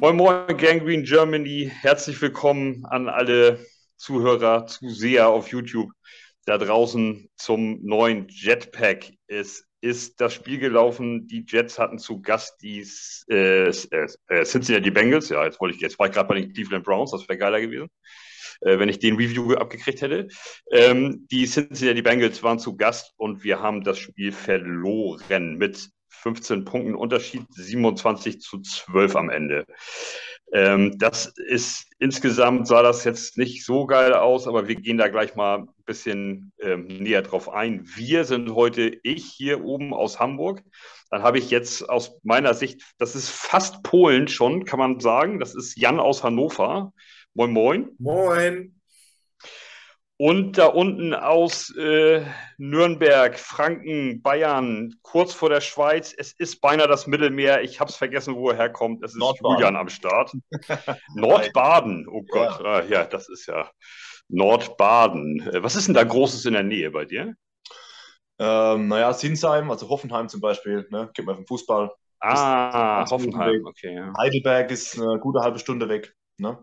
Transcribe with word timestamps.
Moin 0.00 0.16
Moin 0.16 0.56
Gangrene 0.56 1.02
Germany, 1.02 1.70
herzlich 1.82 2.22
willkommen 2.22 2.86
an 2.86 3.10
alle 3.10 3.58
Zuhörer, 3.98 4.66
Zuseher 4.66 5.28
auf 5.28 5.48
YouTube 5.48 5.90
da 6.46 6.56
draußen 6.56 7.28
zum 7.36 7.84
neuen 7.84 8.26
Jetpack. 8.30 9.12
Es 9.26 9.66
ist 9.82 10.18
das 10.22 10.32
Spiel 10.32 10.58
gelaufen, 10.58 11.26
die 11.26 11.44
Jets 11.46 11.78
hatten 11.78 11.98
zu 11.98 12.22
Gast 12.22 12.62
die 12.62 12.82
äh, 13.28 13.68
äh, 13.68 14.44
Cincinnati 14.44 14.90
Bengals. 14.90 15.28
Ja, 15.28 15.44
jetzt 15.44 15.60
wollte 15.60 15.76
ich, 15.76 15.82
jetzt 15.82 15.98
war 15.98 16.06
ich 16.06 16.14
gerade 16.14 16.28
bei 16.28 16.36
den 16.36 16.50
Cleveland 16.54 16.86
Browns, 16.86 17.10
das 17.10 17.28
wäre 17.28 17.36
geiler 17.36 17.60
gewesen, 17.60 17.90
äh, 18.62 18.78
wenn 18.78 18.88
ich 18.88 19.00
den 19.00 19.16
Review 19.16 19.52
abgekriegt 19.52 20.00
hätte. 20.00 20.28
Ähm, 20.72 21.26
die 21.30 21.44
Cincinnati 21.44 22.00
Bengals 22.00 22.42
waren 22.42 22.58
zu 22.58 22.74
Gast 22.74 23.12
und 23.18 23.44
wir 23.44 23.60
haben 23.60 23.84
das 23.84 23.98
Spiel 23.98 24.32
verloren 24.32 25.58
mit 25.58 25.90
15 26.10 26.64
Punkten 26.64 26.94
Unterschied, 26.94 27.46
27 27.50 28.40
zu 28.40 28.60
12 28.60 29.16
am 29.16 29.30
Ende. 29.30 29.66
Ähm, 30.52 30.98
das 30.98 31.26
ist 31.26 31.86
insgesamt 31.98 32.66
sah 32.66 32.82
das 32.82 33.04
jetzt 33.04 33.38
nicht 33.38 33.64
so 33.64 33.86
geil 33.86 34.12
aus, 34.12 34.48
aber 34.48 34.66
wir 34.66 34.74
gehen 34.74 34.98
da 34.98 35.08
gleich 35.08 35.36
mal 35.36 35.58
ein 35.58 35.68
bisschen 35.86 36.52
ähm, 36.60 36.86
näher 36.86 37.22
drauf 37.22 37.48
ein. 37.48 37.88
Wir 37.94 38.24
sind 38.24 38.54
heute 38.54 38.98
ich 39.02 39.24
hier 39.24 39.64
oben 39.64 39.94
aus 39.94 40.18
Hamburg. 40.18 40.62
Dann 41.10 41.22
habe 41.22 41.38
ich 41.38 41.50
jetzt 41.50 41.88
aus 41.88 42.18
meiner 42.22 42.54
Sicht, 42.54 42.82
das 42.98 43.14
ist 43.14 43.30
fast 43.30 43.82
Polen 43.82 44.28
schon, 44.28 44.64
kann 44.64 44.78
man 44.78 45.00
sagen. 45.00 45.38
Das 45.38 45.54
ist 45.54 45.76
Jan 45.76 46.00
aus 46.00 46.24
Hannover. 46.24 46.92
Moin, 47.34 47.52
moin. 47.52 47.88
Moin. 47.98 48.79
Und 50.20 50.58
da 50.58 50.66
unten 50.66 51.14
aus 51.14 51.74
äh, 51.76 52.22
Nürnberg, 52.58 53.38
Franken, 53.38 54.20
Bayern, 54.20 54.94
kurz 55.00 55.32
vor 55.32 55.48
der 55.48 55.62
Schweiz. 55.62 56.14
Es 56.14 56.32
ist 56.32 56.60
beinahe 56.60 56.88
das 56.88 57.06
Mittelmeer. 57.06 57.62
Ich 57.62 57.80
habe 57.80 57.88
es 57.88 57.96
vergessen, 57.96 58.36
wo 58.36 58.50
er 58.50 58.56
herkommt. 58.56 59.02
Es 59.02 59.12
ist 59.12 59.18
Nordbaden. 59.18 59.56
Julian 59.56 59.76
am 59.76 59.88
Start. 59.88 60.30
Nordbaden. 61.14 62.06
Oh 62.06 62.20
Gott. 62.28 62.60
Ja. 62.60 62.66
Ah, 62.66 62.82
ja, 62.84 63.04
das 63.06 63.30
ist 63.30 63.46
ja 63.46 63.70
Nordbaden. 64.28 65.40
Äh, 65.54 65.62
was 65.62 65.74
ist 65.74 65.88
denn 65.88 65.94
da 65.94 66.04
Großes 66.04 66.44
in 66.44 66.52
der 66.52 66.64
Nähe 66.64 66.90
bei 66.90 67.06
dir? 67.06 67.34
Ähm, 68.38 68.88
naja, 68.88 69.14
Sinsheim, 69.14 69.70
also 69.70 69.88
Hoffenheim 69.88 70.28
zum 70.28 70.42
Beispiel. 70.42 70.86
Ne? 70.90 71.08
Geht 71.14 71.24
man 71.24 71.36
vom 71.36 71.46
Fußball. 71.46 71.92
Ah, 72.20 73.08
Hoffenheim. 73.10 73.64
Okay, 73.64 73.94
ja. 73.94 74.12
Heidelberg 74.18 74.70
ist 74.70 75.00
eine 75.00 75.18
gute 75.18 75.40
halbe 75.40 75.58
Stunde 75.58 75.88
weg. 75.88 76.14
Ne? 76.36 76.62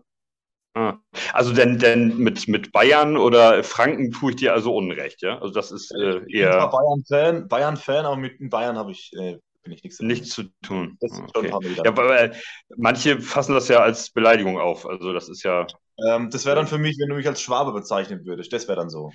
Ah. 0.78 0.96
Also 1.32 1.52
denn, 1.52 1.80
denn 1.80 2.18
mit, 2.18 2.46
mit 2.46 2.70
Bayern 2.70 3.16
oder 3.16 3.64
Franken 3.64 4.12
tue 4.12 4.30
ich 4.30 4.36
dir 4.36 4.52
also 4.52 4.76
Unrecht, 4.76 5.22
ja? 5.22 5.40
Also 5.40 5.52
das 5.52 5.72
ist 5.72 5.90
äh, 5.90 6.20
eher. 6.28 6.68
Bayern-Fan, 6.68 7.48
Bayern-Fan, 7.48 8.06
aber 8.06 8.16
mit 8.16 8.38
Bayern 8.48 8.78
habe 8.78 8.92
ich, 8.92 9.12
äh, 9.14 9.38
bin 9.64 9.72
ich 9.72 9.82
nichts, 9.82 9.98
nichts 9.98 10.30
zu 10.30 10.44
tun. 10.62 10.96
Okay. 11.00 11.52
Ja, 11.82 11.90
aber, 11.90 12.30
manche 12.76 13.20
fassen 13.20 13.54
das 13.54 13.66
ja 13.66 13.80
als 13.80 14.10
Beleidigung 14.10 14.60
auf. 14.60 14.86
Also 14.86 15.12
das 15.12 15.28
ist 15.28 15.42
ja. 15.42 15.66
Ähm, 16.06 16.30
das 16.30 16.46
wäre 16.46 16.54
dann 16.54 16.68
für 16.68 16.78
mich, 16.78 16.96
wenn 17.00 17.08
du 17.08 17.16
mich 17.16 17.26
als 17.26 17.42
Schwabe 17.42 17.72
bezeichnen 17.72 18.24
würdest. 18.24 18.52
Das 18.52 18.68
wäre 18.68 18.78
dann 18.78 18.88
so. 18.88 19.10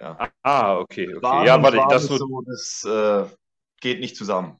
Ja. 0.00 0.30
Ah, 0.44 0.78
okay, 0.78 1.12
okay. 1.12 1.46
Ja, 1.46 1.60
warte, 1.60 1.82
das, 1.90 2.04
so, 2.04 2.42
das 2.46 2.84
äh, 2.84 3.24
geht 3.80 3.98
nicht 3.98 4.14
zusammen. 4.14 4.59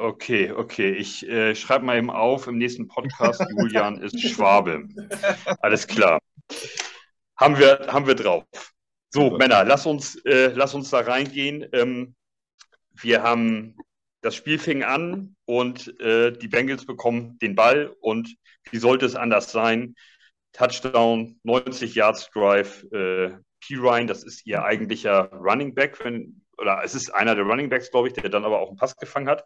Okay, 0.00 0.52
okay. 0.52 0.92
Ich 0.92 1.28
äh, 1.28 1.54
schreibe 1.54 1.84
mal 1.84 1.98
eben 1.98 2.10
auf 2.10 2.46
im 2.46 2.58
nächsten 2.58 2.88
Podcast, 2.88 3.44
Julian 3.58 4.00
ist 4.00 4.20
Schwabe. 4.20 4.88
Alles 5.60 5.86
klar. 5.86 6.20
Haben 7.36 7.58
wir, 7.58 7.86
haben 7.88 8.06
wir 8.06 8.14
drauf. 8.14 8.44
So, 9.10 9.24
Super. 9.24 9.38
Männer, 9.38 9.64
lass 9.64 9.86
uns, 9.86 10.16
äh, 10.24 10.52
lass 10.54 10.74
uns 10.74 10.90
da 10.90 11.00
reingehen. 11.00 11.66
Ähm, 11.72 12.14
wir 12.92 13.22
haben, 13.22 13.76
das 14.20 14.36
Spiel 14.36 14.58
fing 14.58 14.84
an 14.84 15.34
und 15.46 15.98
äh, 16.00 16.32
die 16.32 16.48
Bengals 16.48 16.86
bekommen 16.86 17.38
den 17.40 17.56
Ball 17.56 17.94
und 18.00 18.36
wie 18.70 18.78
sollte 18.78 19.06
es 19.06 19.16
anders 19.16 19.50
sein? 19.50 19.96
Touchdown, 20.52 21.40
90 21.42 21.94
Yards 21.94 22.30
Drive, 22.30 22.84
äh, 22.92 23.30
P. 23.60 23.76
Ryan, 23.76 24.06
das 24.06 24.22
ist 24.22 24.46
ihr 24.46 24.62
eigentlicher 24.62 25.32
Running 25.32 25.74
Back, 25.74 26.04
wenn, 26.04 26.41
oder 26.62 26.80
es 26.84 26.94
ist 26.94 27.10
einer 27.10 27.34
der 27.34 27.44
Running 27.44 27.68
Backs, 27.68 27.90
glaube 27.90 28.08
ich, 28.08 28.14
der 28.14 28.30
dann 28.30 28.44
aber 28.44 28.60
auch 28.60 28.68
einen 28.68 28.78
Pass 28.78 28.96
gefangen 28.96 29.28
hat, 29.28 29.44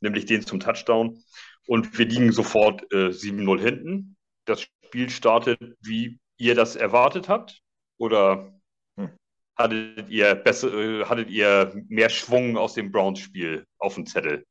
nämlich 0.00 0.26
den 0.26 0.44
zum 0.44 0.60
Touchdown. 0.60 1.22
Und 1.66 1.96
wir 1.96 2.06
liegen 2.06 2.32
sofort 2.32 2.82
äh, 2.92 3.08
7-0 3.08 3.60
hinten. 3.60 4.16
Das 4.44 4.62
Spiel 4.62 5.08
startet, 5.08 5.58
wie 5.80 6.18
ihr 6.36 6.54
das 6.54 6.76
erwartet 6.76 7.28
habt? 7.28 7.60
Oder 7.98 8.52
hm. 8.98 9.10
hattet 9.56 10.08
ihr 10.10 10.34
besser, 10.34 10.74
äh, 10.74 11.04
hattet 11.04 11.30
ihr 11.30 11.72
mehr 11.88 12.10
Schwung 12.10 12.58
aus 12.58 12.74
dem 12.74 12.90
Browns-Spiel 12.90 13.64
auf 13.78 13.94
dem 13.94 14.06
Zettel? 14.06 14.44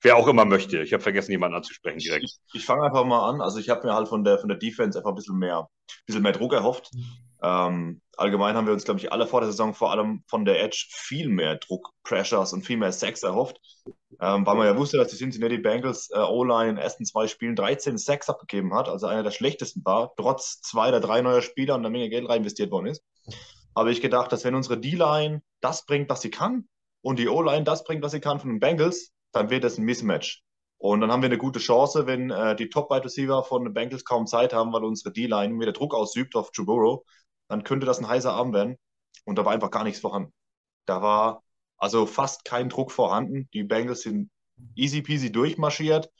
Wer 0.00 0.16
auch 0.16 0.26
immer 0.26 0.46
möchte. 0.46 0.82
Ich 0.82 0.94
habe 0.94 1.02
vergessen, 1.02 1.30
jemanden 1.30 1.56
anzusprechen 1.56 1.98
direkt. 1.98 2.24
Ich, 2.24 2.38
ich 2.54 2.64
fange 2.64 2.84
einfach 2.84 3.04
mal 3.04 3.28
an. 3.28 3.40
Also 3.40 3.58
ich 3.58 3.68
habe 3.68 3.86
mir 3.86 3.94
halt 3.94 4.08
von 4.08 4.24
der, 4.24 4.38
von 4.38 4.48
der 4.48 4.58
Defense 4.58 4.98
einfach 4.98 5.10
ein 5.10 5.16
bisschen 5.16 5.38
mehr, 5.38 5.60
ein 5.60 6.04
bisschen 6.06 6.22
mehr 6.22 6.32
Druck 6.32 6.54
erhofft. 6.54 6.90
Ähm, 7.42 8.00
allgemein 8.16 8.54
haben 8.54 8.66
wir 8.66 8.72
uns, 8.72 8.84
glaube 8.84 9.00
ich, 9.00 9.10
alle 9.10 9.26
vor 9.26 9.40
der 9.40 9.50
Saison 9.50 9.74
vor 9.74 9.90
allem 9.90 10.22
von 10.28 10.44
der 10.44 10.62
Edge 10.62 10.86
viel 10.90 11.28
mehr 11.28 11.56
Druck, 11.56 11.90
Pressures 12.04 12.52
und 12.52 12.64
viel 12.64 12.76
mehr 12.76 12.92
Sex 12.92 13.22
erhofft, 13.22 13.58
ähm, 14.20 14.46
weil 14.46 14.54
man 14.54 14.66
ja 14.66 14.76
wusste, 14.76 14.96
dass 14.96 15.08
die 15.08 15.16
Cincinnati 15.16 15.58
Bengals 15.58 16.10
äh, 16.12 16.18
O-Line 16.18 16.70
in 16.70 16.76
den 16.76 16.82
ersten 16.82 17.04
zwei 17.04 17.26
Spielen 17.26 17.56
13 17.56 17.98
Sex 17.98 18.28
abgegeben 18.28 18.74
hat, 18.74 18.88
also 18.88 19.06
einer 19.06 19.24
der 19.24 19.32
schlechtesten 19.32 19.84
war, 19.84 20.12
trotz 20.16 20.60
zwei 20.60 20.88
oder 20.88 21.00
drei 21.00 21.20
neuer 21.20 21.42
Spieler 21.42 21.74
und 21.74 21.80
einer 21.80 21.90
Menge 21.90 22.10
Geld 22.10 22.28
reinvestiert 22.28 22.70
worden 22.70 22.86
ist. 22.86 23.02
Habe 23.74 23.90
ich 23.90 24.00
gedacht, 24.00 24.30
dass 24.30 24.44
wenn 24.44 24.54
unsere 24.54 24.78
D-Line 24.78 25.42
das 25.60 25.84
bringt, 25.84 26.08
was 26.08 26.20
sie 26.20 26.30
kann, 26.30 26.68
und 27.02 27.18
die 27.18 27.28
O-Line 27.28 27.64
das 27.64 27.82
bringt, 27.82 28.02
was 28.02 28.12
sie 28.12 28.20
kann 28.20 28.38
von 28.38 28.50
den 28.50 28.60
Bengals, 28.60 29.10
dann 29.32 29.50
wird 29.50 29.64
das 29.64 29.78
ein 29.78 29.84
Mismatch. 29.84 30.42
Und 30.78 31.00
dann 31.00 31.12
haben 31.12 31.22
wir 31.22 31.28
eine 31.28 31.38
gute 31.38 31.60
Chance, 31.60 32.06
wenn 32.06 32.30
äh, 32.30 32.56
die 32.56 32.68
Top-Wide 32.68 33.04
Receiver 33.04 33.44
von 33.44 33.64
den 33.64 33.72
Bengals 33.72 34.04
kaum 34.04 34.26
Zeit 34.26 34.52
haben, 34.52 34.72
weil 34.72 34.84
unsere 34.84 35.12
D-Line 35.12 35.58
wieder 35.60 35.72
Druck 35.72 35.94
ausübt 35.94 36.34
auf 36.34 36.50
Joe 36.52 36.66
dann 37.52 37.64
könnte 37.64 37.84
das 37.86 37.98
ein 37.98 38.08
heißer 38.08 38.32
Abend 38.32 38.54
werden. 38.54 38.76
Und 39.26 39.36
da 39.36 39.44
war 39.44 39.52
einfach 39.52 39.70
gar 39.70 39.84
nichts 39.84 40.00
vorhanden. 40.00 40.32
Da 40.86 41.02
war 41.02 41.42
also 41.76 42.06
fast 42.06 42.44
kein 42.46 42.70
Druck 42.70 42.90
vorhanden. 42.90 43.48
Die 43.52 43.62
Bengals 43.62 44.02
sind 44.02 44.30
easy 44.74 45.02
peasy 45.02 45.30
durchmarschiert. 45.30 46.10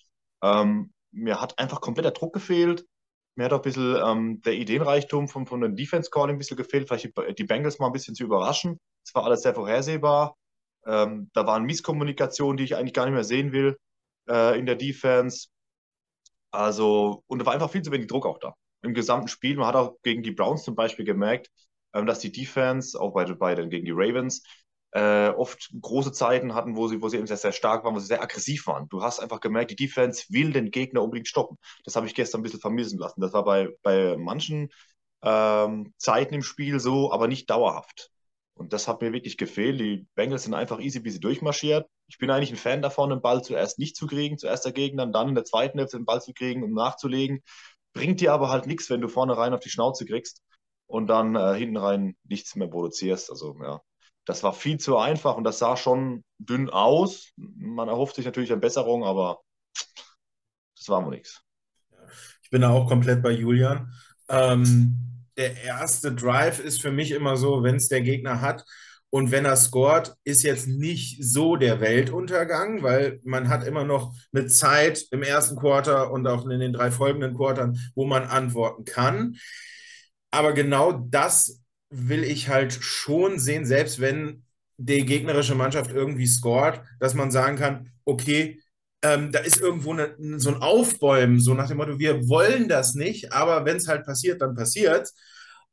Ähm, 0.42 0.92
mir 1.10 1.40
hat 1.40 1.58
einfach 1.58 1.80
komplett 1.80 2.04
der 2.04 2.12
Druck 2.12 2.34
gefehlt. 2.34 2.84
Mir 3.34 3.46
hat 3.46 3.54
auch 3.54 3.60
ein 3.60 3.62
bisschen 3.62 3.96
ähm, 4.04 4.42
der 4.42 4.52
Ideenreichtum 4.52 5.26
von, 5.26 5.46
von 5.46 5.62
dem 5.62 5.74
Defense 5.74 6.10
Calling 6.10 6.36
ein 6.36 6.38
bisschen 6.38 6.58
gefehlt, 6.58 6.86
vielleicht 6.86 7.04
die, 7.06 7.34
die 7.34 7.44
Bengals 7.44 7.78
mal 7.78 7.86
ein 7.86 7.92
bisschen 7.92 8.14
zu 8.14 8.24
überraschen. 8.24 8.78
Es 9.02 9.14
war 9.14 9.24
alles 9.24 9.40
sehr 9.40 9.54
vorhersehbar. 9.54 10.36
Ähm, 10.84 11.30
da 11.32 11.46
waren 11.46 11.64
Misskommunikationen, 11.64 12.58
die 12.58 12.64
ich 12.64 12.76
eigentlich 12.76 12.92
gar 12.92 13.06
nicht 13.06 13.14
mehr 13.14 13.24
sehen 13.24 13.52
will 13.52 13.78
äh, 14.28 14.58
in 14.58 14.66
der 14.66 14.76
Defense. 14.76 15.48
Also, 16.50 17.24
und 17.26 17.38
da 17.38 17.46
war 17.46 17.54
einfach 17.54 17.70
viel 17.70 17.82
zu 17.82 17.90
wenig 17.90 18.08
Druck 18.08 18.26
auch 18.26 18.38
da 18.38 18.54
im 18.82 18.94
gesamten 18.94 19.28
Spiel. 19.28 19.56
Man 19.56 19.66
hat 19.66 19.76
auch 19.76 19.96
gegen 20.02 20.22
die 20.22 20.32
Browns 20.32 20.64
zum 20.64 20.74
Beispiel 20.74 21.04
gemerkt, 21.04 21.50
ähm, 21.94 22.06
dass 22.06 22.20
die 22.20 22.32
Defense, 22.32 23.00
auch 23.00 23.12
bei, 23.12 23.24
bei 23.24 23.54
den, 23.54 23.70
gegen 23.70 23.84
die 23.84 23.92
Ravens, 23.94 24.42
äh, 24.92 25.28
oft 25.30 25.70
große 25.80 26.12
Zeiten 26.12 26.54
hatten, 26.54 26.76
wo 26.76 26.86
sie, 26.88 27.00
wo 27.00 27.08
sie 27.08 27.16
eben 27.16 27.26
sehr, 27.26 27.38
sehr 27.38 27.52
stark 27.52 27.84
waren, 27.84 27.94
wo 27.94 27.98
sie 27.98 28.06
sehr 28.06 28.22
aggressiv 28.22 28.66
waren. 28.66 28.88
Du 28.90 29.02
hast 29.02 29.20
einfach 29.20 29.40
gemerkt, 29.40 29.70
die 29.70 29.76
Defense 29.76 30.26
will 30.28 30.52
den 30.52 30.70
Gegner 30.70 31.02
unbedingt 31.02 31.28
stoppen. 31.28 31.56
Das 31.84 31.96
habe 31.96 32.06
ich 32.06 32.14
gestern 32.14 32.40
ein 32.40 32.42
bisschen 32.42 32.60
vermissen 32.60 32.98
lassen. 32.98 33.20
Das 33.20 33.32
war 33.32 33.44
bei, 33.44 33.68
bei 33.82 34.16
manchen 34.18 34.68
ähm, 35.22 35.94
Zeiten 35.96 36.34
im 36.34 36.42
Spiel 36.42 36.78
so, 36.80 37.12
aber 37.12 37.28
nicht 37.28 37.48
dauerhaft. 37.48 38.10
Und 38.54 38.72
das 38.72 38.86
hat 38.86 39.00
mir 39.00 39.12
wirklich 39.12 39.38
gefehlt. 39.38 39.80
Die 39.80 40.06
Bengals 40.14 40.44
sind 40.44 40.54
einfach 40.54 40.78
easy 40.78 41.00
peasy 41.00 41.20
durchmarschiert. 41.20 41.88
Ich 42.08 42.18
bin 42.18 42.30
eigentlich 42.30 42.50
ein 42.50 42.56
Fan 42.56 42.82
davon, 42.82 43.10
den 43.10 43.22
Ball 43.22 43.42
zuerst 43.42 43.78
nicht 43.78 43.96
zu 43.96 44.06
kriegen, 44.06 44.36
zuerst 44.36 44.64
der 44.64 44.72
Gegner, 44.72 45.06
dann 45.06 45.30
in 45.30 45.34
der 45.34 45.44
zweiten 45.44 45.78
Hälfte 45.78 45.96
den 45.96 46.04
Ball 46.04 46.20
zu 46.20 46.34
kriegen, 46.34 46.62
um 46.62 46.72
nachzulegen. 46.72 47.42
Bringt 47.92 48.20
dir 48.20 48.32
aber 48.32 48.48
halt 48.48 48.66
nichts, 48.66 48.88
wenn 48.90 49.00
du 49.00 49.08
vorne 49.08 49.36
rein 49.36 49.52
auf 49.52 49.60
die 49.60 49.70
Schnauze 49.70 50.06
kriegst 50.06 50.42
und 50.86 51.06
dann 51.06 51.36
äh, 51.36 51.54
hinten 51.54 51.76
rein 51.76 52.16
nichts 52.24 52.56
mehr 52.56 52.68
produzierst. 52.68 53.30
Also 53.30 53.56
ja, 53.62 53.80
das 54.24 54.42
war 54.42 54.52
viel 54.52 54.78
zu 54.78 54.98
einfach 54.98 55.36
und 55.36 55.44
das 55.44 55.58
sah 55.58 55.76
schon 55.76 56.24
dünn 56.38 56.70
aus. 56.70 57.32
Man 57.36 57.88
erhofft 57.88 58.16
sich 58.16 58.24
natürlich 58.24 58.52
eine 58.52 58.60
Besserung, 58.60 59.04
aber 59.04 59.40
das 60.76 60.88
war 60.88 61.04
wohl 61.04 61.12
nichts. 61.12 61.42
Ich 62.42 62.50
bin 62.50 62.62
da 62.62 62.70
auch 62.70 62.88
komplett 62.88 63.22
bei 63.22 63.30
Julian. 63.30 63.92
Ähm, 64.28 65.26
der 65.36 65.62
erste 65.62 66.14
Drive 66.14 66.60
ist 66.60 66.82
für 66.82 66.92
mich 66.92 67.10
immer 67.10 67.36
so, 67.36 67.62
wenn 67.62 67.76
es 67.76 67.88
der 67.88 68.02
Gegner 68.02 68.40
hat, 68.40 68.64
und 69.14 69.30
wenn 69.30 69.44
er 69.44 69.56
scored, 69.56 70.14
ist 70.24 70.42
jetzt 70.42 70.66
nicht 70.66 71.22
so 71.22 71.56
der 71.56 71.82
Weltuntergang, 71.82 72.82
weil 72.82 73.20
man 73.24 73.50
hat 73.50 73.66
immer 73.66 73.84
noch 73.84 74.14
eine 74.32 74.46
Zeit 74.46 75.04
im 75.10 75.22
ersten 75.22 75.56
Quarter 75.56 76.10
und 76.10 76.26
auch 76.26 76.48
in 76.48 76.60
den 76.60 76.72
drei 76.72 76.90
folgenden 76.90 77.36
Quartern, 77.36 77.78
wo 77.94 78.06
man 78.06 78.24
antworten 78.24 78.86
kann. 78.86 79.36
Aber 80.30 80.54
genau 80.54 80.92
das 80.92 81.60
will 81.90 82.24
ich 82.24 82.48
halt 82.48 82.72
schon 82.72 83.38
sehen, 83.38 83.66
selbst 83.66 84.00
wenn 84.00 84.44
die 84.78 85.04
gegnerische 85.04 85.54
Mannschaft 85.54 85.90
irgendwie 85.90 86.26
scored, 86.26 86.80
dass 86.98 87.12
man 87.12 87.30
sagen 87.30 87.58
kann, 87.58 87.92
okay, 88.06 88.62
ähm, 89.02 89.30
da 89.30 89.40
ist 89.40 89.60
irgendwo 89.60 89.92
eine, 89.92 90.14
so 90.40 90.54
ein 90.54 90.62
Aufbäumen, 90.62 91.38
so 91.38 91.52
nach 91.52 91.68
dem 91.68 91.76
Motto, 91.76 91.98
wir 91.98 92.30
wollen 92.30 92.66
das 92.66 92.94
nicht, 92.94 93.30
aber 93.34 93.66
wenn 93.66 93.76
es 93.76 93.88
halt 93.88 94.06
passiert, 94.06 94.40
dann 94.40 94.54
passiert. 94.54 95.10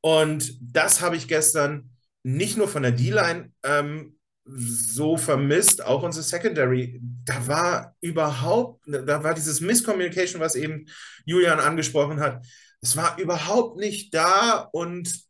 Und 0.02 0.58
das 0.62 1.00
habe 1.00 1.16
ich 1.16 1.30
gestern 1.30 1.90
nicht 2.24 2.58
nur 2.58 2.68
von 2.68 2.84
der 2.84 2.92
D-Line 2.92 3.52
ähm, 3.64 4.18
so 4.46 5.18
vermisst, 5.18 5.86
auch 5.86 6.04
unsere 6.04 6.24
Secondary, 6.24 7.00
da 7.26 7.48
war 7.48 7.96
überhaupt, 8.02 8.84
da 8.88 9.24
war 9.24 9.34
dieses 9.34 9.62
Misscommunication, 9.62 10.42
was 10.42 10.56
eben 10.56 10.88
Julian 11.26 11.60
angesprochen 11.60 12.20
hat, 12.20 12.44
es 12.82 12.96
war 12.96 13.20
überhaupt 13.20 13.78
nicht 13.78 14.14
da 14.14 14.68
und 14.72 15.28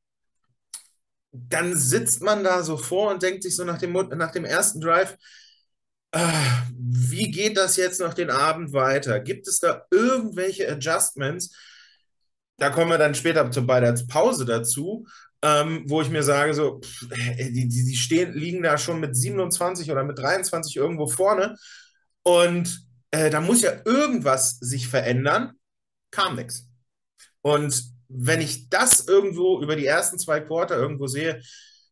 dann 1.32 1.76
sitzt 1.76 2.22
man 2.22 2.44
da 2.44 2.64
so 2.64 2.78
vor 2.78 3.12
und 3.12 3.22
denkt 3.22 3.44
sich 3.44 3.56
so 3.56 3.64
nach 3.64 3.78
dem, 3.78 3.94
nach 3.94 4.32
dem 4.32 4.46
ersten 4.46 4.82
Drive, 4.82 5.18
äh, 6.12 6.20
wie 6.74 7.30
geht 7.30 7.58
das 7.58 7.76
jetzt 7.78 8.00
noch 8.00 8.14
den 8.14 8.30
Abend 8.32 8.74
weiter? 8.74 9.20
Gibt 9.20 9.48
es 9.48 9.60
da 9.60 9.86
irgendwelche 9.92 10.70
Adjustments? 10.72 11.56
Da 12.58 12.70
kommen 12.70 12.90
wir 12.90 12.98
dann 12.98 13.16
später 13.16 13.44
bei 13.46 13.80
der 13.80 13.96
Pause 14.08 14.46
dazu, 14.46 15.06
ähm, 15.42 15.84
wo 15.88 16.02
ich 16.02 16.10
mir 16.10 16.24
sage, 16.24 16.54
so, 16.54 16.80
pff, 16.82 17.08
die, 17.38 17.68
die, 17.68 17.96
stehen, 17.96 18.34
liegen 18.34 18.64
da 18.64 18.78
schon 18.78 19.00
mit 19.00 19.16
27 19.16 19.92
oder 19.92 20.04
mit 20.04 20.20
23 20.20 20.76
irgendwo 20.76 21.08
vorne 21.08 21.56
und 22.24 22.86
äh, 23.12 23.30
da 23.30 23.42
muss 23.42 23.62
ja 23.62 23.72
irgendwas 23.86 24.60
sich 24.60 24.88
verändern. 24.88 25.54
Kam 26.12 26.36
nichts. 26.36 26.68
Und 27.42 27.84
wenn 28.08 28.42
ich 28.42 28.70
das 28.70 29.08
irgendwo 29.08 29.62
über 29.62 29.76
die 29.76 29.86
ersten 29.86 30.20
zwei 30.20 30.40
Quarter 30.42 30.78
irgendwo 30.78 31.08
sehe, 31.08 31.42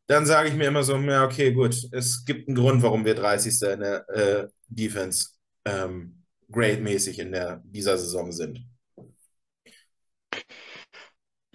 dann 0.07 0.25
sage 0.25 0.49
ich 0.49 0.55
mir 0.55 0.67
immer 0.67 0.83
so, 0.83 0.97
ja, 0.97 1.25
okay, 1.25 1.51
gut, 1.51 1.75
es 1.91 2.25
gibt 2.25 2.47
einen 2.47 2.55
Grund, 2.55 2.81
warum 2.81 3.05
wir 3.05 3.15
30. 3.15 3.61
in 3.73 3.79
der 3.81 4.09
äh, 4.09 4.47
Defense 4.67 5.29
ähm, 5.65 6.23
grade-mäßig 6.51 7.19
in 7.19 7.31
der, 7.33 7.61
dieser 7.65 7.97
Saison 7.97 8.31
sind. 8.31 8.63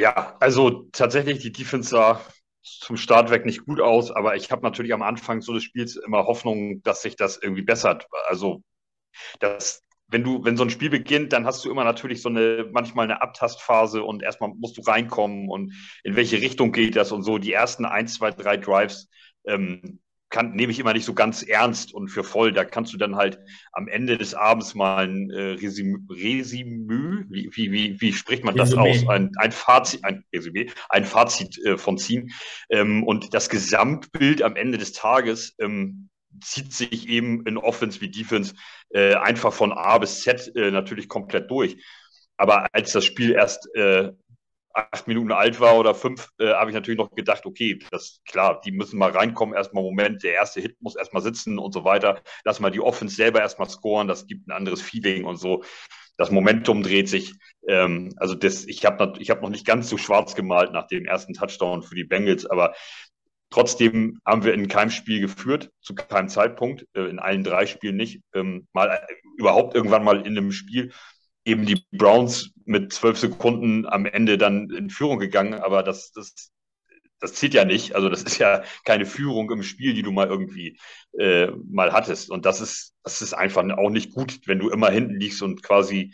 Ja, 0.03 0.37
also 0.41 0.89
tatsächlich, 0.91 1.39
die 1.39 1.53
Defense 1.53 1.91
sah 1.91 2.21
zum 2.63 2.97
Start 2.97 3.31
weg 3.31 3.47
nicht 3.47 3.65
gut 3.65 3.81
aus, 3.81 4.11
aber 4.11 4.35
ich 4.35 4.51
habe 4.51 4.63
natürlich 4.63 4.93
am 4.93 5.03
Anfang 5.03 5.43
so 5.43 5.53
des 5.53 5.63
Spiels 5.63 5.95
immer 5.95 6.27
Hoffnung, 6.27 6.83
dass 6.83 7.03
sich 7.03 7.15
das 7.15 7.37
irgendwie 7.41 7.63
bessert. 7.63 8.09
Also 8.27 8.65
das, 9.41 9.85
wenn 10.09 10.25
du, 10.25 10.45
wenn 10.45 10.57
so 10.57 10.65
ein 10.65 10.71
Spiel 10.71 10.91
beginnt, 10.91 11.33
dann 11.33 11.47
hast 11.47 11.65
du 11.65 11.71
immer 11.71 11.85
natürlich 11.85 12.23
so 12.23 12.31
eine, 12.31 12.69
manchmal 12.73 13.05
eine 13.07 13.23
Abtastphase 13.23 14.03
und 14.05 14.23
erstmal 14.23 14.51
musst 14.57 14.79
du 14.79 14.83
reinkommen 14.83 15.49
und 15.49 15.75
in 16.05 16.17
welche 16.17 16.41
Richtung 16.41 16.73
geht 16.73 16.97
das 16.97 17.13
und 17.13 17.23
so. 17.23 17.39
Die 17.39 17.53
ersten 17.53 17.85
ein, 17.85 18.09
zwei, 18.09 18.33
drei 18.33 18.57
Drives 18.59 19.09
ähm, 19.47 20.01
kann, 20.33 20.53
nehme 20.53 20.73
ich 20.73 20.81
immer 20.81 20.95
nicht 20.95 21.05
so 21.05 21.15
ganz 21.15 21.43
ernst 21.43 21.95
und 21.95 22.09
für 22.09 22.25
voll. 22.25 22.53
Da 22.53 22.65
kannst 22.65 22.93
du 22.93 22.97
dann 22.97 23.15
halt 23.15 23.39
am 23.71 23.87
Ende 23.87 24.19
des 24.19 24.35
Abends 24.35 24.75
mal 24.75 25.07
ein 25.07 25.31
äh, 25.31 25.53
Resümee, 25.53 25.99
Resümee 26.11 27.25
wie, 27.29 27.51
wie, 27.55 28.01
wie, 28.01 28.13
spricht 28.13 28.43
man 28.43 28.57
das 28.57 28.73
Resümee. 28.73 28.91
aus? 28.91 29.09
Ein, 29.09 29.31
ein 29.37 29.53
Fazit, 29.53 30.05
ein 30.05 30.25
Resümee, 30.35 30.71
ein 30.89 31.05
Fazit 31.05 31.59
äh, 31.65 31.79
von 31.79 31.99
ziehen. 31.99 32.33
Ähm, 32.71 33.05
und 33.05 33.35
das 33.35 33.49
Gesamtbild 33.49 34.43
am 34.43 34.57
Ende 34.57 34.79
des 34.79 34.93
Tages 34.93 35.55
ähm, 35.61 36.09
zieht 36.41 36.73
sich 36.73 37.09
eben 37.09 37.47
in 37.47 37.59
Offense 37.59 38.01
wie 38.01 38.11
Defense 38.11 38.55
äh, 38.91 39.15
einfach 39.15 39.53
von 39.53 39.73
A 39.73 39.99
bis 39.99 40.23
Z 40.23 40.51
äh, 40.57 40.71
natürlich 40.71 41.09
komplett 41.09 41.51
durch. 41.51 41.77
Aber 42.39 42.67
als 42.73 42.93
das 42.93 43.05
Spiel 43.05 43.33
erst 43.33 43.69
äh, 43.77 44.11
acht 44.75 45.07
Minuten 45.07 45.33
alt 45.33 45.61
war 45.61 45.77
oder 45.77 45.95
fünf, 45.95 46.29
äh, 46.39 46.53
habe 46.53 46.71
ich 46.71 46.75
natürlich 46.75 46.99
noch 46.99 47.11
gedacht, 47.15 47.47
okay, 47.47 47.79
das 47.91 48.21
klar, 48.27 48.61
die 48.65 48.73
müssen 48.73 48.99
mal 48.99 49.11
reinkommen, 49.11 49.55
erstmal 49.55 49.83
Moment, 49.83 50.23
der 50.23 50.35
erste 50.35 50.61
Hit 50.61 50.77
muss 50.81 50.97
erstmal 50.97 51.23
sitzen 51.23 51.59
und 51.59 51.73
so 51.73 51.85
weiter. 51.85 52.21
Lass 52.45 52.61
mal 52.61 52.71
die 52.71 52.81
Offense 52.81 53.15
selber 53.17 53.41
erstmal 53.41 53.69
scoren, 53.69 54.09
das 54.09 54.27
gibt 54.27 54.49
ein 54.49 54.53
anderes 54.53 54.83
Feeling 54.83 55.25
und 55.25 55.37
so. 55.37 55.63
Das 56.17 56.31
Momentum 56.31 56.83
dreht 56.83 57.09
sich. 57.09 57.35
Ähm, 57.67 58.13
also 58.17 58.35
das, 58.35 58.65
ich 58.67 58.85
habe 58.85 59.15
ich 59.19 59.31
hab 59.31 59.43
noch 59.43 59.49
nicht 59.51 59.67
ganz 59.67 59.89
so 59.89 59.97
schwarz 59.97 60.35
gemalt 60.35 60.73
nach 60.73 60.87
dem 60.87 61.05
ersten 61.05 61.35
Touchdown 61.35 61.83
für 61.83 61.95
die 61.95 62.05
Bengals, 62.05 62.47
aber 62.47 62.75
trotzdem 63.51 64.21
haben 64.27 64.45
wir 64.45 64.55
in 64.55 64.69
keinem 64.69 64.91
Spiel 64.91 65.21
geführt, 65.21 65.71
zu 65.81 65.95
keinem 65.95 66.29
Zeitpunkt, 66.29 66.87
äh, 66.95 67.03
in 67.03 67.19
allen 67.19 67.45
drei 67.45 67.67
Spielen 67.67 67.97
nicht. 67.97 68.21
Ähm, 68.35 68.67
mal 68.73 68.89
äh, 68.89 69.15
überhaupt 69.37 69.75
irgendwann 69.75 70.05
mal 70.05 70.27
in 70.27 70.39
einem 70.39 70.53
Spiel 70.53 70.93
eben 71.45 71.67
die 71.67 71.85
Browns 71.93 72.52
mit 72.67 72.93
zwölf 72.93 73.19
Sekunden 73.19 73.87
am 73.87 74.07
Ende 74.07 74.39
dann 74.39 74.71
in 74.71 74.91
Führung 74.91 75.19
gegangen, 75.19 75.55
aber 75.55 75.83
das, 75.83 76.13
das, 76.13 76.53
das 77.21 77.35
zählt 77.35 77.55
ja 77.55 77.65
nicht. 77.65 77.95
Also 77.95 78.09
das 78.09 78.23
ist 78.23 78.39
ja 78.39 78.63
keine 78.85 79.07
Führung 79.07 79.51
im 79.51 79.63
Spiel, 79.63 79.95
die 79.95 80.03
du 80.03 80.13
mal 80.13 80.29
irgendwie 80.29 80.79
äh, 81.19 81.49
mal 81.71 81.93
hattest. 81.93 82.31
Und 82.31 82.47
das 82.47 82.61
ist, 82.61 82.95
das 83.03 83.23
ist 83.23 83.35
einfach 83.35 83.65
auch 83.77 83.91
nicht 83.91 84.13
gut, 84.13 84.41
wenn 84.47 84.59
du 84.59 84.71
immer 84.71 84.91
hinten 84.91 85.19
liegst 85.19 85.43
und 85.43 85.63
quasi 85.63 86.13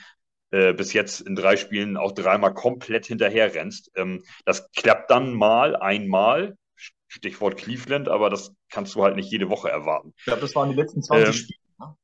äh, 0.50 0.73
bis 0.73 0.93
jetzt 0.93 1.21
in 1.21 1.35
drei 1.35 1.56
Spielen 1.56 1.97
auch 1.97 2.12
dreimal 2.12 2.55
komplett 2.55 3.06
hinterher 3.06 3.55
rennst. 3.55 3.91
Ähm, 3.97 4.25
das 4.45 4.71
klappt 4.73 5.11
dann 5.11 5.35
mal 5.35 5.77
einmal, 5.77 6.56
Stichwort 7.09 7.56
Cleveland, 7.56 8.09
aber 8.09 8.29
das 8.29 8.53
kannst 8.71 8.95
du 8.95 9.03
halt 9.03 9.17
nicht 9.17 9.31
jede 9.31 9.49
Woche 9.49 9.71
erwarten. 9.71 10.15
Ich 10.19 10.25
glaube, 10.25 10.43
das 10.43 10.55
waren 10.55 10.71
die 10.71 10.77
letzten 10.77 11.03
20 11.03 11.27
ähm, 11.27 11.33
Spiele. 11.33 11.59
Ne? 11.79 11.97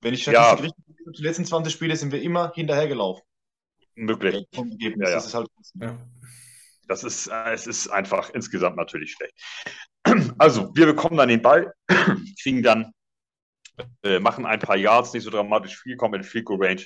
Wenn 0.00 0.14
ich 0.14 0.22
Statistik 0.22 0.58
ja, 0.58 0.64
richtig 0.64 0.92
die 1.18 1.22
letzten 1.22 1.44
20 1.44 1.72
Spiele 1.72 1.96
sind 1.96 2.12
wir 2.12 2.22
immer 2.22 2.52
hinterhergelaufen. 2.54 3.22
Möglich. 3.94 4.46
Ja, 4.52 4.64
ja. 4.88 4.96
Das 4.96 5.26
ist 5.26 5.34
halt. 5.34 5.48
Ja. 5.74 5.98
Das 6.88 7.04
ist, 7.04 7.28
äh, 7.28 7.52
es 7.52 7.66
ist 7.66 7.88
einfach 7.88 8.30
insgesamt 8.30 8.76
natürlich 8.76 9.12
schlecht. 9.12 9.34
Also, 10.38 10.74
wir 10.74 10.86
bekommen 10.86 11.16
dann 11.16 11.28
den 11.28 11.42
Ball, 11.42 11.72
kriegen 12.42 12.62
dann, 12.62 12.92
äh, 14.02 14.18
machen 14.18 14.44
ein 14.44 14.58
paar 14.58 14.76
Yards, 14.76 15.12
nicht 15.12 15.22
so 15.22 15.30
dramatisch 15.30 15.78
viel, 15.78 15.96
kommen 15.96 16.14
in 16.14 16.24
Field 16.24 16.44
Goal 16.44 16.62
Range 16.62 16.84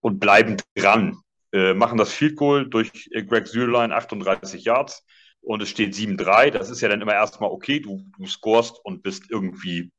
und 0.00 0.20
bleiben 0.20 0.56
dran. 0.76 1.20
Äh, 1.52 1.74
machen 1.74 1.98
das 1.98 2.12
Field 2.12 2.36
Goal 2.36 2.68
durch 2.68 3.08
äh, 3.12 3.24
Greg 3.24 3.48
Sülein 3.48 3.90
38 3.90 4.64
Yards 4.64 5.04
und 5.40 5.62
es 5.62 5.70
steht 5.70 5.94
7-3. 5.94 6.50
Das 6.50 6.70
ist 6.70 6.80
ja 6.80 6.88
dann 6.88 7.00
immer 7.00 7.14
erstmal 7.14 7.50
okay, 7.50 7.80
du, 7.80 8.04
du 8.16 8.26
scorest 8.26 8.78
und 8.84 9.02
bist 9.02 9.30
irgendwie 9.30 9.90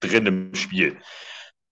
drin 0.00 0.26
im 0.26 0.54
Spiel. 0.54 0.98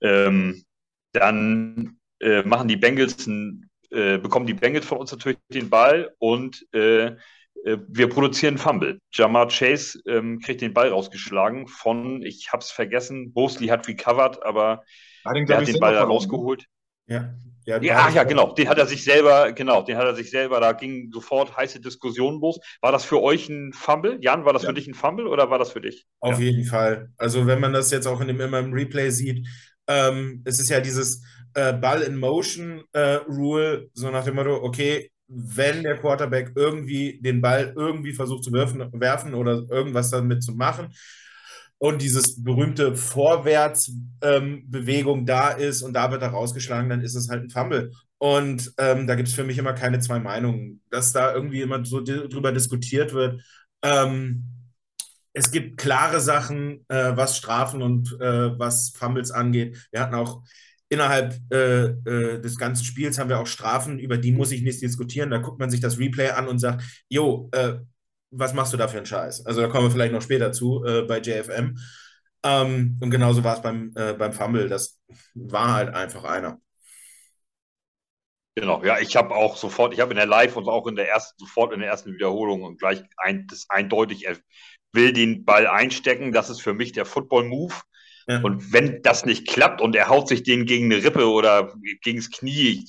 Ähm, 0.00 0.64
dann 1.12 1.98
äh, 2.20 2.42
machen 2.42 2.68
die 2.68 2.76
Bengals 2.76 3.26
ein, 3.26 3.69
äh, 3.90 4.18
bekommen 4.18 4.46
die 4.46 4.54
Bengals 4.54 4.86
von 4.86 4.98
uns 4.98 5.12
natürlich 5.12 5.38
den 5.52 5.70
Ball 5.70 6.12
und 6.18 6.66
äh, 6.72 7.06
äh 7.06 7.14
wir 7.88 8.08
produzieren 8.08 8.58
Fumble. 8.58 9.00
Jamar 9.12 9.48
Chase 9.48 10.00
ähm, 10.06 10.40
kriegt 10.40 10.60
den 10.60 10.74
Ball 10.74 10.90
rausgeschlagen 10.90 11.66
von, 11.68 12.22
ich 12.22 12.52
hab's 12.52 12.70
vergessen, 12.70 13.32
Bosley 13.32 13.68
hat 13.68 13.88
recovered, 13.88 14.42
aber 14.44 14.82
er 15.24 15.58
hat 15.58 15.68
den 15.68 15.80
Ball 15.80 15.94
da 15.94 16.04
rausgeholt. 16.04 16.66
Ja. 17.06 17.34
Ja, 17.66 17.80
ja, 17.80 18.08
ja, 18.08 18.24
genau. 18.24 18.52
Den 18.54 18.68
hat 18.68 18.78
er 18.78 18.86
sich 18.86 19.04
selber, 19.04 19.52
genau, 19.52 19.82
den 19.82 19.96
hat 19.96 20.06
er 20.06 20.14
sich 20.14 20.30
selber, 20.30 20.60
da 20.60 20.72
ging 20.72 21.10
sofort 21.12 21.56
heiße 21.56 21.80
Diskussion 21.80 22.40
los. 22.40 22.58
War 22.80 22.90
das 22.90 23.04
für 23.04 23.22
euch 23.22 23.48
ein 23.48 23.72
Fumble? 23.72 24.18
Jan, 24.22 24.44
war 24.44 24.52
das 24.52 24.62
ja. 24.62 24.70
für 24.70 24.74
dich 24.74 24.88
ein 24.88 24.94
Fumble 24.94 25.26
oder 25.26 25.50
war 25.50 25.58
das 25.58 25.72
für 25.72 25.80
dich? 25.80 26.06
Auf 26.20 26.38
ja. 26.38 26.46
jeden 26.46 26.64
Fall. 26.64 27.10
Also 27.18 27.46
wenn 27.46 27.60
man 27.60 27.72
das 27.72 27.90
jetzt 27.90 28.06
auch 28.06 28.20
in 28.20 28.28
dem 28.28 28.40
immer 28.40 28.58
im 28.58 28.72
Replay 28.72 29.10
sieht, 29.10 29.46
ähm, 29.86 30.42
es 30.44 30.58
ist 30.58 30.70
ja 30.70 30.80
dieses 30.80 31.22
äh, 31.54 31.72
Ball 31.72 32.02
in 32.02 32.18
Motion 32.18 32.82
äh, 32.92 33.14
Rule, 33.28 33.88
so 33.94 34.10
nach 34.10 34.24
dem 34.24 34.34
Motto, 34.36 34.62
okay, 34.62 35.10
wenn 35.28 35.82
der 35.82 35.96
Quarterback 35.98 36.52
irgendwie 36.56 37.20
den 37.22 37.40
Ball 37.40 37.72
irgendwie 37.76 38.12
versucht 38.12 38.44
zu 38.44 38.52
werfen, 38.52 38.90
werfen 38.92 39.34
oder 39.34 39.62
irgendwas 39.70 40.10
damit 40.10 40.42
zu 40.42 40.52
machen 40.52 40.92
und 41.78 42.02
dieses 42.02 42.42
berühmte 42.42 42.94
Vorwärtsbewegung 42.94 45.20
ähm, 45.20 45.26
da 45.26 45.50
ist 45.50 45.82
und 45.82 45.94
da 45.94 46.10
wird 46.10 46.22
er 46.22 46.30
rausgeschlagen, 46.30 46.90
dann 46.90 47.00
ist 47.00 47.14
es 47.14 47.30
halt 47.30 47.44
ein 47.44 47.50
Fumble. 47.50 47.90
Und 48.18 48.72
ähm, 48.76 49.06
da 49.06 49.14
gibt 49.14 49.28
es 49.28 49.34
für 49.34 49.44
mich 49.44 49.56
immer 49.56 49.72
keine 49.72 49.98
zwei 50.00 50.18
Meinungen, 50.18 50.82
dass 50.90 51.12
da 51.12 51.32
irgendwie 51.32 51.62
immer 51.62 51.82
so 51.86 52.02
drüber 52.02 52.52
diskutiert 52.52 53.14
wird. 53.14 53.40
Ähm, 53.82 54.44
es 55.32 55.50
gibt 55.50 55.78
klare 55.78 56.20
Sachen, 56.20 56.84
äh, 56.88 57.16
was 57.16 57.38
Strafen 57.38 57.80
und 57.80 58.12
äh, 58.20 58.58
was 58.58 58.90
Fumbles 58.90 59.30
angeht. 59.30 59.88
Wir 59.90 60.00
hatten 60.00 60.16
auch 60.16 60.42
innerhalb 60.90 61.40
äh, 61.52 61.84
äh, 61.86 62.40
des 62.42 62.58
ganzen 62.58 62.84
Spiels 62.84 63.18
haben 63.18 63.30
wir 63.30 63.40
auch 63.40 63.46
Strafen, 63.46 63.98
über 63.98 64.18
die 64.18 64.32
muss 64.32 64.52
ich 64.52 64.62
nicht 64.62 64.82
diskutieren. 64.82 65.30
Da 65.30 65.38
guckt 65.38 65.60
man 65.60 65.70
sich 65.70 65.80
das 65.80 65.98
Replay 65.98 66.30
an 66.30 66.48
und 66.48 66.58
sagt, 66.58 66.84
jo, 67.08 67.48
äh, 67.52 67.76
was 68.32 68.54
machst 68.54 68.72
du 68.74 68.76
da 68.76 68.88
für 68.88 68.98
einen 68.98 69.06
Scheiß? 69.06 69.46
Also 69.46 69.62
da 69.62 69.68
kommen 69.68 69.86
wir 69.86 69.90
vielleicht 69.92 70.12
noch 70.12 70.22
später 70.22 70.52
zu 70.52 70.84
äh, 70.84 71.02
bei 71.02 71.20
JFM. 71.20 71.78
Ähm, 72.44 72.98
und 73.00 73.10
genauso 73.10 73.44
war 73.44 73.56
es 73.56 73.62
beim, 73.62 73.92
beim 73.92 74.32
Fumble. 74.32 74.68
Das 74.68 75.00
war 75.34 75.74
halt 75.74 75.94
einfach 75.94 76.24
einer. 76.24 76.60
Genau, 78.56 78.82
ja, 78.84 78.98
ich 78.98 79.16
habe 79.16 79.34
auch 79.34 79.56
sofort, 79.56 79.94
ich 79.94 80.00
habe 80.00 80.10
in 80.10 80.16
der 80.16 80.26
Live 80.26 80.56
und 80.56 80.68
auch 80.68 80.86
in 80.86 80.96
der 80.96 81.08
ersten, 81.08 81.38
sofort 81.38 81.72
in 81.72 81.80
der 81.80 81.88
ersten 81.88 82.12
Wiederholung 82.12 82.62
und 82.62 82.78
gleich 82.78 83.02
ein, 83.16 83.46
das 83.48 83.66
eindeutig 83.70 84.26
will 84.92 85.12
den 85.12 85.44
Ball 85.44 85.66
einstecken. 85.66 86.32
Das 86.32 86.50
ist 86.50 86.60
für 86.60 86.74
mich 86.74 86.92
der 86.92 87.06
Football-Move. 87.06 87.74
Ja. 88.26 88.40
Und 88.42 88.72
wenn 88.72 89.02
das 89.02 89.24
nicht 89.24 89.48
klappt 89.48 89.80
und 89.80 89.96
er 89.96 90.08
haut 90.08 90.28
sich 90.28 90.42
den 90.42 90.66
gegen 90.66 90.92
eine 90.92 91.02
Rippe 91.02 91.28
oder 91.28 91.74
gegen 92.02 92.18
das 92.18 92.30
Knie 92.30 92.84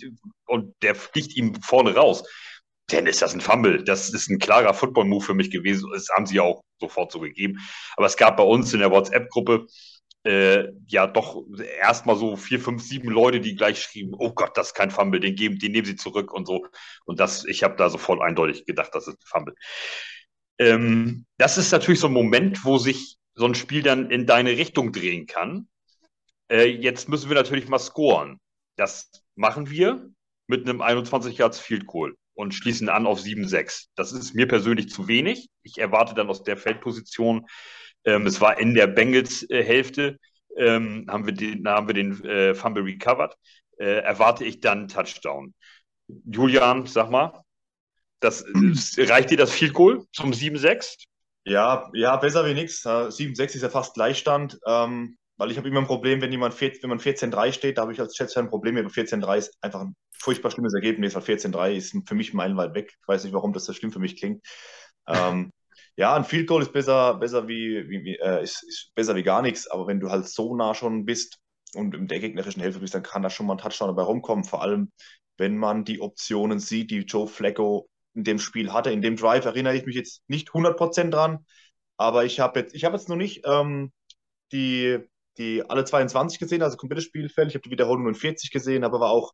und 0.46 0.74
der 0.82 0.96
fliegt 0.96 1.36
ihm 1.36 1.56
vorne 1.62 1.96
raus, 1.96 2.24
dann 2.88 3.08
ist 3.08 3.22
das 3.22 3.34
ein 3.34 3.42
Fumble. 3.42 3.84
Das 3.84 4.10
ist 4.10 4.30
ein 4.30 4.40
klarer 4.40 4.74
Football-Move 4.74 5.26
für 5.26 5.34
mich 5.34 5.50
gewesen. 5.50 5.90
Das 5.94 6.10
haben 6.16 6.26
sie 6.26 6.40
auch 6.40 6.64
sofort 6.80 7.12
so 7.12 7.20
gegeben. 7.20 7.60
Aber 7.96 8.06
es 8.06 8.18
gab 8.18 8.38
bei 8.38 8.44
uns 8.44 8.74
in 8.74 8.80
der 8.80 8.92
WhatsApp-Gruppe 8.92 9.68
äh, 10.24 10.68
ja 10.88 11.08
doch 11.08 11.44
erstmal 11.80 12.16
so 12.16 12.36
vier, 12.36 12.60
fünf, 12.60 12.84
sieben 12.84 13.10
Leute, 13.10 13.40
die 13.40 13.56
gleich 13.56 13.82
schrieben, 13.82 14.14
oh 14.18 14.32
Gott, 14.34 14.56
das 14.56 14.68
ist 14.68 14.74
kein 14.74 14.92
Fumble, 14.92 15.20
den 15.20 15.36
geben, 15.36 15.58
den 15.58 15.72
nehmen 15.72 15.86
sie 15.86 15.96
zurück 15.96 16.32
und 16.34 16.46
so. 16.46 16.68
Und 17.06 17.20
das, 17.20 17.46
ich 17.46 17.64
habe 17.64 17.76
da 17.76 17.90
sofort 17.90 18.22
eindeutig 18.22 18.66
gedacht, 18.66 18.92
das 18.94 19.08
ist 19.08 19.16
ein 19.16 19.26
Fumble. 19.26 19.56
Ähm, 20.60 21.26
das 21.38 21.58
ist 21.58 21.72
natürlich 21.72 22.00
so 22.00 22.08
ein 22.08 22.14
Moment, 22.14 22.64
wo 22.64 22.78
sich 22.78 23.18
so 23.36 23.46
ein 23.46 23.56
Spiel 23.56 23.82
dann 23.82 24.10
in 24.10 24.26
deine 24.26 24.52
Richtung 24.52 24.92
drehen 24.92 25.26
kann. 25.26 25.68
Äh, 26.50 26.66
jetzt 26.66 27.10
müssen 27.10 27.30
wir 27.30 27.36
natürlich 27.36 27.68
mal 27.68 27.80
scoren. 27.80 28.40
Das 28.76 29.10
machen 29.36 29.70
wir 29.70 30.10
mit 30.48 30.68
einem 30.68 30.82
21 30.82 31.38
Yards 31.38 31.60
Field 31.60 31.86
Goal 31.88 32.16
und 32.34 32.54
schließen 32.54 32.90
an 32.90 33.06
auf 33.06 33.20
7-6. 33.20 33.88
Das 33.96 34.12
ist 34.12 34.34
mir 34.34 34.48
persönlich 34.48 34.90
zu 34.90 35.08
wenig. 35.08 35.50
Ich 35.64 35.78
erwarte 35.78 36.14
dann 36.14 36.30
aus 36.30 36.44
der 36.44 36.58
Feldposition, 36.58 37.48
ähm, 38.04 38.26
es 38.26 38.42
war 38.42 38.60
in 38.60 38.74
der 38.74 38.88
Bengals-Hälfte, 38.88 40.18
äh, 40.56 40.66
ähm, 40.66 41.06
haben 41.08 41.26
wir 41.26 41.34
den, 41.34 41.68
haben 41.68 41.88
wir 41.88 41.94
den 41.94 42.24
äh, 42.26 42.54
Fumble 42.56 42.84
recovered, 42.84 43.36
äh, 43.78 44.02
erwarte 44.02 44.44
ich 44.44 44.60
dann 44.60 44.88
Touchdown. 44.88 45.54
Julian, 46.08 46.86
sag 46.88 47.10
mal, 47.10 47.44
das, 48.20 48.44
reicht 48.98 49.30
dir 49.30 49.38
das 49.38 49.54
Field 49.54 49.74
Goal 49.74 50.06
zum 50.12 50.32
7-6? 50.32 51.06
Ja, 51.46 51.90
ja, 51.94 52.16
besser 52.18 52.46
wie 52.46 52.54
nichts. 52.54 52.84
7-6 53.10 53.56
ist 53.56 53.64
ja 53.64 53.70
fast 53.70 53.94
Gleichstand. 53.96 54.60
Ähm, 54.68 55.18
weil 55.38 55.50
ich 55.50 55.58
habe 55.58 55.68
immer 55.68 55.80
ein 55.80 55.88
Problem, 55.88 56.22
wenn 56.22 56.32
jemand 56.32 56.60
wenn 56.62 56.90
man 56.90 57.00
14-3 57.00 57.52
steht, 57.52 57.78
da 57.78 57.82
habe 57.82 57.94
ich 57.94 58.00
als 58.00 58.16
Chefs 58.16 58.38
ein 58.38 58.50
Problem. 58.50 58.78
Aber 58.78 58.90
14-3 58.90 59.38
ist 59.38 59.58
einfach 59.62 59.82
ein 59.82 59.96
furchtbar 60.20 60.52
schlimmes 60.52 60.74
Ergebnis, 60.76 61.16
weil 61.16 61.24
14-3 61.24 61.74
ist 61.74 61.96
für 62.08 62.14
mich 62.16 62.34
meilenweit 62.34 62.76
weg. 62.76 62.92
Ich 63.02 63.08
weiß 63.08 63.24
nicht, 63.24 63.34
warum 63.34 63.54
das 63.54 63.66
so 63.66 63.74
schlimm 63.74 63.92
für 63.92 64.00
mich 64.00 64.18
klingt. 64.18 64.46
ähm, 65.08 65.52
ja, 65.98 66.16
ein 66.16 66.26
Field 66.26 66.48
Goal 66.48 66.62
ist 66.62 66.74
besser, 66.74 67.16
besser 67.16 67.48
wie, 67.48 67.90
wie 67.90 68.16
äh, 68.18 68.44
ist, 68.44 68.64
ist, 68.64 68.92
besser 68.96 69.16
wie 69.16 69.24
gar 69.24 69.42
nichts, 69.42 69.68
aber 69.68 69.88
wenn 69.88 70.00
du 70.00 70.10
halt 70.12 70.28
so 70.28 70.56
nah 70.56 70.74
schon 70.76 71.06
bist 71.06 71.40
und 71.76 71.96
in 71.96 72.08
der 72.08 72.20
gegnerischen 72.20 72.62
Hälfte 72.62 72.80
bist, 72.82 72.94
dann 72.94 73.04
kann 73.04 73.24
da 73.24 73.30
schon 73.30 73.48
mal 73.48 73.56
ein 73.56 73.58
Touchdown 73.60 73.90
dabei 73.90 74.04
rumkommen. 74.04 74.44
Vor 74.46 74.62
allem, 74.62 74.92
wenn 75.38 75.58
man 75.58 75.86
die 75.86 76.02
Optionen 76.02 76.60
sieht, 76.60 76.92
die 76.92 77.00
Joe 77.00 77.28
Flacco 77.28 77.90
in 78.14 78.24
dem 78.24 78.40
Spiel 78.40 78.74
hatte. 78.74 78.92
In 78.92 79.02
dem 79.02 79.16
Drive 79.16 79.46
erinnere 79.46 79.76
ich 79.76 79.86
mich 79.86 79.96
jetzt 79.96 80.22
nicht 80.28 80.50
100% 80.50 81.10
dran, 81.10 81.46
aber 81.98 82.26
ich 82.26 82.40
habe 82.40 82.60
jetzt, 82.60 82.76
ich 82.76 82.84
habe 82.84 82.96
jetzt 82.96 83.10
noch 83.10 83.16
nicht 83.16 83.42
ähm, 83.46 83.92
die, 84.52 85.00
die 85.38 85.64
alle 85.70 85.86
22 85.86 86.40
gesehen, 86.40 86.62
also 86.62 86.78
komplettes 86.78 87.06
Spielfeld. 87.06 87.50
Ich 87.50 87.56
habe 87.56 87.64
die 87.64 87.72
Wiederholung 87.72 88.08
in 88.08 88.16
40 88.16 88.52
gesehen, 88.52 88.84
habe 88.84 88.98
aber 88.98 89.10
auch 89.10 89.34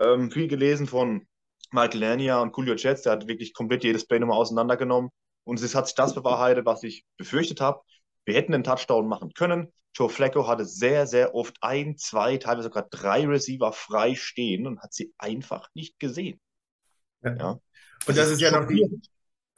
ähm, 0.00 0.30
viel 0.30 0.48
gelesen 0.48 0.86
von 0.86 1.26
Michael 1.70 2.00
Lernia 2.00 2.40
und 2.40 2.56
Julio 2.56 2.74
Jets. 2.74 3.02
Der 3.02 3.12
hat 3.12 3.28
wirklich 3.28 3.54
komplett 3.54 3.84
jedes 3.84 4.06
Play 4.06 4.18
nochmal 4.18 4.38
auseinandergenommen. 4.38 5.10
Und 5.44 5.60
es 5.60 5.74
hat 5.74 5.86
sich 5.86 5.94
das 5.94 6.14
bewahrheitet, 6.14 6.66
was 6.66 6.82
ich 6.82 7.04
befürchtet 7.16 7.60
habe. 7.60 7.80
Wir 8.24 8.34
hätten 8.34 8.52
einen 8.52 8.64
Touchdown 8.64 9.08
machen 9.08 9.32
können. 9.32 9.72
Joe 9.94 10.08
Flacco 10.08 10.46
hatte 10.46 10.64
sehr, 10.64 11.06
sehr 11.06 11.34
oft 11.34 11.56
ein, 11.60 11.96
zwei, 11.96 12.36
teilweise 12.36 12.64
sogar 12.64 12.86
drei 12.90 13.26
Receiver 13.26 13.72
frei 13.72 14.14
stehen 14.14 14.66
und 14.66 14.80
hat 14.80 14.92
sie 14.92 15.12
einfach 15.18 15.68
nicht 15.74 15.98
gesehen. 15.98 16.38
Ja. 17.22 17.36
ja. 17.36 17.60
Und 18.06 18.16
das, 18.16 18.26
das 18.26 18.30
ist 18.30 18.40
ja 18.40 18.50
noch 18.50 18.66
die, 18.66 19.00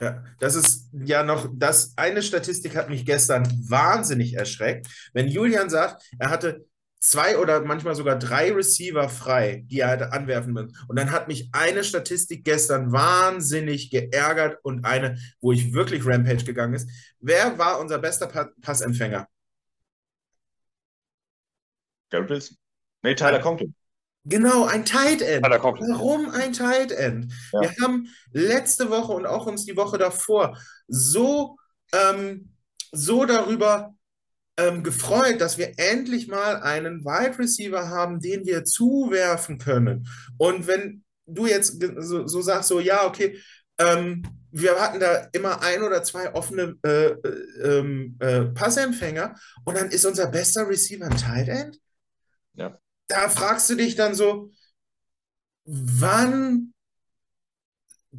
ja, 0.00 0.24
das 0.38 0.54
ist 0.54 0.88
ja 0.92 1.22
noch, 1.22 1.48
das 1.52 1.92
eine 1.96 2.22
Statistik 2.22 2.74
hat 2.74 2.88
mich 2.88 3.04
gestern 3.04 3.46
wahnsinnig 3.68 4.34
erschreckt. 4.34 4.88
Wenn 5.12 5.28
Julian 5.28 5.68
sagt, 5.68 6.02
er 6.18 6.30
hatte 6.30 6.64
zwei 7.00 7.38
oder 7.38 7.62
manchmal 7.62 7.94
sogar 7.94 8.18
drei 8.18 8.52
Receiver 8.52 9.08
frei, 9.08 9.64
die 9.66 9.80
er 9.80 9.88
hätte 9.88 10.12
anwerfen 10.12 10.52
müssen. 10.52 10.76
Und 10.88 10.98
dann 10.98 11.10
hat 11.10 11.28
mich 11.28 11.48
eine 11.52 11.82
Statistik 11.82 12.44
gestern 12.44 12.92
wahnsinnig 12.92 13.90
geärgert 13.90 14.58
und 14.62 14.84
eine, 14.84 15.18
wo 15.40 15.52
ich 15.52 15.72
wirklich 15.72 16.06
Rampage 16.06 16.44
gegangen 16.44 16.74
ist. 16.74 16.88
Wer 17.18 17.58
war 17.58 17.80
unser 17.80 17.98
bester 17.98 18.26
pa 18.26 18.50
Passempfänger? 18.60 19.26
Garrett 22.10 22.30
Wilson. 22.30 22.56
Nee, 23.02 23.14
Tyler 23.14 23.40
Conklin. 23.40 23.74
Genau, 24.24 24.64
ein 24.64 24.84
Tight 24.84 25.22
End. 25.22 25.42
Warum 25.42 26.30
ein 26.30 26.52
Tight 26.52 26.92
End? 26.92 27.32
Ja. 27.52 27.62
Wir 27.62 27.72
haben 27.82 28.08
letzte 28.32 28.90
Woche 28.90 29.12
und 29.12 29.26
auch 29.26 29.46
uns 29.46 29.64
die 29.64 29.76
Woche 29.76 29.96
davor 29.96 30.58
so, 30.88 31.56
ähm, 31.92 32.54
so 32.92 33.24
darüber 33.24 33.94
ähm, 34.58 34.82
gefreut, 34.82 35.40
dass 35.40 35.56
wir 35.56 35.72
endlich 35.78 36.28
mal 36.28 36.56
einen 36.56 37.02
Wide 37.02 37.38
Receiver 37.38 37.88
haben, 37.88 38.20
den 38.20 38.44
wir 38.44 38.64
zuwerfen 38.64 39.58
können. 39.58 40.06
Und 40.36 40.66
wenn 40.66 41.02
du 41.26 41.46
jetzt 41.46 41.82
so, 41.98 42.26
so 42.26 42.42
sagst, 42.42 42.68
so 42.68 42.78
ja, 42.78 43.06
okay, 43.06 43.40
ähm, 43.78 44.22
wir 44.50 44.78
hatten 44.78 45.00
da 45.00 45.28
immer 45.32 45.62
ein 45.62 45.82
oder 45.82 46.02
zwei 46.02 46.34
offene 46.34 46.76
äh, 46.84 47.06
äh, 47.06 47.18
ähm, 47.62 48.18
äh, 48.20 48.42
Passempfänger 48.46 49.34
und 49.64 49.78
dann 49.78 49.88
ist 49.88 50.04
unser 50.04 50.26
bester 50.26 50.68
Receiver 50.68 51.06
ein 51.06 51.16
Tight 51.16 51.48
End. 51.48 51.78
Ja 52.54 52.78
da 53.10 53.28
fragst 53.28 53.68
du 53.70 53.74
dich 53.74 53.96
dann 53.96 54.14
so, 54.14 54.50
wann 55.64 56.72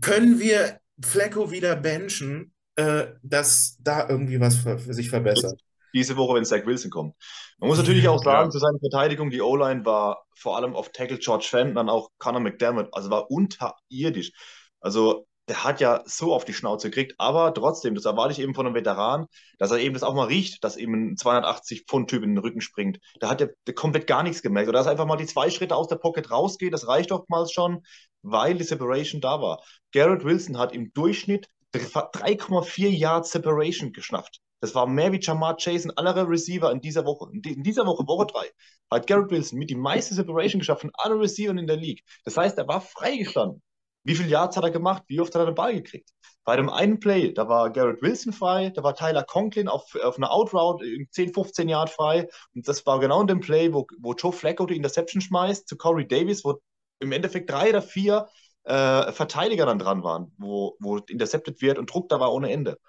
können 0.02 0.40
wir 0.40 0.80
Flecko 1.02 1.52
wieder 1.52 1.76
benchen, 1.76 2.54
äh, 2.76 3.08
dass 3.24 3.78
da 3.80 4.08
irgendwie 4.08 4.40
was 4.40 4.58
für, 4.58 4.78
für 4.78 4.94
sich 4.94 5.10
verbessert? 5.10 5.60
Diese 5.94 6.16
Woche, 6.16 6.36
wenn 6.36 6.46
Zach 6.46 6.66
Wilson 6.66 6.90
kommt. 6.90 7.16
Man 7.58 7.68
muss 7.70 7.78
natürlich 7.78 8.08
auch 8.08 8.24
sagen, 8.24 8.48
ja. 8.48 8.50
zu 8.50 8.60
seiner 8.60 8.80
Verteidigung, 8.80 9.30
die 9.30 9.42
O-Line 9.42 9.86
war 9.86 10.26
vor 10.36 10.56
allem 10.56 10.76
auf 10.76 10.92
Tackle 10.92 11.18
George 11.18 11.48
Fenton, 11.50 11.76
dann 11.76 11.90
auch 11.90 12.10
Conor 12.18 12.40
McDermott, 12.40 12.88
also 12.94 13.10
war 13.10 13.30
unterirdisch. 13.30 14.32
Also 14.80 15.28
der 15.48 15.64
hat 15.64 15.82
ja 15.82 16.04
so 16.06 16.34
auf 16.34 16.46
die 16.46 16.54
Schnauze 16.54 16.90
gekriegt, 16.90 17.16
aber 17.18 17.54
trotzdem, 17.54 17.96
das 17.96 18.06
erwarte 18.06 18.32
ich 18.32 18.40
eben 18.40 18.54
von 18.54 18.66
einem 18.66 18.76
Veteran, 18.76 19.26
dass 19.58 19.72
er 19.72 19.80
eben 19.80 19.94
das 19.94 20.04
auch 20.04 20.14
mal 20.14 20.28
riecht, 20.28 20.64
dass 20.64 20.78
eben 20.78 20.94
ein 20.94 21.16
280-Pfund-Typ 21.16 22.24
in 22.24 22.36
den 22.36 22.38
Rücken 22.38 22.62
springt. 22.62 23.00
Da 23.20 23.30
hat 23.30 23.42
er 23.42 23.50
komplett 23.74 24.08
gar 24.08 24.24
nichts 24.24 24.42
gemerkt. 24.42 24.70
Oder 24.70 24.80
dass 24.80 24.88
er 24.88 24.92
einfach 24.92 25.06
mal 25.06 25.18
die 25.18 25.26
zwei 25.26 25.50
Schritte 25.50 25.76
aus 25.76 25.88
der 25.88 25.98
Pocket 25.98 26.30
rausgeht, 26.32 26.74
das 26.74 26.88
reicht 26.88 27.12
oftmals 27.12 27.52
schon, 27.52 27.84
weil 28.22 28.56
die 28.56 28.64
Separation 28.64 29.20
da 29.20 29.42
war. 29.42 29.64
Garrett 29.92 30.24
Wilson 30.24 30.58
hat 30.58 30.74
im 30.74 30.94
Durchschnitt 30.94 31.48
3,4 31.74 32.90
Yards 32.90 33.32
Separation 33.32 33.94
geschnappt. 33.94 34.40
Das 34.60 34.76
war 34.76 34.86
mehr 34.86 35.12
wie 35.12 35.20
Jamar 35.20 35.58
Chase 35.58 35.90
und 35.90 35.98
alle 35.98 36.28
Receiver 36.28 36.72
in 36.72 36.82
dieser 36.82 37.04
Woche. 37.06 37.32
In 37.32 37.64
dieser 37.64 37.86
Woche, 37.88 38.06
Woche 38.08 38.28
3, 38.28 38.52
hat 38.92 39.08
Garrett 39.08 39.32
Wilson 39.32 39.58
mit 39.58 39.72
die 39.72 39.76
meiste 39.76 40.14
Separation 40.14 40.60
geschafft 40.60 40.82
von 40.82 40.92
allen 40.94 41.20
Receivern 41.20 41.58
in 41.58 41.66
der 41.66 41.78
League. 41.78 42.04
Das 42.26 42.38
heißt, 42.38 42.58
er 42.60 42.68
war 42.68 42.82
freigestanden. 42.82 43.64
Wie 44.04 44.16
viele 44.16 44.30
Yards 44.30 44.58
hat 44.58 44.64
er 44.64 44.72
gemacht? 44.72 45.04
Wie 45.08 45.20
oft 45.20 45.34
hat 45.36 45.42
er 45.42 45.46
den 45.46 45.56
Ball 45.56 45.74
gekriegt? 45.74 46.10
Bei 46.44 46.56
dem 46.56 46.70
einen 46.70 47.00
Play, 47.00 47.34
da 47.34 47.48
war 47.48 47.70
Garrett 47.70 48.02
Wilson 48.02 48.34
frei, 48.34 48.72
da 48.72 48.84
war 48.84 48.96
Tyler 48.96 49.24
Conklin 49.24 49.68
auf, 49.68 49.96
auf 50.04 50.18
einer 50.18 50.32
Outroute 50.32 50.84
10, 51.12 51.34
15 51.34 51.70
Yard 51.70 51.92
frei. 51.92 52.28
Und 52.56 52.68
das 52.68 52.86
war 52.86 53.00
genau 53.00 53.22
in 53.22 53.28
dem 53.28 53.42
Play, 53.42 53.74
wo, 53.74 53.86
wo 54.00 54.14
Joe 54.14 54.34
Flacco 54.34 54.66
die 54.66 54.76
Interception 54.76 55.22
schmeißt 55.22 55.68
zu 55.68 55.78
Corey 55.78 56.08
Davis, 56.08 56.44
wo 56.44 56.60
im 57.00 57.12
Endeffekt 57.12 57.50
drei 57.50 57.70
oder 57.70 57.82
vier 57.82 58.28
äh, 58.64 59.12
Verteidiger 59.12 59.66
dann 59.66 59.80
dran 59.80 60.04
waren, 60.04 60.34
wo, 60.38 60.76
wo 60.80 60.98
intercepted 60.98 61.62
wird 61.62 61.78
und 61.78 61.92
Druck 61.92 62.10
da 62.10 62.20
war 62.20 62.34
ohne 62.34 62.52
Ende. 62.52 62.80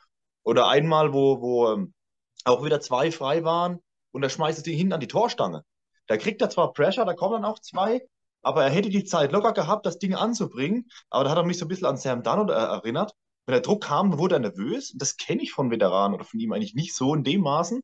Oder 0.45 0.69
einmal, 0.69 1.13
wo, 1.13 1.41
wo 1.41 1.73
ähm, 1.73 1.95
auch 2.45 2.65
wieder 2.65 2.81
zwei 2.81 3.11
frei 3.11 3.45
waren 3.45 3.81
und 4.13 4.23
er 4.23 4.31
schmeißt 4.31 4.59
es 4.59 4.65
hinten 4.65 4.93
an 4.95 5.01
die 5.01 5.09
Torstange. 5.09 5.65
Da 6.07 6.17
kriegt 6.17 6.43
er 6.43 6.51
zwar 6.51 6.73
Pressure, 6.73 7.05
da 7.05 7.15
kommen 7.15 7.43
dann 7.43 7.45
auch 7.45 7.59
zwei, 7.61 8.03
aber 8.43 8.65
er 8.65 8.71
hätte 8.71 8.91
die 8.91 9.05
Zeit 9.05 9.33
locker 9.33 9.53
gehabt, 9.53 9.87
das 9.87 9.99
Ding 9.99 10.15
anzubringen. 10.15 10.91
Aber 11.11 11.25
da 11.25 11.31
hat 11.31 11.39
er 11.39 11.45
mich 11.45 11.59
so 11.59 11.65
ein 11.65 11.69
bisschen 11.69 11.87
an 11.87 11.97
Sam 11.97 12.23
Darnold 12.23 12.51
äh, 12.51 12.53
erinnert. 12.53 13.15
Wenn 13.47 13.55
der 13.55 13.63
Druck 13.63 13.85
kam, 13.85 14.19
wurde 14.19 14.37
er 14.37 14.41
nervös. 14.41 14.93
Das 14.97 15.17
kenne 15.17 15.43
ich 15.43 15.53
von 15.53 15.71
Veteranen 15.71 16.15
oder 16.15 16.25
von 16.25 16.39
ihm 16.39 16.53
eigentlich 16.53 16.75
nicht 16.75 16.95
so 16.95 17.15
in 17.15 17.25
dem 17.25 17.41
Maßen. 17.41 17.81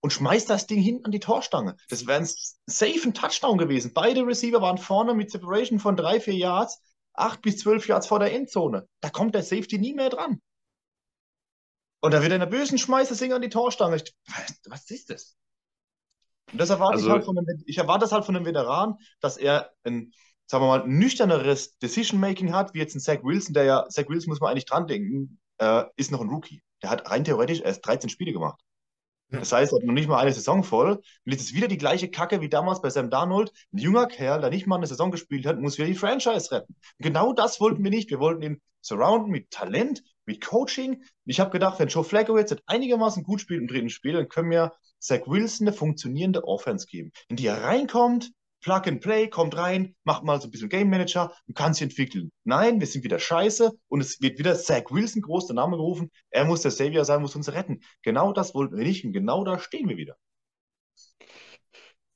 Und 0.00 0.12
schmeißt 0.12 0.50
das 0.50 0.66
Ding 0.66 0.80
hinten 0.80 1.04
an 1.04 1.12
die 1.12 1.20
Torstange. 1.20 1.76
Das 1.88 2.06
wäre 2.06 2.20
ein 2.20 2.28
safe 2.66 3.12
Touchdown 3.12 3.56
gewesen. 3.56 3.92
Beide 3.94 4.26
Receiver 4.26 4.60
waren 4.60 4.78
vorne 4.78 5.14
mit 5.14 5.30
Separation 5.30 5.78
von 5.78 5.96
drei, 5.96 6.18
vier 6.18 6.34
Yards, 6.34 6.80
acht 7.14 7.40
bis 7.42 7.58
zwölf 7.58 7.86
Yards 7.86 8.08
vor 8.08 8.18
der 8.18 8.32
Endzone. 8.32 8.88
Da 9.00 9.10
kommt 9.10 9.36
der 9.36 9.44
Safety 9.44 9.78
nie 9.78 9.94
mehr 9.94 10.10
dran. 10.10 10.40
Und 12.00 12.12
da 12.12 12.20
wird 12.20 12.32
er 12.32 12.38
nervös 12.38 12.72
und 12.72 12.78
schmeißt 12.78 13.12
das 13.12 13.18
Ding 13.18 13.32
an 13.32 13.42
die 13.42 13.48
Torstange. 13.48 13.96
Ich, 13.96 14.12
was 14.66 14.90
ist 14.90 15.10
das? 15.10 15.36
Und 16.52 16.60
das 16.60 16.70
erwarte 16.70 16.94
also, 16.94 17.06
ich 17.06 17.12
halt 17.12 17.24
von 17.24 17.38
einem, 17.38 17.62
ich 17.66 17.78
erwarte 17.78 18.00
das 18.00 18.12
halt 18.12 18.24
von 18.24 18.36
einem 18.36 18.44
Veteran, 18.44 18.96
dass 19.20 19.36
er 19.36 19.70
ein, 19.84 20.12
sagen 20.46 20.64
wir 20.64 20.68
mal, 20.68 20.86
nüchterneres 20.86 21.78
Decision-Making 21.78 22.52
hat, 22.52 22.74
wie 22.74 22.78
jetzt 22.78 22.94
ein 22.94 23.00
Zach 23.00 23.22
Wilson, 23.22 23.54
der 23.54 23.64
ja, 23.64 23.88
Zach 23.88 24.08
Wilson 24.08 24.30
muss 24.30 24.40
man 24.40 24.50
eigentlich 24.50 24.66
dran 24.66 24.86
denken, 24.86 25.40
äh, 25.58 25.84
ist 25.96 26.10
noch 26.10 26.20
ein 26.20 26.28
Rookie. 26.28 26.62
Der 26.82 26.90
hat 26.90 27.10
rein 27.10 27.24
theoretisch 27.24 27.60
erst 27.60 27.86
13 27.86 28.10
Spiele 28.10 28.32
gemacht. 28.32 28.60
Das 29.30 29.50
heißt, 29.50 29.72
er 29.72 29.76
hat 29.76 29.84
noch 29.84 29.94
nicht 29.94 30.08
mal 30.08 30.18
eine 30.18 30.32
Saison 30.32 30.62
voll. 30.62 30.90
Und 30.90 31.32
jetzt 31.32 31.40
ist 31.40 31.54
wieder 31.54 31.68
die 31.68 31.78
gleiche 31.78 32.10
Kacke 32.10 32.42
wie 32.42 32.50
damals 32.50 32.82
bei 32.82 32.90
Sam 32.90 33.08
Darnold. 33.08 33.50
Ein 33.72 33.78
junger 33.78 34.06
Kerl, 34.06 34.42
der 34.42 34.50
nicht 34.50 34.66
mal 34.66 34.76
eine 34.76 34.86
Saison 34.86 35.10
gespielt 35.10 35.46
hat, 35.46 35.58
muss 35.58 35.78
wieder 35.78 35.86
die 35.86 35.94
Franchise 35.94 36.52
retten. 36.52 36.74
Und 36.74 37.02
genau 37.02 37.32
das 37.32 37.58
wollten 37.58 37.82
wir 37.82 37.90
nicht. 37.90 38.10
Wir 38.10 38.20
wollten 38.20 38.42
ihn 38.42 38.62
surrounden 38.82 39.30
mit 39.30 39.50
Talent, 39.50 40.02
mit 40.26 40.44
Coaching. 40.44 41.02
Ich 41.24 41.40
habe 41.40 41.50
gedacht, 41.50 41.78
wenn 41.78 41.88
Joe 41.88 42.04
Flacco 42.04 42.36
jetzt 42.36 42.54
einigermaßen 42.66 43.22
gut 43.22 43.40
spielt 43.40 43.62
im 43.62 43.68
dritten 43.68 43.88
Spiel, 43.88 44.12
dann 44.12 44.28
können 44.28 44.50
wir 44.50 44.72
Zach 45.02 45.26
Wilson 45.26 45.66
eine 45.66 45.76
funktionierende 45.76 46.44
Offense 46.44 46.86
geben, 46.86 47.12
in 47.28 47.36
die 47.36 47.46
er 47.46 47.62
reinkommt, 47.62 48.32
Plug 48.62 48.82
and 48.86 49.00
Play, 49.00 49.28
kommt 49.28 49.56
rein, 49.56 49.96
macht 50.04 50.22
mal 50.22 50.40
so 50.40 50.46
ein 50.46 50.52
bisschen 50.52 50.68
Game 50.68 50.88
Manager 50.88 51.34
und 51.48 51.56
kann 51.56 51.74
sich 51.74 51.82
entwickeln. 51.82 52.30
Nein, 52.44 52.78
wir 52.78 52.86
sind 52.86 53.02
wieder 53.02 53.18
scheiße 53.18 53.72
und 53.88 54.00
es 54.00 54.20
wird 54.22 54.38
wieder 54.38 54.56
Zach 54.56 54.84
Wilson 54.90 55.22
groß 55.22 55.48
der 55.48 55.56
Name 55.56 55.76
gerufen. 55.76 56.10
Er 56.30 56.44
muss 56.44 56.62
der 56.62 56.70
Savior 56.70 57.04
sein, 57.04 57.20
muss 57.20 57.34
uns 57.34 57.52
retten. 57.52 57.80
Genau 58.02 58.32
das 58.32 58.54
wollten 58.54 58.76
wir 58.76 58.84
nicht 58.84 59.04
und 59.04 59.12
genau 59.12 59.44
da 59.44 59.58
stehen 59.58 59.88
wir 59.88 59.96
wieder. 59.96 60.16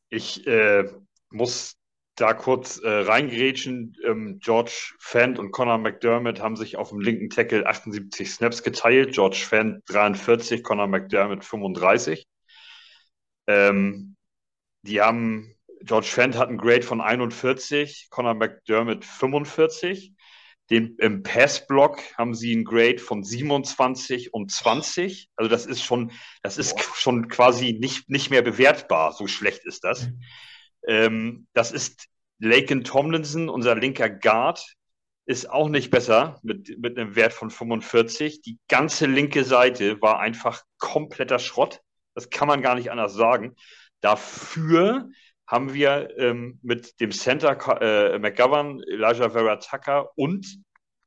Ich 0.08 0.46
äh, 0.46 0.84
muss 1.30 1.76
da 2.14 2.32
kurz 2.32 2.78
äh, 2.78 2.88
reingrätschen. 2.88 3.96
Ähm, 4.04 4.38
George 4.40 4.94
Fent 5.00 5.40
und 5.40 5.50
Conor 5.50 5.78
McDermott 5.78 6.40
haben 6.40 6.56
sich 6.56 6.76
auf 6.76 6.90
dem 6.90 7.00
linken 7.00 7.28
Tackle 7.28 7.66
78 7.66 8.30
Snaps 8.30 8.62
geteilt. 8.62 9.12
George 9.12 9.44
Fent 9.48 9.82
43, 9.86 10.62
Conor 10.62 10.86
McDermott 10.86 11.44
35. 11.44 12.24
Ähm, 13.46 14.16
die 14.82 15.00
haben, 15.00 15.54
George 15.82 16.06
Fent 16.06 16.36
hat 16.36 16.48
einen 16.48 16.58
Grade 16.58 16.82
von 16.82 17.00
41, 17.00 18.08
Conor 18.10 18.34
McDermott 18.34 19.04
45. 19.04 20.12
Den, 20.70 20.96
Im 20.98 21.22
Passblock 21.22 22.00
haben 22.18 22.34
sie 22.34 22.52
einen 22.52 22.64
Grade 22.64 22.98
von 22.98 23.22
27 23.22 24.34
und 24.34 24.50
20. 24.50 25.30
Also 25.36 25.48
das 25.48 25.64
ist 25.64 25.82
schon, 25.82 26.10
das 26.42 26.58
ist 26.58 26.80
schon 26.96 27.28
quasi 27.28 27.74
nicht, 27.80 28.08
nicht 28.10 28.30
mehr 28.30 28.42
bewertbar. 28.42 29.12
So 29.12 29.28
schlecht 29.28 29.64
ist 29.64 29.84
das. 29.84 30.06
Mhm. 30.06 30.20
Ähm, 30.88 31.46
das 31.52 31.70
ist 31.70 32.08
Laken 32.38 32.84
Tomlinson, 32.84 33.48
unser 33.48 33.74
linker 33.76 34.10
Guard, 34.10 34.76
ist 35.26 35.50
auch 35.50 35.68
nicht 35.68 35.90
besser 35.90 36.38
mit, 36.42 36.78
mit 36.78 36.98
einem 36.98 37.16
Wert 37.16 37.32
von 37.32 37.50
45. 37.50 38.42
Die 38.42 38.58
ganze 38.68 39.06
linke 39.06 39.44
Seite 39.44 40.00
war 40.00 40.20
einfach 40.20 40.62
kompletter 40.78 41.38
Schrott. 41.38 41.80
Das 42.16 42.30
kann 42.30 42.48
man 42.48 42.62
gar 42.62 42.74
nicht 42.74 42.90
anders 42.90 43.14
sagen. 43.14 43.54
Dafür 44.00 45.10
haben 45.46 45.74
wir 45.74 46.16
ähm, 46.18 46.58
mit 46.62 46.98
dem 47.00 47.12
Center 47.12 47.56
äh, 47.80 48.18
McGovern, 48.18 48.80
Elijah 48.80 49.30
Vera 49.30 49.56
Tucker 49.56 50.10
und 50.16 50.44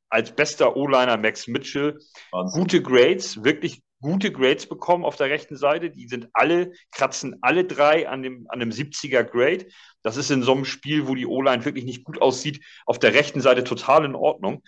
als 0.09 0.33
bester 0.33 0.77
O-Liner 0.77 1.17
Max 1.17 1.47
Mitchell 1.47 1.99
Wahnsinn. 2.31 2.61
gute 2.61 2.81
Grades, 2.81 3.43
wirklich 3.43 3.81
gute 4.01 4.31
Grades 4.31 4.65
bekommen 4.65 5.03
auf 5.03 5.17
der 5.17 5.29
rechten 5.29 5.57
Seite. 5.57 5.89
Die 5.89 6.07
sind 6.07 6.29
alle, 6.33 6.71
kratzen 6.91 7.35
alle 7.41 7.65
drei 7.65 8.07
an 8.07 8.23
dem, 8.23 8.45
an 8.49 8.59
dem 8.59 8.69
70er 8.69 9.23
Grade. 9.23 9.67
Das 10.03 10.15
ist 10.15 10.31
in 10.31 10.43
so 10.43 10.53
einem 10.53 10.65
Spiel, 10.65 11.07
wo 11.07 11.15
die 11.15 11.25
O-Line 11.25 11.65
wirklich 11.65 11.85
nicht 11.85 12.05
gut 12.05 12.21
aussieht, 12.21 12.63
auf 12.85 12.99
der 12.99 13.13
rechten 13.13 13.41
Seite 13.41 13.63
total 13.63 14.05
in 14.05 14.15
Ordnung. 14.15 14.63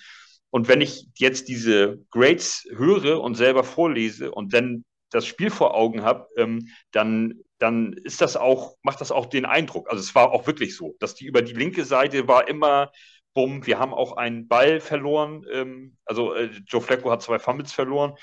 Und 0.49 0.67
wenn 0.67 0.81
ich 0.81 1.07
jetzt 1.15 1.47
diese 1.47 1.99
Grades 2.09 2.67
höre 2.75 3.21
und 3.21 3.35
selber 3.35 3.63
vorlese 3.63 4.31
und 4.31 4.53
dann 4.53 4.83
das 5.11 5.27
Spiel 5.27 5.51
vor 5.51 5.75
Augen 5.75 6.03
habe, 6.03 6.27
ähm, 6.37 6.69
dann 6.91 7.41
dann 7.61 7.93
ist 7.93 8.21
das 8.21 8.37
auch, 8.37 8.75
macht 8.81 9.01
das 9.01 9.11
auch 9.11 9.27
den 9.27 9.45
Eindruck. 9.45 9.89
Also 9.89 10.01
es 10.01 10.15
war 10.15 10.31
auch 10.31 10.47
wirklich 10.47 10.75
so, 10.75 10.95
dass 10.99 11.13
die 11.13 11.25
über 11.25 11.43
die 11.43 11.53
linke 11.53 11.85
Seite 11.85 12.27
war 12.27 12.47
immer 12.47 12.91
bumm. 13.33 13.65
Wir 13.65 13.79
haben 13.79 13.93
auch 13.93 14.17
einen 14.17 14.47
Ball 14.47 14.79
verloren. 14.79 15.45
Ähm, 15.51 15.97
also 16.05 16.33
äh, 16.33 16.49
Joe 16.67 16.81
Flacco 16.81 17.11
hat 17.11 17.21
zwei 17.21 17.39
Fumbles 17.39 17.71
verloren 17.71 18.15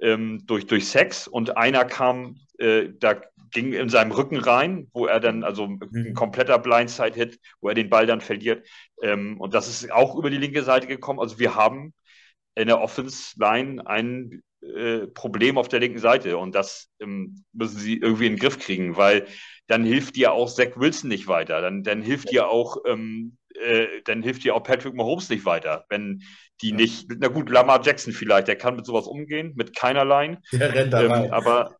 ähm, 0.00 0.42
durch, 0.46 0.66
durch 0.66 0.88
Sex 0.88 1.26
und 1.26 1.56
einer 1.56 1.84
kam, 1.84 2.36
äh, 2.58 2.88
da 2.98 3.22
ging 3.50 3.72
in 3.72 3.88
seinem 3.88 4.12
Rücken 4.12 4.38
rein, 4.38 4.88
wo 4.92 5.06
er 5.06 5.20
dann, 5.20 5.44
also 5.44 5.64
ein 5.64 5.80
mhm. 5.90 6.14
kompletter 6.14 6.58
Blindside-Hit, 6.58 7.38
wo 7.60 7.68
er 7.68 7.74
den 7.74 7.90
Ball 7.90 8.06
dann 8.06 8.20
verliert. 8.20 8.66
Ähm, 9.02 9.40
und 9.40 9.54
das 9.54 9.68
ist 9.68 9.90
auch 9.90 10.16
über 10.16 10.30
die 10.30 10.38
linke 10.38 10.62
Seite 10.62 10.86
gekommen. 10.86 11.20
Also 11.20 11.38
wir 11.38 11.54
haben 11.54 11.94
in 12.54 12.66
der 12.66 12.80
Offense-Line 12.80 13.86
einen 13.86 14.42
äh, 14.62 15.06
Problem 15.08 15.58
auf 15.58 15.68
der 15.68 15.80
linken 15.80 15.98
Seite 15.98 16.36
und 16.38 16.54
das 16.54 16.90
ähm, 17.00 17.44
müssen 17.52 17.78
sie 17.78 17.98
irgendwie 17.98 18.26
in 18.26 18.34
den 18.34 18.38
Griff 18.38 18.58
kriegen, 18.58 18.96
weil 18.96 19.26
dann 19.66 19.84
hilft 19.84 20.16
dir 20.16 20.32
auch 20.32 20.52
Zach 20.52 20.76
Wilson 20.76 21.08
nicht 21.08 21.28
weiter, 21.28 21.60
dann, 21.60 21.82
dann 21.82 22.02
hilft 22.02 22.30
dir 22.30 22.48
auch 22.48 22.78
ähm, 22.86 23.36
äh, 23.54 23.86
dann 24.04 24.22
hilft 24.22 24.44
dir 24.44 24.54
auch 24.54 24.62
Patrick 24.62 24.94
Mahomes 24.94 25.28
nicht 25.28 25.44
weiter, 25.44 25.84
wenn 25.88 26.22
die 26.60 26.70
ja. 26.70 26.76
nicht, 26.76 27.06
na 27.18 27.28
gut, 27.28 27.50
Lamar 27.50 27.82
Jackson 27.84 28.12
vielleicht, 28.12 28.48
der 28.48 28.56
kann 28.56 28.76
mit 28.76 28.86
sowas 28.86 29.06
umgehen, 29.06 29.52
mit 29.56 29.76
keinerlei. 29.76 30.38
Der 30.52 30.74
rennt 30.74 30.92
da 30.92 31.02
ähm, 31.02 31.12
rein. 31.12 31.32
Aber 31.32 31.76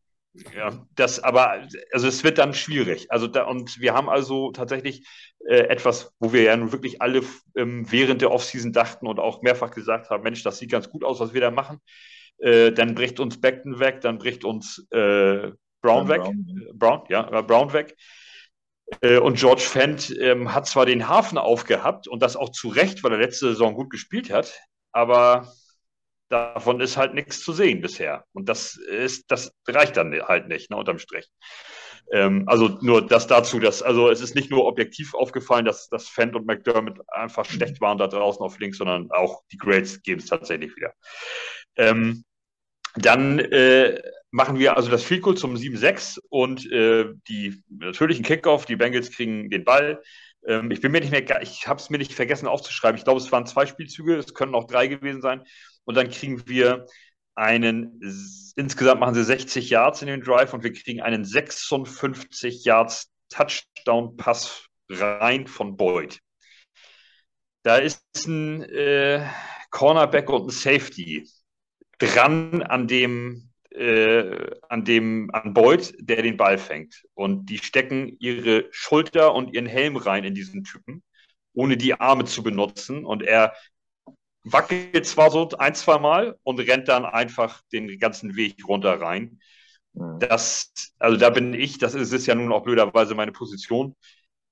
ja, 0.56 0.86
das, 0.94 1.22
aber, 1.22 1.66
also 1.92 2.08
es 2.08 2.24
wird 2.24 2.38
dann 2.38 2.54
schwierig. 2.54 3.10
Also 3.10 3.26
da, 3.26 3.44
und 3.44 3.80
wir 3.80 3.94
haben 3.94 4.08
also 4.08 4.50
tatsächlich 4.50 5.06
äh, 5.46 5.64
etwas, 5.64 6.12
wo 6.18 6.32
wir 6.32 6.42
ja 6.42 6.56
nun 6.56 6.72
wirklich 6.72 7.02
alle 7.02 7.22
ähm, 7.56 7.86
während 7.90 8.22
der 8.22 8.30
Offseason 8.30 8.72
dachten 8.72 9.06
und 9.06 9.18
auch 9.18 9.42
mehrfach 9.42 9.70
gesagt 9.70 10.10
haben, 10.10 10.22
Mensch, 10.22 10.42
das 10.42 10.58
sieht 10.58 10.70
ganz 10.70 10.88
gut 10.88 11.04
aus, 11.04 11.20
was 11.20 11.34
wir 11.34 11.40
da 11.40 11.50
machen. 11.50 11.80
Äh, 12.42 12.72
dann 12.72 12.94
bricht 12.94 13.20
uns 13.20 13.40
Beckton 13.40 13.78
weg, 13.78 14.00
dann 14.00 14.18
bricht 14.18 14.44
uns 14.44 14.84
äh, 14.90 15.52
Brown 15.80 16.08
weg, 16.08 16.22
Brown. 16.22 16.70
Brown, 16.74 17.02
ja, 17.08 17.38
äh, 17.38 17.42
Brown 17.42 17.72
weg. 17.72 17.96
Äh, 19.00 19.18
und 19.18 19.38
George 19.38 19.62
Fent 19.62 20.14
ähm, 20.18 20.52
hat 20.52 20.66
zwar 20.66 20.84
den 20.84 21.08
Hafen 21.08 21.38
aufgehabt 21.38 22.08
und 22.08 22.20
das 22.20 22.36
auch 22.36 22.50
zu 22.50 22.68
Recht, 22.68 23.04
weil 23.04 23.12
er 23.12 23.18
letzte 23.18 23.48
Saison 23.48 23.74
gut 23.74 23.90
gespielt 23.90 24.30
hat, 24.30 24.52
aber 24.90 25.52
davon 26.28 26.80
ist 26.80 26.96
halt 26.96 27.14
nichts 27.14 27.44
zu 27.44 27.52
sehen 27.52 27.80
bisher. 27.80 28.24
Und 28.32 28.48
das 28.48 28.76
ist, 28.76 29.30
das 29.30 29.52
reicht 29.68 29.96
dann 29.96 30.12
halt 30.22 30.48
nicht, 30.48 30.70
ne, 30.70 30.76
unterm 30.76 30.98
Strich. 30.98 31.28
Ähm, 32.10 32.44
also 32.46 32.78
nur 32.80 33.06
das 33.06 33.28
dazu, 33.28 33.60
dass, 33.60 33.82
also 33.82 34.10
es 34.10 34.20
ist 34.20 34.34
nicht 34.34 34.50
nur 34.50 34.64
objektiv 34.64 35.14
aufgefallen, 35.14 35.64
dass, 35.64 35.88
dass 35.88 36.08
Fent 36.08 36.34
und 36.34 36.46
McDermott 36.46 36.98
einfach 37.08 37.44
schlecht 37.44 37.80
waren 37.80 37.98
da 37.98 38.08
draußen 38.08 38.42
auf 38.42 38.58
links, 38.58 38.78
sondern 38.78 39.12
auch 39.12 39.42
die 39.52 39.58
Grades 39.58 40.02
geben 40.02 40.20
es 40.20 40.26
tatsächlich 40.26 40.74
wieder. 40.74 40.92
Ähm, 41.76 42.24
dann 42.96 43.38
äh, 43.38 44.00
machen 44.30 44.58
wir 44.58 44.76
also 44.76 44.90
das 44.90 45.04
Field 45.04 45.22
Goal 45.22 45.36
zum 45.36 45.56
7-6 45.56 46.18
und 46.28 46.70
äh, 46.70 47.12
die 47.28 47.62
natürlichen 47.68 48.24
Kickoff, 48.24 48.66
die 48.66 48.76
Bengals 48.76 49.10
kriegen 49.10 49.50
den 49.50 49.64
Ball. 49.64 50.02
Ähm, 50.46 50.70
ich 50.70 50.80
bin 50.80 50.92
mir 50.92 51.00
nicht 51.00 51.10
mehr, 51.10 51.42
ich 51.42 51.68
habe 51.68 51.80
es 51.80 51.90
mir 51.90 51.98
nicht 51.98 52.14
vergessen 52.14 52.48
aufzuschreiben. 52.48 52.98
Ich 52.98 53.04
glaube, 53.04 53.20
es 53.20 53.30
waren 53.32 53.46
zwei 53.46 53.66
Spielzüge, 53.66 54.16
es 54.16 54.34
können 54.34 54.54
auch 54.54 54.66
drei 54.66 54.86
gewesen 54.86 55.22
sein. 55.22 55.42
Und 55.84 55.96
dann 55.96 56.10
kriegen 56.10 56.48
wir 56.48 56.86
einen, 57.34 58.00
insgesamt 58.56 59.00
machen 59.00 59.14
sie 59.14 59.24
60 59.24 59.70
Yards 59.70 60.02
in 60.02 60.08
den 60.08 60.20
Drive 60.20 60.52
und 60.52 60.64
wir 60.64 60.72
kriegen 60.72 61.00
einen 61.00 61.24
56 61.24 62.64
Yards 62.64 63.10
Touchdown-Pass 63.30 64.66
rein 64.90 65.46
von 65.46 65.76
Boyd. 65.76 66.20
Da 67.62 67.76
ist 67.76 68.02
ein 68.26 68.62
äh, 68.64 69.26
Cornerback 69.70 70.28
und 70.30 70.46
ein 70.46 70.50
Safety 70.50 71.26
dran 72.02 72.62
an 72.62 72.88
dem, 72.88 73.50
äh, 73.70 74.50
an 74.68 74.84
dem, 74.84 75.30
an 75.32 75.54
Boyd, 75.54 75.94
der 76.00 76.22
den 76.22 76.36
Ball 76.36 76.58
fängt. 76.58 77.04
Und 77.14 77.46
die 77.46 77.58
stecken 77.58 78.16
ihre 78.18 78.66
Schulter 78.70 79.34
und 79.34 79.54
ihren 79.54 79.66
Helm 79.66 79.96
rein 79.96 80.24
in 80.24 80.34
diesen 80.34 80.64
Typen, 80.64 81.02
ohne 81.54 81.76
die 81.76 81.94
Arme 81.94 82.24
zu 82.24 82.42
benutzen. 82.42 83.04
Und 83.04 83.22
er 83.22 83.54
wackelt 84.44 85.06
zwar 85.06 85.30
so 85.30 85.48
ein, 85.58 85.74
zwei 85.74 85.98
Mal 85.98 86.36
und 86.42 86.58
rennt 86.58 86.88
dann 86.88 87.04
einfach 87.04 87.62
den 87.72 87.98
ganzen 87.98 88.34
Weg 88.34 88.56
runter 88.66 89.00
rein. 89.00 89.38
Mhm. 89.94 90.18
Das, 90.18 90.72
also 90.98 91.16
da 91.16 91.30
bin 91.30 91.54
ich, 91.54 91.78
das 91.78 91.94
ist, 91.94 92.12
ist 92.12 92.26
ja 92.26 92.34
nun 92.34 92.52
auch 92.52 92.64
blöderweise 92.64 93.14
meine 93.14 93.32
Position, 93.32 93.94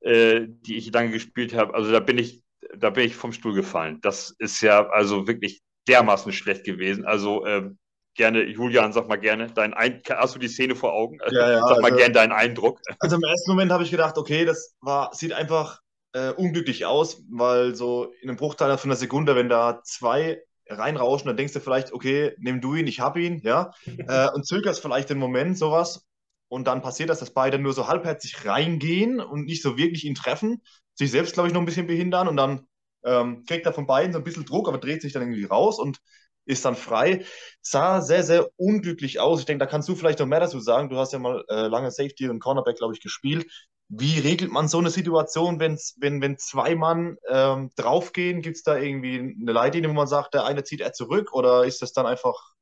äh, 0.00 0.42
die 0.46 0.76
ich 0.76 0.92
lange 0.92 1.10
gespielt 1.10 1.54
habe. 1.54 1.74
Also 1.74 1.90
da 1.90 1.98
bin 1.98 2.18
ich, 2.18 2.42
da 2.76 2.90
bin 2.90 3.06
ich 3.06 3.16
vom 3.16 3.32
Stuhl 3.32 3.54
gefallen. 3.54 4.00
Das 4.02 4.30
ist 4.38 4.60
ja 4.60 4.88
also 4.88 5.26
wirklich 5.26 5.62
dermaßen 5.90 6.32
schlecht 6.32 6.64
gewesen. 6.64 7.04
Also 7.04 7.44
ähm, 7.46 7.78
gerne, 8.14 8.44
Julian, 8.44 8.92
sag 8.92 9.08
mal 9.08 9.16
gerne, 9.16 9.48
dein 9.48 9.74
Ein 9.74 10.02
hast 10.08 10.34
du 10.34 10.38
die 10.38 10.48
Szene 10.48 10.74
vor 10.74 10.92
Augen? 10.92 11.18
Ja, 11.30 11.50
ja, 11.50 11.60
sag 11.60 11.80
mal 11.80 11.86
also, 11.86 11.96
gerne 11.96 12.14
deinen 12.14 12.32
Eindruck. 12.32 12.80
Also 12.98 13.16
im 13.16 13.22
ersten 13.22 13.50
Moment 13.50 13.72
habe 13.72 13.82
ich 13.82 13.90
gedacht, 13.90 14.16
okay, 14.16 14.44
das 14.44 14.76
war, 14.80 15.14
sieht 15.14 15.32
einfach 15.32 15.80
äh, 16.12 16.30
unglücklich 16.30 16.86
aus, 16.86 17.22
weil 17.30 17.74
so 17.74 18.12
in 18.22 18.28
einem 18.28 18.36
Bruchteil 18.36 18.76
von 18.78 18.90
einer 18.90 18.96
Sekunde, 18.96 19.36
wenn 19.36 19.48
da 19.48 19.80
zwei 19.84 20.42
reinrauschen, 20.68 21.26
dann 21.26 21.36
denkst 21.36 21.52
du 21.52 21.60
vielleicht, 21.60 21.92
okay, 21.92 22.34
nimm 22.38 22.60
du 22.60 22.74
ihn, 22.74 22.86
ich 22.86 23.00
hab 23.00 23.16
ihn, 23.16 23.40
ja, 23.42 23.72
äh, 23.86 24.28
und 24.30 24.46
zögerst 24.46 24.80
vielleicht 24.80 25.10
den 25.10 25.18
Moment, 25.18 25.58
sowas. 25.58 26.06
Und 26.48 26.66
dann 26.66 26.82
passiert 26.82 27.10
das, 27.10 27.20
dass 27.20 27.32
beide 27.32 27.58
nur 27.58 27.72
so 27.72 27.86
halbherzig 27.86 28.44
reingehen 28.44 29.20
und 29.20 29.44
nicht 29.44 29.62
so 29.62 29.76
wirklich 29.76 30.04
ihn 30.04 30.16
treffen, 30.16 30.62
sich 30.94 31.10
selbst, 31.10 31.34
glaube 31.34 31.48
ich, 31.48 31.54
noch 31.54 31.60
ein 31.60 31.66
bisschen 31.66 31.86
behindern 31.86 32.26
und 32.26 32.36
dann 32.36 32.66
ähm, 33.04 33.44
kriegt 33.46 33.66
er 33.66 33.72
von 33.72 33.86
beiden 33.86 34.12
so 34.12 34.18
ein 34.18 34.24
bisschen 34.24 34.44
Druck, 34.44 34.68
aber 34.68 34.78
dreht 34.78 35.02
sich 35.02 35.12
dann 35.12 35.22
irgendwie 35.22 35.44
raus 35.44 35.78
und 35.78 35.98
ist 36.46 36.64
dann 36.64 36.76
frei. 36.76 37.24
Sah 37.62 38.00
sehr, 38.00 38.22
sehr 38.22 38.48
unglücklich 38.56 39.20
aus. 39.20 39.40
Ich 39.40 39.46
denke, 39.46 39.64
da 39.64 39.70
kannst 39.70 39.88
du 39.88 39.94
vielleicht 39.94 40.18
noch 40.18 40.26
mehr 40.26 40.40
dazu 40.40 40.60
sagen. 40.60 40.88
Du 40.88 40.96
hast 40.96 41.12
ja 41.12 41.18
mal 41.18 41.44
äh, 41.48 41.66
lange 41.68 41.90
Safety 41.90 42.28
und 42.28 42.40
Cornerback, 42.40 42.76
glaube 42.76 42.94
ich, 42.94 43.00
gespielt. 43.00 43.46
Wie 43.88 44.20
regelt 44.20 44.52
man 44.52 44.68
so 44.68 44.78
eine 44.78 44.90
Situation, 44.90 45.58
wenn's, 45.60 45.96
wenn, 45.98 46.20
wenn 46.22 46.38
zwei 46.38 46.74
Mann 46.76 47.16
ähm, 47.28 47.70
draufgehen? 47.76 48.40
Gibt 48.42 48.56
es 48.56 48.62
da 48.62 48.76
irgendwie 48.76 49.18
eine 49.18 49.52
Leitlinie, 49.52 49.90
wo 49.90 49.94
man 49.94 50.06
sagt, 50.06 50.34
der 50.34 50.44
eine 50.44 50.62
zieht 50.64 50.80
er 50.80 50.92
zurück 50.92 51.32
oder 51.32 51.64
ist 51.64 51.82
das 51.82 51.92
dann 51.92 52.06
einfach 52.06 52.54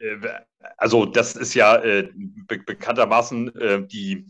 äh, 0.00 0.16
also 0.76 1.06
das 1.06 1.36
ist 1.36 1.54
ja 1.54 1.76
äh, 1.76 2.10
be 2.14 2.58
bekanntermaßen 2.58 3.54
äh, 3.56 3.86
die 3.86 4.26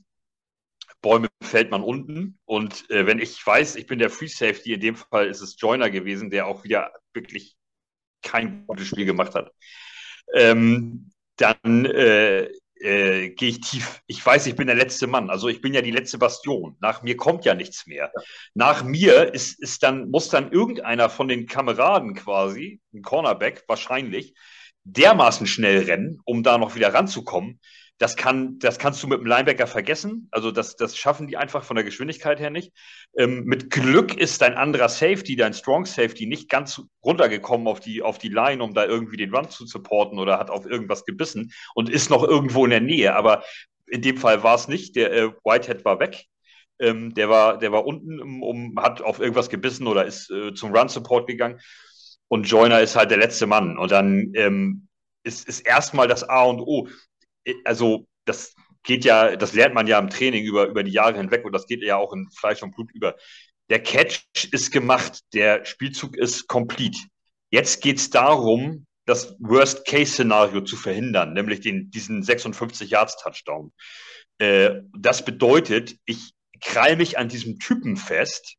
Bäume 1.03 1.29
fällt 1.43 1.71
man 1.71 1.83
unten. 1.83 2.39
Und 2.45 2.89
äh, 2.91 3.07
wenn 3.07 3.19
ich 3.19 3.45
weiß, 3.45 3.77
ich 3.77 3.87
bin 3.87 3.99
der 3.99 4.11
Free 4.11 4.29
Safety, 4.29 4.75
in 4.75 4.81
dem 4.81 4.97
Fall 4.97 5.29
ist 5.29 5.41
es 5.41 5.57
Joiner 5.59 5.91
gewesen, 5.91 6.31
der 6.31 6.47
auch 6.47 6.65
wieder 6.65 6.93
wirklich 7.15 7.57
kein 8.23 8.67
gutes 8.67 8.89
Spiel 8.89 9.07
gemacht 9.07 9.35
hat, 9.35 9.53
ähm, 10.35 11.11
dann 11.37 11.87
äh, 11.87 12.51
äh, 12.81 13.31
gehe 13.31 13.51
ich 13.51 13.61
tief. 13.61 14.01
Ich 14.07 14.25
weiß, 14.25 14.47
ich 14.47 14.57
bin 14.57 14.67
der 14.67 14.77
letzte 14.77 15.07
Mann. 15.07 15.31
Also 15.31 15.49
ich 15.49 15.61
bin 15.61 15.75
ja 15.75 15.83
die 15.83 15.91
letzte 15.91 16.19
Bastion. 16.19 16.77
Nach 16.81 17.03
mir 17.03 17.17
kommt 17.17 17.45
ja 17.45 17.55
nichts 17.55 17.87
mehr. 17.87 18.13
Nach 18.55 18.85
mir 18.85 19.35
ist, 19.35 19.61
ist 19.61 19.83
dann, 19.83 20.11
muss 20.11 20.29
dann 20.29 20.51
irgendeiner 20.51 21.11
von 21.11 21.29
den 21.29 21.47
Kameraden 21.47 22.15
quasi, 22.15 22.81
ein 22.93 23.03
Cornerback 23.03 23.65
wahrscheinlich, 23.69 24.35
dermaßen 24.85 25.47
schnell 25.47 25.85
rennen, 25.85 26.21
um 26.25 26.43
da 26.43 26.59
noch 26.59 26.75
wieder 26.75 26.93
ranzukommen, 26.93 27.61
das, 28.01 28.17
kann, 28.17 28.59
das 28.59 28.79
kannst 28.79 29.03
du 29.03 29.07
mit 29.09 29.21
dem 29.21 29.27
Linebacker 29.27 29.67
vergessen. 29.67 30.27
Also 30.31 30.51
das, 30.51 30.75
das 30.75 30.97
schaffen 30.97 31.27
die 31.27 31.37
einfach 31.37 31.65
von 31.65 31.77
der 31.77 31.85
Geschwindigkeit 31.85 32.41
her 32.41 32.49
nicht. 32.49 32.73
Ähm, 33.15 33.45
mit 33.45 33.69
Glück 33.69 34.17
ist 34.17 34.41
dein 34.41 34.55
anderer 34.55 34.89
Safety, 34.89 35.37
dein 35.37 35.53
Strong 35.53 35.85
Safety, 35.85 36.25
nicht 36.25 36.49
ganz 36.49 36.81
runtergekommen 37.05 37.69
auf 37.69 37.79
die, 37.79 38.01
auf 38.01 38.17
die 38.17 38.31
Line, 38.31 38.65
um 38.65 38.73
da 38.73 38.87
irgendwie 38.87 39.19
den 39.19 39.35
Run 39.35 39.51
zu 39.51 39.67
supporten 39.67 40.19
oder 40.19 40.39
hat 40.39 40.49
auf 40.49 40.65
irgendwas 40.65 41.05
gebissen 41.05 41.53
und 41.75 41.91
ist 41.91 42.09
noch 42.09 42.25
irgendwo 42.25 42.65
in 42.65 42.71
der 42.71 42.81
Nähe. 42.81 43.15
Aber 43.15 43.45
in 43.87 44.01
dem 44.01 44.17
Fall 44.17 44.43
war 44.43 44.55
es 44.55 44.67
nicht. 44.67 44.97
Der 44.97 45.13
äh, 45.13 45.29
Whitehead 45.45 45.85
war 45.85 46.01
weg. 46.01 46.25
Ähm, 46.79 47.13
der, 47.13 47.29
war, 47.29 47.59
der 47.59 47.71
war 47.71 47.85
unten, 47.85 48.43
um, 48.43 48.81
hat 48.81 49.03
auf 49.03 49.21
irgendwas 49.21 49.51
gebissen 49.51 49.87
oder 49.87 50.07
ist 50.07 50.31
äh, 50.31 50.55
zum 50.55 50.75
Run-Support 50.75 51.27
gegangen. 51.27 51.61
Und 52.29 52.45
Joyner 52.45 52.81
ist 52.81 52.97
halt 52.97 53.11
der 53.11 53.19
letzte 53.19 53.47
Mann. 53.47 53.77
Und 53.77 53.91
dann 53.91 54.33
ähm, 54.37 54.89
ist, 55.23 55.47
ist 55.47 55.61
erstmal 55.61 56.09
das 56.09 56.27
A 56.27 56.45
und 56.45 56.61
O 56.61 56.89
also 57.64 58.07
das 58.24 58.55
geht 58.83 59.05
ja, 59.05 59.37
das 59.37 59.55
lernt 59.55 59.74
man 59.74 59.87
ja 59.87 59.98
im 59.98 60.11
Training 60.11 60.44
über, 60.44 60.66
über 60.66 60.83
die 60.83 60.92
Jahre 60.92 61.16
hinweg 61.16 61.44
und 61.44 61.53
das 61.53 61.66
geht 61.66 61.83
ja 61.83 61.96
auch 61.96 62.12
in 62.12 62.29
Fleisch 62.31 62.62
und 62.62 62.74
Blut 62.74 62.90
über. 62.92 63.16
Der 63.68 63.83
Catch 63.83 64.24
ist 64.53 64.72
gemacht, 64.72 65.20
der 65.33 65.64
Spielzug 65.64 66.16
ist 66.16 66.48
complete. 66.48 66.98
Jetzt 67.50 67.83
geht 67.83 67.98
es 67.98 68.11
darum, 68.11 68.87
das 69.07 69.37
Worst-Case-Szenario 69.40 70.62
zu 70.62 70.76
verhindern, 70.76 71.33
nämlich 71.33 71.61
den, 71.61 71.90
diesen 71.90 72.22
56-Yards-Touchdown. 72.22 73.72
Äh, 74.38 74.83
das 74.96 75.24
bedeutet, 75.24 75.96
ich 76.05 76.33
krall 76.61 76.96
mich 76.96 77.18
an 77.18 77.29
diesem 77.29 77.59
Typen 77.59 77.96
fest 77.96 78.57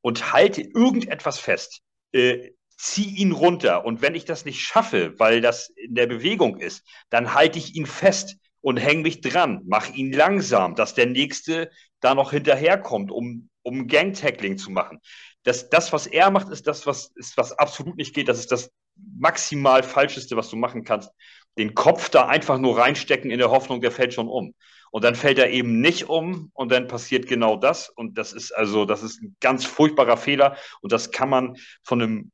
und 0.00 0.32
halte 0.32 0.62
irgendetwas 0.62 1.38
fest. 1.38 1.80
Äh, 2.12 2.50
zieh 2.82 3.14
ihn 3.14 3.30
runter. 3.30 3.84
Und 3.84 4.02
wenn 4.02 4.16
ich 4.16 4.24
das 4.24 4.44
nicht 4.44 4.60
schaffe, 4.60 5.14
weil 5.18 5.40
das 5.40 5.68
in 5.70 5.94
der 5.94 6.08
Bewegung 6.08 6.58
ist, 6.58 6.84
dann 7.10 7.32
halte 7.32 7.58
ich 7.58 7.76
ihn 7.76 7.86
fest 7.86 8.36
und 8.60 8.76
hänge 8.76 9.02
mich 9.02 9.20
dran, 9.20 9.62
mach 9.66 9.94
ihn 9.94 10.12
langsam, 10.12 10.74
dass 10.74 10.94
der 10.94 11.06
Nächste 11.06 11.70
da 12.00 12.16
noch 12.16 12.32
hinterherkommt, 12.32 13.12
um, 13.12 13.48
um 13.62 13.86
Gang-Tackling 13.86 14.58
zu 14.58 14.72
machen. 14.72 14.98
Das, 15.44 15.70
das, 15.70 15.92
was 15.92 16.08
er 16.08 16.30
macht, 16.32 16.48
ist 16.48 16.66
das, 16.66 16.84
was, 16.84 17.12
ist, 17.14 17.36
was 17.36 17.52
absolut 17.52 17.96
nicht 17.96 18.14
geht. 18.14 18.28
Das 18.28 18.40
ist 18.40 18.50
das 18.50 18.72
maximal 18.96 19.84
Falscheste, 19.84 20.36
was 20.36 20.50
du 20.50 20.56
machen 20.56 20.82
kannst. 20.82 21.10
Den 21.58 21.74
Kopf 21.74 22.08
da 22.08 22.26
einfach 22.26 22.58
nur 22.58 22.78
reinstecken 22.78 23.30
in 23.30 23.38
der 23.38 23.50
Hoffnung, 23.50 23.80
der 23.80 23.92
fällt 23.92 24.12
schon 24.12 24.28
um. 24.28 24.54
Und 24.92 25.04
dann 25.04 25.14
fällt 25.14 25.38
er 25.38 25.48
eben 25.48 25.80
nicht 25.80 26.10
um 26.10 26.50
und 26.52 26.70
dann 26.70 26.86
passiert 26.86 27.26
genau 27.26 27.56
das. 27.56 27.88
Und 27.88 28.18
das 28.18 28.34
ist 28.34 28.52
also, 28.52 28.84
das 28.84 29.02
ist 29.02 29.22
ein 29.22 29.34
ganz 29.40 29.64
furchtbarer 29.64 30.18
Fehler. 30.18 30.54
Und 30.82 30.92
das 30.92 31.10
kann 31.10 31.30
man 31.30 31.56
von 31.82 32.02
einem, 32.02 32.30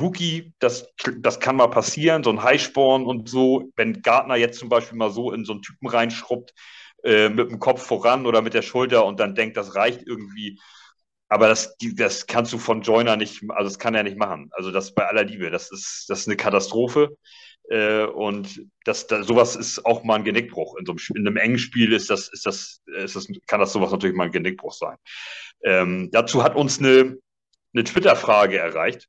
Rookie, 0.00 0.52
das, 0.58 0.92
das 1.20 1.38
kann 1.38 1.54
mal 1.54 1.68
passieren, 1.68 2.24
so 2.24 2.30
ein 2.30 2.42
Highsporn 2.42 3.06
und 3.06 3.28
so. 3.28 3.70
Wenn 3.76 4.02
Gartner 4.02 4.34
jetzt 4.34 4.58
zum 4.58 4.68
Beispiel 4.68 4.98
mal 4.98 5.12
so 5.12 5.30
in 5.30 5.44
so 5.44 5.52
einen 5.52 5.62
Typen 5.62 5.86
reinschrubbt, 5.86 6.52
äh, 7.04 7.28
mit 7.28 7.48
dem 7.48 7.60
Kopf 7.60 7.86
voran 7.86 8.26
oder 8.26 8.42
mit 8.42 8.54
der 8.54 8.62
Schulter 8.62 9.04
und 9.06 9.20
dann 9.20 9.36
denkt, 9.36 9.56
das 9.56 9.76
reicht 9.76 10.02
irgendwie. 10.04 10.58
Aber 11.28 11.46
das, 11.46 11.76
das 11.94 12.26
kannst 12.26 12.52
du 12.52 12.58
von 12.58 12.82
Joiner 12.82 13.16
nicht, 13.16 13.44
also 13.50 13.68
das 13.68 13.78
kann 13.78 13.94
er 13.94 14.02
nicht 14.02 14.18
machen. 14.18 14.50
Also 14.52 14.72
das 14.72 14.92
bei 14.92 15.06
aller 15.06 15.22
Liebe, 15.22 15.50
das 15.50 15.70
ist, 15.70 16.06
das 16.08 16.22
ist 16.22 16.26
eine 16.26 16.36
Katastrophe. 16.36 17.16
Äh, 17.68 18.04
und 18.04 18.66
das, 18.84 19.06
das, 19.06 19.26
sowas 19.26 19.56
ist 19.56 19.84
auch 19.84 20.04
mal 20.04 20.16
ein 20.16 20.24
Genickbruch. 20.24 20.76
In, 20.76 20.86
so 20.86 20.92
einem, 20.92 21.00
in 21.14 21.26
einem 21.26 21.36
engen 21.36 21.58
Spiel 21.58 21.92
ist 21.92 22.10
das, 22.10 22.28
ist 22.28 22.46
das, 22.46 22.82
ist 22.86 23.16
das, 23.16 23.28
kann 23.46 23.60
das 23.60 23.72
sowas 23.72 23.92
natürlich 23.92 24.16
mal 24.16 24.24
ein 24.24 24.32
Genickbruch 24.32 24.72
sein. 24.72 24.96
Ähm, 25.62 26.10
dazu 26.12 26.42
hat 26.42 26.56
uns 26.56 26.78
eine, 26.78 27.18
eine 27.74 27.84
Twitter-Frage 27.84 28.58
erreicht, 28.58 29.08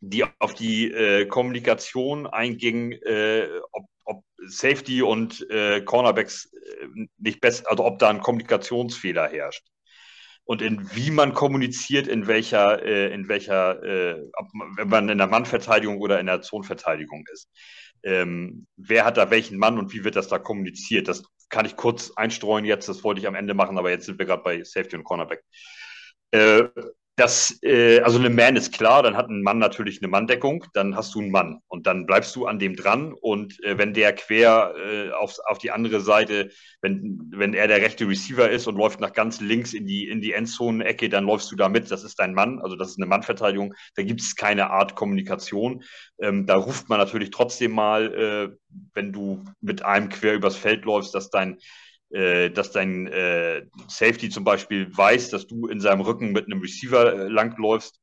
die 0.00 0.24
auf 0.38 0.54
die 0.54 0.90
äh, 0.90 1.26
Kommunikation 1.26 2.26
einging, 2.26 2.92
äh, 2.92 3.48
ob, 3.72 3.86
ob 4.04 4.24
Safety 4.46 5.02
und 5.02 5.48
äh, 5.50 5.80
Cornerbacks 5.80 6.52
äh, 6.52 7.06
nicht 7.18 7.40
besser, 7.40 7.64
also 7.70 7.84
ob 7.84 7.98
da 7.98 8.10
ein 8.10 8.20
Kommunikationsfehler 8.20 9.28
herrscht 9.28 9.64
und 10.46 10.62
in 10.62 10.88
wie 10.94 11.10
man 11.10 11.34
kommuniziert, 11.34 12.06
in 12.06 12.26
welcher, 12.28 12.82
äh, 12.82 13.12
in 13.12 13.28
welcher, 13.28 13.82
äh, 13.82 14.22
ob, 14.32 14.46
wenn 14.76 14.88
man 14.88 15.08
in 15.08 15.18
der 15.18 15.26
Mannverteidigung 15.26 15.98
oder 15.98 16.20
in 16.20 16.26
der 16.26 16.40
Zonenverteidigung 16.40 17.24
ist. 17.32 17.50
Ähm, 18.04 18.66
wer 18.76 19.04
hat 19.04 19.16
da 19.16 19.30
welchen 19.30 19.58
Mann 19.58 19.78
und 19.78 19.92
wie 19.92 20.04
wird 20.04 20.14
das 20.14 20.28
da 20.28 20.38
kommuniziert? 20.38 21.08
Das 21.08 21.24
kann 21.48 21.66
ich 21.66 21.76
kurz 21.76 22.12
einstreuen 22.14 22.64
jetzt, 22.64 22.88
das 22.88 23.02
wollte 23.02 23.20
ich 23.20 23.26
am 23.26 23.34
Ende 23.34 23.54
machen, 23.54 23.76
aber 23.76 23.90
jetzt 23.90 24.06
sind 24.06 24.18
wir 24.18 24.26
gerade 24.26 24.42
bei 24.42 24.62
Safety 24.62 24.96
und 24.96 25.04
Cornerback. 25.04 25.42
Äh, 26.30 26.64
das, 27.16 27.58
äh, 27.62 28.00
also 28.00 28.18
eine 28.18 28.28
Man 28.28 28.56
ist 28.56 28.72
klar, 28.72 29.02
dann 29.02 29.16
hat 29.16 29.30
ein 29.30 29.42
Mann 29.42 29.58
natürlich 29.58 30.02
eine 30.02 30.08
Manndeckung, 30.08 30.64
dann 30.74 30.96
hast 30.96 31.14
du 31.14 31.20
einen 31.20 31.30
Mann 31.30 31.60
und 31.66 31.86
dann 31.86 32.04
bleibst 32.04 32.36
du 32.36 32.46
an 32.46 32.58
dem 32.58 32.76
dran 32.76 33.14
und 33.14 33.58
äh, 33.64 33.78
wenn 33.78 33.94
der 33.94 34.12
quer 34.12 34.74
äh, 34.76 35.10
auf, 35.12 35.38
auf 35.46 35.56
die 35.56 35.70
andere 35.70 36.02
Seite, 36.02 36.50
wenn, 36.82 37.30
wenn 37.34 37.54
er 37.54 37.68
der 37.68 37.80
rechte 37.80 38.06
Receiver 38.06 38.50
ist 38.50 38.66
und 38.66 38.76
läuft 38.76 39.00
nach 39.00 39.14
ganz 39.14 39.40
links 39.40 39.72
in 39.72 39.86
die, 39.86 40.08
in 40.08 40.20
die 40.20 40.34
Endzone-Ecke, 40.34 41.08
dann 41.08 41.24
läufst 41.24 41.50
du 41.50 41.56
da 41.56 41.70
mit, 41.70 41.90
das 41.90 42.04
ist 42.04 42.18
dein 42.18 42.34
Mann, 42.34 42.60
also 42.60 42.76
das 42.76 42.90
ist 42.90 42.98
eine 42.98 43.06
Mannverteidigung, 43.06 43.72
da 43.94 44.02
gibt 44.02 44.20
es 44.20 44.36
keine 44.36 44.68
Art 44.70 44.94
Kommunikation. 44.94 45.84
Ähm, 46.20 46.44
da 46.46 46.56
ruft 46.56 46.90
man 46.90 46.98
natürlich 46.98 47.30
trotzdem 47.30 47.72
mal, 47.72 48.12
äh, 48.14 48.56
wenn 48.92 49.12
du 49.14 49.42
mit 49.62 49.82
einem 49.82 50.10
quer 50.10 50.34
übers 50.34 50.56
Feld 50.56 50.84
läufst, 50.84 51.14
dass 51.14 51.30
dein 51.30 51.58
dass 52.08 52.70
dein 52.70 53.08
äh, 53.08 53.66
Safety 53.88 54.30
zum 54.30 54.44
Beispiel 54.44 54.96
weiß, 54.96 55.30
dass 55.30 55.46
du 55.46 55.66
in 55.66 55.80
seinem 55.80 56.02
Rücken 56.02 56.32
mit 56.32 56.46
einem 56.46 56.60
Receiver 56.60 57.12
äh, 57.12 57.28
langläufst, 57.28 58.00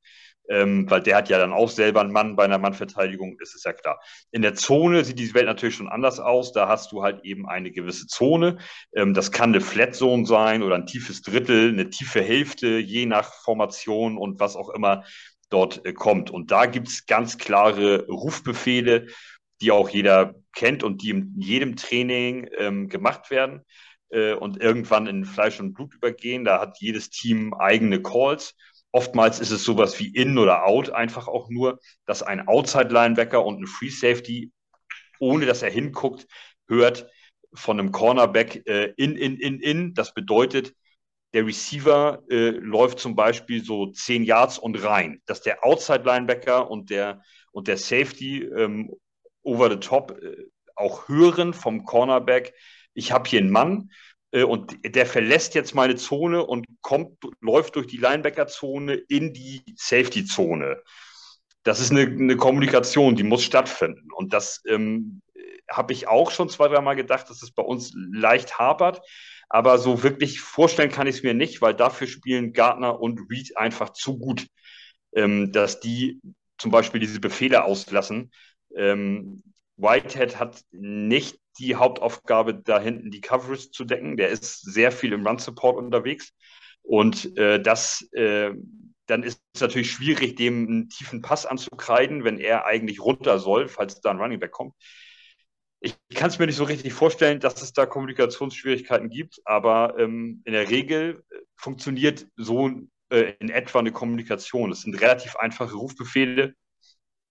ähm, 0.49 0.89
weil 0.89 1.01
der 1.01 1.17
hat 1.17 1.29
ja 1.29 1.37
dann 1.37 1.53
auch 1.53 1.69
selber 1.69 2.01
einen 2.01 2.11
Mann 2.11 2.35
bei 2.35 2.43
einer 2.43 2.57
Mannverteidigung, 2.57 3.37
das 3.39 3.55
ist 3.55 3.65
ja 3.65 3.73
klar. 3.73 3.99
In 4.31 4.41
der 4.41 4.55
Zone 4.55 5.05
sieht 5.05 5.19
die 5.19 5.33
Welt 5.33 5.45
natürlich 5.45 5.75
schon 5.75 5.87
anders 5.87 6.19
aus. 6.19 6.51
Da 6.51 6.67
hast 6.67 6.91
du 6.91 7.01
halt 7.01 7.23
eben 7.23 7.47
eine 7.47 7.71
gewisse 7.71 8.07
Zone. 8.07 8.57
Ähm, 8.95 9.13
das 9.13 9.31
kann 9.31 9.51
eine 9.51 9.61
Flat 9.61 9.95
Zone 9.95 10.25
sein 10.25 10.63
oder 10.63 10.75
ein 10.75 10.85
tiefes 10.85 11.21
Drittel, 11.21 11.69
eine 11.69 11.89
tiefe 11.89 12.21
Hälfte, 12.21 12.77
je 12.77 13.05
nach 13.05 13.33
Formation 13.43 14.17
und 14.17 14.39
was 14.39 14.55
auch 14.55 14.69
immer 14.69 15.05
dort 15.49 15.85
äh, 15.85 15.93
kommt. 15.93 16.29
Und 16.29 16.51
da 16.51 16.65
gibt 16.65 16.89
es 16.89 17.05
ganz 17.05 17.37
klare 17.37 18.05
Rufbefehle, 18.07 19.07
die 19.61 19.71
auch 19.71 19.87
jeder 19.89 20.35
kennt 20.53 20.83
und 20.83 21.01
die 21.01 21.11
in 21.11 21.33
jedem 21.37 21.77
Training 21.77 22.49
ähm, 22.57 22.89
gemacht 22.89 23.31
werden 23.31 23.63
äh, 24.13 24.33
und 24.33 24.61
irgendwann 24.61 25.07
in 25.07 25.25
Fleisch 25.25 25.59
und 25.59 25.73
Blut 25.73 25.95
übergehen. 25.95 26.45
Da 26.45 26.59
hat 26.59 26.77
jedes 26.79 27.09
Team 27.09 27.53
eigene 27.53 28.01
Calls. 28.01 28.55
Oftmals 28.91 29.39
ist 29.39 29.51
es 29.51 29.63
sowas 29.63 29.99
wie 29.99 30.13
In 30.15 30.37
oder 30.37 30.65
Out, 30.65 30.91
einfach 30.91 31.27
auch 31.27 31.49
nur, 31.49 31.79
dass 32.05 32.21
ein 32.21 32.47
Outside-Linebacker 32.47 33.43
und 33.43 33.59
ein 33.61 33.67
Free 33.67 33.89
Safety, 33.89 34.51
ohne 35.19 35.45
dass 35.47 35.63
er 35.63 35.71
hinguckt, 35.71 36.27
hört 36.67 37.09
von 37.55 37.79
einem 37.79 37.91
Cornerback 37.91 38.67
äh, 38.67 38.93
in, 38.97 39.15
in, 39.15 39.37
in, 39.37 39.59
in. 39.59 39.93
Das 39.95 40.13
bedeutet, 40.13 40.73
der 41.33 41.47
Receiver 41.47 42.21
äh, 42.29 42.49
läuft 42.51 42.99
zum 42.99 43.15
Beispiel 43.15 43.63
so 43.63 43.87
10 43.87 44.23
Yards 44.23 44.59
und 44.59 44.83
rein, 44.83 45.21
dass 45.25 45.41
der 45.41 45.65
Outside-Linebacker 45.65 46.69
und 46.69 46.91
der, 46.91 47.23
und 47.51 47.67
der 47.67 47.77
Safety 47.77 48.43
ähm, 48.43 48.91
over 49.41 49.71
the 49.71 49.77
top 49.77 50.11
äh, 50.21 50.45
auch 50.75 51.07
hören 51.07 51.53
vom 51.53 51.85
Cornerback, 51.85 52.53
ich 52.93 53.11
habe 53.11 53.29
hier 53.29 53.39
einen 53.39 53.51
Mann 53.51 53.89
äh, 54.31 54.43
und 54.43 54.77
der 54.83 55.05
verlässt 55.05 55.55
jetzt 55.55 55.75
meine 55.75 55.95
Zone 55.95 56.45
und 56.45 56.65
kommt, 56.81 57.17
läuft 57.41 57.75
durch 57.75 57.87
die 57.87 57.97
Linebacker-Zone 57.97 58.93
in 58.93 59.33
die 59.33 59.61
Safety-Zone. 59.75 60.81
Das 61.63 61.79
ist 61.79 61.91
eine, 61.91 62.01
eine, 62.01 62.35
Kommunikation, 62.35 63.15
die 63.15 63.23
muss 63.23 63.43
stattfinden. 63.43 64.11
Und 64.11 64.33
das 64.33 64.61
ähm, 64.67 65.21
habe 65.69 65.93
ich 65.93 66.07
auch 66.07 66.31
schon 66.31 66.49
zwei, 66.49 66.67
dreimal 66.67 66.95
gedacht, 66.95 67.29
dass 67.29 67.41
es 67.41 67.51
bei 67.51 67.63
uns 67.63 67.93
leicht 67.95 68.59
hapert. 68.59 69.01
Aber 69.49 69.77
so 69.77 70.03
wirklich 70.03 70.41
vorstellen 70.41 70.91
kann 70.91 71.07
ich 71.07 71.17
es 71.17 71.23
mir 71.23 71.33
nicht, 71.33 71.61
weil 71.61 71.73
dafür 71.73 72.07
spielen 72.07 72.53
Gardner 72.53 72.99
und 72.99 73.21
Reed 73.29 73.55
einfach 73.55 73.91
zu 73.91 74.17
gut, 74.17 74.47
ähm, 75.13 75.51
dass 75.51 75.79
die 75.79 76.19
zum 76.57 76.71
Beispiel 76.71 76.99
diese 76.99 77.19
Befehle 77.19 77.63
auslassen. 77.63 78.31
Ähm, 78.75 79.43
Whitehead 79.77 80.39
hat 80.39 80.61
nicht 80.71 81.39
die 81.59 81.75
Hauptaufgabe, 81.75 82.55
da 82.55 82.79
hinten 82.79 83.11
die 83.11 83.21
Coverage 83.21 83.71
zu 83.71 83.85
decken. 83.85 84.17
Der 84.17 84.29
ist 84.29 84.61
sehr 84.61 84.91
viel 84.91 85.13
im 85.13 85.25
Run-Support 85.25 85.77
unterwegs. 85.77 86.33
Und 86.81 87.37
äh, 87.37 87.61
das, 87.61 88.07
äh, 88.11 88.51
dann 89.07 89.23
ist 89.23 89.41
es 89.53 89.61
natürlich 89.61 89.91
schwierig, 89.91 90.35
dem 90.35 90.67
einen 90.67 90.89
tiefen 90.89 91.21
Pass 91.21 91.45
anzukreiden, 91.45 92.23
wenn 92.23 92.39
er 92.39 92.65
eigentlich 92.65 92.99
runter 92.99 93.39
soll, 93.39 93.67
falls 93.67 94.01
da 94.01 94.11
ein 94.11 94.19
Running 94.19 94.39
Back 94.39 94.51
kommt. 94.51 94.73
Ich 95.79 95.97
kann 96.13 96.29
es 96.29 96.39
mir 96.39 96.45
nicht 96.45 96.55
so 96.55 96.63
richtig 96.63 96.93
vorstellen, 96.93 97.41
dass 97.41 97.61
es 97.61 97.73
da 97.73 97.85
Kommunikationsschwierigkeiten 97.85 99.09
gibt, 99.09 99.41
aber 99.43 99.95
ähm, 99.99 100.41
in 100.45 100.53
der 100.53 100.69
Regel 100.69 101.23
äh, 101.29 101.35
funktioniert 101.57 102.25
so 102.37 102.69
äh, 103.09 103.33
in 103.39 103.49
etwa 103.49 103.79
eine 103.79 103.91
Kommunikation. 103.91 104.71
Es 104.71 104.81
sind 104.81 104.99
relativ 105.01 105.35
einfache 105.35 105.75
Rufbefehle, 105.75 106.55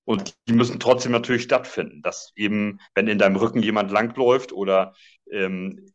und 0.05 0.35
die 0.49 0.53
müssen 0.53 0.81
trotzdem 0.81 1.13
natürlich 1.13 1.43
stattfinden, 1.43 2.03
dass 2.03 2.33
eben, 2.35 2.81
wenn 2.95 3.09
in 3.09 3.19
deinem 3.19 3.37
Rücken 3.37 3.63
jemand 3.63 3.91
langläuft 3.91 4.53
oder 4.53 4.95
ähm, 5.31 5.87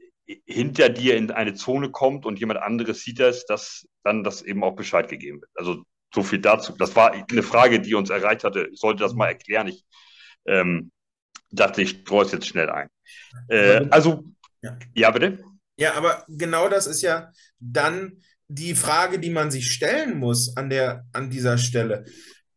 hinter 0.46 0.90
dir 0.90 1.16
in 1.16 1.32
eine 1.32 1.54
Zone 1.54 1.90
kommt 1.92 2.26
und 2.26 2.40
jemand 2.40 2.62
anderes 2.62 3.02
sieht 3.02 3.20
das, 3.20 3.46
dass 3.46 3.88
dann 4.04 4.24
das 4.24 4.42
eben 4.42 4.64
auch 4.64 4.76
Bescheid 4.76 5.08
gegeben 5.10 5.42
wird. 5.42 5.52
Also 5.56 5.84
so 6.14 6.24
viel 6.24 6.40
dazu. 6.40 6.74
Das 6.78 6.96
war 6.96 7.12
eine 7.12 7.44
Frage, 7.44 7.80
die 7.80 7.96
uns 7.96 8.10
erreicht 8.10 8.44
hatte. 8.44 8.70
Ich 8.72 8.80
sollte 8.80 9.04
das 9.04 9.14
mal 9.14 9.28
erklären. 9.28 9.68
Ich 9.68 9.84
ähm, 10.46 10.92
dachte, 11.52 11.82
ich 11.82 12.02
streue 12.02 12.26
es 12.26 12.32
jetzt 12.32 12.48
schnell 12.48 12.70
ein. 12.70 12.90
Äh, 13.50 13.86
also 13.90 14.24
Ja. 14.62 14.78
ja, 14.96 15.12
bitte? 15.12 15.44
Ja, 15.78 15.94
aber 15.94 16.26
genau 16.28 16.70
das 16.70 16.88
ist 16.88 17.02
ja 17.02 17.32
dann 17.60 18.22
die 18.48 18.76
Frage, 18.76 19.20
die 19.20 19.30
man 19.30 19.52
sich 19.52 19.72
stellen 19.72 20.18
muss 20.18 20.56
an 20.56 20.70
der, 20.70 21.06
an 21.14 21.30
dieser 21.30 21.58
Stelle. 21.58 22.06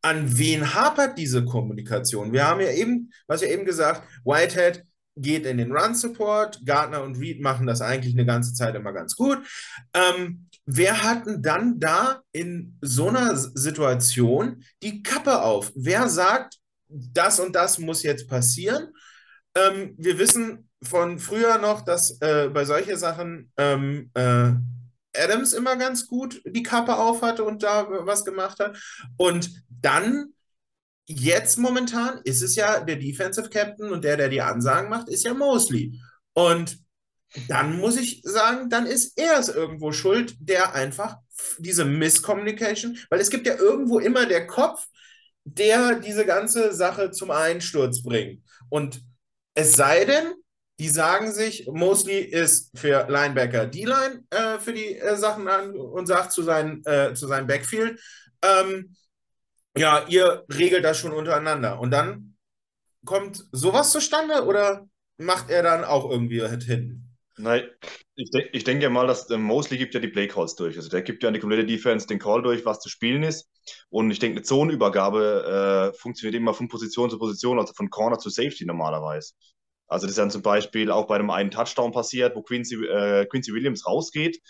An 0.02 0.38
wen 0.38 0.74
hapert 0.74 1.18
diese 1.18 1.44
Kommunikation? 1.44 2.32
Wir 2.32 2.46
haben 2.46 2.60
ja 2.60 2.70
eben, 2.70 3.12
was 3.26 3.42
wir 3.42 3.50
eben 3.50 3.64
gesagt, 3.64 4.02
Whitehead 4.24 4.84
geht 5.16 5.44
in 5.44 5.58
den 5.58 5.72
Run-Support, 5.72 6.64
Gardner 6.64 7.02
und 7.02 7.18
Reed 7.18 7.40
machen 7.40 7.66
das 7.66 7.82
eigentlich 7.82 8.14
eine 8.14 8.24
ganze 8.24 8.54
Zeit 8.54 8.74
immer 8.74 8.92
ganz 8.92 9.16
gut. 9.16 9.38
Ähm, 9.92 10.46
wer 10.64 11.02
hat 11.02 11.26
denn 11.26 11.42
dann 11.42 11.78
da 11.78 12.22
in 12.32 12.78
so 12.80 13.08
einer 13.08 13.36
Situation 13.36 14.62
die 14.82 15.02
Kappe 15.02 15.42
auf? 15.42 15.72
Wer 15.74 16.08
sagt, 16.08 16.58
das 16.88 17.38
und 17.38 17.54
das 17.54 17.78
muss 17.78 18.02
jetzt 18.02 18.28
passieren? 18.28 18.88
Ähm, 19.54 19.94
wir 19.98 20.18
wissen 20.18 20.68
von 20.82 21.18
früher 21.18 21.58
noch, 21.58 21.82
dass 21.82 22.20
äh, 22.20 22.48
bei 22.52 22.64
solchen 22.64 22.96
Sachen 22.96 23.52
ähm, 23.56 24.10
äh, 24.14 24.52
Adams 25.16 25.52
immer 25.52 25.76
ganz 25.76 26.06
gut 26.06 26.40
die 26.44 26.62
Kappe 26.62 26.96
auf 26.96 27.22
hatte 27.22 27.44
und 27.44 27.62
da 27.62 27.86
was 28.06 28.24
gemacht 28.24 28.60
hat. 28.60 28.78
Und 29.16 29.50
dann, 29.68 30.34
jetzt 31.06 31.58
momentan, 31.58 32.20
ist 32.24 32.42
es 32.42 32.56
ja 32.56 32.80
der 32.80 32.96
Defensive 32.96 33.48
Captain 33.48 33.90
und 33.90 34.04
der, 34.04 34.16
der 34.16 34.28
die 34.28 34.42
Ansagen 34.42 34.88
macht, 34.88 35.08
ist 35.08 35.24
ja 35.24 35.34
Mosley. 35.34 36.00
Und 36.32 36.78
dann 37.48 37.78
muss 37.78 37.96
ich 37.96 38.22
sagen, 38.24 38.70
dann 38.70 38.86
ist 38.86 39.18
er 39.18 39.38
es 39.38 39.48
irgendwo 39.48 39.92
schuld, 39.92 40.34
der 40.40 40.74
einfach 40.74 41.16
diese 41.58 41.84
Misscommunication, 41.84 42.98
weil 43.08 43.20
es 43.20 43.30
gibt 43.30 43.46
ja 43.46 43.56
irgendwo 43.56 43.98
immer 43.98 44.26
der 44.26 44.46
Kopf, 44.46 44.86
der 45.44 46.00
diese 46.00 46.26
ganze 46.26 46.74
Sache 46.74 47.10
zum 47.10 47.30
Einsturz 47.30 48.02
bringt. 48.02 48.42
Und 48.68 49.02
es 49.54 49.72
sei 49.74 50.04
denn, 50.04 50.32
die 50.80 50.88
sagen 50.88 51.30
sich, 51.30 51.66
Mosley 51.70 52.20
ist 52.20 52.76
für 52.76 53.06
Linebacker 53.06 53.66
D-Line 53.66 54.24
äh, 54.30 54.58
für 54.58 54.72
die 54.72 54.96
äh, 54.96 55.14
Sachen 55.14 55.46
an 55.46 55.76
und 55.76 56.06
sagt 56.06 56.32
zu, 56.32 56.42
seinen, 56.42 56.82
äh, 56.86 57.12
zu 57.12 57.26
seinem 57.26 57.46
Backfield, 57.46 58.00
ähm, 58.42 58.96
ja, 59.76 60.06
ihr 60.08 60.46
regelt 60.50 60.82
das 60.82 60.98
schon 60.98 61.12
untereinander. 61.12 61.78
Und 61.80 61.90
dann 61.90 62.34
kommt 63.04 63.44
sowas 63.52 63.92
zustande 63.92 64.46
oder 64.46 64.88
macht 65.18 65.50
er 65.50 65.62
dann 65.62 65.84
auch 65.84 66.10
irgendwie 66.10 66.40
hinten? 66.48 67.14
Nein, 67.36 67.68
ich, 68.14 68.30
de 68.30 68.48
ich 68.52 68.64
denke 68.64 68.88
mal, 68.88 69.06
dass 69.06 69.26
der 69.26 69.36
Mosley 69.36 69.76
gibt 69.76 69.92
ja 69.92 70.00
die 70.00 70.08
Playcalls 70.08 70.54
durch. 70.54 70.78
Also 70.78 70.88
der 70.88 71.02
gibt 71.02 71.22
ja 71.22 71.28
an 71.28 71.34
die 71.34 71.40
komplette 71.40 71.66
Defense 71.66 72.06
den 72.06 72.18
Call 72.18 72.40
durch, 72.40 72.64
was 72.64 72.80
zu 72.80 72.88
spielen 72.88 73.22
ist. 73.22 73.50
Und 73.90 74.10
ich 74.10 74.18
denke, 74.18 74.38
eine 74.38 74.44
Zonenübergabe 74.44 75.92
äh, 75.92 75.98
funktioniert 75.98 76.36
immer 76.36 76.54
von 76.54 76.68
Position 76.68 77.10
zu 77.10 77.18
Position, 77.18 77.58
also 77.58 77.74
von 77.74 77.90
Corner 77.90 78.18
zu 78.18 78.30
Safety 78.30 78.64
normalerweise. 78.64 79.34
Also 79.90 80.06
das 80.06 80.12
ist 80.12 80.18
dann 80.18 80.30
zum 80.30 80.42
Beispiel 80.42 80.90
auch 80.90 81.06
bei 81.06 81.16
einem 81.16 81.30
einen 81.30 81.50
Touchdown 81.50 81.92
passiert, 81.92 82.36
wo 82.36 82.42
Quincy, 82.42 82.76
äh, 82.86 83.26
Quincy 83.26 83.52
Williams 83.52 83.86
rausgeht, 83.86 84.40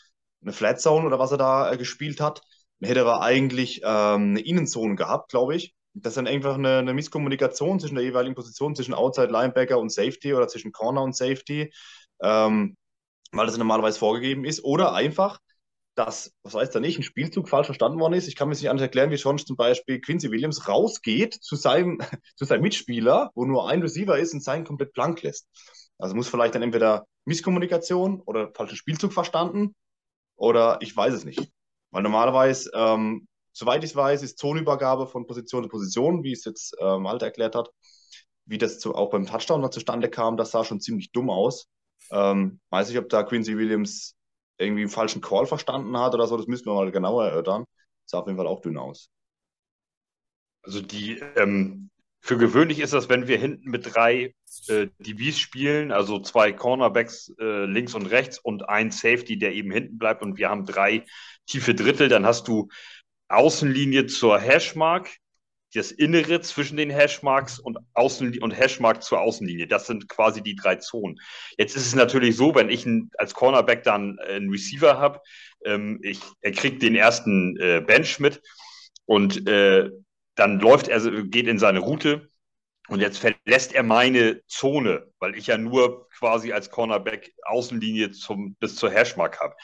eine 0.43 0.53
Flat 0.53 0.81
Zone 0.81 1.07
oder 1.07 1.19
was 1.19 1.33
er 1.33 1.39
da 1.39 1.73
äh, 1.73 1.79
gespielt 1.79 2.21
hat. 2.21 2.43
Dann 2.79 2.89
hätte 2.89 3.01
er 3.01 3.23
eigentlich 3.23 3.81
ähm, 3.83 4.31
eine 4.31 4.41
Innenzone 4.41 4.97
gehabt, 4.97 5.31
glaube 5.31 5.57
ich. 5.57 5.75
Das 5.95 6.13
ist 6.13 6.17
dann 6.19 6.27
einfach 6.27 6.55
eine, 6.55 6.79
eine, 6.79 6.95
Misskommunikation 6.95 7.81
zwischen 7.81 7.97
der 7.97 8.05
jeweiligen 8.05 8.35
Position, 8.35 8.77
zwischen 8.77 8.95
Outside 8.95 9.33
Linebacker 9.33 9.79
und 9.79 9.91
Safety 9.91 10.35
oder 10.35 10.47
zwischen 10.47 10.73
Corner 10.73 11.03
und 11.03 11.17
Safety, 11.17 11.73
ähm, 12.23 12.77
weil 13.33 13.47
das 13.47 13.57
normalerweise 13.57 13.99
vorgegeben 13.99 14.45
ist. 14.45 14.63
Oder 14.63 14.93
einfach, 14.95 15.41
dass, 15.95 16.33
was 16.43 16.55
weiß 16.55 16.71
da 16.71 16.81
nicht, 16.81 16.99
ein 16.99 17.03
Spielzug 17.03 17.49
falsch 17.49 17.67
verstanden 17.67 17.99
worden 17.99 18.15
ist. 18.15 18.29
Ich 18.29 18.37
kann 18.37 18.49
mir 18.49 18.55
nicht 18.55 18.71
anders 18.71 18.85
erklären, 18.85 19.11
wie 19.11 19.19
schon 19.19 19.39
zum 19.39 19.57
Beispiel 19.57 20.01
Quincy 20.01 20.31
Williams 20.31 20.69
rausgeht 20.69 21.35
zu 21.35 21.57
seinem, 21.57 21.99
zu 22.37 22.45
seinem 22.45 22.63
Mitspieler, 22.63 23.31
wo 23.35 23.45
nur 23.45 23.69
ein 23.69 23.83
Receiver 23.83 24.19
ist 24.19 24.33
und 24.33 24.43
seinen 24.43 24.65
komplett 24.65 24.93
blank 24.93 25.23
lässt. 25.23 25.49
Also 25.99 26.15
muss 26.15 26.29
vielleicht 26.29 26.55
dann 26.55 26.63
entweder 26.63 27.07
Misskommunikation 27.27 28.21
oder 28.23 28.51
falschen 28.55 28.77
Spielzug 28.77 29.13
verstanden 29.13 29.75
oder 30.37 30.79
ich 30.81 30.97
weiß 30.97 31.13
es 31.13 31.25
nicht. 31.25 31.51
Weil 31.91 32.03
normalerweise, 32.03 32.71
ähm, 32.75 33.27
soweit 33.53 33.85
ich 33.85 33.95
weiß, 33.95 34.23
ist 34.23 34.39
Zonenübergabe 34.39 35.07
von 35.07 35.27
Position 35.27 35.65
zu 35.65 35.69
Position, 35.69 36.23
wie 36.23 36.33
es 36.33 36.45
jetzt 36.45 36.75
ähm, 36.81 37.03
Malte 37.03 37.27
erklärt 37.27 37.55
hat, 37.55 37.71
wie 38.47 38.59
das 38.59 38.79
zu, 38.79 38.95
auch 38.95 39.11
beim 39.11 39.27
Touchdown 39.27 39.61
noch 39.61 39.71
zustande 39.71 40.09
kam, 40.09 40.37
das 40.37 40.53
sah 40.53 40.65
schon 40.65 40.81
ziemlich 40.81 41.13
dumm 41.13 41.31
aus. 41.31 41.69
Ähm, 42.11 42.61
weiß 42.71 42.89
nicht, 42.89 42.99
ob 42.99 43.09
da 43.09 43.23
Quincy 43.23 43.57
Williams 43.59 44.17
irgendwie 44.61 44.83
einen 44.83 44.91
falschen 44.91 45.21
Call 45.23 45.47
verstanden 45.47 45.97
hat 45.99 46.15
oder 46.15 46.27
so, 46.27 46.37
das 46.37 46.47
müssen 46.47 46.67
wir 46.67 46.75
mal 46.75 46.91
genauer 46.91 47.27
erörtern. 47.27 47.65
Sah 48.07 48.19
auf 48.19 48.27
jeden 48.27 48.37
Fall 48.37 48.47
auch 48.47 48.61
dünn 48.61 48.79
aus. 48.79 49.11
Also 50.63 50.81
die, 50.81 51.21
ähm, 51.37 51.91
für 52.21 52.37
gewöhnlich 52.37 52.81
ist 52.81 52.93
das, 52.93 53.09
wenn 53.09 53.29
wir 53.29 53.39
hinten 53.39 53.71
mit 53.71 53.95
drei 53.95 54.35
äh, 54.69 54.89
DBs 54.99 55.39
spielen, 55.39 55.91
also 55.91 56.21
zwei 56.21 56.53
Cornerbacks 56.53 57.33
äh, 57.39 57.65
links 57.65 57.95
und 57.95 58.07
rechts 58.07 58.39
und 58.39 58.69
ein 58.69 58.91
Safety, 58.91 59.39
der 59.39 59.55
eben 59.55 59.71
hinten 59.71 59.99
bleibt 59.99 60.23
und 60.23 60.37
wir 60.37 60.51
haben 60.51 60.67
drei 60.67 61.05
tiefe 61.47 61.75
Drittel, 61.75 62.09
dann 62.09 62.27
hast 62.27 62.47
du 62.47 62.69
Außenlinie 63.29 64.07
zur 64.07 64.39
Hashmark, 64.39 65.09
das 65.75 65.93
Innere 65.93 66.41
zwischen 66.41 66.77
den 66.77 66.91
Hashmarks 66.91 67.59
und, 67.59 67.79
Außen 67.95 68.41
und 68.41 68.51
Hashmark 68.53 69.03
zur 69.03 69.21
Außenlinie. 69.21 69.67
Das 69.67 69.87
sind 69.87 70.09
quasi 70.09 70.43
die 70.43 70.57
drei 70.57 70.77
Zonen. 70.77 71.21
Jetzt 71.59 71.77
ist 71.77 71.87
es 71.87 71.95
natürlich 71.95 72.37
so, 72.37 72.55
wenn 72.55 72.71
ich 72.71 72.87
ein, 72.87 73.11
als 73.19 73.35
Cornerback 73.35 73.85
dann 73.85 74.19
einen 74.19 74.51
Receiver 74.51 74.99
habe, 74.99 75.21
ähm, 75.65 76.01
ich, 76.03 76.21
er 76.41 76.53
kriegt 76.53 76.83
den 76.83 76.97
ersten 76.97 77.57
äh, 77.59 77.83
Bench 77.87 78.19
mit 78.19 78.43
und 79.05 79.47
äh, 79.47 79.91
dann 80.35 80.59
läuft 80.59 80.89
er, 80.89 81.01
geht 81.23 81.47
in 81.47 81.59
seine 81.59 81.81
Route 81.81 82.29
und 82.89 83.01
jetzt 83.01 83.19
verlässt 83.19 83.73
er 83.73 83.85
meine 83.85 84.45
Zone, 84.47 85.07
weil 85.21 85.37
ich 85.37 85.47
ja 85.47 85.57
nur 85.57 86.09
quasi 86.11 86.53
als 86.53 86.71
Cornerback 86.71 87.33
Außenlinie 87.45 88.11
zum, 88.11 88.57
bis 88.57 88.75
zur 88.75 88.91
Hashmark 88.91 89.39
habe. 89.41 89.55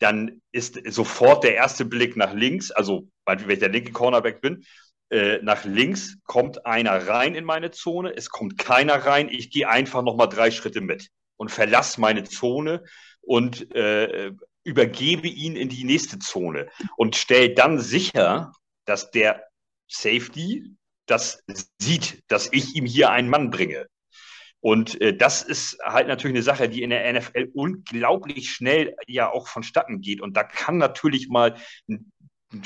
Dann 0.00 0.42
ist 0.50 0.80
sofort 0.92 1.44
der 1.44 1.54
erste 1.54 1.84
Blick 1.84 2.16
nach 2.16 2.34
links, 2.34 2.72
also 2.72 3.08
wenn 3.26 3.48
ich 3.48 3.58
der 3.60 3.68
linke 3.68 3.92
Cornerback 3.92 4.40
bin, 4.40 4.64
äh, 5.10 5.38
nach 5.42 5.64
links 5.64 6.16
kommt 6.24 6.66
einer 6.66 7.06
rein 7.06 7.34
in 7.34 7.44
meine 7.44 7.70
Zone, 7.70 8.14
es 8.16 8.30
kommt 8.30 8.58
keiner 8.58 8.94
rein, 8.94 9.28
ich 9.28 9.50
gehe 9.50 9.68
einfach 9.68 10.02
nochmal 10.02 10.28
drei 10.28 10.50
Schritte 10.50 10.80
mit 10.80 11.10
und 11.36 11.50
verlasse 11.50 12.00
meine 12.00 12.24
Zone 12.24 12.84
und 13.20 13.74
äh, 13.74 14.32
übergebe 14.64 15.28
ihn 15.28 15.56
in 15.56 15.68
die 15.68 15.84
nächste 15.84 16.18
Zone 16.18 16.68
und 16.96 17.16
stelle 17.16 17.54
dann 17.54 17.78
sicher, 17.78 18.52
dass 18.86 19.10
der 19.10 19.44
Safety 19.88 20.74
das 21.06 21.44
sieht, 21.78 22.22
dass 22.28 22.48
ich 22.52 22.74
ihm 22.74 22.86
hier 22.86 23.10
einen 23.10 23.28
Mann 23.28 23.50
bringe. 23.50 23.86
Und 24.60 24.98
äh, 25.02 25.14
das 25.14 25.42
ist 25.42 25.78
halt 25.84 26.08
natürlich 26.08 26.36
eine 26.36 26.42
Sache, 26.42 26.70
die 26.70 26.82
in 26.82 26.88
der 26.88 27.12
NFL 27.12 27.50
unglaublich 27.52 28.50
schnell 28.50 28.96
ja 29.06 29.30
auch 29.30 29.46
vonstatten 29.46 30.00
geht. 30.00 30.22
Und 30.22 30.38
da 30.38 30.42
kann 30.42 30.78
natürlich 30.78 31.28
mal 31.28 31.56
ein 31.86 32.10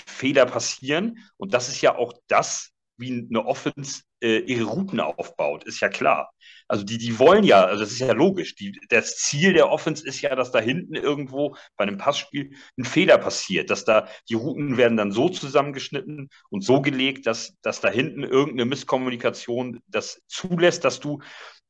Fehler 0.06 0.46
passieren. 0.46 1.18
Und 1.36 1.54
das 1.54 1.68
ist 1.68 1.80
ja 1.80 1.96
auch 1.96 2.12
das, 2.28 2.72
wie 2.98 3.26
eine 3.30 3.46
Offense 3.46 4.02
äh, 4.20 4.38
ihre 4.38 4.64
Routen 4.64 5.00
aufbaut, 5.00 5.64
ist 5.64 5.80
ja 5.80 5.88
klar. 5.88 6.32
Also 6.66 6.84
die, 6.84 6.98
die 6.98 7.18
wollen 7.18 7.44
ja, 7.44 7.64
also 7.64 7.80
das 7.80 7.92
ist 7.92 8.00
ja 8.00 8.12
logisch. 8.12 8.56
Die, 8.56 8.78
das 8.88 9.16
Ziel 9.16 9.52
der 9.52 9.70
Offense 9.70 10.04
ist 10.06 10.20
ja, 10.20 10.34
dass 10.34 10.50
da 10.50 10.58
hinten 10.58 10.94
irgendwo 10.94 11.56
bei 11.76 11.84
einem 11.84 11.96
Passspiel 11.96 12.50
ein 12.76 12.84
Fehler 12.84 13.18
passiert, 13.18 13.70
dass 13.70 13.84
da 13.84 14.08
die 14.28 14.34
Routen 14.34 14.76
werden 14.76 14.96
dann 14.96 15.12
so 15.12 15.28
zusammengeschnitten 15.28 16.28
und 16.50 16.64
so 16.64 16.82
gelegt, 16.82 17.26
dass, 17.26 17.54
dass 17.62 17.80
da 17.80 17.88
hinten 17.88 18.24
irgendeine 18.24 18.66
Misskommunikation 18.66 19.80
das 19.86 20.20
zulässt, 20.26 20.84
dass 20.84 20.98
du 21.00 21.20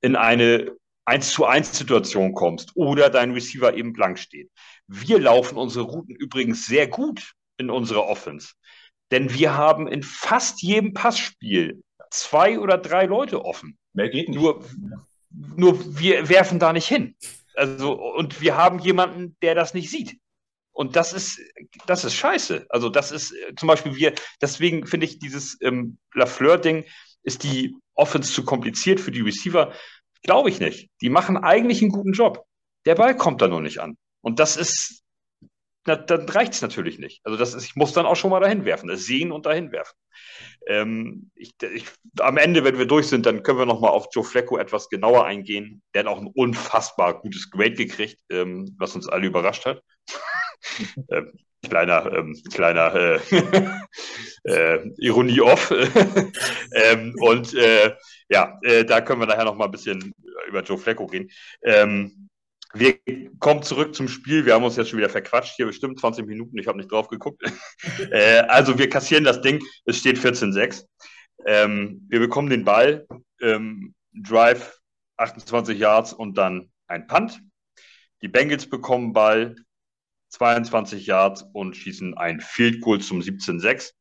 in 0.01 0.17
eine 0.17 0.73
1 1.05 1.31
zu 1.33 1.47
1 1.47 1.77
Situation 1.77 2.35
kommst 2.35 2.73
oder 2.75 3.09
dein 3.11 3.33
Receiver 3.33 3.75
eben 3.75 3.93
blank 3.93 4.19
steht. 4.19 4.51
Wir 4.87 5.19
laufen 5.19 5.57
unsere 5.57 5.85
Routen 5.85 6.15
übrigens 6.15 6.67
sehr 6.67 6.87
gut 6.87 7.35
in 7.59 7.71
unserer 7.71 8.07
Offense. 8.07 8.55
Denn 9.11 9.33
wir 9.33 9.57
haben 9.57 9.89
in 9.89 10.03
fast 10.03 10.63
jedem 10.63 10.95
Passspiel 10.95 11.83
zwei 12.11 12.59
oder 12.59 12.79
drei 12.79 13.07
Leute 13.07 13.45
offen. 13.45 13.79
Mehr 13.93 14.09
geht 14.09 14.29
nicht. 14.29 14.39
Nur, 14.39 14.65
nur 15.31 15.99
wir 15.99 16.29
werfen 16.29 16.59
da 16.59 16.73
nicht 16.73 16.89
hin. 16.89 17.17
Also, 17.55 17.93
und 17.93 18.41
wir 18.41 18.57
haben 18.57 18.79
jemanden, 18.79 19.37
der 19.43 19.55
das 19.55 19.75
nicht 19.75 19.91
sieht. 19.91 20.19
Und 20.73 20.95
das 20.95 21.13
ist, 21.13 21.41
das 21.87 22.05
ist 22.05 22.15
scheiße. 22.15 22.67
Also, 22.69 22.89
das 22.89 23.11
ist 23.11 23.33
äh, 23.33 23.55
zum 23.57 23.67
Beispiel 23.67 23.97
wir, 23.97 24.15
deswegen 24.41 24.87
finde 24.87 25.07
ich 25.07 25.19
dieses 25.19 25.59
ähm, 25.61 25.99
Lafleur-Ding, 26.15 26.85
ist 27.25 27.43
die 27.43 27.75
Offense 27.95 28.33
zu 28.33 28.45
kompliziert 28.45 29.01
für 29.01 29.11
die 29.11 29.23
Receiver? 29.23 29.73
Glaube 30.23 30.51
ich 30.51 30.61
nicht. 30.61 30.91
Die 31.01 31.11
machen 31.11 31.37
eigentlich 31.37 31.83
einen 31.83 31.91
guten 31.91 32.13
Job. 32.13 32.45
Der 32.87 32.95
Ball 32.95 33.17
kommt 33.17 33.43
da 33.43 33.49
nur 33.49 33.61
nicht 33.61 33.81
an. 33.81 33.97
Und 34.21 34.39
das 34.39 34.57
ist, 34.57 35.03
na, 35.89 35.97
dann 35.97 36.29
reicht 36.29 36.53
es 36.53 36.63
natürlich 36.63 36.99
nicht. 36.99 37.21
Also 37.25 37.39
das 37.39 37.55
ist, 37.55 37.65
ich 37.65 37.75
muss 37.75 37.95
dann 37.95 38.07
auch 38.07 38.15
schon 38.15 38.31
mal 38.31 38.41
dahin 38.41 38.65
werfen, 38.67 38.89
das 38.89 39.05
sehen 39.05 39.33
und 39.33 39.47
dahin 39.47 39.73
werfen. 39.73 39.97
Ähm, 40.67 41.31
ich, 41.35 41.55
ich, 41.63 41.87
am 42.21 42.37
Ende, 42.37 42.63
wenn 42.63 42.79
wir 42.79 42.85
durch 42.87 43.09
sind, 43.09 43.25
dann 43.25 43.43
können 43.43 43.59
wir 43.59 43.67
nochmal 43.67 43.91
auf 43.91 44.09
Joe 44.13 44.23
Flecko 44.23 44.59
etwas 44.59 44.91
genauer 44.91 45.25
eingehen. 45.25 45.83
Der 45.95 46.01
hat 46.01 46.09
auch 46.09 46.21
ein 46.21 46.31
unfassbar 46.33 47.21
gutes 47.21 47.51
Grade 47.51 47.73
gekriegt, 47.73 48.21
ähm, 48.29 48.77
was 48.79 48.95
uns 48.95 49.09
alle 49.09 49.27
überrascht 49.27 49.65
hat. 49.65 49.83
ähm, 51.11 51.33
kleiner, 51.67 52.13
ähm, 52.13 52.37
kleiner 52.53 52.95
äh, 52.95 53.21
äh, 54.45 54.91
Ironie 54.99 55.41
off. 55.41 55.71
ähm, 56.75 57.15
und 57.19 57.55
äh, 57.55 57.95
ja, 58.29 58.59
äh, 58.63 58.85
da 58.85 59.01
können 59.01 59.23
wir 59.23 59.27
nachher 59.27 59.47
noch 59.47 59.57
mal 59.57 59.65
ein 59.65 59.71
bisschen 59.71 60.13
über 60.49 60.63
Joe 60.63 60.77
Flecko 60.79 61.07
reden. 61.07 61.31
Ähm, 61.63 62.29
Wir 62.75 62.99
kommen 63.39 63.63
zurück 63.63 63.95
zum 63.95 64.09
Spiel. 64.09 64.45
Wir 64.45 64.55
haben 64.55 64.65
uns 64.65 64.77
jetzt 64.77 64.91
schon 64.91 64.99
wieder 64.99 65.09
verquatscht. 65.09 65.57
Hier 65.57 65.67
bestimmt 65.67 65.99
20 65.99 66.27
Minuten. 66.27 66.59
Ich 66.59 66.67
habe 66.67 66.79
nicht 66.79 66.93
drauf 66.93 67.09
geguckt. 67.09 67.43
äh, 68.11 68.41
also 68.41 68.79
wir 68.79 68.89
kassieren 68.89 69.25
das 69.25 69.41
Ding. 69.41 69.63
Es 69.87 69.99
steht 69.99 70.19
14-6. 70.19 70.85
Ähm, 71.47 72.05
wir 72.09 72.19
bekommen 72.19 72.51
den 72.51 72.65
Ball, 72.65 73.07
ähm, 73.41 73.95
Drive 74.13 74.79
28 75.17 75.79
Yards 75.79 76.13
und 76.13 76.37
dann 76.37 76.71
ein 76.87 77.07
Punt. 77.07 77.41
Die 78.23 78.29
Bengals 78.29 78.69
bekommen 78.69 79.13
Ball 79.13 79.55
22 80.31 81.07
Yards 81.07 81.45
und 81.53 81.77
schießen 81.77 82.17
ein 82.17 82.41
Field 82.41 82.81
Goal 82.81 83.01
zum 83.01 83.21
17-6. 83.21 83.93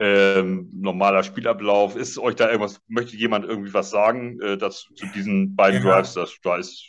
Ähm, 0.00 0.68
normaler 0.72 1.22
Spielablauf. 1.22 1.96
Ist 1.96 2.18
euch 2.18 2.34
da 2.34 2.48
irgendwas, 2.48 2.80
möchte 2.88 3.16
jemand 3.16 3.44
irgendwie 3.44 3.72
was 3.72 3.90
sagen 3.90 4.40
äh, 4.40 4.58
das, 4.58 4.88
zu 4.94 5.06
diesen 5.14 5.54
beiden 5.54 5.84
ja. 5.84 5.94
Drives? 5.94 6.14
Das, 6.14 6.36
da 6.42 6.56
ist, 6.56 6.84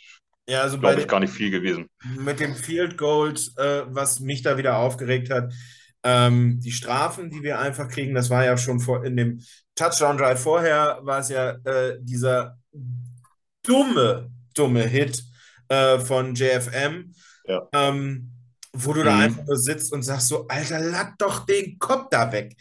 ja, 0.48 0.62
also 0.62 0.78
glaube 0.78 1.00
ich, 1.00 1.08
gar 1.08 1.20
nicht 1.20 1.32
viel 1.32 1.50
gewesen. 1.50 1.88
Mit 2.18 2.40
dem 2.40 2.54
Field 2.54 2.96
Goal, 2.96 3.34
äh, 3.56 3.82
was 3.86 4.20
mich 4.20 4.42
da 4.42 4.56
wieder 4.56 4.78
aufgeregt 4.78 5.30
hat, 5.30 5.52
ähm, 6.04 6.60
die 6.60 6.72
Strafen, 6.72 7.30
die 7.30 7.42
wir 7.42 7.58
einfach 7.58 7.88
kriegen, 7.88 8.14
das 8.14 8.30
war 8.30 8.44
ja 8.44 8.56
schon 8.56 8.78
vor, 8.78 9.04
in 9.04 9.16
dem 9.16 9.40
Touchdown 9.74 10.16
Drive 10.16 10.40
vorher, 10.40 11.00
war 11.02 11.18
es 11.18 11.28
ja 11.28 11.50
äh, 11.64 11.98
dieser 12.00 12.58
dumme, 13.62 14.30
dumme 14.54 14.84
Hit 14.84 15.24
äh, 15.68 15.98
von 15.98 16.34
JFM. 16.34 17.12
Ja. 17.46 17.68
Ähm, 17.72 18.32
wo 18.72 18.92
du 18.92 19.00
mhm. 19.00 19.04
da 19.04 19.18
einfach 19.18 19.46
nur 19.46 19.56
sitzt 19.56 19.92
und 19.92 20.02
sagst 20.02 20.28
so, 20.28 20.46
Alter, 20.48 20.80
lad 20.80 21.14
doch 21.18 21.46
den 21.46 21.78
Kopf 21.78 22.08
da 22.10 22.30
weg. 22.30 22.54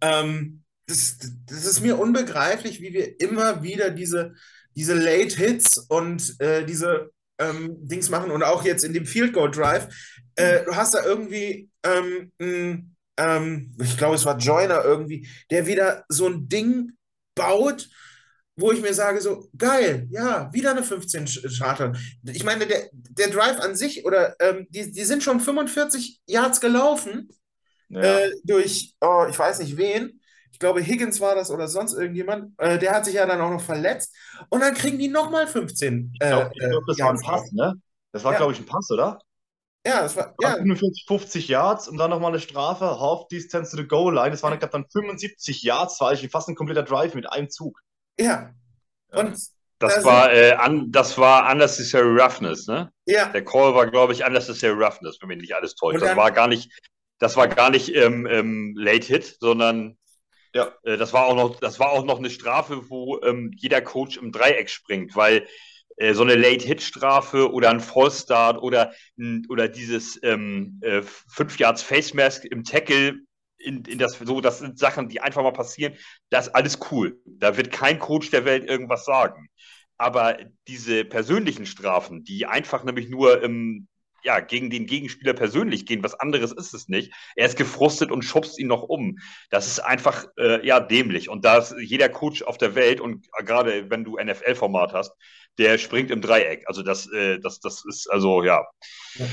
Ähm, 0.00 0.62
das, 0.86 1.18
das 1.46 1.64
ist 1.64 1.80
mir 1.80 1.98
unbegreiflich, 1.98 2.80
wie 2.80 2.92
wir 2.92 3.20
immer 3.20 3.62
wieder 3.62 3.90
diese, 3.90 4.34
diese 4.74 4.94
Late 4.94 5.36
Hits 5.36 5.78
und 5.78 6.40
äh, 6.40 6.64
diese 6.64 7.10
ähm, 7.38 7.76
Dings 7.86 8.10
machen 8.10 8.30
und 8.30 8.42
auch 8.42 8.64
jetzt 8.64 8.84
in 8.84 8.92
dem 8.92 9.06
Field 9.06 9.32
Goal 9.32 9.50
Drive. 9.50 9.88
Äh, 10.36 10.64
du 10.64 10.76
hast 10.76 10.94
da 10.94 11.04
irgendwie, 11.04 11.68
ähm, 11.82 12.32
ähm, 13.16 13.76
ich 13.80 13.96
glaube, 13.96 14.14
es 14.14 14.24
war 14.24 14.38
Joiner 14.38 14.84
irgendwie, 14.84 15.28
der 15.50 15.66
wieder 15.66 16.04
so 16.08 16.28
ein 16.28 16.48
Ding 16.48 16.92
baut, 17.34 17.88
wo 18.56 18.72
ich 18.72 18.82
mir 18.82 18.92
sage, 18.92 19.20
so 19.20 19.48
geil, 19.56 20.08
ja, 20.10 20.52
wieder 20.52 20.72
eine 20.72 20.82
15 20.82 21.26
Charter. 21.58 21.92
Ich 22.24 22.44
meine, 22.44 22.66
der, 22.66 22.88
der 22.92 23.28
Drive 23.28 23.60
an 23.60 23.76
sich, 23.76 24.04
oder 24.04 24.34
ähm, 24.40 24.66
die, 24.70 24.90
die 24.90 25.04
sind 25.04 25.22
schon 25.22 25.40
45 25.40 26.20
Yards 26.26 26.60
gelaufen 26.60 27.28
ja. 27.88 28.18
äh, 28.18 28.32
durch, 28.44 28.94
oh, 29.00 29.26
ich 29.30 29.38
weiß 29.38 29.60
nicht 29.60 29.76
wen. 29.76 30.20
Ich 30.58 30.60
glaube, 30.60 30.82
Higgins 30.82 31.20
war 31.20 31.36
das 31.36 31.52
oder 31.52 31.68
sonst 31.68 31.92
irgendjemand. 31.92 32.52
Äh, 32.58 32.80
der 32.80 32.92
hat 32.92 33.04
sich 33.04 33.14
ja 33.14 33.26
dann 33.26 33.40
auch 33.40 33.50
noch 33.50 33.60
verletzt. 33.60 34.12
Und 34.48 34.58
dann 34.58 34.74
kriegen 34.74 34.98
die 34.98 35.06
nochmal 35.06 35.46
15. 35.46 36.10
ich 36.14 36.18
glaube, 36.18 36.50
äh, 36.56 36.68
glaub, 36.68 36.84
das 36.84 36.98
war 36.98 37.10
ein 37.10 37.20
Pass, 37.20 37.52
ne? 37.52 37.74
Das 38.10 38.24
war, 38.24 38.32
ja. 38.32 38.38
glaube 38.38 38.54
ich, 38.54 38.58
ein 38.58 38.66
Pass, 38.66 38.90
oder? 38.90 39.20
Ja, 39.86 40.02
das 40.02 40.16
war. 40.16 40.34
Ja. 40.42 40.56
45, 40.56 41.04
50 41.06 41.46
Yards 41.46 41.86
und 41.86 41.96
dann 41.96 42.10
nochmal 42.10 42.32
eine 42.32 42.40
Strafe, 42.40 42.98
Half 42.98 43.28
Distance 43.28 43.70
to 43.70 43.76
the 43.76 43.86
Goal 43.86 44.12
Line. 44.12 44.32
Das 44.32 44.42
waren, 44.42 44.52
ich 44.52 44.58
glaube, 44.58 44.72
dann 44.72 44.86
75 44.90 45.62
Yards, 45.62 46.00
war 46.00 46.12
ich 46.12 46.28
fast 46.28 46.48
ein 46.48 46.56
kompletter 46.56 46.82
Drive 46.82 47.14
mit 47.14 47.30
einem 47.30 47.50
Zug. 47.50 47.80
Ja. 48.18 48.50
Und 49.12 49.38
das 49.78 50.04
war, 50.04 50.32
äh, 50.32 50.58
un, 50.60 50.90
das 50.90 51.18
war 51.18 51.52
Unnecessary 51.52 52.20
Roughness, 52.20 52.66
ne? 52.66 52.90
Ja. 53.06 53.26
Der 53.26 53.44
Call 53.44 53.76
war, 53.76 53.88
glaube 53.88 54.12
ich, 54.12 54.24
Unnecessary 54.24 54.72
Roughness, 54.72 55.18
wenn 55.20 55.28
mich 55.28 55.38
nicht 55.38 55.54
alles 55.54 55.76
täuscht. 55.76 56.02
Das 56.02 56.16
war 56.16 56.32
gar 56.32 56.48
nicht, 56.48 56.68
das 57.20 57.36
war 57.36 57.46
gar 57.46 57.70
nicht 57.70 57.94
ähm, 57.94 58.26
ähm, 58.26 58.74
Late 58.76 59.06
Hit, 59.06 59.36
sondern 59.38 59.96
ja. 60.54 60.72
Äh, 60.82 60.96
das 60.96 61.12
war 61.12 61.26
auch 61.26 61.36
noch, 61.36 61.60
das 61.60 61.78
war 61.78 61.90
auch 61.90 62.04
noch 62.04 62.18
eine 62.18 62.30
Strafe, 62.30 62.90
wo 62.90 63.20
ähm, 63.22 63.52
jeder 63.56 63.80
Coach 63.80 64.16
im 64.16 64.32
Dreieck 64.32 64.70
springt, 64.70 65.16
weil 65.16 65.46
äh, 65.96 66.14
so 66.14 66.22
eine 66.22 66.34
Late 66.34 66.66
Hit 66.66 66.82
Strafe 66.82 67.52
oder 67.52 67.70
ein 67.70 67.80
Fallstart 67.80 68.62
oder 68.62 68.92
oder 69.48 69.68
dieses 69.68 70.18
ähm, 70.22 70.80
äh, 70.82 71.02
fünf 71.02 71.58
Yards 71.58 71.82
Face 71.82 72.14
Mask 72.14 72.44
im 72.44 72.64
Tackle 72.64 73.20
in, 73.58 73.84
in 73.84 73.98
das, 73.98 74.18
so, 74.18 74.40
das 74.40 74.60
sind 74.60 74.78
Sachen, 74.78 75.08
die 75.08 75.20
einfach 75.20 75.42
mal 75.42 75.52
passieren. 75.52 75.94
Das 76.30 76.46
ist 76.46 76.54
alles 76.54 76.78
cool. 76.90 77.20
Da 77.26 77.56
wird 77.56 77.72
kein 77.72 77.98
Coach 77.98 78.30
der 78.30 78.44
Welt 78.44 78.68
irgendwas 78.68 79.04
sagen. 79.04 79.48
Aber 79.96 80.38
diese 80.68 81.04
persönlichen 81.04 81.66
Strafen, 81.66 82.22
die 82.22 82.46
einfach 82.46 82.84
nämlich 82.84 83.08
nur 83.08 83.42
im, 83.42 83.88
ja, 84.22 84.40
gegen 84.40 84.70
den 84.70 84.86
Gegenspieler 84.86 85.32
persönlich 85.32 85.86
gehen, 85.86 86.02
was 86.02 86.14
anderes 86.14 86.52
ist 86.52 86.74
es 86.74 86.88
nicht. 86.88 87.12
Er 87.36 87.46
ist 87.46 87.56
gefrustet 87.56 88.10
und 88.10 88.22
schubst 88.22 88.58
ihn 88.58 88.66
noch 88.66 88.82
um. 88.82 89.18
Das 89.50 89.66
ist 89.66 89.80
einfach, 89.80 90.26
äh, 90.38 90.66
ja, 90.66 90.80
dämlich. 90.80 91.28
Und 91.28 91.44
da 91.44 91.58
ist 91.58 91.74
jeder 91.78 92.08
Coach 92.08 92.42
auf 92.42 92.58
der 92.58 92.74
Welt 92.74 93.00
und 93.00 93.26
gerade 93.44 93.90
wenn 93.90 94.04
du 94.04 94.18
NFL-Format 94.18 94.92
hast, 94.92 95.12
der 95.58 95.78
springt 95.78 96.10
im 96.10 96.20
Dreieck. 96.20 96.64
Also 96.66 96.82
das, 96.82 97.10
äh, 97.12 97.38
das, 97.40 97.60
das 97.60 97.84
ist 97.88 98.10
also, 98.10 98.42
ja, 98.42 98.64
ja. 99.14 99.26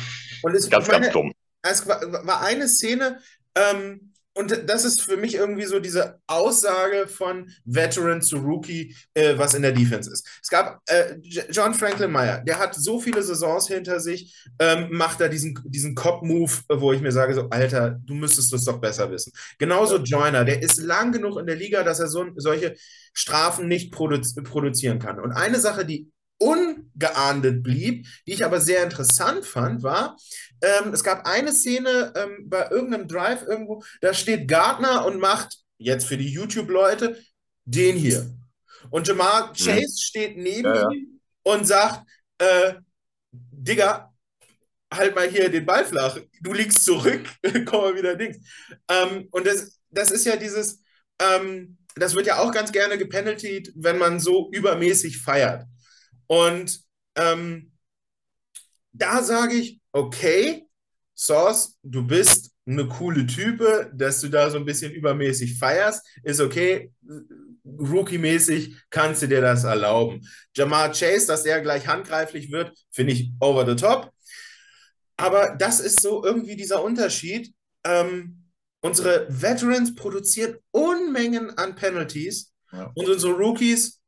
Und 0.44 0.56
es, 0.56 0.70
ganz, 0.70 0.88
meine, 0.88 1.02
ganz 1.02 1.14
dumm. 1.14 1.34
Es 1.62 1.88
war, 1.88 2.02
war 2.26 2.42
eine 2.42 2.68
Szene, 2.68 3.22
ähm, 3.56 4.14
und 4.36 4.64
das 4.68 4.84
ist 4.84 5.02
für 5.02 5.16
mich 5.16 5.36
irgendwie 5.36 5.66
so 5.66 5.80
diese 5.80 6.20
Aussage 6.28 7.08
von 7.08 7.50
Veteran 7.64 8.22
zu 8.22 8.38
Rookie, 8.38 8.94
äh, 9.14 9.38
was 9.38 9.54
in 9.54 9.62
der 9.62 9.72
Defense 9.72 10.12
ist. 10.12 10.28
Es 10.42 10.50
gab 10.50 10.82
äh, 10.88 11.16
John 11.50 11.74
Franklin 11.74 12.12
Meyer, 12.12 12.44
der 12.44 12.60
hat 12.60 12.76
so 12.76 13.00
viele 13.00 13.24
Saisons 13.24 13.68
hinter 13.68 14.02
sich, 14.02 14.36
ähm, 14.60 14.90
macht 14.92 15.22
da 15.22 15.30
diesen, 15.30 15.58
diesen 15.66 15.96
Cop-Move, 15.96 16.52
wo 16.70 16.92
ich 16.92 17.02
mir 17.02 17.14
sage, 17.14 17.34
so, 17.34 17.50
Alter, 17.50 17.92
du 17.92 18.14
müsstest 18.14 18.52
das 18.52 18.66
doch 18.66 18.80
besser 18.80 19.10
wissen. 19.10 19.32
Genauso 19.58 19.98
Joyner, 19.98 20.44
der 20.44 20.62
ist 20.62 20.78
lang 20.78 21.14
genug 21.14 21.40
in 21.40 21.46
der 21.46 21.56
Liga, 21.56 21.84
dass 21.84 22.02
er 22.02 22.08
so, 22.08 22.26
solche 22.36 22.76
Strafen 23.14 23.70
nicht 23.70 23.94
produzi 23.94 24.42
produzieren 24.42 25.00
kann. 25.00 25.22
Und 25.22 25.32
eine 25.32 25.60
Sache, 25.60 25.86
die 25.86 26.12
ungeahndet 26.38 27.64
blieb, 27.64 28.08
die 28.28 28.34
ich 28.34 28.46
aber 28.46 28.60
sehr 28.60 28.84
interessant 28.84 29.46
fand, 29.46 29.84
war, 29.84 30.18
ähm, 30.62 30.94
es 30.94 31.04
gab 31.04 31.26
eine 31.26 31.52
Szene 31.52 32.14
ähm, 32.16 32.50
bei 32.50 32.70
irgendeinem 32.70 33.08
Drive 33.08 33.44
irgendwo, 33.44 33.84
da 34.02 34.14
steht 34.14 34.48
Gardner 34.48 35.06
und 35.06 35.20
macht, 35.20 35.58
jetzt 35.78 36.08
für 36.08 36.18
die 36.18 36.30
YouTube-Leute, 36.30 37.22
den 37.66 37.96
hier. 37.96 38.30
Und 38.90 39.08
Jamal 39.08 39.50
mhm. 39.50 39.54
Chase 39.54 39.80
mhm. 39.80 39.98
steht 39.98 40.38
neben 40.38 40.74
ja, 40.74 40.90
ihm 40.90 41.22
und 41.44 41.66
sagt, 41.66 42.08
äh, 42.38 42.76
Digga, 43.32 44.14
halt 44.94 45.16
mal 45.16 45.28
hier 45.28 45.50
den 45.50 45.66
Ball 45.66 45.86
flach, 45.86 46.18
du 46.42 46.54
liegst 46.54 46.86
zurück, 46.86 47.28
komm 47.66 47.82
mal 47.82 47.96
wieder 47.96 48.16
Dings. 48.16 48.38
Ähm, 48.90 49.28
und 49.32 49.48
das, 49.48 49.80
das 49.90 50.12
ist 50.12 50.26
ja 50.26 50.36
dieses, 50.36 50.82
ähm, 51.20 51.78
das 51.96 52.14
wird 52.16 52.28
ja 52.28 52.40
auch 52.40 52.52
ganz 52.52 52.72
gerne 52.72 52.98
gepenaltied, 52.98 53.72
wenn 53.76 53.98
man 53.98 54.20
so 54.20 54.50
übermäßig 54.52 55.18
feiert. 55.18 55.64
Und 56.28 56.82
ähm, 57.16 57.72
da 58.94 59.24
sage 59.24 59.56
ich, 59.56 59.80
okay, 59.92 60.68
Source, 61.16 61.78
du 61.84 62.06
bist 62.06 62.52
eine 62.66 62.88
coole 62.88 63.26
Type, 63.26 63.92
dass 63.94 64.22
du 64.22 64.30
da 64.30 64.50
so 64.50 64.58
ein 64.58 64.66
bisschen 64.66 64.92
übermäßig 64.92 65.58
feierst, 65.58 66.06
ist 66.24 66.42
okay. 66.42 66.92
Rookie-mäßig 67.64 68.76
kannst 68.90 69.22
du 69.22 69.28
dir 69.28 69.42
das 69.42 69.64
erlauben. 69.64 70.22
Jamar 70.56 70.92
Chase, 70.92 71.28
dass 71.28 71.46
er 71.46 71.62
gleich 71.62 71.88
handgreiflich 71.88 72.52
wird, 72.52 72.78
finde 72.92 73.14
ich 73.14 73.32
over 73.40 73.66
the 73.66 73.76
top. 73.76 74.12
Aber 75.18 75.56
das 75.58 75.80
ist 75.80 76.02
so 76.02 76.24
irgendwie 76.24 76.56
dieser 76.56 76.84
Unterschied. 76.84 77.54
Ähm, 77.84 78.50
unsere 78.82 79.28
Veterans 79.30 79.96
produzieren 79.96 80.58
Unmengen 80.72 81.58
an 81.58 81.76
Penalties 81.76 82.54
ja. 82.72 82.92
und 82.96 83.08
unsere 83.08 83.34
Rookies, 83.34 84.02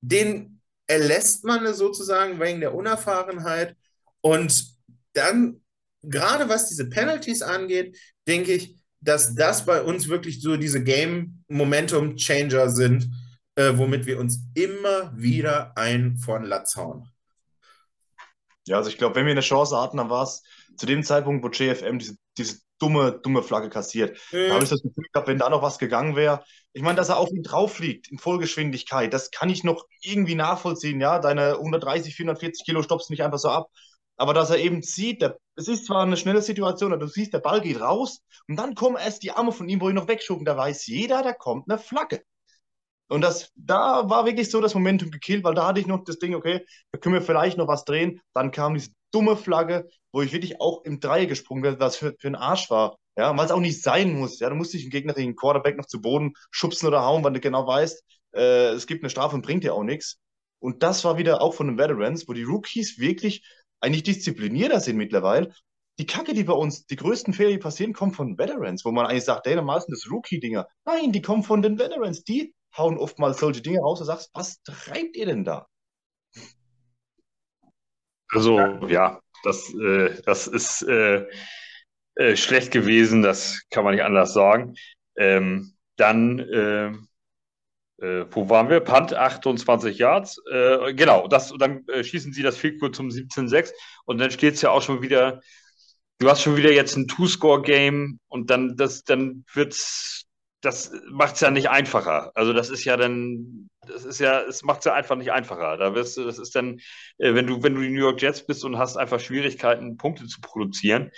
denen 0.00 0.53
erlässt 0.86 1.44
man 1.44 1.64
es 1.64 1.78
sozusagen 1.78 2.40
wegen 2.40 2.60
der 2.60 2.74
Unerfahrenheit. 2.74 3.76
Und 4.20 4.66
dann, 5.12 5.62
gerade 6.02 6.48
was 6.48 6.68
diese 6.68 6.88
Penalties 6.88 7.42
angeht, 7.42 7.98
denke 8.26 8.52
ich, 8.52 8.76
dass 9.00 9.34
das 9.34 9.66
bei 9.66 9.82
uns 9.82 10.08
wirklich 10.08 10.40
so 10.40 10.56
diese 10.56 10.82
Game-Momentum-Changer 10.82 12.70
sind, 12.70 13.10
äh, 13.56 13.72
womit 13.74 14.06
wir 14.06 14.18
uns 14.18 14.40
immer 14.54 15.12
wieder 15.16 15.76
ein 15.76 16.16
von 16.16 16.44
Latz 16.44 16.76
hauen. 16.76 17.08
Ja, 18.66 18.78
also 18.78 18.88
ich 18.88 18.96
glaube, 18.96 19.14
wenn 19.14 19.26
wir 19.26 19.32
eine 19.32 19.42
Chance 19.42 19.78
hatten, 19.78 19.98
dann 19.98 20.08
war 20.08 20.24
es 20.24 20.42
zu 20.76 20.86
dem 20.86 21.02
Zeitpunkt, 21.02 21.44
wo 21.44 21.48
JFM 21.48 21.98
diese, 21.98 22.16
diese 22.38 22.60
dumme, 22.78 23.20
dumme 23.22 23.42
Flagge 23.42 23.68
kassiert. 23.68 24.18
Mhm. 24.32 24.48
Da 24.48 24.54
habe 24.54 24.64
ich 24.64 24.70
das 24.70 24.82
Gefühl 24.82 25.04
gehabt, 25.12 25.28
wenn 25.28 25.38
da 25.38 25.50
noch 25.50 25.62
was 25.62 25.78
gegangen 25.78 26.16
wäre. 26.16 26.42
Ich 26.74 26.82
meine, 26.82 26.96
dass 26.96 27.08
er 27.08 27.18
auf 27.18 27.30
ihn 27.30 27.42
drauf 27.42 27.74
fliegt 27.74 28.08
in 28.10 28.18
Vollgeschwindigkeit, 28.18 29.12
das 29.14 29.30
kann 29.30 29.48
ich 29.50 29.64
noch 29.64 29.86
irgendwie 30.02 30.34
nachvollziehen. 30.34 31.00
Ja, 31.00 31.18
deine 31.20 31.58
130, 31.58 32.14
440 32.16 32.66
Kilo 32.66 32.82
stoppst 32.82 33.10
nicht 33.10 33.22
einfach 33.22 33.38
so 33.38 33.48
ab. 33.48 33.70
Aber 34.16 34.34
dass 34.34 34.50
er 34.50 34.58
eben 34.58 34.82
sieht, 34.82 35.22
der, 35.22 35.38
es 35.56 35.68
ist 35.68 35.86
zwar 35.86 36.02
eine 36.02 36.16
schnelle 36.16 36.42
Situation, 36.42 36.92
aber 36.92 37.06
du 37.06 37.08
siehst, 37.10 37.32
der 37.32 37.40
Ball 37.40 37.60
geht 37.60 37.80
raus 37.80 38.20
und 38.48 38.56
dann 38.56 38.74
kommen 38.74 38.96
erst 38.96 39.22
die 39.22 39.32
Arme 39.32 39.52
von 39.52 39.68
ihm, 39.68 39.80
wo 39.80 39.88
ich 39.88 39.94
noch 39.94 40.08
wegschoben. 40.08 40.44
Da 40.44 40.56
weiß 40.56 40.86
jeder, 40.86 41.22
da 41.22 41.32
kommt 41.32 41.68
eine 41.70 41.78
Flagge. 41.78 42.22
Und 43.08 43.20
das, 43.22 43.52
da 43.56 44.08
war 44.10 44.26
wirklich 44.26 44.50
so 44.50 44.60
das 44.60 44.74
Momentum 44.74 45.10
gekillt, 45.10 45.44
weil 45.44 45.54
da 45.54 45.66
hatte 45.68 45.80
ich 45.80 45.86
noch 45.86 46.04
das 46.04 46.18
Ding, 46.18 46.34
okay, 46.34 46.64
da 46.92 46.98
können 46.98 47.14
wir 47.14 47.22
vielleicht 47.22 47.58
noch 47.58 47.68
was 47.68 47.84
drehen. 47.84 48.20
Dann 48.34 48.50
kam 48.50 48.74
diese 48.74 48.90
dumme 49.12 49.36
Flagge, 49.36 49.88
wo 50.12 50.22
ich 50.22 50.32
wirklich 50.32 50.60
auch 50.60 50.84
im 50.84 51.00
Dreieck 51.00 51.28
gesprungen 51.28 51.62
bin, 51.62 51.80
was 51.80 51.96
für, 51.96 52.14
für 52.18 52.28
ein 52.28 52.34
Arsch 52.36 52.70
war. 52.70 52.96
Ja, 53.16 53.36
weil 53.36 53.44
es 53.44 53.52
auch 53.52 53.60
nicht 53.60 53.82
sein 53.82 54.18
muss. 54.18 54.40
Ja, 54.40 54.50
du 54.50 54.56
musst 54.56 54.72
dich 54.72 54.82
einen 54.82 54.90
gegnerischen 54.90 55.36
Quarterback 55.36 55.76
noch 55.76 55.86
zu 55.86 56.00
Boden 56.00 56.32
schubsen 56.50 56.88
oder 56.88 57.02
hauen, 57.02 57.22
weil 57.22 57.32
du 57.32 57.40
genau 57.40 57.66
weißt, 57.66 58.02
äh, 58.34 58.70
es 58.70 58.86
gibt 58.86 59.02
eine 59.02 59.10
Strafe 59.10 59.36
und 59.36 59.42
bringt 59.42 59.64
dir 59.64 59.74
auch 59.74 59.84
nichts. 59.84 60.18
Und 60.58 60.82
das 60.82 61.04
war 61.04 61.18
wieder 61.18 61.40
auch 61.40 61.54
von 61.54 61.68
den 61.68 61.78
Veterans, 61.78 62.26
wo 62.26 62.32
die 62.32 62.42
Rookies 62.42 62.98
wirklich 62.98 63.46
eigentlich 63.80 64.02
disziplinierter 64.02 64.80
sind 64.80 64.96
mittlerweile. 64.96 65.52
Die 65.98 66.06
Kacke, 66.06 66.34
die 66.34 66.42
bei 66.42 66.54
uns, 66.54 66.86
die 66.86 66.96
größten 66.96 67.34
Fehler, 67.34 67.50
die 67.50 67.58
passieren, 67.58 67.92
kommen 67.92 68.12
von 68.12 68.36
Veterans, 68.36 68.84
wo 68.84 68.90
man 68.90 69.06
eigentlich 69.06 69.24
sagt, 69.24 69.46
ey, 69.46 69.54
normal 69.54 69.80
sind 69.80 69.92
das 69.92 70.10
Rookie-Dinger. 70.10 70.66
Nein, 70.84 71.12
die 71.12 71.22
kommen 71.22 71.44
von 71.44 71.62
den 71.62 71.78
Veterans. 71.78 72.24
Die 72.24 72.52
hauen 72.76 72.98
oftmals 72.98 73.38
solche 73.38 73.62
Dinge 73.62 73.78
raus 73.78 74.00
und 74.00 74.06
sagst, 74.06 74.30
was 74.34 74.60
treibt 74.62 75.16
ihr 75.16 75.26
denn 75.26 75.44
da? 75.44 75.66
Also, 78.30 78.58
ja, 78.88 79.20
das, 79.44 79.72
äh, 79.74 80.20
das 80.22 80.48
ist 80.48 80.82
äh, 80.82 81.26
äh, 82.16 82.36
schlecht 82.36 82.70
gewesen, 82.70 83.22
das 83.22 83.62
kann 83.70 83.84
man 83.84 83.94
nicht 83.94 84.04
anders 84.04 84.32
sagen. 84.32 84.74
Ähm, 85.16 85.74
dann, 85.96 86.38
äh, 86.40 86.86
äh, 87.98 88.26
wo 88.30 88.48
waren 88.48 88.68
wir? 88.68 88.80
Punt 88.80 89.14
28 89.14 89.98
Yards. 89.98 90.40
Äh, 90.50 90.94
genau, 90.94 91.28
das, 91.28 91.52
dann 91.58 91.84
schießen 92.02 92.32
sie 92.32 92.42
das 92.42 92.56
Field 92.56 92.80
zum 92.94 93.10
17-6 93.10 93.72
und 94.04 94.18
dann 94.18 94.30
steht 94.30 94.54
es 94.54 94.62
ja 94.62 94.70
auch 94.70 94.82
schon 94.82 95.02
wieder, 95.02 95.40
du 96.18 96.28
hast 96.30 96.42
schon 96.42 96.56
wieder 96.56 96.72
jetzt 96.72 96.96
ein 96.96 97.08
Two-Score-Game 97.08 98.18
und 98.28 98.50
dann, 98.50 98.76
das, 98.76 99.04
dann 99.04 99.44
wird's 99.52 100.24
das 100.64 100.92
macht 101.10 101.34
es 101.34 101.40
ja 101.40 101.50
nicht 101.50 101.68
einfacher. 101.68 102.32
Also 102.34 102.52
das 102.52 102.70
ist 102.70 102.84
ja 102.84 102.96
dann, 102.96 103.68
das 103.86 104.04
ist 104.04 104.18
ja, 104.18 104.40
es 104.40 104.62
macht 104.62 104.80
es 104.80 104.84
ja 104.86 104.94
einfach 104.94 105.16
nicht 105.16 105.30
einfacher. 105.30 105.76
Da 105.76 105.94
wirst 105.94 106.16
du, 106.16 106.24
das 106.24 106.38
ist 106.38 106.54
dann, 106.54 106.78
äh, 107.18 107.34
wenn 107.34 107.46
du, 107.46 107.62
wenn 107.62 107.74
du 107.74 107.82
die 107.82 107.90
New 107.90 108.00
York 108.00 108.22
Jets 108.22 108.46
bist 108.46 108.64
und 108.64 108.78
hast 108.78 108.96
einfach 108.96 109.20
Schwierigkeiten, 109.20 109.96
Punkte 109.96 110.26
zu 110.26 110.40
produzieren. 110.40 111.10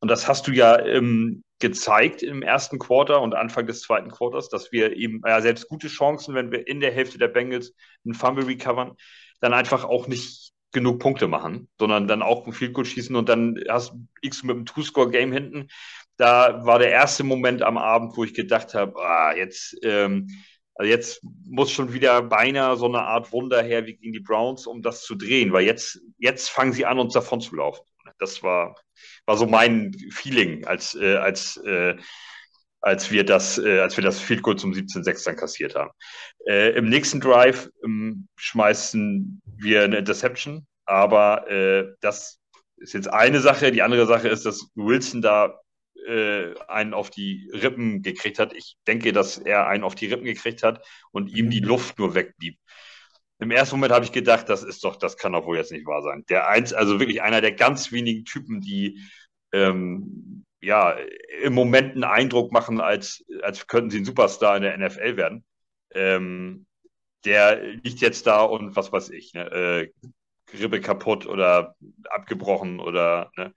Und 0.00 0.10
das 0.10 0.28
hast 0.28 0.46
du 0.46 0.52
ja 0.52 0.78
ähm, 0.84 1.42
gezeigt 1.58 2.22
im 2.22 2.42
ersten 2.42 2.78
Quarter 2.78 3.20
und 3.20 3.34
Anfang 3.34 3.66
des 3.66 3.80
zweiten 3.80 4.10
Quarters, 4.10 4.48
dass 4.48 4.70
wir 4.70 4.96
eben 4.96 5.22
ja, 5.26 5.40
selbst 5.40 5.68
gute 5.68 5.88
Chancen, 5.88 6.34
wenn 6.34 6.52
wir 6.52 6.66
in 6.68 6.80
der 6.80 6.92
Hälfte 6.92 7.18
der 7.18 7.28
Bengals 7.28 7.74
einen 8.04 8.14
Fumble 8.14 8.46
recovern, 8.46 8.92
dann 9.40 9.54
einfach 9.54 9.84
auch 9.84 10.06
nicht 10.06 10.52
genug 10.72 11.00
Punkte 11.00 11.26
machen, 11.28 11.68
sondern 11.78 12.06
dann 12.06 12.22
auch 12.22 12.46
ein 12.46 12.52
Field 12.52 12.74
Goal 12.74 12.84
schießen 12.84 13.16
und 13.16 13.28
dann 13.28 13.58
hast 13.68 13.92
du 13.92 14.06
X 14.20 14.42
mit 14.44 14.54
einem 14.54 14.66
Two-Score-Game 14.66 15.32
hinten 15.32 15.68
da 16.18 16.66
war 16.66 16.78
der 16.78 16.90
erste 16.90 17.24
Moment 17.24 17.62
am 17.62 17.78
Abend, 17.78 18.16
wo 18.16 18.24
ich 18.24 18.34
gedacht 18.34 18.74
habe, 18.74 19.00
ah, 19.00 19.34
jetzt, 19.34 19.76
ähm, 19.82 20.28
also 20.74 20.90
jetzt 20.90 21.22
muss 21.46 21.70
schon 21.70 21.92
wieder 21.92 22.22
beinahe 22.22 22.76
so 22.76 22.86
eine 22.86 23.02
Art 23.02 23.32
Wunder 23.32 23.62
her 23.62 23.86
wie 23.86 23.96
gegen 23.96 24.12
die 24.12 24.20
Browns, 24.20 24.66
um 24.66 24.82
das 24.82 25.02
zu 25.04 25.14
drehen, 25.14 25.52
weil 25.52 25.64
jetzt, 25.64 26.00
jetzt 26.18 26.50
fangen 26.50 26.72
sie 26.72 26.86
an, 26.86 26.98
uns 26.98 27.14
davon 27.14 27.40
zu 27.40 27.54
laufen. 27.56 27.82
Das 28.18 28.42
war, 28.42 28.76
war 29.26 29.36
so 29.36 29.46
mein 29.46 29.94
Feeling, 30.10 30.64
als, 30.66 30.94
äh, 30.94 31.16
als, 31.16 31.56
äh, 31.58 31.96
als 32.80 33.10
wir 33.10 33.24
das, 33.24 33.58
äh, 33.58 33.80
als 33.80 33.96
wir 33.96 34.04
das 34.04 34.20
Field 34.20 34.42
Goal 34.42 34.56
zum 34.56 34.72
17-6 34.72 35.24
dann 35.24 35.36
kassiert 35.36 35.74
haben. 35.74 35.90
Äh, 36.46 36.70
Im 36.76 36.88
nächsten 36.88 37.20
Drive 37.20 37.70
ähm, 37.84 38.28
schmeißen 38.36 39.42
wir 39.56 39.84
eine 39.84 39.98
Interception, 39.98 40.66
aber 40.84 41.50
äh, 41.50 41.94
das 42.00 42.38
ist 42.76 42.94
jetzt 42.94 43.08
eine 43.08 43.40
Sache. 43.40 43.72
Die 43.72 43.82
andere 43.82 44.06
Sache 44.06 44.28
ist, 44.28 44.46
dass 44.46 44.70
Wilson 44.74 45.22
da 45.22 45.58
äh, 46.06 46.54
einen 46.68 46.94
auf 46.94 47.10
die 47.10 47.50
Rippen 47.52 48.02
gekriegt 48.02 48.38
hat. 48.38 48.54
Ich 48.54 48.76
denke, 48.86 49.12
dass 49.12 49.38
er 49.38 49.66
einen 49.66 49.84
auf 49.84 49.94
die 49.94 50.06
Rippen 50.06 50.24
gekriegt 50.24 50.62
hat 50.62 50.84
und 51.10 51.28
ihm 51.28 51.50
die. 51.50 51.60
Luft 51.60 51.98
nur 51.98 52.14
wegblieb. 52.14 52.56
Im 53.40 53.50
ersten 53.50 53.76
Moment 53.76 53.92
habe 53.92 54.04
ich 54.04 54.12
gedacht, 54.12 54.48
das 54.48 54.64
ist 54.64 54.82
doch, 54.84 54.96
das 54.96 55.16
kann 55.16 55.32
doch 55.32 55.46
wohl 55.46 55.56
jetzt 55.56 55.72
nicht 55.72 55.86
wahr 55.86 56.02
sein. 56.02 56.24
Der 56.28 56.48
eins, 56.48 56.72
also 56.72 56.98
wirklich 56.98 57.22
einer 57.22 57.40
der 57.40 57.52
ganz 57.52 57.92
wenigen 57.92 58.24
Typen, 58.24 58.60
die 58.60 59.00
ähm, 59.52 60.44
ja 60.60 60.96
im 61.42 61.54
Moment 61.54 61.92
einen 61.92 62.04
Eindruck 62.04 62.50
machen, 62.52 62.80
als, 62.80 63.24
als 63.42 63.66
könnten 63.68 63.90
sie 63.90 63.98
ein 63.98 64.04
Superstar 64.04 64.56
in 64.56 64.62
der 64.62 64.76
NFL 64.76 65.16
werden. 65.16 65.44
Ähm, 65.92 66.66
der 67.24 67.62
liegt 67.62 68.00
jetzt 68.00 68.26
da 68.26 68.42
und 68.42 68.76
was 68.76 68.92
weiß 68.92 69.10
ich, 69.10 69.34
ne, 69.34 69.50
äh, 69.50 69.92
Rippe 70.56 70.80
kaputt 70.80 71.26
oder 71.26 71.76
abgebrochen 72.10 72.80
oder 72.80 73.30
ne, 73.36 73.54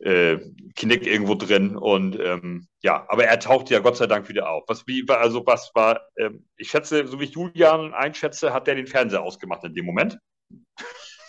äh, 0.00 0.38
Knick 0.76 1.06
irgendwo 1.06 1.34
drin 1.34 1.76
und 1.76 2.18
ähm, 2.18 2.66
ja, 2.82 3.04
aber 3.08 3.24
er 3.24 3.38
taucht 3.38 3.70
ja 3.70 3.80
Gott 3.80 3.96
sei 3.96 4.06
Dank 4.06 4.28
wieder 4.28 4.48
auf. 4.50 4.64
Was 4.66 4.86
wie 4.86 5.04
also 5.08 5.44
was 5.46 5.70
war? 5.74 6.00
Ähm, 6.16 6.46
ich 6.56 6.70
schätze, 6.70 7.06
so 7.06 7.20
wie 7.20 7.24
ich 7.24 7.32
Julian 7.32 7.92
einschätze, 7.92 8.52
hat 8.52 8.66
der 8.66 8.76
den 8.76 8.86
Fernseher 8.86 9.22
ausgemacht 9.22 9.64
in 9.64 9.74
dem 9.74 9.84
Moment. 9.84 10.18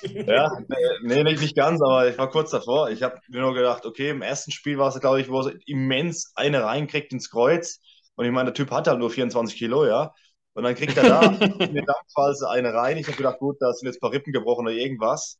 Ja, 0.04 0.50
nee, 1.04 1.24
nicht, 1.24 1.42
nicht 1.42 1.56
ganz, 1.56 1.82
aber 1.82 2.10
ich 2.10 2.18
war 2.18 2.30
kurz 2.30 2.52
davor. 2.52 2.90
Ich 2.90 3.04
habe 3.04 3.20
mir 3.30 3.42
nur 3.42 3.54
gedacht, 3.54 3.86
okay, 3.86 4.10
im 4.10 4.22
ersten 4.22 4.52
Spiel 4.52 4.78
war 4.78 4.90
es, 4.90 5.00
glaube 5.00 5.22
ich, 5.22 5.30
wo 5.30 5.42
er 5.42 5.54
immens 5.68 6.32
eine 6.36 6.64
reinkriegt 6.64 7.14
ins 7.14 7.30
Kreuz. 7.30 7.80
Und 8.16 8.26
ich 8.26 8.32
meine, 8.32 8.52
der 8.52 8.54
Typ 8.56 8.72
hat 8.72 8.88
halt 8.88 9.00
nur 9.00 9.12
24 9.12 9.58
Kilo, 9.58 9.86
ja. 9.86 10.14
Und 10.54 10.64
dann 10.64 10.76
kriegt 10.76 10.98
er 10.98 11.04
da 11.04 11.20
eine 11.60 11.84
Dampfwalze 11.86 12.50
eine 12.50 12.74
rein. 12.74 12.98
Ich 12.98 13.08
habe 13.08 13.18
gedacht, 13.18 13.40
gut, 13.40 13.58
da 13.60 13.72
sind 13.74 13.88
jetzt 13.88 13.98
ein 13.98 14.02
paar 14.02 14.12
Rippen 14.12 14.34
gebrochen 14.34 14.66
oder 14.66 14.76
irgendwas. 14.76 15.40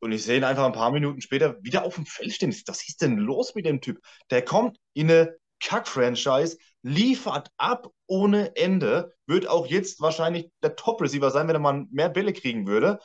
Und 0.00 0.12
ich 0.12 0.24
sehe 0.24 0.38
ihn 0.38 0.44
einfach 0.44 0.64
ein 0.64 0.72
paar 0.72 0.90
Minuten 0.90 1.20
später 1.20 1.62
wieder 1.62 1.84
auf 1.84 1.94
dem 1.94 2.06
Feld 2.06 2.32
stehen. 2.32 2.54
Was 2.66 2.88
ist 2.88 3.02
denn 3.02 3.18
los 3.18 3.54
mit 3.54 3.66
dem 3.66 3.80
Typ? 3.80 4.00
Der 4.30 4.42
kommt 4.42 4.78
in 4.94 5.10
eine 5.10 5.36
Kack-Franchise, 5.60 6.56
liefert 6.82 7.50
ab 7.58 7.88
ohne 8.06 8.56
Ende, 8.56 9.14
wird 9.26 9.46
auch 9.46 9.66
jetzt 9.66 10.00
wahrscheinlich 10.00 10.50
der 10.62 10.74
Top-Receiver 10.74 11.30
sein, 11.30 11.48
wenn 11.48 11.56
er 11.56 11.60
mal 11.60 11.86
mehr 11.90 12.08
Bälle 12.08 12.32
kriegen 12.32 12.66
würde. 12.66 12.98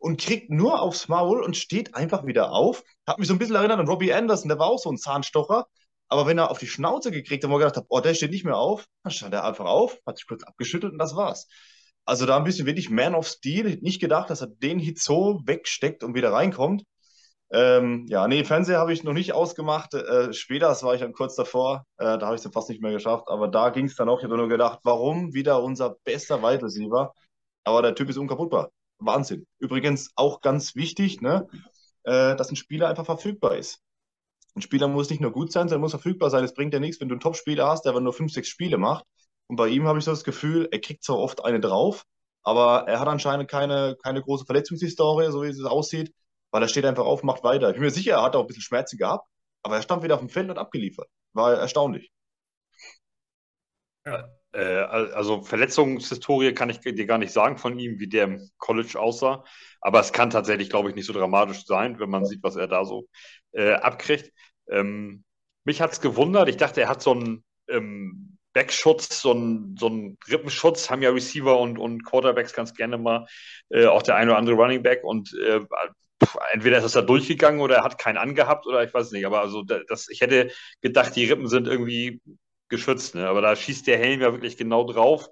Und 0.00 0.20
kriegt 0.20 0.48
nur 0.48 0.80
aufs 0.80 1.08
Maul 1.08 1.42
und 1.42 1.56
steht 1.56 1.96
einfach 1.96 2.24
wieder 2.24 2.52
auf. 2.52 2.84
Hat 3.04 3.18
mich 3.18 3.26
so 3.26 3.34
ein 3.34 3.38
bisschen 3.38 3.56
erinnert 3.56 3.80
an 3.80 3.88
Robbie 3.88 4.12
Anderson, 4.12 4.48
der 4.48 4.58
war 4.58 4.68
auch 4.68 4.78
so 4.78 4.90
ein 4.90 4.96
Zahnstocher. 4.96 5.66
Aber 6.08 6.26
wenn 6.26 6.38
er 6.38 6.50
auf 6.50 6.58
die 6.58 6.68
Schnauze 6.68 7.10
gekriegt 7.10 7.44
hat, 7.44 7.50
wo 7.50 7.56
er 7.56 7.58
gedacht 7.58 7.76
hat, 7.76 7.86
oh, 7.88 8.00
der 8.00 8.14
steht 8.14 8.30
nicht 8.30 8.44
mehr 8.44 8.56
auf, 8.56 8.86
dann 9.02 9.12
stand 9.12 9.34
er 9.34 9.44
einfach 9.44 9.66
auf, 9.66 9.98
hat 10.06 10.16
sich 10.18 10.26
kurz 10.26 10.44
abgeschüttelt 10.44 10.92
und 10.92 10.98
das 10.98 11.16
war's. 11.16 11.48
Also 12.08 12.24
da 12.24 12.38
ein 12.38 12.44
bisschen 12.44 12.64
wirklich 12.64 12.88
Man 12.88 13.14
of 13.14 13.26
Steel. 13.26 13.78
Nicht 13.82 14.00
gedacht, 14.00 14.30
dass 14.30 14.40
er 14.40 14.46
den 14.46 14.78
Hit 14.78 14.98
so 14.98 15.42
wegsteckt 15.44 16.02
und 16.02 16.14
wieder 16.14 16.32
reinkommt. 16.32 16.84
Ähm, 17.52 18.06
ja, 18.08 18.26
nee, 18.26 18.44
Fernseher 18.44 18.78
habe 18.78 18.94
ich 18.94 19.04
noch 19.04 19.12
nicht 19.12 19.34
ausgemacht. 19.34 19.92
Äh, 19.92 20.32
später, 20.32 20.68
das 20.68 20.82
war 20.82 20.94
ich 20.94 21.02
dann 21.02 21.12
kurz 21.12 21.34
davor, 21.34 21.84
äh, 21.98 22.16
da 22.16 22.22
habe 22.22 22.34
ich 22.34 22.42
es 22.42 22.50
fast 22.50 22.70
nicht 22.70 22.80
mehr 22.80 22.92
geschafft. 22.92 23.24
Aber 23.28 23.46
da 23.48 23.68
ging 23.68 23.84
es 23.84 23.94
dann 23.94 24.08
auch. 24.08 24.20
Ich 24.20 24.24
habe 24.24 24.38
nur 24.38 24.48
gedacht, 24.48 24.78
warum 24.84 25.34
wieder 25.34 25.62
unser 25.62 25.96
bester 26.04 26.42
Wide 26.42 26.62
Receiver? 26.62 27.12
Aber 27.64 27.82
der 27.82 27.94
Typ 27.94 28.08
ist 28.08 28.16
unkaputtbar. 28.16 28.70
Wahnsinn. 29.00 29.46
Übrigens 29.58 30.10
auch 30.16 30.40
ganz 30.40 30.76
wichtig, 30.76 31.20
ne, 31.20 31.46
äh, 32.04 32.34
dass 32.36 32.48
ein 32.48 32.56
Spieler 32.56 32.88
einfach 32.88 33.04
verfügbar 33.04 33.58
ist. 33.58 33.80
Ein 34.54 34.62
Spieler 34.62 34.88
muss 34.88 35.10
nicht 35.10 35.20
nur 35.20 35.32
gut 35.32 35.52
sein, 35.52 35.68
sondern 35.68 35.82
muss 35.82 35.90
verfügbar 35.90 36.30
sein. 36.30 36.42
Es 36.42 36.54
bringt 36.54 36.72
ja 36.72 36.80
nichts, 36.80 37.02
wenn 37.02 37.10
du 37.10 37.16
einen 37.16 37.20
Top-Spieler 37.20 37.66
hast, 37.68 37.82
der 37.82 37.92
aber 37.92 38.00
nur 38.00 38.14
fünf, 38.14 38.32
sechs 38.32 38.48
Spiele 38.48 38.78
macht 38.78 39.04
und 39.48 39.56
bei 39.56 39.68
ihm 39.68 39.86
habe 39.86 39.98
ich 39.98 40.04
so 40.04 40.12
das 40.12 40.24
Gefühl, 40.24 40.68
er 40.70 40.80
kriegt 40.80 41.02
zwar 41.02 41.18
oft 41.18 41.44
eine 41.44 41.60
drauf, 41.60 42.04
aber 42.42 42.86
er 42.86 43.00
hat 43.00 43.08
anscheinend 43.08 43.50
keine, 43.50 43.96
keine 44.02 44.22
große 44.22 44.44
Verletzungshistorie, 44.44 45.32
so 45.32 45.42
wie 45.42 45.48
es 45.48 45.64
aussieht, 45.64 46.14
weil 46.50 46.62
er 46.62 46.68
steht 46.68 46.84
einfach 46.84 47.04
auf, 47.04 47.22
macht 47.22 47.44
weiter. 47.44 47.68
Ich 47.68 47.74
bin 47.74 47.82
mir 47.82 47.90
sicher, 47.90 48.12
er 48.12 48.22
hat 48.22 48.36
auch 48.36 48.42
ein 48.42 48.46
bisschen 48.46 48.62
Schmerzen 48.62 48.98
gehabt, 48.98 49.26
aber 49.62 49.76
er 49.76 49.82
stand 49.82 50.02
wieder 50.02 50.14
auf 50.14 50.20
dem 50.20 50.28
Feld 50.28 50.50
und 50.50 50.58
abgeliefert. 50.58 51.08
War 51.32 51.54
erstaunlich. 51.54 52.10
Ja, 54.06 54.28
äh, 54.52 54.60
also 54.60 55.42
Verletzungshistorie 55.42 56.54
kann 56.54 56.70
ich 56.70 56.80
dir 56.80 57.06
gar 57.06 57.18
nicht 57.18 57.32
sagen 57.32 57.58
von 57.58 57.78
ihm, 57.78 57.98
wie 57.98 58.08
der 58.08 58.24
im 58.24 58.50
College 58.58 58.98
aussah. 58.98 59.44
Aber 59.80 60.00
es 60.00 60.12
kann 60.12 60.30
tatsächlich, 60.30 60.70
glaube 60.70 60.88
ich, 60.90 60.94
nicht 60.94 61.06
so 61.06 61.12
dramatisch 61.12 61.64
sein, 61.66 61.98
wenn 61.98 62.10
man 62.10 62.24
sieht, 62.24 62.42
was 62.42 62.56
er 62.56 62.66
da 62.66 62.84
so 62.84 63.08
äh, 63.52 63.72
abkriegt. 63.72 64.32
Ähm, 64.70 65.24
mich 65.64 65.80
hat 65.80 65.92
es 65.92 66.00
gewundert. 66.00 66.48
Ich 66.48 66.56
dachte, 66.56 66.80
er 66.80 66.88
hat 66.88 67.02
so 67.02 67.14
ein 67.14 67.44
ähm, 67.68 68.37
Backschutz, 68.58 69.22
so 69.22 69.32
ein, 69.32 69.76
so 69.78 69.88
ein 69.88 70.18
Rippenschutz, 70.28 70.90
haben 70.90 71.00
ja 71.00 71.10
Receiver 71.10 71.56
und, 71.60 71.78
und 71.78 72.04
Quarterbacks 72.04 72.52
ganz 72.52 72.74
gerne 72.74 72.98
mal, 72.98 73.26
äh, 73.68 73.86
auch 73.86 74.02
der 74.02 74.16
eine 74.16 74.32
oder 74.32 74.38
andere 74.38 74.56
Running 74.56 74.82
Back 74.82 75.04
und 75.04 75.32
äh, 75.34 75.60
entweder 76.50 76.78
ist 76.78 76.82
das 76.82 76.92
da 76.92 77.02
durchgegangen 77.02 77.60
oder 77.60 77.76
er 77.76 77.84
hat 77.84 77.98
keinen 77.98 78.16
angehabt 78.16 78.66
oder 78.66 78.82
ich 78.82 78.92
weiß 78.92 79.12
nicht, 79.12 79.26
aber 79.26 79.42
also 79.42 79.62
das, 79.62 80.08
ich 80.08 80.20
hätte 80.22 80.50
gedacht, 80.80 81.14
die 81.14 81.26
Rippen 81.26 81.46
sind 81.46 81.68
irgendwie 81.68 82.20
geschützt, 82.68 83.14
ne? 83.14 83.28
aber 83.28 83.42
da 83.42 83.54
schießt 83.54 83.86
der 83.86 83.98
Helm 83.98 84.20
ja 84.20 84.32
wirklich 84.32 84.56
genau 84.56 84.84
drauf. 84.84 85.28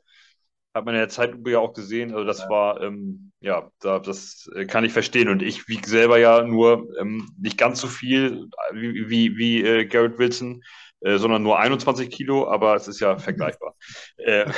Hat 0.73 0.85
man 0.85 0.95
in 0.95 1.01
der 1.01 1.09
Zeitlupe 1.09 1.51
ja 1.51 1.59
auch 1.59 1.73
gesehen. 1.73 2.13
Also 2.13 2.25
das 2.25 2.41
ja. 2.41 2.49
war, 2.51 2.83
ähm, 2.83 3.33
ja, 3.41 3.71
da, 3.81 3.99
das 3.99 4.49
äh, 4.55 4.67
kann 4.67 4.85
ich 4.85 4.93
verstehen. 4.93 5.29
Und 5.29 5.43
ich 5.43 5.69
wiege 5.69 5.89
selber 5.89 6.19
ja 6.19 6.43
nur 6.43 6.87
ähm, 7.01 7.31
nicht 7.41 7.57
ganz 7.57 7.81
so 7.81 7.89
viel 7.89 8.47
wie, 8.73 9.09
wie, 9.09 9.37
wie 9.37 9.63
äh, 9.63 9.87
Garrett 9.87 10.19
Wilson. 10.19 10.63
Äh, 11.01 11.19
sondern 11.19 11.43
nur 11.43 11.59
21 11.59 12.11
Kilo, 12.11 12.49
aber 12.49 12.75
es 12.75 12.89
ist 12.89 13.01
ja 13.01 13.19
vergleichbar. 13.19 13.75
äh, 14.17 14.51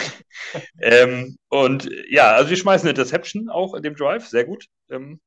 ähm, 0.80 1.36
und 1.48 1.90
ja, 2.08 2.30
also 2.32 2.50
wir 2.50 2.56
schmeißen 2.56 2.88
eine 2.88 2.90
Interception 2.90 3.48
auch 3.48 3.74
in 3.74 3.82
dem 3.82 3.96
Drive, 3.96 4.26
sehr 4.26 4.44
gut. 4.44 4.66
Ähm, 4.90 5.20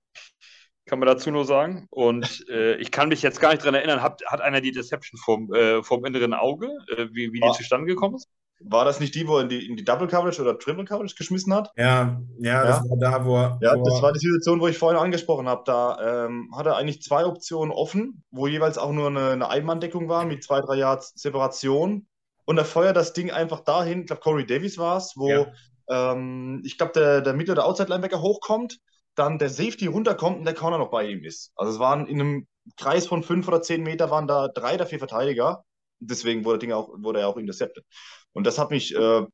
kann 0.85 0.99
man 0.99 1.07
dazu 1.07 1.31
nur 1.31 1.45
sagen. 1.45 1.87
Und 1.89 2.45
äh, 2.49 2.75
ich 2.75 2.91
kann 2.91 3.09
mich 3.09 3.21
jetzt 3.21 3.39
gar 3.39 3.51
nicht 3.51 3.61
daran 3.61 3.75
erinnern, 3.75 4.01
hat, 4.01 4.21
hat 4.25 4.41
einer 4.41 4.61
die 4.61 4.71
Deception 4.71 5.19
vom, 5.23 5.53
äh, 5.53 5.83
vom 5.83 6.03
inneren 6.05 6.33
Auge, 6.33 6.69
äh, 6.97 7.07
wie, 7.11 7.31
wie 7.33 7.39
die 7.39 7.51
zustande 7.51 7.85
gekommen 7.85 8.15
ist? 8.15 8.27
War 8.63 8.85
das 8.85 8.99
nicht 8.99 9.15
die, 9.15 9.27
wo 9.27 9.37
er 9.37 9.43
in 9.43 9.49
die, 9.49 9.67
in 9.67 9.75
die 9.75 9.83
Double 9.83 10.07
Coverage 10.07 10.41
oder 10.41 10.57
Triple 10.57 10.85
Coverage 10.85 11.15
geschmissen 11.15 11.53
hat? 11.53 11.71
Ja, 11.75 12.21
ja, 12.39 12.63
das 12.65 12.83
ja. 12.83 12.89
war 12.89 12.97
da, 12.97 13.25
wo 13.25 13.35
er. 13.35 13.59
Ja, 13.61 13.75
wo 13.75 13.83
das 13.83 14.01
war 14.01 14.13
die 14.13 14.19
Situation, 14.19 14.61
wo 14.61 14.67
ich 14.67 14.77
vorhin 14.77 14.99
angesprochen 14.99 15.47
habe. 15.47 15.63
Da 15.65 16.25
ähm, 16.25 16.51
hat 16.55 16.65
er 16.65 16.77
eigentlich 16.77 17.01
zwei 17.01 17.25
Optionen 17.25 17.73
offen, 17.73 18.23
wo 18.31 18.47
jeweils 18.47 18.77
auch 18.77 18.91
nur 18.91 19.07
eine, 19.07 19.31
eine 19.31 19.49
Einmanndeckung 19.49 20.09
war 20.09 20.25
mit 20.25 20.43
zwei, 20.43 20.61
drei 20.61 20.75
Yards 20.75 21.13
Separation. 21.15 22.07
Und 22.45 22.57
er 22.57 22.65
feuert 22.65 22.97
das 22.97 23.13
Ding 23.13 23.31
einfach 23.31 23.61
dahin, 23.61 24.01
ich 24.01 24.07
glaube, 24.07 24.21
Corey 24.21 24.45
Davis 24.45 24.77
war 24.77 24.97
es, 24.97 25.13
wo 25.15 25.29
ja. 25.29 25.47
ähm, 25.89 26.61
ich 26.65 26.77
glaube, 26.77 26.93
der, 26.93 27.21
der 27.21 27.33
Mitte- 27.33 27.51
oder 27.51 27.65
Outside-Linebacker 27.65 28.21
hochkommt 28.21 28.79
dann 29.15 29.37
der 29.37 29.49
Safety 29.49 29.87
runterkommt 29.87 30.39
und 30.39 30.45
der 30.45 30.53
Corner 30.53 30.77
noch 30.77 30.89
bei 30.89 31.05
ihm 31.05 31.23
ist. 31.23 31.51
Also 31.55 31.73
es 31.73 31.79
waren 31.79 32.07
in 32.07 32.21
einem 32.21 32.47
Kreis 32.77 33.07
von 33.07 33.23
fünf 33.23 33.47
oder 33.47 33.61
zehn 33.61 33.83
Meter 33.83 34.09
waren 34.09 34.27
da 34.27 34.47
drei 34.47 34.75
oder 34.75 34.85
vier 34.85 34.99
Verteidiger. 34.99 35.63
Deswegen 36.01 36.43
wurde, 36.45 36.59
Ding 36.59 36.71
auch, 36.71 36.89
wurde 36.97 37.21
er 37.21 37.27
auch 37.27 37.37
intercepted. 37.37 37.85
Und 38.33 38.45
das 38.45 38.57
hat 38.57 38.71
mich 38.71 38.95
äh, 38.95 39.25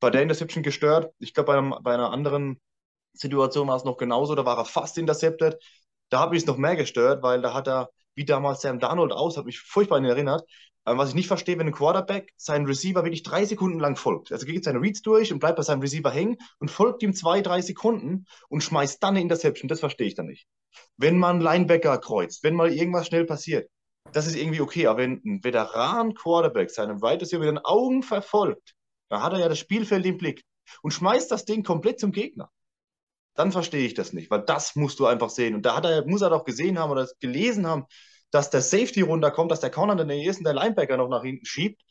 bei 0.00 0.10
der 0.10 0.22
Interception 0.22 0.62
gestört. 0.62 1.12
Ich 1.18 1.34
glaube, 1.34 1.52
bei, 1.52 1.80
bei, 1.82 1.94
einer 1.94 2.10
anderen 2.10 2.60
Situation 3.12 3.68
war 3.68 3.76
es 3.76 3.84
noch 3.84 3.96
genauso. 3.96 4.34
Da 4.34 4.44
war 4.44 4.58
er 4.58 4.64
fast 4.64 4.98
intercepted. 4.98 5.56
Da 6.10 6.18
habe 6.18 6.36
ich 6.36 6.42
es 6.42 6.46
noch 6.46 6.56
mehr 6.56 6.76
gestört, 6.76 7.22
weil 7.22 7.40
da 7.40 7.54
hat 7.54 7.68
er, 7.68 7.90
wie 8.14 8.24
damals 8.24 8.60
Sam 8.60 8.80
Darnold 8.80 9.12
aus, 9.12 9.36
hat 9.36 9.46
mich 9.46 9.60
furchtbar 9.60 9.96
an 9.96 10.04
ihn 10.04 10.10
erinnert. 10.10 10.44
Ähm, 10.86 10.98
was 10.98 11.10
ich 11.10 11.14
nicht 11.14 11.28
verstehe, 11.28 11.58
wenn 11.58 11.68
ein 11.68 11.72
Quarterback 11.72 12.32
seinen 12.36 12.66
Receiver 12.66 13.04
wirklich 13.04 13.22
drei 13.22 13.44
Sekunden 13.44 13.80
lang 13.80 13.96
folgt. 13.96 14.32
Also 14.32 14.46
geht 14.46 14.64
seine 14.64 14.80
Reads 14.80 15.02
durch 15.02 15.32
und 15.32 15.38
bleibt 15.38 15.56
bei 15.56 15.62
seinem 15.62 15.80
Receiver 15.80 16.10
hängen 16.10 16.36
und 16.58 16.70
folgt 16.70 17.02
ihm 17.02 17.14
zwei, 17.14 17.40
drei 17.40 17.62
Sekunden 17.62 18.26
und 18.48 18.62
schmeißt 18.62 19.02
dann 19.02 19.10
eine 19.10 19.22
Interception. 19.22 19.68
Das 19.68 19.80
verstehe 19.80 20.06
ich 20.06 20.14
dann 20.14 20.26
nicht. 20.26 20.46
Wenn 20.96 21.18
man 21.18 21.40
Linebacker 21.40 21.98
kreuzt, 21.98 22.42
wenn 22.42 22.54
mal 22.54 22.72
irgendwas 22.72 23.06
schnell 23.06 23.24
passiert, 23.24 23.70
das 24.12 24.26
ist 24.26 24.36
irgendwie 24.36 24.60
okay. 24.60 24.86
Aber 24.86 24.98
wenn 24.98 25.20
ein 25.24 25.42
Veteran-Quarterback 25.42 26.70
seinen 26.70 26.98
Right 26.98 27.20
Receiver 27.20 27.40
mit 27.40 27.48
den 27.48 27.58
Augen 27.58 28.02
verfolgt, 28.02 28.74
dann 29.08 29.22
hat 29.22 29.32
er 29.32 29.40
ja 29.40 29.48
das 29.48 29.58
Spielfeld 29.58 30.04
im 30.06 30.18
Blick 30.18 30.42
und 30.82 30.92
schmeißt 30.92 31.30
das 31.30 31.44
Ding 31.44 31.62
komplett 31.62 32.00
zum 32.00 32.12
Gegner. 32.12 32.50
Dann 33.34 33.52
verstehe 33.52 33.86
ich 33.86 33.94
das 33.94 34.12
nicht, 34.12 34.30
weil 34.30 34.42
das 34.42 34.76
musst 34.76 35.00
du 35.00 35.06
einfach 35.06 35.30
sehen. 35.30 35.54
Und 35.54 35.66
da 35.66 35.76
hat 35.76 35.84
er, 35.84 36.06
muss 36.06 36.22
er 36.22 36.30
doch 36.30 36.44
gesehen 36.44 36.78
haben 36.78 36.90
oder 36.90 37.08
gelesen 37.20 37.66
haben, 37.66 37.84
dass 38.30 38.50
der 38.50 38.62
Safety 38.62 39.02
runterkommt, 39.02 39.50
dass 39.50 39.60
der 39.60 39.70
Corner 39.70 40.00
in 40.00 40.08
der 40.08 40.28
und 40.36 40.44
der 40.44 40.54
Linebacker 40.54 40.96
noch 40.96 41.08
nach 41.08 41.22
hinten 41.22 41.44
schiebt 41.44 41.82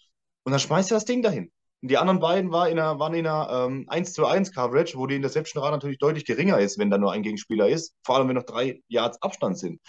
und 0.43 0.51
dann 0.51 0.59
schmeißt 0.59 0.91
er 0.91 0.95
das 0.95 1.05
Ding 1.05 1.21
dahin. 1.21 1.51
Und 1.81 1.91
die 1.91 1.97
anderen 1.97 2.19
beiden 2.19 2.51
war 2.51 2.69
in 2.69 2.79
einer, 2.79 2.99
waren 2.99 3.13
in 3.13 3.27
einer 3.27 3.67
ähm, 3.67 3.85
1 3.89 4.13
zu 4.13 4.25
1 4.25 4.53
Coverage, 4.53 4.97
wo 4.97 5.05
die 5.05 5.15
Interception 5.15 5.61
Rate 5.61 5.75
natürlich 5.75 5.97
deutlich 5.97 6.25
geringer 6.25 6.59
ist, 6.59 6.77
wenn 6.77 6.89
da 6.89 6.97
nur 6.97 7.11
ein 7.11 7.23
Gegenspieler 7.23 7.67
ist, 7.67 7.93
vor 8.03 8.15
allem 8.15 8.29
wenn 8.29 8.35
noch 8.35 8.43
drei 8.43 8.81
Yards 8.87 9.21
Abstand 9.21 9.57
sind. 9.57 9.81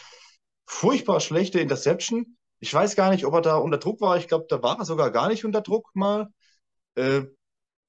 Furchtbar 0.67 1.21
schlechte 1.21 1.61
Interception. 1.61 2.37
Ich 2.61 2.73
weiß 2.73 2.97
gar 2.97 3.11
nicht, 3.11 3.27
ob 3.27 3.35
er 3.35 3.43
da 3.43 3.57
unter 3.57 3.79
Druck 3.79 4.01
war. 4.01 4.17
Ich 4.17 4.29
glaube, 4.29 4.47
da 4.49 4.63
war 4.63 4.79
er 4.79 4.85
sogar 4.85 5.11
gar 5.11 5.29
nicht 5.29 5.45
unter 5.45 5.61
Druck 5.61 5.91
mal. 5.95 6.29
Äh, 6.95 7.23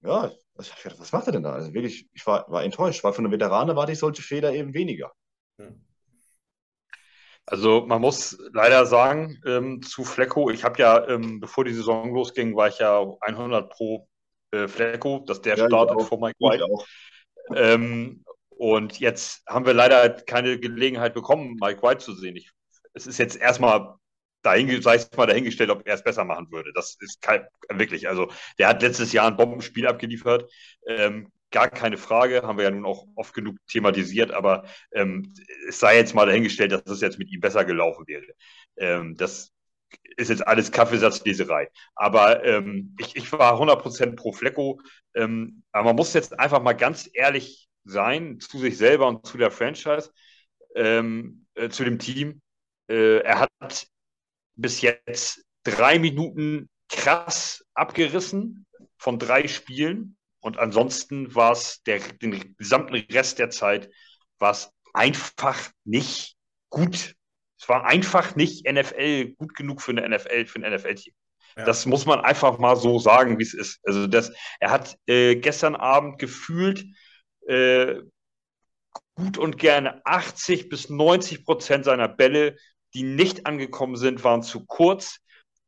ja, 0.04 0.32
was 0.56 1.12
macht 1.12 1.28
er 1.28 1.34
denn 1.34 1.44
da? 1.44 1.54
Also 1.54 1.74
wirklich, 1.74 2.08
ich 2.14 2.26
war, 2.26 2.50
war 2.50 2.64
enttäuscht, 2.64 3.04
weil 3.04 3.14
von 3.14 3.26
einem 3.26 3.34
Veteraner 3.34 3.76
warte 3.76 3.92
ich 3.92 4.00
solche 4.00 4.22
Fehler 4.22 4.54
eben 4.54 4.74
weniger. 4.74 5.12
Hm. 5.60 5.82
Also 7.48 7.86
man 7.86 8.02
muss 8.02 8.38
leider 8.54 8.86
sagen, 8.86 9.40
ähm, 9.46 9.82
zu 9.82 10.04
Flecko, 10.04 10.50
ich 10.50 10.64
habe 10.64 10.80
ja, 10.80 11.08
ähm, 11.08 11.40
bevor 11.40 11.64
die 11.64 11.74
Saison 11.74 12.14
losging, 12.14 12.56
war 12.56 12.70
ich 12.70 12.80
ja 12.80 13.06
100 13.22 13.70
pro 13.70 14.08
äh, 14.52 14.68
Flecko, 14.68 15.24
dass 15.28 15.42
der 15.42 15.56
ja, 15.58 15.68
startet 15.68 16.02
vor 16.02 16.20
Mike 16.20 16.40
White. 16.40 16.66
Ähm, 17.56 18.24
und 18.50 19.00
jetzt 19.00 19.44
haben 19.48 19.66
wir 19.66 19.74
leider 19.74 20.10
keine 20.10 20.60
Gelegenheit 20.60 21.14
bekommen, 21.14 21.58
Mike 21.60 21.84
White 21.84 22.00
zu 22.00 22.16
sehen. 22.16 22.36
Ich, 22.36 22.52
es 22.96 23.08
ist 23.08 23.18
jetzt 23.20 23.38
erstmal 23.38 23.80
mal 24.44 25.26
dahingestellt, 25.26 25.72
ob 25.72 25.88
er 25.88 25.96
es 25.96 26.04
besser 26.04 26.24
machen 26.24 26.52
würde. 26.52 26.72
Das 26.74 26.98
ist 27.00 27.22
kein, 27.22 27.48
wirklich, 27.70 28.08
also 28.08 28.32
der 28.60 28.68
hat 28.68 28.82
letztes 28.82 29.12
Jahr 29.12 29.28
ein 29.28 29.38
Bombenspiel 29.38 29.88
abgeliefert. 29.88 30.52
Ähm, 30.88 31.32
gar 31.52 31.70
keine 31.70 31.98
Frage, 31.98 32.44
haben 32.44 32.58
wir 32.58 32.66
ja 32.66 32.72
nun 32.72 32.86
auch 32.86 33.08
oft 33.16 33.34
genug 33.34 33.58
thematisiert, 33.68 34.32
aber 34.32 34.66
ähm, 34.92 35.34
es 35.68 35.80
sei 35.80 35.98
jetzt 35.98 36.14
mal 36.14 36.26
dahingestellt, 36.26 36.72
dass 36.72 36.84
es 36.86 37.02
jetzt 37.02 37.18
mit 37.18 37.32
ihm 37.32 37.40
besser 37.40 37.66
gelaufen 37.66 38.06
wäre. 38.08 38.26
Ähm, 38.78 39.16
das 39.16 39.52
ist 40.18 40.30
jetzt 40.30 40.46
alles 40.46 40.72
Kaffeesatzleserei. 40.72 41.70
Aber 41.96 42.44
ähm, 42.44 42.96
ich, 43.00 43.16
ich 43.16 43.32
war 43.32 43.60
100% 43.60 44.16
pro 44.16 44.32
Flecko. 44.32 44.80
Ähm, 45.16 45.64
aber 45.72 45.86
man 45.86 45.96
muss 45.96 46.14
jetzt 46.14 46.38
einfach 46.40 46.62
mal 46.62 46.74
ganz 46.74 47.10
ehrlich 47.14 47.68
sein 47.84 48.40
zu 48.40 48.58
sich 48.60 48.78
selber 48.78 49.08
und 49.08 49.26
zu 49.26 49.38
der 49.38 49.52
Franchise, 49.52 50.12
ähm, 50.76 51.46
äh, 51.56 51.70
zu 51.70 51.84
dem 51.84 52.00
Team. 52.00 52.42
Äh, 52.90 53.20
er 53.20 53.40
hat 53.40 53.88
bis 54.56 54.82
jetzt 54.82 55.44
drei 55.64 56.00
Minuten 56.00 56.70
krass 56.90 57.66
abgerissen 57.74 58.66
von 58.98 59.20
drei 59.20 59.48
Spielen. 59.48 60.18
Und 60.40 60.60
ansonsten 60.60 61.34
war 61.34 61.54
es 61.54 61.82
den 61.84 62.56
gesamten 62.58 62.96
Rest 62.96 63.40
der 63.40 63.50
Zeit 63.50 63.90
war 64.38 64.56
einfach 64.94 65.72
nicht 65.84 66.36
gut. 66.70 67.16
Es 67.60 67.70
war 67.70 67.86
einfach 67.86 68.36
nicht 68.36 68.70
NFL 68.70 69.34
gut 69.38 69.56
genug 69.56 69.82
für 69.82 69.92
eine 69.92 70.08
NFL, 70.08 70.46
für 70.46 70.60
ein 70.60 70.74
NFL-Team. 70.74 71.14
Ja. 71.58 71.66
Das 71.66 71.86
muss 71.86 72.06
man 72.06 72.20
einfach 72.20 72.60
mal 72.60 72.76
so 72.76 73.00
sagen, 73.00 73.40
wie 73.40 73.44
es 73.44 73.54
ist. 73.54 73.80
Also 73.84 74.08
das, 74.08 74.32
er 74.60 74.72
hat 74.72 74.98
äh, 75.08 75.36
gestern 75.36 75.76
Abend 75.76 76.20
gefühlt 76.20 76.86
äh, 77.48 77.96
gut 79.16 79.38
und 79.38 79.58
gerne 79.58 80.02
80 80.06 80.68
bis 80.68 80.90
90 80.90 81.46
Prozent 81.46 81.86
seiner 81.86 82.10
Bälle, 82.10 82.58
die 82.94 83.04
nicht 83.04 83.46
angekommen 83.46 83.96
sind, 83.96 84.24
waren 84.24 84.44
zu 84.44 84.66
kurz. 84.66 85.20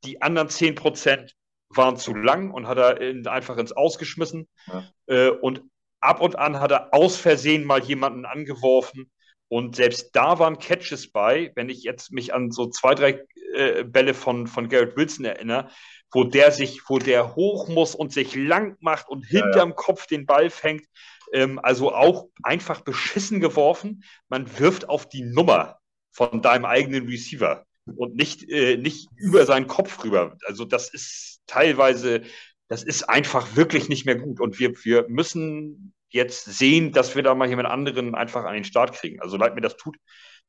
Die 0.03 0.22
anderen 0.22 0.49
10 0.49 0.76
Prozent 0.76 1.34
waren 1.70 1.97
zu 1.97 2.13
lang 2.13 2.51
und 2.51 2.68
hat 2.68 2.78
er 2.78 3.01
in, 3.01 3.28
einfach 3.28 3.57
ins 3.57 3.72
Ausgeschmissen. 3.72 4.47
Ja. 4.68 4.89
Äh, 5.07 5.30
und 5.30 5.63
ab 5.99 6.22
und 6.22 6.38
an 6.38 6.59
hat 6.59 6.72
er 6.72 6.93
aus 6.93 7.18
Versehen 7.18 7.65
mal 7.65 7.84
jemanden 7.84 8.26
angeworfen. 8.26 9.11
Und 9.49 9.76
selbst 9.76 10.09
da 10.13 10.39
waren 10.39 10.59
Catches 10.59 11.11
bei, 11.11 11.51
wenn 11.55 11.70
ich 11.70 11.84
jetzt 11.84 12.11
mich 12.11 12.34
an 12.34 12.51
so 12.51 12.68
zwei, 12.68 12.95
drei 12.95 13.24
äh, 13.55 13.84
Bälle 13.84 14.13
von, 14.13 14.47
von 14.47 14.68
Garrett 14.68 14.97
Wilson 14.97 15.26
erinnere, 15.26 15.70
wo 16.11 16.24
der 16.24 16.51
sich, 16.51 16.82
wo 16.89 16.99
der 16.99 17.36
hoch 17.36 17.68
muss 17.70 17.95
und 17.95 18.11
sich 18.11 18.36
lang 18.36 18.76
macht 18.80 19.09
und 19.09 19.30
ja, 19.30 19.41
hinterm 19.41 19.70
ja. 19.70 19.76
Kopf 19.76 20.07
den 20.07 20.26
Ball 20.26 20.49
fängt. 20.49 20.86
Ähm, 21.34 21.59
also 21.59 21.93
auch 21.93 22.28
einfach 22.43 22.82
beschissen 22.82 23.39
geworfen. 23.39 24.03
Man 24.28 24.59
wirft 24.59 24.89
auf 24.89 25.07
die 25.07 25.24
Nummer 25.24 25.80
von 26.18 26.41
deinem 26.41 26.65
eigenen 26.65 27.07
Receiver 27.07 27.63
und 27.95 28.15
nicht, 28.15 28.49
äh, 28.49 28.76
nicht 28.76 29.07
über 29.18 29.45
seinen 29.45 29.68
Kopf 29.68 30.03
rüber. 30.03 30.36
Also 30.47 30.65
das 30.65 30.91
ist 30.91 31.41
teilweise, 31.45 32.24
das 32.70 32.82
ist 32.82 33.03
einfach 33.03 33.55
wirklich 33.55 33.88
nicht 33.88 34.07
mehr 34.07 34.15
gut. 34.15 34.39
Und 34.39 34.57
wir, 34.57 34.74
wir 34.84 35.05
müssen 35.09 35.93
jetzt 36.09 36.45
sehen, 36.45 36.91
dass 36.91 37.15
wir 37.15 37.22
da 37.22 37.36
mal 37.36 37.47
jemand 37.47 37.68
anderen 37.68 38.15
einfach 38.15 38.45
an 38.45 38.55
den 38.55 38.63
Start 38.63 38.93
kriegen. 38.93 39.22
Also 39.22 39.38
leid 39.38 39.53
mir 39.53 39.61
das 39.61 39.78
tut. 39.78 39.95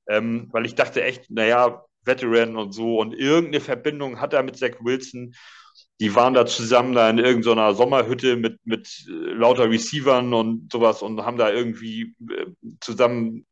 Ähm, 0.08 0.48
weil 0.52 0.64
ich 0.64 0.74
dachte 0.74 1.04
echt, 1.04 1.30
naja, 1.30 1.84
Veteran 2.02 2.56
und 2.56 2.72
so 2.72 2.98
und 2.98 3.12
irgendeine 3.12 3.60
Verbindung 3.60 4.22
hat 4.22 4.32
er 4.32 4.42
mit 4.42 4.56
Zach 4.56 4.76
Wilson. 4.80 5.34
Die 6.00 6.14
waren 6.14 6.32
da 6.32 6.46
zusammen 6.46 6.94
da 6.94 7.10
in 7.10 7.18
irgendeiner 7.18 7.74
Sommerhütte 7.74 8.36
mit, 8.36 8.58
mit 8.64 9.04
äh, 9.06 9.34
lauter 9.34 9.68
Receivern 9.68 10.32
und 10.32 10.72
sowas 10.72 11.02
und 11.02 11.20
haben 11.20 11.36
da 11.36 11.52
irgendwie 11.52 12.14
äh, 12.30 12.46
zusammen 12.80 13.44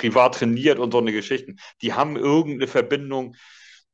privat 0.00 0.34
trainiert 0.34 0.78
und 0.78 0.92
so 0.92 0.98
eine 0.98 1.12
Geschichten. 1.12 1.56
Die 1.82 1.92
haben 1.92 2.16
irgendeine 2.16 2.66
Verbindung, 2.66 3.36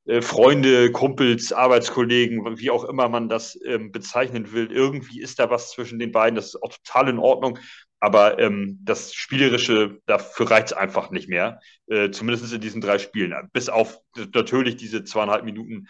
äh, 0.04 0.22
Freunde, 0.22 0.92
Kumpels, 0.92 1.52
Arbeitskollegen, 1.52 2.58
wie 2.58 2.70
auch 2.70 2.84
immer 2.84 3.08
man 3.08 3.28
das 3.28 3.58
ähm, 3.64 3.90
bezeichnen 3.90 4.52
will. 4.52 4.70
Irgendwie 4.70 5.20
ist 5.20 5.40
da 5.40 5.50
was 5.50 5.72
zwischen 5.72 5.98
den 5.98 6.12
beiden. 6.12 6.36
Das 6.36 6.46
ist 6.46 6.62
auch 6.62 6.72
total 6.72 7.08
in 7.08 7.18
Ordnung. 7.18 7.58
Aber 7.98 8.38
ähm, 8.38 8.78
das 8.84 9.14
Spielerische, 9.14 9.98
dafür 10.06 10.50
reicht 10.50 10.68
es 10.68 10.72
einfach 10.74 11.10
nicht 11.10 11.28
mehr. 11.28 11.58
Äh, 11.88 12.10
zumindest 12.10 12.52
in 12.52 12.60
diesen 12.60 12.80
drei 12.80 12.98
Spielen. 12.98 13.34
Bis 13.52 13.68
auf 13.68 13.98
natürlich 14.32 14.76
diese 14.76 15.02
zweieinhalb 15.02 15.44
Minuten 15.44 15.88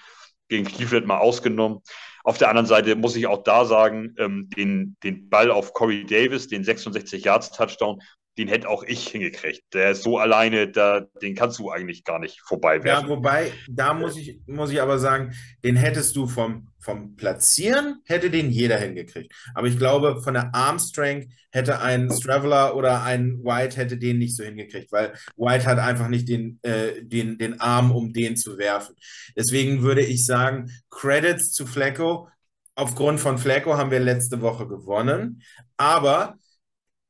gegen 0.48 0.64
Cleveland 0.64 1.06
mal 1.06 1.18
ausgenommen. 1.18 1.80
Auf 2.24 2.38
der 2.38 2.48
anderen 2.48 2.66
Seite 2.66 2.96
muss 2.96 3.16
ich 3.16 3.26
auch 3.26 3.42
da 3.42 3.64
sagen, 3.64 4.14
ähm, 4.18 4.48
den, 4.56 4.96
den 5.02 5.28
Ball 5.28 5.50
auf 5.50 5.74
Corey 5.74 6.06
Davis, 6.06 6.48
den 6.48 6.64
66 6.64 7.24
Yards 7.24 7.50
Touchdown, 7.50 8.00
den 8.38 8.48
hätte 8.48 8.68
auch 8.68 8.82
ich 8.82 9.08
hingekriegt. 9.08 9.62
Der 9.72 9.92
ist 9.92 10.02
so 10.02 10.18
alleine, 10.18 10.68
da, 10.68 11.06
den 11.22 11.34
kannst 11.34 11.58
du 11.58 11.70
eigentlich 11.70 12.04
gar 12.04 12.18
nicht 12.18 12.40
vorbei 12.40 12.80
Ja, 12.84 13.08
wobei, 13.08 13.52
da 13.68 13.94
muss 13.94 14.16
ich, 14.16 14.40
muss 14.46 14.70
ich 14.70 14.80
aber 14.82 14.98
sagen, 14.98 15.32
den 15.64 15.76
hättest 15.76 16.14
du 16.16 16.26
vom, 16.26 16.68
vom 16.78 17.16
Platzieren, 17.16 18.00
hätte 18.04 18.30
den 18.30 18.50
jeder 18.50 18.76
hingekriegt. 18.78 19.32
Aber 19.54 19.66
ich 19.68 19.78
glaube, 19.78 20.20
von 20.22 20.34
der 20.34 20.54
Armstrength 20.54 21.32
hätte 21.50 21.80
ein 21.80 22.10
Straveler 22.12 22.76
oder 22.76 23.02
ein 23.02 23.38
White 23.42 23.76
hätte 23.76 23.96
den 23.96 24.18
nicht 24.18 24.36
so 24.36 24.44
hingekriegt, 24.44 24.92
weil 24.92 25.14
White 25.36 25.64
hat 25.64 25.78
einfach 25.78 26.08
nicht 26.08 26.28
den, 26.28 26.58
äh, 26.62 27.02
den, 27.02 27.38
den 27.38 27.60
Arm, 27.60 27.90
um 27.90 28.12
den 28.12 28.36
zu 28.36 28.58
werfen. 28.58 28.94
Deswegen 29.34 29.82
würde 29.82 30.02
ich 30.02 30.26
sagen, 30.26 30.70
Credits 30.90 31.52
zu 31.52 31.66
Flecko. 31.66 32.28
Aufgrund 32.74 33.20
von 33.20 33.38
Flecko 33.38 33.78
haben 33.78 33.90
wir 33.90 34.00
letzte 34.00 34.42
Woche 34.42 34.68
gewonnen. 34.68 35.42
Aber 35.78 36.38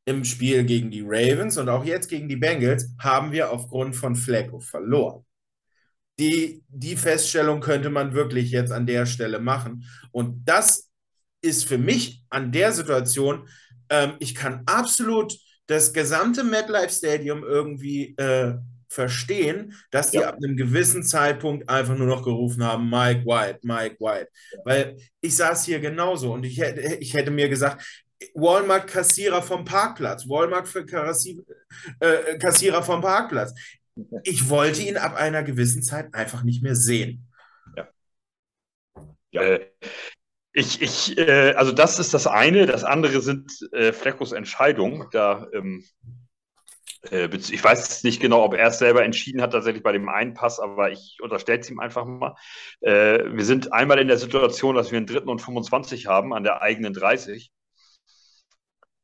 im 0.07 0.25
Spiel 0.25 0.65
gegen 0.65 0.91
die 0.91 1.05
Ravens 1.05 1.59
und 1.59 1.69
auch 1.69 1.85
jetzt 1.85 2.09
gegen 2.09 2.29
die 2.29 2.37
Bengals 2.37 2.95
haben 2.99 3.33
wir 3.33 3.51
aufgrund 3.51 3.97
von 3.97 4.15
Flacco 4.15 4.61
verloren. 4.61 5.25
Die, 6.19 6.63
die 6.69 6.97
Feststellung 6.97 7.61
könnte 7.61 7.91
man 7.91 8.15
wirklich 8.15 8.51
jetzt 8.51 8.73
an 8.73 8.87
der 8.87 9.05
Stelle 9.05 9.41
machen. 9.41 9.85
Und 10.13 10.49
das 10.49 10.91
ist 11.43 11.67
für 11.67 11.77
mich 11.77 12.23
an 12.31 12.53
der 12.53 12.73
Situation, 12.73 13.49
ähm, 13.91 14.13
ich 14.21 14.35
kann 14.35 14.63
absolut 14.67 15.37
das 15.67 15.93
gesamte 15.93 16.45
MetLife 16.45 16.91
Stadium 16.91 17.43
irgendwie 17.43 18.15
äh, 18.17 18.55
verstehen, 18.89 19.75
dass 19.91 20.13
die 20.13 20.19
ja. 20.19 20.29
ab 20.29 20.37
einem 20.37 20.57
gewissen 20.57 21.03
Zeitpunkt 21.03 21.69
einfach 21.69 21.97
nur 21.97 22.07
noch 22.07 22.23
gerufen 22.23 22.63
haben, 22.65 22.89
Mike 22.89 23.27
White, 23.27 23.59
Mike 23.63 23.97
White. 23.99 24.29
Weil 24.65 24.97
ich 25.21 25.37
saß 25.37 25.65
hier 25.65 25.81
genauso 25.81 26.33
und 26.33 26.45
ich 26.45 26.59
hätte, 26.59 26.81
ich 27.01 27.13
hätte 27.15 27.33
mir 27.33 27.49
gesagt, 27.49 27.85
Walmart-Kassierer 28.35 29.43
vom 29.43 29.65
Parkplatz, 29.65 30.29
Walmart-Kassierer 30.29 32.83
vom 32.83 33.01
Parkplatz. 33.01 33.55
Ich 34.25 34.49
wollte 34.49 34.83
ihn 34.83 34.97
ab 34.97 35.17
einer 35.17 35.43
gewissen 35.43 35.83
Zeit 35.83 36.15
einfach 36.15 36.43
nicht 36.43 36.63
mehr 36.63 36.75
sehen. 36.75 37.29
Ja. 37.77 37.89
ja. 39.33 39.43
Äh, 39.43 39.67
ich, 40.53 40.81
ich, 40.81 41.19
äh, 41.19 41.53
also 41.53 41.73
das 41.73 41.99
ist 41.99 42.15
das 42.15 42.27
eine. 42.27 42.65
Das 42.65 42.83
andere 42.83 43.21
sind 43.21 43.53
äh, 43.73 43.93
Fleckos 43.93 44.33
Entscheidungen. 44.33 45.07
Da, 45.13 45.47
ähm, 45.53 45.85
äh, 47.11 47.29
ich 47.35 47.63
weiß 47.63 48.05
nicht 48.05 48.21
genau, 48.21 48.43
ob 48.43 48.55
er 48.55 48.69
es 48.69 48.79
selber 48.79 49.05
entschieden 49.05 49.43
hat, 49.43 49.53
tatsächlich 49.53 49.83
bei 49.83 49.93
dem 49.93 50.09
einen 50.09 50.33
Pass, 50.33 50.59
aber 50.59 50.91
ich 50.91 51.19
unterstelle 51.21 51.61
es 51.61 51.71
ihm 51.71 51.79
einfach 51.79 52.07
mal. 52.07 52.35
Äh, 52.81 53.25
wir 53.33 53.45
sind 53.45 53.73
einmal 53.73 53.99
in 53.99 54.09
der 54.09 54.17
Situation, 54.17 54.75
dass 54.75 54.91
wir 54.91 54.97
einen 54.97 55.07
dritten 55.07 55.29
und 55.29 55.43
25 55.43 56.07
haben 56.07 56.33
an 56.33 56.43
der 56.43 56.63
eigenen 56.63 56.95
30. 56.95 57.53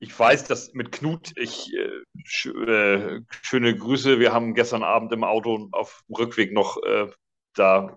Ich 0.03 0.18
weiß, 0.18 0.44
dass 0.44 0.74
mit 0.74 0.90
Knut, 0.90 1.30
ich 1.36 1.72
äh, 1.74 1.88
sch, 2.24 2.46
äh, 2.46 3.20
schöne 3.42 3.76
Grüße. 3.76 4.18
Wir 4.18 4.32
haben 4.32 4.55
gestern 4.55 4.82
Abend 4.82 5.12
im 5.12 5.22
Auto 5.22 5.68
auf 5.70 6.03
dem 6.09 6.16
Rückweg 6.16 6.53
noch 6.53 6.76
da 7.55 7.94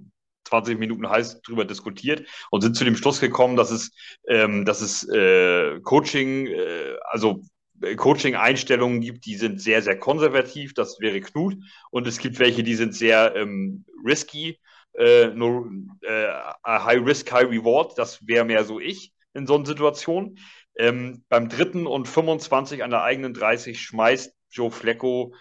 20 0.48 0.78
Minuten 0.78 1.10
heiß 1.10 1.42
drüber 1.42 1.66
diskutiert 1.66 2.28
und 2.52 2.62
sind 2.62 2.76
zu 2.76 2.86
dem 2.86 2.96
Schluss 2.96 3.20
gekommen, 3.20 3.56
dass 3.56 3.72
es, 3.72 3.92
ähm, 4.28 4.66
dass 4.66 4.82
es 4.82 5.10
äh, 5.10 5.80
Coaching, 5.82 6.46
äh, 6.46 6.96
also 7.10 7.42
äh, 7.82 7.96
Coaching-Einstellungen 7.96 9.02
gibt, 9.02 9.26
die 9.26 9.36
sind 9.36 9.60
sehr, 9.60 9.82
sehr 9.82 9.98
konservativ, 9.98 10.76
das 10.76 11.00
wäre 11.00 11.22
Knut. 11.22 11.56
Und 11.90 12.06
es 12.06 12.20
gibt 12.20 12.38
welche, 12.38 12.62
die 12.62 12.76
sind 12.76 12.94
sehr 12.94 13.36
ähm, 13.36 13.84
risky, 14.06 14.60
äh, 14.94 15.30
no, 15.30 15.68
äh, 16.02 16.28
high 16.64 17.04
risk, 17.04 17.32
high 17.32 17.50
reward, 17.50 17.98
das 17.98 18.28
wäre 18.28 18.46
mehr 18.46 18.64
so 18.64 18.80
ich 18.80 19.12
in 19.34 19.48
so 19.48 19.56
einer 19.56 19.66
Situation. 19.66 20.38
Ähm, 20.78 21.24
beim 21.30 21.50
dritten 21.50 21.88
und 21.88 22.08
25 22.08 22.84
an 22.84 22.90
der 22.92 23.04
eigenen 23.04 23.34
30 23.34 23.82
schmeißt 23.82 24.34
Joe 24.50 24.72
Flecko 24.72 25.34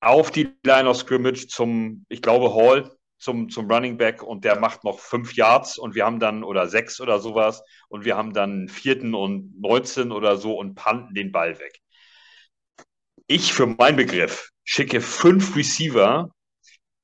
auf 0.00 0.30
die 0.30 0.54
Line 0.64 0.88
of 0.88 0.96
Scrimmage 0.96 1.48
zum, 1.48 2.04
ich 2.08 2.22
glaube, 2.22 2.54
Hall, 2.54 2.90
zum, 3.18 3.50
zum 3.50 3.70
Running 3.70 3.96
Back 3.96 4.22
und 4.22 4.44
der 4.44 4.58
macht 4.58 4.84
noch 4.84 5.00
fünf 5.00 5.34
Yards 5.34 5.76
und 5.78 5.94
wir 5.94 6.04
haben 6.04 6.20
dann, 6.20 6.44
oder 6.44 6.68
sechs 6.68 7.00
oder 7.00 7.18
sowas, 7.18 7.62
und 7.88 8.04
wir 8.04 8.16
haben 8.16 8.32
dann 8.32 8.68
vierten 8.68 9.14
und 9.14 9.60
19 9.60 10.12
oder 10.12 10.36
so 10.36 10.56
und 10.56 10.74
panten 10.74 11.14
den 11.14 11.32
Ball 11.32 11.58
weg. 11.58 11.80
Ich 13.26 13.52
für 13.52 13.66
meinen 13.66 13.96
Begriff 13.96 14.50
schicke 14.64 15.00
fünf 15.00 15.56
Receiver, 15.56 16.30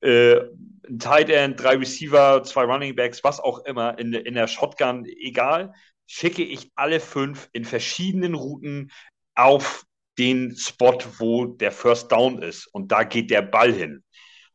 äh, 0.01 0.41
ein 0.87 0.99
Tight 0.99 1.31
End, 1.31 1.61
drei 1.61 1.77
Receiver, 1.77 2.43
zwei 2.45 2.65
Running 2.65 2.95
Backs, 2.95 3.25
was 3.25 3.41
auch 3.41 3.65
immer, 3.65 3.99
in, 3.99 4.13
in 4.13 4.35
der 4.35 4.47
Shotgun, 4.47 5.05
egal, 5.07 5.73
schicke 6.07 6.43
ich 6.43 6.71
alle 6.75 7.01
fünf 7.01 7.49
in 7.53 7.65
verschiedenen 7.65 8.35
Routen 8.35 8.91
auf 9.35 9.85
den 10.19 10.57
Spot, 10.57 10.99
wo 11.19 11.47
der 11.47 11.73
First 11.73 12.13
Down 12.13 12.43
ist. 12.43 12.67
Und 12.73 12.93
da 12.93 13.05
geht 13.05 13.31
der 13.31 13.43
Ball 13.43 13.73
hin. 13.73 14.05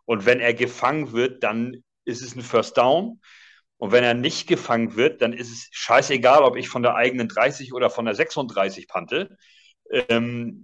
Und 0.05 0.25
wenn 0.25 0.39
er 0.39 0.53
gefangen 0.53 1.11
wird, 1.11 1.43
dann 1.43 1.83
ist 2.05 2.21
es 2.21 2.35
ein 2.35 2.41
First 2.41 2.77
Down. 2.77 3.21
Und 3.77 3.91
wenn 3.91 4.03
er 4.03 4.13
nicht 4.13 4.47
gefangen 4.47 4.95
wird, 4.95 5.21
dann 5.21 5.33
ist 5.33 5.51
es 5.51 5.67
scheißegal, 5.71 6.43
ob 6.43 6.57
ich 6.57 6.67
von 6.67 6.83
der 6.83 6.95
eigenen 6.95 7.27
30 7.27 7.73
oder 7.73 7.89
von 7.89 8.05
der 8.05 8.15
36 8.15 8.87
pante. 8.87 9.37
Ähm, 9.91 10.63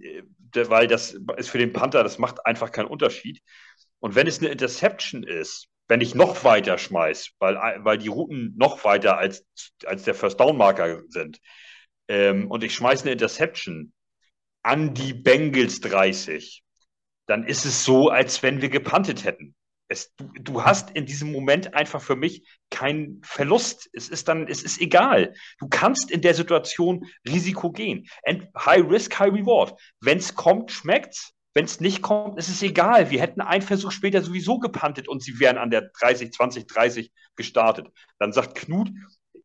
weil 0.52 0.86
das 0.86 1.16
ist 1.36 1.50
für 1.50 1.58
den 1.58 1.72
Panther, 1.72 2.02
das 2.02 2.18
macht 2.18 2.46
einfach 2.46 2.72
keinen 2.72 2.86
Unterschied. 2.86 3.42
Und 3.98 4.14
wenn 4.14 4.26
es 4.26 4.38
eine 4.38 4.48
Interception 4.48 5.22
ist, 5.22 5.68
wenn 5.88 6.00
ich 6.00 6.14
noch 6.14 6.44
weiter 6.44 6.78
schmeiß, 6.78 7.30
weil, 7.38 7.56
weil 7.84 7.98
die 7.98 8.08
Routen 8.08 8.54
noch 8.56 8.84
weiter 8.84 9.18
als, 9.18 9.46
als 9.84 10.02
der 10.04 10.14
First 10.14 10.40
Down 10.40 10.56
Marker 10.56 11.02
sind, 11.08 11.40
ähm, 12.08 12.50
und 12.50 12.64
ich 12.64 12.74
schmeiße 12.74 13.04
eine 13.04 13.12
Interception 13.12 13.92
an 14.62 14.94
die 14.94 15.12
Bengals 15.12 15.80
30, 15.80 16.62
dann 17.26 17.44
ist 17.44 17.64
es 17.64 17.84
so, 17.84 18.08
als 18.08 18.42
wenn 18.42 18.62
wir 18.62 18.68
gepantet 18.68 19.24
hätten. 19.24 19.54
Es, 19.88 20.12
du, 20.16 20.28
du, 20.40 20.64
hast 20.64 20.90
in 20.90 21.06
diesem 21.06 21.30
Moment 21.30 21.74
einfach 21.74 22.02
für 22.02 22.16
mich 22.16 22.44
keinen 22.70 23.22
Verlust. 23.22 23.88
Es 23.92 24.08
ist 24.08 24.26
dann, 24.26 24.48
es 24.48 24.64
ist 24.64 24.80
egal. 24.80 25.34
Du 25.60 25.68
kannst 25.68 26.10
in 26.10 26.22
der 26.22 26.34
Situation 26.34 27.06
Risiko 27.28 27.70
gehen. 27.70 28.08
And 28.24 28.48
high 28.56 28.84
risk, 28.88 29.16
high 29.18 29.32
reward. 29.32 29.80
Wenn 30.00 30.18
es 30.18 30.34
kommt, 30.34 30.72
schmeckt's. 30.72 31.35
Wenn 31.56 31.64
es 31.64 31.80
nicht 31.80 32.02
kommt, 32.02 32.38
ist 32.38 32.50
es 32.50 32.62
egal. 32.62 33.10
Wir 33.10 33.22
hätten 33.22 33.40
einen 33.40 33.62
Versuch 33.62 33.90
später 33.90 34.20
sowieso 34.20 34.58
gepantet 34.58 35.08
und 35.08 35.22
sie 35.22 35.40
wären 35.40 35.56
an 35.56 35.70
der 35.70 35.90
30, 35.98 36.30
20, 36.30 36.66
30 36.66 37.10
gestartet. 37.34 37.88
Dann 38.18 38.34
sagt 38.34 38.56
Knut, 38.56 38.90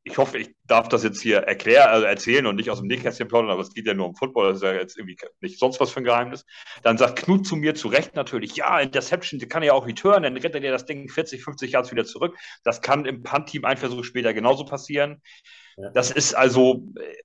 ich 0.04 0.18
hoffe, 0.18 0.38
ich 0.38 0.50
darf 0.66 0.90
das 0.90 1.04
jetzt 1.04 1.22
hier 1.22 1.38
erklären, 1.38 1.88
also 1.88 2.06
erzählen 2.06 2.48
und 2.48 2.58
nicht 2.58 2.70
aus 2.70 2.80
dem 2.80 2.88
Nähkästchen 2.88 3.30
plaudern, 3.30 3.50
aber 3.50 3.62
es 3.62 3.74
geht 3.74 3.88
ja 3.88 3.94
nur 3.94 4.08
um 4.08 4.16
Football, 4.16 4.50
das 4.50 4.58
ist 4.58 4.64
ja 4.64 4.74
jetzt 4.74 4.98
irgendwie 4.98 5.16
nicht 5.40 5.58
sonst 5.58 5.80
was 5.80 5.92
für 5.92 6.02
ein 6.02 6.04
Geheimnis. 6.04 6.46
Dann 6.84 6.98
sagt 6.98 7.24
Knut 7.24 7.48
zu 7.48 7.56
mir 7.56 7.76
zu 7.76 7.88
Recht 7.88 8.14
natürlich, 8.14 8.58
ja, 8.58 8.82
Interception, 8.82 9.40
die 9.40 9.48
kann 9.48 9.64
ja 9.64 9.72
auch 9.72 9.88
return, 9.88 10.24
dann 10.24 10.36
rettet 10.36 10.66
er 10.66 10.72
das 10.74 10.86
Ding 10.86 11.08
40, 11.08 11.42
50 11.42 11.72
Yards 11.72 11.94
wieder 11.94 12.04
zurück. 12.04 12.36
Das 12.66 12.82
kann 12.82 13.06
im 13.06 13.24
Punt-Team 13.24 13.64
ein 13.64 13.78
Versuch 13.78 14.04
später 14.04 14.34
genauso 14.34 14.66
passieren. 14.66 15.22
Ja. 15.78 15.92
Das 15.92 16.12
ist 16.12 16.34
also 16.34 16.84
äh, 17.00 17.16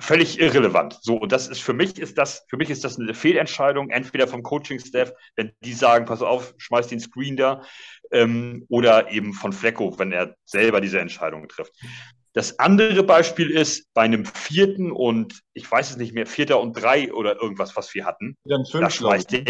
völlig 0.00 0.40
irrelevant. 0.40 0.98
So, 1.02 1.16
und 1.16 1.32
das 1.32 1.48
ist 1.48 1.62
für 1.62 1.72
mich 1.72 1.98
ist 1.98 2.18
das, 2.18 2.44
für 2.48 2.56
mich 2.56 2.70
ist 2.70 2.84
das 2.84 2.98
eine 2.98 3.14
Fehlentscheidung, 3.14 3.90
entweder 3.90 4.28
vom 4.28 4.42
Coaching-Staff, 4.42 5.12
wenn 5.36 5.52
die 5.60 5.72
sagen, 5.72 6.04
pass 6.06 6.22
auf, 6.22 6.54
schmeiß 6.58 6.88
den 6.88 7.00
Screen 7.00 7.36
da, 7.36 7.62
ähm, 8.10 8.66
oder 8.68 9.10
eben 9.10 9.32
von 9.32 9.52
Flecko, 9.52 9.98
wenn 9.98 10.12
er 10.12 10.34
selber 10.44 10.80
diese 10.80 11.00
Entscheidung 11.00 11.48
trifft. 11.48 11.72
Das 12.32 12.58
andere 12.58 13.04
Beispiel 13.04 13.50
ist 13.50 13.92
bei 13.94 14.02
einem 14.02 14.24
vierten 14.24 14.90
und 14.90 15.40
ich 15.52 15.70
weiß 15.70 15.90
es 15.90 15.96
nicht 15.96 16.14
mehr, 16.14 16.26
vierter 16.26 16.60
und 16.60 16.72
drei 16.72 17.12
oder 17.12 17.40
irgendwas, 17.40 17.76
was 17.76 17.94
wir 17.94 18.04
hatten. 18.04 18.36
da, 18.80 18.90
schmeißt 18.90 19.32
der, 19.32 19.44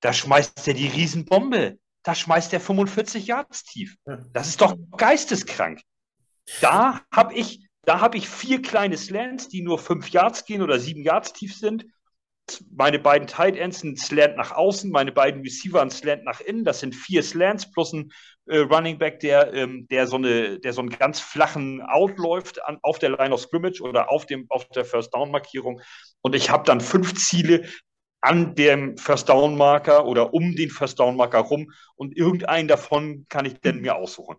da 0.00 0.12
schmeißt 0.12 0.68
er 0.68 0.74
die 0.74 0.86
Riesenbombe. 0.86 1.78
Da 2.04 2.14
schmeißt 2.14 2.52
er 2.52 2.60
45 2.60 3.26
Yards 3.26 3.64
tief. 3.64 3.96
Das 4.32 4.48
ist 4.48 4.60
doch 4.60 4.76
geisteskrank. 4.96 5.82
Da 6.60 7.02
habe 7.12 7.34
ich, 7.34 7.67
da 7.88 8.00
habe 8.00 8.18
ich 8.18 8.28
vier 8.28 8.62
kleine 8.62 8.96
Slants, 8.96 9.48
die 9.48 9.62
nur 9.62 9.78
fünf 9.78 10.10
Yards 10.10 10.44
gehen 10.44 10.62
oder 10.62 10.78
sieben 10.78 11.02
Yards 11.02 11.32
tief 11.32 11.56
sind 11.56 11.86
meine 12.70 12.98
beiden 12.98 13.26
Tight 13.28 13.56
Ends 13.56 13.82
ein 13.82 13.96
Slant 13.96 14.36
nach 14.36 14.52
außen, 14.52 14.90
meine 14.90 15.12
beiden 15.12 15.42
Receiver 15.42 15.80
ein 15.80 15.90
Slant 15.90 16.24
nach 16.24 16.40
innen. 16.40 16.64
Das 16.64 16.80
sind 16.80 16.94
vier 16.94 17.22
Slants 17.22 17.70
plus 17.70 17.92
ein 17.92 18.10
äh, 18.46 18.58
Running 18.58 18.98
Back, 18.98 19.20
der, 19.20 19.52
ähm, 19.54 19.86
der, 19.90 20.06
so 20.06 20.16
eine, 20.16 20.58
der 20.58 20.72
so 20.72 20.80
einen 20.80 20.90
ganz 20.90 21.20
flachen 21.20 21.82
Out 21.82 22.18
läuft 22.18 22.64
an, 22.64 22.78
auf 22.82 22.98
der 22.98 23.10
Line 23.10 23.34
of 23.34 23.40
Scrimmage 23.40 23.80
oder 23.80 24.10
auf, 24.10 24.26
dem, 24.26 24.46
auf 24.48 24.68
der 24.68 24.84
First 24.84 25.14
Down 25.14 25.30
Markierung. 25.30 25.80
Und 26.22 26.34
ich 26.34 26.50
habe 26.50 26.64
dann 26.64 26.80
fünf 26.80 27.14
Ziele 27.14 27.68
an 28.20 28.54
dem 28.54 28.96
First 28.96 29.28
Down 29.28 29.56
Marker 29.56 30.06
oder 30.06 30.34
um 30.34 30.56
den 30.56 30.70
First 30.70 30.98
Down 30.98 31.16
Marker 31.16 31.40
rum 31.40 31.72
und 31.94 32.16
irgendeinen 32.16 32.66
davon 32.66 33.26
kann 33.28 33.44
ich 33.44 33.60
denn 33.60 33.80
mir 33.80 33.94
aussuchen 33.94 34.36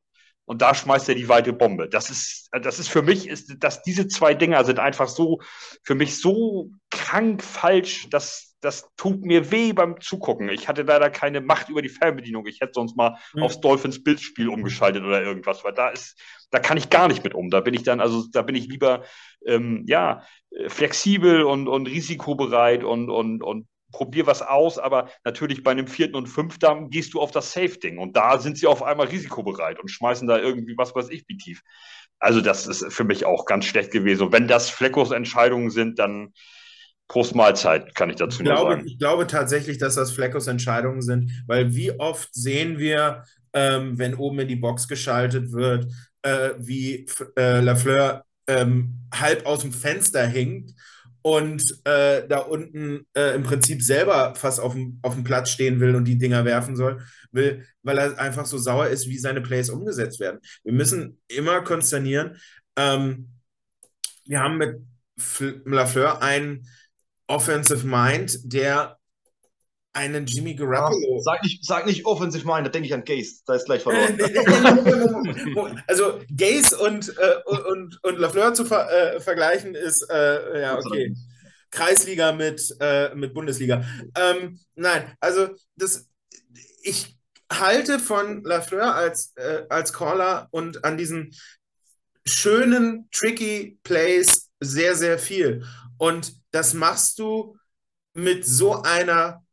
und 0.49 0.63
da 0.63 0.73
schmeißt 0.73 1.07
er 1.07 1.13
die 1.13 1.29
weite 1.29 1.53
Bombe. 1.53 1.87
Das 1.87 2.09
ist, 2.09 2.49
das 2.51 2.79
ist 2.79 2.89
für 2.89 3.03
mich, 3.03 3.29
ist, 3.29 3.63
dass 3.63 3.83
diese 3.83 4.07
zwei 4.07 4.33
Dinger 4.33 4.65
sind 4.65 4.79
einfach 4.79 5.07
so, 5.07 5.41
für 5.83 5.93
mich 5.93 6.19
so 6.19 6.71
krank 6.89 7.43
falsch, 7.43 8.09
dass 8.09 8.55
das 8.59 8.89
tut 8.97 9.21
mir 9.21 9.51
weh 9.51 9.73
beim 9.73 10.01
Zugucken. 10.01 10.49
Ich 10.49 10.67
hatte 10.67 10.81
leider 10.81 11.11
keine 11.11 11.41
Macht 11.41 11.69
über 11.69 11.83
die 11.83 11.89
Fernbedienung. 11.89 12.47
Ich 12.47 12.61
hätte 12.61 12.71
sonst 12.73 12.97
mal 12.97 13.19
mhm. 13.35 13.43
aufs 13.43 13.61
Dolphins 13.61 14.03
Bildspiel 14.03 14.49
umgeschaltet 14.49 15.03
oder 15.03 15.21
irgendwas, 15.21 15.63
weil 15.63 15.73
da 15.73 15.89
ist, 15.89 16.19
da 16.49 16.57
kann 16.57 16.77
ich 16.77 16.89
gar 16.89 17.07
nicht 17.07 17.23
mit 17.23 17.35
um. 17.35 17.51
Da 17.51 17.61
bin 17.61 17.75
ich 17.75 17.83
dann, 17.83 17.99
also 17.99 18.25
da 18.31 18.41
bin 18.41 18.55
ich 18.55 18.67
lieber 18.67 19.03
ähm, 19.45 19.83
ja 19.85 20.23
flexibel 20.67 21.43
und, 21.43 21.67
und 21.67 21.85
risikobereit 21.85 22.83
und, 22.83 23.11
und, 23.11 23.43
und 23.43 23.67
probier 23.91 24.27
was 24.27 24.41
aus, 24.41 24.77
aber 24.77 25.09
natürlich 25.23 25.63
bei 25.63 25.71
einem 25.71 25.87
vierten 25.87 26.15
und 26.15 26.27
fünften 26.27 26.89
gehst 26.89 27.13
du 27.13 27.21
auf 27.21 27.31
das 27.31 27.53
Safe-Ding 27.53 27.97
und 27.97 28.15
da 28.15 28.39
sind 28.39 28.57
sie 28.57 28.67
auf 28.67 28.83
einmal 28.83 29.07
risikobereit 29.07 29.79
und 29.79 29.89
schmeißen 29.89 30.27
da 30.27 30.37
irgendwie 30.37 30.77
was 30.77 30.95
weiß 30.95 31.09
ich 31.09 31.25
wie 31.27 31.37
tief. 31.37 31.61
Also 32.19 32.41
das 32.41 32.67
ist 32.67 32.85
für 32.93 33.03
mich 33.03 33.25
auch 33.25 33.45
ganz 33.45 33.65
schlecht 33.65 33.91
gewesen. 33.91 34.23
Und 34.23 34.33
wenn 34.33 34.47
das 34.47 34.69
Fleckos 34.69 35.11
Entscheidungen 35.11 35.69
sind, 35.69 35.99
dann 35.99 36.33
Prost 37.07 37.33
Mahlzeit, 37.33 37.95
kann 37.95 38.09
ich 38.09 38.17
dazu 38.17 38.41
ich 38.41 38.45
nur 38.45 38.55
glaube, 38.55 38.71
sagen. 38.73 38.87
Ich 38.87 38.99
glaube 38.99 39.25
tatsächlich, 39.25 39.77
dass 39.79 39.95
das 39.95 40.11
Fleckos 40.11 40.47
Entscheidungen 40.47 41.01
sind, 41.01 41.31
weil 41.47 41.73
wie 41.73 41.91
oft 41.99 42.29
sehen 42.33 42.77
wir, 42.77 43.23
ähm, 43.53 43.97
wenn 43.97 44.15
oben 44.15 44.39
in 44.39 44.47
die 44.47 44.55
Box 44.55 44.87
geschaltet 44.87 45.51
wird, 45.51 45.91
äh, 46.21 46.51
wie 46.59 47.07
äh, 47.37 47.61
Lafleur 47.61 48.25
ähm, 48.47 49.07
halb 49.13 49.45
aus 49.45 49.61
dem 49.61 49.71
Fenster 49.71 50.25
hinkt 50.27 50.71
und 51.21 51.63
äh, 51.85 52.27
da 52.27 52.39
unten 52.39 53.05
äh, 53.13 53.35
im 53.35 53.43
Prinzip 53.43 53.81
selber 53.81 54.35
fast 54.35 54.59
auf 54.59 54.73
dem, 54.73 55.23
Platz 55.23 55.49
stehen 55.49 55.79
will 55.79 55.95
und 55.95 56.05
die 56.05 56.17
Dinger 56.17 56.45
werfen 56.45 56.75
soll, 56.75 57.01
will, 57.31 57.65
weil 57.83 57.97
er 57.97 58.19
einfach 58.19 58.45
so 58.45 58.57
sauer 58.57 58.87
ist, 58.87 59.07
wie 59.07 59.17
seine 59.17 59.41
Plays 59.41 59.69
umgesetzt 59.69 60.19
werden. 60.19 60.39
Wir 60.63 60.73
müssen 60.73 61.21
immer 61.27 61.61
konsternieren, 61.61 62.37
ähm, 62.77 63.29
wir 64.25 64.41
haben 64.41 64.57
mit 64.57 64.77
Lafleur 65.65 66.21
einen 66.21 66.67
Offensive 67.27 67.85
Mind, 67.85 68.39
der 68.43 68.98
einen 69.93 70.25
Jimmy 70.25 70.53
Garoppolo. 70.55 71.19
Sag 71.21 71.43
nicht, 71.43 71.65
sag 71.65 71.85
nicht 71.85 72.05
offensiv 72.05 72.43
mein, 72.43 72.63
da 72.63 72.69
denke 72.69 72.87
ich 72.87 72.93
an 72.93 73.03
Gaze. 73.03 73.41
Da 73.45 73.55
ist 73.55 73.65
gleich 73.65 73.81
verloren. 73.81 74.17
also 75.87 76.19
Gaze 76.35 76.77
und, 76.77 77.09
äh, 77.17 77.67
und, 77.69 78.03
und 78.03 78.19
Lafleur 78.19 78.53
zu 78.53 78.65
ver 78.65 78.89
äh, 78.91 79.19
vergleichen 79.19 79.75
ist, 79.75 80.07
äh, 80.09 80.61
ja, 80.61 80.77
okay. 80.77 81.15
Kreisliga 81.71 82.31
mit, 82.31 82.75
äh, 82.79 83.13
mit 83.15 83.33
Bundesliga. 83.33 83.83
Ähm, 84.15 84.59
nein, 84.75 85.13
also 85.19 85.49
das, 85.75 86.07
ich 86.81 87.17
halte 87.51 87.99
von 87.99 88.43
Lafleur 88.43 88.95
als, 88.95 89.33
äh, 89.35 89.65
als 89.69 89.93
Caller 89.93 90.47
und 90.51 90.83
an 90.85 90.97
diesen 90.97 91.35
schönen, 92.25 93.07
tricky 93.11 93.79
Plays 93.83 94.49
sehr, 94.59 94.95
sehr 94.95 95.19
viel. 95.19 95.65
Und 95.97 96.33
das 96.51 96.73
machst 96.73 97.19
du 97.19 97.57
mit 98.13 98.45
so 98.45 98.81
einer 98.81 99.43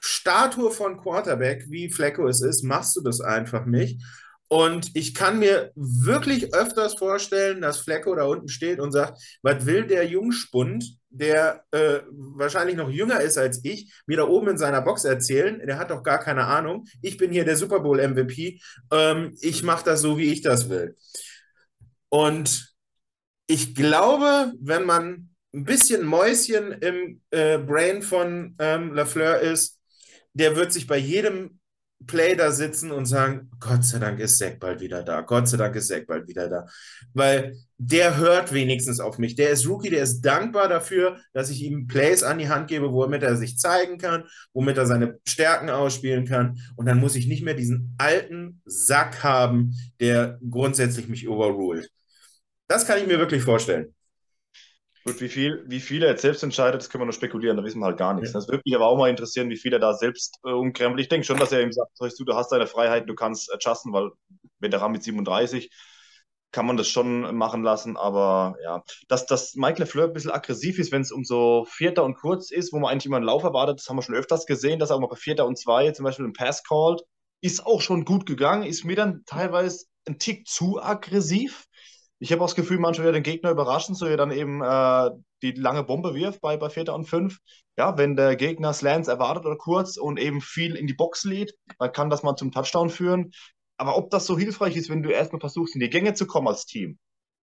Statue 0.00 0.70
von 0.70 0.98
Quarterback, 0.98 1.64
wie 1.68 1.90
Flecko 1.90 2.28
es 2.28 2.40
ist, 2.40 2.62
machst 2.62 2.96
du 2.96 3.00
das 3.00 3.20
einfach 3.20 3.66
nicht. 3.66 4.00
Und 4.48 4.90
ich 4.94 5.14
kann 5.14 5.38
mir 5.38 5.72
wirklich 5.74 6.54
öfters 6.54 6.94
vorstellen, 6.94 7.60
dass 7.60 7.80
Flecko 7.80 8.14
da 8.14 8.24
unten 8.24 8.48
steht 8.48 8.80
und 8.80 8.92
sagt, 8.92 9.20
was 9.42 9.66
will 9.66 9.86
der 9.86 10.06
Jungspund, 10.06 10.96
der 11.10 11.64
äh, 11.70 12.00
wahrscheinlich 12.10 12.76
noch 12.76 12.88
jünger 12.88 13.20
ist 13.20 13.36
als 13.36 13.60
ich, 13.62 13.92
mir 14.06 14.16
da 14.16 14.24
oben 14.24 14.48
in 14.48 14.58
seiner 14.58 14.80
Box 14.80 15.04
erzählen? 15.04 15.60
Der 15.66 15.78
hat 15.78 15.90
doch 15.90 16.02
gar 16.02 16.18
keine 16.18 16.46
Ahnung. 16.46 16.86
Ich 17.02 17.18
bin 17.18 17.30
hier 17.30 17.44
der 17.44 17.56
Super 17.56 17.80
Bowl 17.80 18.00
MVP. 18.00 18.60
Ähm, 18.90 19.36
ich 19.40 19.62
mache 19.62 19.84
das 19.84 20.00
so, 20.00 20.16
wie 20.16 20.32
ich 20.32 20.40
das 20.40 20.70
will. 20.70 20.96
Und 22.08 22.74
ich 23.46 23.74
glaube, 23.74 24.52
wenn 24.60 24.84
man 24.84 25.28
ein 25.54 25.64
bisschen 25.64 26.06
Mäuschen 26.06 26.72
im 26.72 27.20
äh, 27.30 27.58
Brain 27.58 28.02
von 28.02 28.54
ähm, 28.58 28.94
Lafleur 28.94 29.40
ist, 29.40 29.77
der 30.38 30.56
wird 30.56 30.72
sich 30.72 30.86
bei 30.86 30.96
jedem 30.96 31.58
Play 32.06 32.36
da 32.36 32.52
sitzen 32.52 32.92
und 32.92 33.06
sagen, 33.06 33.50
Gott 33.58 33.84
sei 33.84 33.98
Dank 33.98 34.20
ist 34.20 34.38
Zack 34.38 34.60
bald 34.60 34.80
wieder 34.80 35.02
da. 35.02 35.20
Gott 35.22 35.48
sei 35.48 35.56
Dank 35.56 35.74
ist 35.74 35.88
Zack 35.88 36.06
bald 36.06 36.28
wieder 36.28 36.48
da. 36.48 36.66
Weil 37.12 37.56
der 37.76 38.16
hört 38.16 38.52
wenigstens 38.52 39.00
auf 39.00 39.18
mich. 39.18 39.34
Der 39.34 39.50
ist 39.50 39.66
Rookie, 39.66 39.90
der 39.90 40.04
ist 40.04 40.20
dankbar 40.20 40.68
dafür, 40.68 41.18
dass 41.32 41.50
ich 41.50 41.62
ihm 41.62 41.88
Plays 41.88 42.22
an 42.22 42.38
die 42.38 42.48
Hand 42.48 42.68
gebe, 42.68 42.92
womit 42.92 43.24
er 43.24 43.36
sich 43.36 43.58
zeigen 43.58 43.98
kann, 43.98 44.24
womit 44.52 44.76
er 44.76 44.86
seine 44.86 45.18
Stärken 45.26 45.70
ausspielen 45.70 46.24
kann. 46.24 46.60
Und 46.76 46.86
dann 46.86 47.00
muss 47.00 47.16
ich 47.16 47.26
nicht 47.26 47.42
mehr 47.42 47.54
diesen 47.54 47.96
alten 47.98 48.62
Sack 48.64 49.24
haben, 49.24 49.74
der 49.98 50.38
grundsätzlich 50.48 51.08
mich 51.08 51.28
overruled. 51.28 51.90
Das 52.68 52.86
kann 52.86 52.98
ich 52.98 53.08
mir 53.08 53.18
wirklich 53.18 53.42
vorstellen. 53.42 53.94
Gut, 55.08 55.22
wie 55.22 55.28
viel, 55.30 55.64
wie 55.66 55.80
viel 55.80 56.02
er 56.02 56.10
jetzt 56.10 56.20
selbst 56.20 56.42
entscheidet, 56.42 56.82
das 56.82 56.90
können 56.90 57.00
wir 57.00 57.06
nur 57.06 57.14
spekulieren, 57.14 57.56
da 57.56 57.64
wissen 57.64 57.80
wir 57.80 57.86
halt 57.86 57.96
gar 57.96 58.12
nichts. 58.12 58.34
Ja. 58.34 58.40
Das 58.40 58.48
würde 58.48 58.60
mich 58.66 58.74
aber 58.74 58.86
auch 58.86 58.98
mal 58.98 59.08
interessieren, 59.08 59.48
wie 59.48 59.56
viel 59.56 59.72
er 59.72 59.78
da 59.78 59.94
selbst 59.94 60.38
äh, 60.44 60.50
umkrempelt. 60.50 61.00
Ich 61.00 61.08
denke 61.08 61.26
schon, 61.26 61.38
dass 61.38 61.50
er 61.50 61.62
ihm 61.62 61.72
sagt, 61.72 61.92
du, 61.98 62.24
du 62.24 62.34
hast 62.34 62.52
deine 62.52 62.66
Freiheit, 62.66 63.08
du 63.08 63.14
kannst 63.14 63.50
adjusten, 63.50 63.94
weil 63.94 64.10
Veteran 64.58 64.92
mit 64.92 65.02
37 65.02 65.70
kann 66.52 66.66
man 66.66 66.76
das 66.76 66.88
schon 66.88 67.34
machen 67.34 67.62
lassen, 67.62 67.96
aber 67.96 68.56
ja, 68.62 68.82
dass, 69.08 69.24
dass 69.24 69.54
Mike 69.54 69.78
LeFleur 69.78 70.08
ein 70.08 70.12
bisschen 70.12 70.30
aggressiv 70.30 70.78
ist, 70.78 70.92
wenn 70.92 71.00
es 71.00 71.12
um 71.12 71.24
so 71.24 71.66
Vierter 71.70 72.04
und 72.04 72.16
Kurz 72.16 72.50
ist, 72.50 72.74
wo 72.74 72.78
man 72.78 72.92
eigentlich 72.92 73.06
immer 73.06 73.16
einen 73.16 73.24
Lauf 73.24 73.44
erwartet, 73.44 73.78
das 73.78 73.88
haben 73.88 73.96
wir 73.96 74.02
schon 74.02 74.14
öfters 74.14 74.44
gesehen, 74.44 74.78
dass 74.78 74.90
er 74.90 74.96
auch 74.96 75.00
mal 75.00 75.06
bei 75.08 75.16
Vierter 75.16 75.46
und 75.46 75.58
Zwei 75.58 75.90
zum 75.92 76.04
Beispiel 76.04 76.26
einen 76.26 76.34
Pass 76.34 76.62
called, 76.64 77.00
ist 77.40 77.64
auch 77.64 77.80
schon 77.80 78.04
gut 78.04 78.26
gegangen, 78.26 78.64
ist 78.64 78.84
mir 78.84 78.96
dann 78.96 79.22
teilweise 79.24 79.86
ein 80.06 80.18
Tick 80.18 80.46
zu 80.46 80.82
aggressiv. 80.82 81.66
Ich 82.20 82.32
habe 82.32 82.42
auch 82.42 82.48
das 82.48 82.56
Gefühl, 82.56 82.78
manchmal 82.78 83.06
wird 83.06 83.16
den 83.16 83.22
Gegner 83.22 83.50
überraschen, 83.50 83.94
so 83.94 84.06
er 84.06 84.16
dann 84.16 84.32
eben 84.32 84.60
äh, 84.62 85.10
die 85.42 85.52
lange 85.52 85.84
Bombe 85.84 86.14
wirft 86.14 86.40
bei, 86.40 86.56
bei 86.56 86.68
Vierter 86.68 86.94
und 86.94 87.04
Fünf. 87.04 87.38
Ja, 87.76 87.96
wenn 87.96 88.16
der 88.16 88.34
Gegner 88.34 88.72
Slants 88.72 89.06
erwartet 89.08 89.46
oder 89.46 89.56
kurz 89.56 89.96
und 89.96 90.18
eben 90.18 90.40
viel 90.40 90.74
in 90.74 90.88
die 90.88 90.94
Box 90.94 91.24
lädt, 91.24 91.54
dann 91.78 91.92
kann 91.92 92.10
das 92.10 92.24
mal 92.24 92.34
zum 92.34 92.50
Touchdown 92.50 92.90
führen. 92.90 93.30
Aber 93.76 93.96
ob 93.96 94.10
das 94.10 94.26
so 94.26 94.36
hilfreich 94.36 94.76
ist, 94.76 94.90
wenn 94.90 95.04
du 95.04 95.10
erstmal 95.10 95.40
versuchst, 95.40 95.74
in 95.76 95.80
die 95.80 95.90
Gänge 95.90 96.14
zu 96.14 96.26
kommen 96.26 96.48
als 96.48 96.66
Team, 96.66 96.98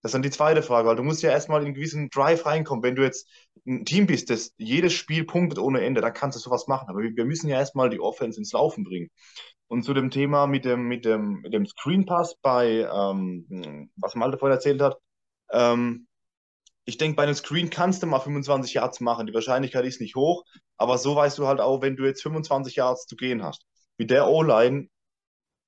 das 0.02 0.10
ist 0.10 0.14
dann 0.14 0.22
die 0.22 0.30
zweite 0.30 0.62
Frage, 0.62 0.88
weil 0.88 0.96
du 0.96 1.04
musst 1.04 1.24
ja 1.24 1.32
erstmal 1.32 1.60
in 1.62 1.68
einen 1.68 1.76
gewissen 1.76 2.10
Drive 2.10 2.46
reinkommen. 2.46 2.84
Wenn 2.84 2.96
du 2.96 3.04
jetzt 3.04 3.28
ein 3.68 3.84
Team 3.84 4.06
bist, 4.06 4.30
das 4.30 4.54
jedes 4.58 4.94
Spiel 4.94 5.26
punktet 5.26 5.60
ohne 5.60 5.82
Ende, 5.82 6.00
dann 6.00 6.14
kannst 6.14 6.38
du 6.38 6.40
sowas 6.42 6.68
machen. 6.68 6.88
Aber 6.90 7.00
wir 7.00 7.26
müssen 7.26 7.50
ja 7.50 7.58
erstmal 7.58 7.90
die 7.90 8.00
Offense 8.00 8.40
ins 8.40 8.54
Laufen 8.54 8.86
bringen. 8.86 9.10
Und 9.70 9.84
zu 9.84 9.94
dem 9.94 10.12
Thema 10.12 10.48
mit 10.48 10.66
dem, 10.66 10.90
mit 10.90 11.06
dem, 11.06 11.42
mit 11.42 11.54
dem 11.54 11.68
Screen 11.68 12.06
Pass 12.06 12.36
bei, 12.42 12.90
ähm, 12.92 13.92
was 13.98 14.16
Malte 14.16 14.38
vorhin 14.40 14.56
erzählt 14.58 14.82
hat, 14.82 14.98
ähm, 15.52 16.08
ich 16.86 16.98
denke, 16.98 17.16
bei 17.16 17.24
einem 17.24 17.36
Screen 17.36 17.70
kannst 17.70 18.04
du 18.04 18.08
mal 18.08 18.20
25 18.20 18.74
Yards 18.74 19.00
machen. 19.00 19.28
Die 19.28 19.34
Wahrscheinlichkeit 19.34 19.86
ist 19.86 20.02
nicht 20.02 20.16
hoch, 20.16 20.44
aber 20.78 20.98
so 20.98 21.16
weißt 21.16 21.38
du 21.38 21.48
halt 21.48 21.62
auch, 21.62 21.82
wenn 21.84 21.96
du 21.96 22.06
jetzt 22.06 22.24
25 22.24 22.76
Yards 22.78 23.06
zu 23.08 23.16
gehen 23.16 23.44
hast. 23.44 23.66
Mit 23.98 24.10
der 24.10 24.28
O-Line, 24.28 24.90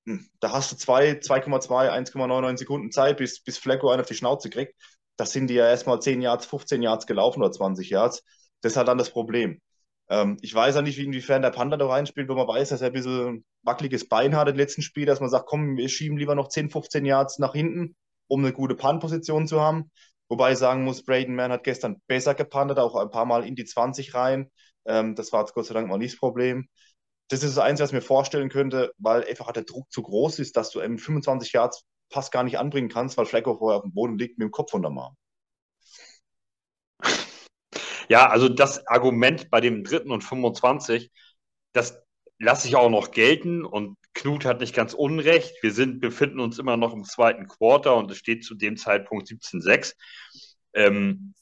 hm, 0.07 0.29
da 0.39 0.51
hast 0.53 0.71
du 0.71 0.77
2,2, 0.77 1.89
1,99 1.89 2.57
Sekunden 2.59 2.91
Zeit, 2.91 3.17
bis, 3.17 3.41
bis 3.43 3.57
Flecko 3.57 3.89
einen 3.89 4.01
auf 4.01 4.07
die 4.07 4.15
Schnauze 4.15 4.49
kriegt. 4.49 4.75
Das 5.17 5.31
sind 5.31 5.47
die 5.49 5.55
ja 5.55 5.67
erstmal 5.69 6.01
10 6.01 6.21
Yards, 6.21 6.45
15 6.47 6.81
Yards 6.81 7.07
gelaufen 7.07 7.41
oder 7.41 7.51
20 7.51 7.89
Yards. 7.89 8.23
Das 8.61 8.73
ist 8.73 8.77
halt 8.77 8.87
dann 8.87 8.97
das 8.97 9.11
Problem. 9.11 9.61
Ähm, 10.11 10.37
ich 10.41 10.53
weiß 10.53 10.75
ja 10.75 10.81
nicht, 10.81 10.99
inwiefern 10.99 11.41
der 11.41 11.51
Panda 11.51 11.77
da 11.77 11.87
reinspielt, 11.87 12.27
wo 12.29 12.35
man 12.35 12.47
weiß, 12.47 12.69
dass 12.69 12.81
er 12.81 12.87
ein 12.87 12.93
bisschen 12.93 13.45
wackeliges 13.63 14.09
Bein 14.09 14.35
hat 14.35 14.49
im 14.49 14.57
letzten 14.57 14.81
Spiel, 14.81 15.05
dass 15.05 15.21
man 15.21 15.29
sagt, 15.29 15.45
komm, 15.47 15.77
wir 15.77 15.87
schieben 15.87 16.17
lieber 16.17 16.35
noch 16.35 16.49
10, 16.49 16.69
15 16.69 17.05
Yards 17.05 17.39
nach 17.39 17.53
hinten, 17.53 17.95
um 18.27 18.41
eine 18.43 18.51
gute 18.53 18.75
Punt-Position 18.75 19.47
zu 19.47 19.61
haben. 19.61 19.89
Wobei 20.27 20.51
ich 20.51 20.57
sagen 20.57 20.83
muss, 20.83 21.03
Braden 21.03 21.33
Mann 21.35 21.51
hat 21.51 21.63
gestern 21.63 22.01
besser 22.07 22.35
gepantet, 22.35 22.77
auch 22.77 22.95
ein 22.95 23.09
paar 23.09 23.25
Mal 23.25 23.45
in 23.45 23.55
die 23.55 23.65
20 23.65 24.13
rein. 24.13 24.51
Ähm, 24.85 25.15
das 25.15 25.31
war 25.31 25.45
Gott 25.45 25.65
sei 25.65 25.73
Dank 25.73 25.87
mal 25.87 25.97
nicht 25.97 26.13
das 26.13 26.19
Problem. 26.19 26.67
Das 27.29 27.43
ist 27.43 27.55
das 27.55 27.63
Einzige, 27.63 27.83
was 27.85 27.89
ich 27.91 27.95
mir 27.95 28.01
vorstellen 28.01 28.49
könnte, 28.49 28.91
weil 28.97 29.23
einfach 29.25 29.51
der 29.53 29.63
Druck 29.63 29.89
zu 29.91 30.01
groß 30.01 30.39
ist, 30.39 30.57
dass 30.57 30.71
du 30.71 30.81
eben 30.81 30.97
25 30.97 31.53
Yards 31.53 31.85
Pass 32.09 32.31
gar 32.31 32.43
nicht 32.43 32.59
anbringen 32.59 32.89
kannst, 32.89 33.17
weil 33.17 33.25
Flacco 33.25 33.57
vorher 33.57 33.77
auf 33.77 33.83
dem 33.83 33.93
Boden 33.93 34.17
liegt 34.17 34.37
mit 34.37 34.45
dem 34.45 34.51
Kopf 34.51 34.73
unterm 34.73 34.97
Arm. 34.97 35.15
Ja, 38.11 38.27
also 38.27 38.49
das 38.49 38.85
Argument 38.87 39.49
bei 39.49 39.61
dem 39.61 39.85
dritten 39.85 40.11
und 40.11 40.21
25, 40.21 41.11
das 41.71 41.97
lasse 42.39 42.67
ich 42.67 42.75
auch 42.75 42.89
noch 42.89 43.11
gelten 43.11 43.63
und 43.63 43.97
Knut 44.13 44.43
hat 44.43 44.59
nicht 44.59 44.75
ganz 44.75 44.93
unrecht. 44.93 45.53
Wir 45.61 45.71
sind, 45.71 46.01
befinden 46.01 46.41
uns 46.41 46.59
immer 46.59 46.75
noch 46.75 46.91
im 46.91 47.05
zweiten 47.05 47.47
Quarter 47.47 47.95
und 47.95 48.11
es 48.11 48.17
steht 48.17 48.43
zu 48.43 48.55
dem 48.55 48.75
Zeitpunkt 48.75 49.29
17-6. 49.29 49.95
Ähm, 50.73 51.35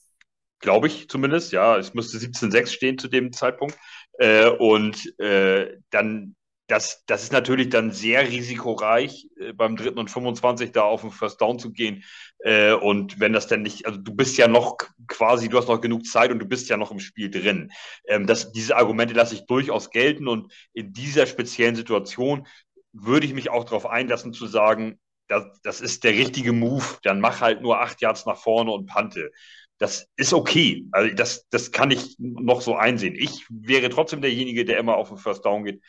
Glaube 0.60 0.86
ich 0.86 1.10
zumindest, 1.10 1.54
ja, 1.54 1.76
es 1.76 1.96
müsste 1.96 2.20
17-6 2.20 2.68
stehen 2.68 3.00
zu 3.00 3.08
dem 3.08 3.34
Zeitpunkt. 3.34 3.76
Äh, 4.20 4.50
und 4.50 5.20
äh, 5.20 5.76
dann 5.90 6.36
das, 6.70 7.04
das 7.08 7.24
ist 7.24 7.34
natürlich 7.34 7.70
dann 7.70 7.92
sehr 7.92 8.30
risikoreich, 8.30 9.28
äh, 9.40 9.54
beim 9.54 9.76
dritten 9.76 9.98
und 9.98 10.12
25 10.12 10.72
da 10.72 10.84
auf 10.84 11.02
den 11.02 11.10
First 11.10 11.42
Down 11.42 11.58
zu 11.58 11.72
gehen. 11.72 12.04
Äh, 12.40 12.74
und 12.74 13.20
wenn 13.20 13.34
das 13.34 13.48
dann 13.48 13.64
nicht, 13.64 13.88
also 13.88 14.00
du 14.00 14.14
bist 14.14 14.38
ja 14.38 14.48
noch 14.48 14.78
quasi, 15.08 15.50
du 15.50 15.58
hast 15.58 15.68
noch 15.68 15.82
genug 15.82 16.06
Zeit 16.06 16.32
und 16.32 16.38
du 16.38 16.46
bist 16.46 16.70
ja 16.70 16.78
noch 16.78 16.92
im 16.92 17.00
Spiel 17.00 17.32
drin. 17.32 17.72
Ähm, 18.08 18.28
das, 18.28 18.52
diese 18.52 18.78
Argumente 18.78 19.16
lasse 19.16 19.34
ich 19.34 19.48
durchaus 19.48 19.90
gelten 19.90 20.28
und 20.28 20.54
in 20.74 20.94
dieser 20.94 21.26
speziellen 21.26 21.76
Situation 21.76 22.48
würde 22.94 23.26
ich 23.26 23.34
mich 23.34 23.50
auch 23.50 23.64
darauf 23.64 23.88
einlassen 23.88 24.32
zu 24.32 24.46
sagen, 24.46 25.00
das, 25.28 25.46
das 25.64 25.82
ist 25.82 26.04
der 26.04 26.14
richtige 26.14 26.54
Move, 26.54 26.86
dann 27.02 27.20
mach 27.20 27.42
halt 27.42 27.62
nur 27.62 27.82
acht 27.82 28.00
Yards 28.02 28.28
nach 28.28 28.38
vorne 28.38 28.72
und 28.72 28.86
pante. 28.86 29.32
Das 29.80 30.08
ist 30.18 30.34
okay. 30.34 30.86
Also 30.92 31.16
das, 31.16 31.48
das 31.50 31.72
kann 31.72 31.90
ich 31.90 32.16
noch 32.20 32.62
so 32.62 32.76
einsehen. 32.76 33.16
Ich 33.18 33.46
wäre 33.50 33.90
trotzdem 33.90 34.22
derjenige, 34.22 34.66
der 34.66 34.78
immer 34.78 34.98
auf 34.98 35.10
den 35.10 35.18
First 35.18 35.46
Down 35.46 35.64
geht 35.64 35.82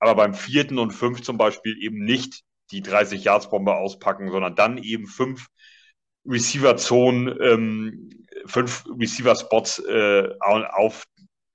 aber 0.00 0.14
beim 0.14 0.34
vierten 0.34 0.78
und 0.78 0.92
fünf 0.92 1.22
zum 1.22 1.38
Beispiel 1.38 1.76
eben 1.80 2.04
nicht 2.04 2.42
die 2.72 2.82
30-Yards-Bombe 2.82 3.76
auspacken, 3.76 4.30
sondern 4.30 4.56
dann 4.56 4.78
eben 4.78 5.06
fünf 5.06 5.46
Receiver-Zonen, 6.26 7.38
ähm, 7.40 8.10
fünf 8.46 8.84
Receiver-Spots 8.98 9.80
äh, 9.80 10.28
auf, 10.40 11.04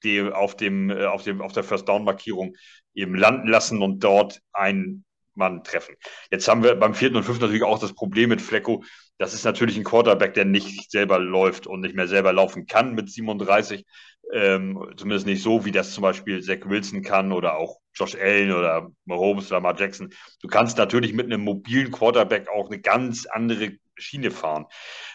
die, 0.04 0.22
auf, 0.22 0.56
dem, 0.56 0.90
äh, 0.90 1.06
auf, 1.06 1.24
dem, 1.24 1.42
auf 1.42 1.54
der 1.54 1.64
First-Down-Markierung 1.64 2.56
eben 2.94 3.16
landen 3.16 3.48
lassen 3.48 3.82
und 3.82 4.04
dort 4.04 4.40
einen 4.54 5.06
Mann 5.34 5.64
treffen. 5.64 5.96
Jetzt 6.32 6.48
haben 6.48 6.64
wir 6.64 6.76
beim 6.76 6.96
vierten 6.96 7.18
und 7.18 7.24
fünften 7.24 7.44
natürlich 7.44 7.64
auch 7.64 7.80
das 7.80 7.94
Problem 7.94 8.30
mit 8.30 8.42
Flecko. 8.42 8.84
Das 9.18 9.34
ist 9.34 9.44
natürlich 9.44 9.78
ein 9.78 9.84
Quarterback, 9.84 10.34
der 10.34 10.46
nicht 10.46 10.92
selber 10.92 11.20
läuft 11.20 11.68
und 11.68 11.82
nicht 11.82 11.96
mehr 11.96 12.08
selber 12.08 12.32
laufen 12.34 12.68
kann 12.68 12.96
mit 12.96 13.10
37. 13.10 13.86
Ähm, 14.34 14.94
zumindest 14.98 15.28
nicht 15.28 15.44
so, 15.44 15.66
wie 15.66 15.72
das 15.72 15.94
zum 15.94 16.02
Beispiel 16.02 16.42
Zach 16.42 16.66
Wilson 16.66 17.02
kann 17.02 17.32
oder 17.32 17.58
auch 17.58 17.80
Josh 17.96 18.16
Allen 18.16 18.52
oder 18.52 18.92
Mahomes 19.06 19.52
oder 19.52 19.62
Mark 19.62 19.80
Jackson. 19.80 20.14
Du 20.42 20.48
kannst 20.48 20.78
natürlich 20.78 21.14
mit 21.14 21.26
einem 21.26 21.42
mobilen 21.42 21.92
Quarterback 21.92 22.48
auch 22.50 22.70
eine 22.70 22.80
ganz 22.80 23.26
andere 23.26 23.74
Schiene 23.98 24.32
fahren. 24.32 24.66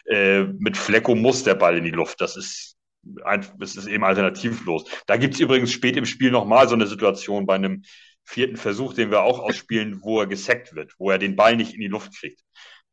Äh, 0.06 0.44
mit 0.44 0.76
Flecko 0.76 1.14
muss 1.14 1.44
der 1.44 1.54
Ball 1.54 1.76
in 1.76 1.84
die 1.84 1.90
Luft. 1.90 2.20
Das 2.20 2.36
ist, 2.36 2.76
ein, 3.24 3.46
das 3.58 3.76
ist 3.76 3.86
eben 3.86 4.04
alternativlos. 4.04 4.84
Da 5.06 5.16
gibt 5.16 5.34
es 5.34 5.40
übrigens 5.40 5.72
spät 5.72 5.96
im 5.96 6.06
Spiel 6.06 6.30
nochmal 6.30 6.68
so 6.68 6.74
eine 6.74 6.86
Situation 6.86 7.46
bei 7.46 7.54
einem 7.54 7.82
vierten 8.24 8.56
Versuch, 8.56 8.94
den 8.94 9.10
wir 9.10 9.22
auch 9.22 9.40
ausspielen, 9.40 10.02
wo 10.02 10.20
er 10.20 10.26
gesackt 10.26 10.74
wird, 10.74 10.94
wo 10.98 11.10
er 11.10 11.18
den 11.18 11.36
Ball 11.36 11.56
nicht 11.56 11.74
in 11.74 11.80
die 11.80 11.88
Luft 11.88 12.14
kriegt. 12.16 12.40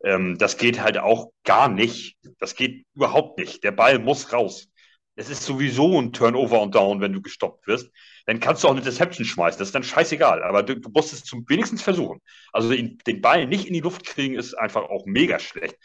Ähm, 0.03 0.37
das 0.37 0.57
geht 0.57 0.81
halt 0.81 0.97
auch 0.97 1.31
gar 1.43 1.69
nicht. 1.69 2.17
Das 2.39 2.55
geht 2.55 2.85
überhaupt 2.93 3.39
nicht. 3.39 3.63
Der 3.63 3.71
Ball 3.71 3.99
muss 3.99 4.33
raus. 4.33 4.67
es 5.15 5.29
ist 5.29 5.43
sowieso 5.43 5.99
ein 5.99 6.13
Turnover 6.13 6.61
und 6.61 6.75
Down, 6.75 7.01
wenn 7.01 7.13
du 7.13 7.21
gestoppt 7.21 7.65
wirst, 7.67 7.91
dann 8.27 8.41
kannst 8.41 8.63
du 8.63 8.67
auch 8.67 8.73
eine 8.73 8.81
Deception 8.81 9.25
schmeißen. 9.25 9.57
Das 9.57 9.69
ist 9.69 9.75
dann 9.75 9.83
scheißegal. 9.83 10.43
Aber 10.43 10.61
du, 10.61 10.75
du 10.75 10.89
musst 10.89 11.13
es 11.13 11.23
zum 11.23 11.45
wenigstens 11.47 11.81
versuchen. 11.81 12.19
Also 12.51 12.69
den, 12.69 12.97
den 13.07 13.21
Ball 13.21 13.47
nicht 13.47 13.65
in 13.65 13.73
die 13.73 13.79
Luft 13.79 14.05
kriegen, 14.05 14.35
ist 14.35 14.53
einfach 14.53 14.83
auch 14.83 15.05
mega 15.05 15.39
schlecht. 15.39 15.77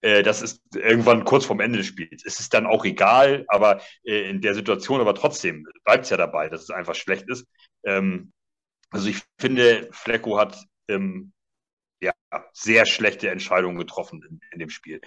Äh, 0.00 0.22
das 0.22 0.40
ist 0.40 0.62
irgendwann 0.74 1.24
kurz 1.24 1.44
vorm 1.44 1.60
Ende 1.60 1.78
des 1.78 1.86
Spiels. 1.86 2.24
Es 2.24 2.40
ist 2.40 2.54
dann 2.54 2.66
auch 2.66 2.86
egal, 2.86 3.44
aber 3.48 3.82
äh, 4.02 4.30
in 4.30 4.40
der 4.40 4.54
Situation, 4.54 5.02
aber 5.02 5.14
trotzdem 5.14 5.66
bleibt 5.84 6.04
es 6.04 6.10
ja 6.10 6.16
dabei, 6.16 6.48
dass 6.48 6.62
es 6.62 6.70
einfach 6.70 6.94
schlecht 6.94 7.28
ist. 7.28 7.46
Ähm, 7.84 8.32
also 8.90 9.08
ich 9.08 9.22
finde, 9.38 9.88
Flecko 9.92 10.38
hat 10.38 10.56
ähm, 10.88 11.34
ja, 12.00 12.12
sehr 12.54 12.86
schlechte 12.86 13.28
Entscheidungen 13.28 13.76
getroffen 13.76 14.22
in, 14.26 14.40
in 14.52 14.58
dem 14.58 14.70
Spiel. 14.70 15.02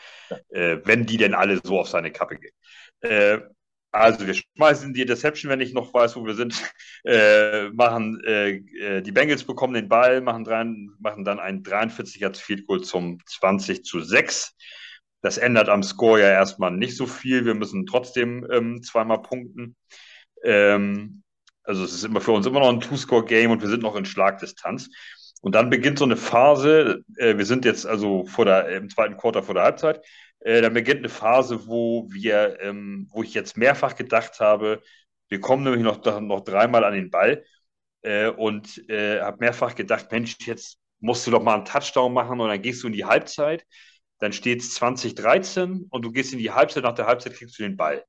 Äh, 0.49 0.77
wenn 0.83 1.07
die 1.07 1.17
denn 1.17 1.33
alle 1.33 1.59
so 1.63 1.79
auf 1.79 1.89
seine 1.89 2.11
Kappe 2.11 2.37
gehen. 2.37 2.53
Also 3.91 4.27
wir 4.27 4.33
schmeißen 4.33 4.93
die 4.93 5.05
Deception, 5.05 5.49
wenn 5.49 5.61
ich 5.61 5.73
noch 5.73 5.93
weiß, 5.93 6.15
wo 6.15 6.25
wir 6.25 6.35
sind, 6.35 6.55
äh, 7.05 7.69
machen 7.69 8.21
äh, 8.25 8.57
äh, 8.57 9.01
die 9.01 9.11
Bengals 9.11 9.43
bekommen 9.43 9.73
den 9.73 9.89
Ball, 9.89 10.21
machen, 10.21 10.43
drei, 10.43 10.63
machen 10.99 11.23
dann 11.23 11.39
ein 11.39 11.63
43er 11.63 12.35
Field 12.35 12.67
Goal 12.67 12.81
zum 12.81 13.19
20 13.25 13.83
zu 13.83 14.01
6. 14.01 14.55
Das 15.21 15.37
ändert 15.37 15.69
am 15.69 15.83
Score 15.83 16.19
ja 16.19 16.29
erstmal 16.29 16.71
nicht 16.71 16.95
so 16.95 17.07
viel. 17.07 17.45
Wir 17.45 17.55
müssen 17.55 17.85
trotzdem 17.85 18.47
ähm, 18.51 18.83
zweimal 18.83 19.21
punkten. 19.21 19.75
Ähm, 20.43 21.23
also 21.63 21.83
es 21.83 21.93
ist 21.93 22.05
immer 22.05 22.21
für 22.21 22.31
uns 22.31 22.45
immer 22.45 22.59
noch 22.59 22.69
ein 22.69 22.79
Two-Score-Game 22.79 23.51
und 23.51 23.61
wir 23.61 23.69
sind 23.69 23.81
noch 23.83 23.95
in 23.95 24.05
Schlagdistanz. 24.05 24.89
Und 25.41 25.53
dann 25.55 25.69
beginnt 25.69 25.99
so 25.99 26.05
eine 26.05 26.17
Phase, 26.17 27.03
äh, 27.17 27.37
wir 27.37 27.45
sind 27.45 27.65
jetzt 27.65 27.85
also 27.85 28.25
vor 28.25 28.45
der, 28.45 28.69
im 28.69 28.89
zweiten 28.89 29.17
Quarter 29.17 29.43
vor 29.43 29.53
der 29.55 29.63
Halbzeit, 29.63 30.01
äh, 30.39 30.61
dann 30.61 30.73
beginnt 30.73 30.99
eine 30.99 31.09
Phase, 31.09 31.67
wo 31.67 32.07
wir, 32.11 32.59
ähm, 32.61 33.07
wo 33.11 33.23
ich 33.23 33.33
jetzt 33.33 33.57
mehrfach 33.57 33.95
gedacht 33.95 34.39
habe, 34.39 34.81
wir 35.29 35.41
kommen 35.41 35.63
nämlich 35.63 35.83
noch, 35.83 36.03
noch 36.21 36.41
dreimal 36.41 36.83
an 36.83 36.93
den 36.93 37.09
Ball 37.09 37.43
äh, 38.01 38.29
und 38.29 38.89
äh, 38.89 39.21
habe 39.21 39.37
mehrfach 39.39 39.75
gedacht, 39.75 40.11
Mensch, 40.11 40.37
jetzt 40.45 40.79
musst 40.99 41.27
du 41.27 41.31
doch 41.31 41.43
mal 41.43 41.55
einen 41.55 41.65
Touchdown 41.65 42.13
machen 42.13 42.39
und 42.39 42.47
dann 42.49 42.61
gehst 42.61 42.83
du 42.83 42.87
in 42.87 42.93
die 42.93 43.05
Halbzeit, 43.05 43.65
dann 44.19 44.33
steht 44.33 44.61
es 44.61 44.73
2013 44.75 45.87
und 45.89 46.05
du 46.05 46.11
gehst 46.11 46.33
in 46.33 46.39
die 46.39 46.51
Halbzeit, 46.51 46.83
nach 46.83 46.95
der 46.95 47.07
Halbzeit 47.07 47.33
kriegst 47.33 47.57
du 47.59 47.63
den 47.63 47.77
Ball. 47.77 48.03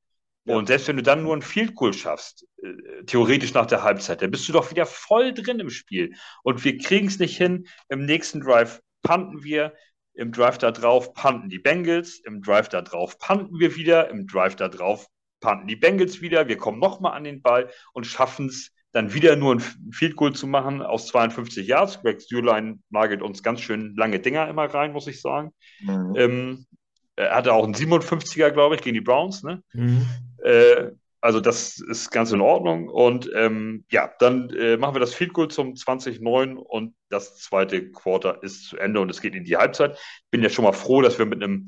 Ja. 0.44 0.56
Und 0.56 0.66
selbst 0.66 0.88
wenn 0.88 0.96
du 0.96 1.02
dann 1.02 1.22
nur 1.22 1.36
ein 1.36 1.42
Field 1.42 1.74
Goal 1.74 1.92
schaffst, 1.92 2.46
äh, 2.62 3.04
theoretisch 3.04 3.52
nach 3.52 3.66
der 3.66 3.82
Halbzeit, 3.82 4.22
dann 4.22 4.30
bist 4.30 4.48
du 4.48 4.52
doch 4.52 4.70
wieder 4.70 4.86
voll 4.86 5.34
drin 5.34 5.60
im 5.60 5.70
Spiel. 5.70 6.14
Und 6.42 6.64
wir 6.64 6.78
kriegen 6.78 7.08
es 7.08 7.18
nicht 7.18 7.36
hin. 7.36 7.66
Im 7.90 8.06
nächsten 8.06 8.40
Drive 8.40 8.80
panten 9.02 9.42
wir, 9.42 9.74
im 10.18 10.32
Drive 10.32 10.58
da 10.58 10.72
drauf 10.72 11.14
panten 11.14 11.48
die 11.48 11.60
Bengals, 11.60 12.20
im 12.24 12.42
Drive 12.42 12.68
da 12.68 12.82
drauf 12.82 13.18
panten 13.20 13.58
wir 13.60 13.76
wieder, 13.76 14.10
im 14.10 14.26
Drive 14.26 14.56
da 14.56 14.68
drauf 14.68 15.06
panten 15.40 15.68
die 15.68 15.76
Bengals 15.76 16.20
wieder. 16.20 16.48
Wir 16.48 16.56
kommen 16.56 16.80
nochmal 16.80 17.12
an 17.12 17.22
den 17.22 17.40
Ball 17.40 17.70
und 17.92 18.04
schaffen 18.04 18.48
es 18.48 18.72
dann 18.90 19.14
wieder 19.14 19.36
nur 19.36 19.54
ein 19.54 19.60
Field 19.92 20.16
Goal 20.16 20.32
zu 20.32 20.48
machen 20.48 20.82
aus 20.82 21.06
52 21.06 21.68
Yards. 21.68 22.00
Greg 22.02 22.20
Stürlein 22.20 22.82
nagelt 22.90 23.22
uns 23.22 23.44
ganz 23.44 23.60
schön 23.60 23.94
lange 23.94 24.18
Dinger 24.18 24.48
immer 24.48 24.64
rein, 24.64 24.92
muss 24.92 25.06
ich 25.06 25.20
sagen. 25.20 25.52
Mhm. 25.80 26.14
Ähm, 26.16 26.66
er 27.14 27.36
hatte 27.36 27.52
auch 27.52 27.64
einen 27.64 27.74
57er, 27.74 28.50
glaube 28.50 28.74
ich, 28.74 28.82
gegen 28.82 28.94
die 28.94 29.00
Browns. 29.00 29.44
Ne? 29.44 29.62
Mhm. 29.72 30.04
Äh, 30.42 30.90
also 31.20 31.40
das 31.40 31.80
ist 31.80 32.10
ganz 32.10 32.32
in 32.32 32.40
Ordnung. 32.40 32.88
Und 32.88 33.30
ähm, 33.34 33.84
ja, 33.90 34.12
dann 34.18 34.50
äh, 34.50 34.76
machen 34.76 34.94
wir 34.94 35.00
das 35.00 35.14
Field 35.14 35.32
Goal 35.32 35.48
zum 35.48 35.74
20-9 35.74 36.54
und 36.54 36.94
das 37.08 37.38
zweite 37.38 37.90
Quarter 37.90 38.42
ist 38.42 38.68
zu 38.68 38.76
Ende 38.76 39.00
und 39.00 39.10
es 39.10 39.20
geht 39.20 39.34
in 39.34 39.44
die 39.44 39.56
Halbzeit. 39.56 39.98
Bin 40.30 40.42
ja 40.42 40.48
schon 40.48 40.64
mal 40.64 40.72
froh, 40.72 41.02
dass 41.02 41.18
wir 41.18 41.26
mit 41.26 41.42
einem 41.42 41.66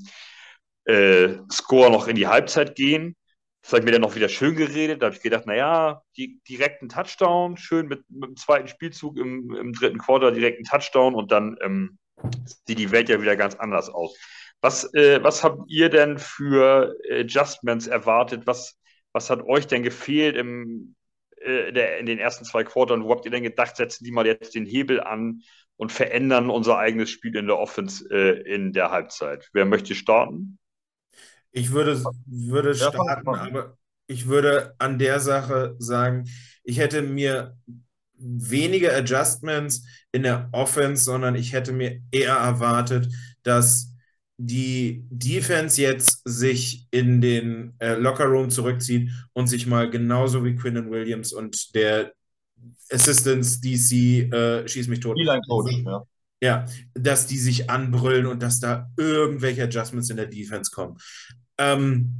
äh, 0.84 1.36
Score 1.50 1.90
noch 1.90 2.06
in 2.06 2.16
die 2.16 2.28
Halbzeit 2.28 2.76
gehen. 2.76 3.16
Das 3.62 3.78
ich 3.78 3.84
mir 3.84 3.92
dann 3.92 4.00
noch 4.00 4.14
wieder 4.14 4.28
schön 4.28 4.56
geredet. 4.56 5.02
Da 5.02 5.06
habe 5.06 5.16
ich 5.16 5.22
gedacht, 5.22 5.46
naja, 5.46 6.02
die, 6.16 6.40
direkt 6.48 6.82
ein 6.82 6.88
Touchdown, 6.88 7.56
schön 7.56 7.88
mit, 7.88 8.04
mit 8.08 8.30
dem 8.30 8.36
zweiten 8.36 8.68
Spielzug 8.68 9.18
im, 9.18 9.54
im 9.54 9.72
dritten 9.72 9.98
Quarter 9.98 10.32
direkt 10.32 10.60
ein 10.60 10.64
Touchdown 10.64 11.14
und 11.14 11.30
dann 11.30 11.56
ähm, 11.60 11.98
sieht 12.66 12.78
die 12.78 12.90
Welt 12.90 13.08
ja 13.08 13.20
wieder 13.20 13.36
ganz 13.36 13.56
anders 13.56 13.90
aus. 13.90 14.16
Was, 14.62 14.92
äh, 14.94 15.22
was 15.22 15.44
habt 15.44 15.70
ihr 15.70 15.90
denn 15.90 16.18
für 16.18 16.94
Adjustments 17.10 17.86
erwartet? 17.86 18.46
Was, 18.46 18.79
was 19.12 19.30
hat 19.30 19.42
euch 19.42 19.66
denn 19.66 19.82
gefehlt 19.82 20.36
im, 20.36 20.94
äh, 21.36 21.72
der, 21.72 21.98
in 21.98 22.06
den 22.06 22.18
ersten 22.18 22.44
zwei 22.44 22.64
Quartern? 22.64 23.04
Wo 23.04 23.10
habt 23.10 23.24
ihr 23.24 23.30
denn 23.30 23.42
gedacht, 23.42 23.76
setzen 23.76 24.04
die 24.04 24.12
mal 24.12 24.26
jetzt 24.26 24.54
den 24.54 24.66
Hebel 24.66 25.00
an 25.00 25.42
und 25.76 25.92
verändern 25.92 26.50
unser 26.50 26.78
eigenes 26.78 27.10
Spiel 27.10 27.36
in 27.36 27.46
der 27.46 27.58
Offense 27.58 28.04
äh, 28.10 28.40
in 28.42 28.72
der 28.72 28.90
Halbzeit? 28.90 29.48
Wer 29.52 29.64
möchte 29.64 29.94
starten? 29.94 30.58
Ich 31.52 31.72
würde, 31.72 32.02
würde 32.26 32.74
starten, 32.74 33.28
aber 33.28 33.76
ich 34.06 34.26
würde 34.26 34.74
an 34.78 34.98
der 34.98 35.20
Sache 35.20 35.74
sagen, 35.78 36.28
ich 36.62 36.78
hätte 36.78 37.02
mir 37.02 37.56
weniger 38.20 38.94
Adjustments 38.94 39.84
in 40.12 40.22
der 40.22 40.48
Offense, 40.52 41.04
sondern 41.04 41.34
ich 41.34 41.52
hätte 41.52 41.72
mir 41.72 42.02
eher 42.10 42.34
erwartet, 42.34 43.08
dass 43.42 43.89
die 44.42 45.04
Defense 45.10 45.82
jetzt 45.82 46.22
sich 46.24 46.86
in 46.90 47.20
den 47.20 47.74
äh, 47.78 47.94
Lockerroom 47.96 48.48
zurückzieht 48.48 49.10
und 49.34 49.48
sich 49.48 49.66
mal 49.66 49.90
genauso 49.90 50.42
wie 50.46 50.56
Quinnen 50.56 50.90
Williams 50.90 51.34
und 51.34 51.74
der 51.74 52.12
Assistance 52.90 53.60
DC 53.60 54.32
äh, 54.32 54.66
schieß 54.66 54.88
mich 54.88 55.00
tot. 55.00 55.18
Coach, 55.46 55.82
ja. 55.84 56.02
Ja, 56.42 56.64
dass 56.94 57.26
die 57.26 57.36
sich 57.36 57.68
anbrüllen 57.68 58.24
und 58.24 58.42
dass 58.42 58.60
da 58.60 58.88
irgendwelche 58.96 59.64
Adjustments 59.64 60.08
in 60.08 60.16
der 60.16 60.26
Defense 60.26 60.70
kommen. 60.70 60.96
Ähm, 61.58 62.14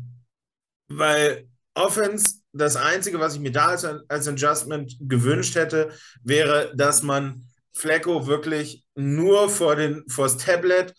weil 0.88 1.48
Offense, 1.72 2.40
das 2.52 2.76
Einzige, 2.76 3.18
was 3.18 3.34
ich 3.34 3.40
mir 3.40 3.52
da 3.52 3.68
als, 3.68 3.86
als 3.86 4.28
Adjustment 4.28 4.94
gewünscht 5.00 5.54
hätte, 5.54 5.90
wäre, 6.22 6.70
dass 6.76 7.02
man 7.02 7.46
Flecko 7.72 8.26
wirklich 8.26 8.84
nur 8.94 9.48
vor 9.48 9.76
den, 9.76 10.04
vors 10.06 10.36
Tablet 10.36 10.94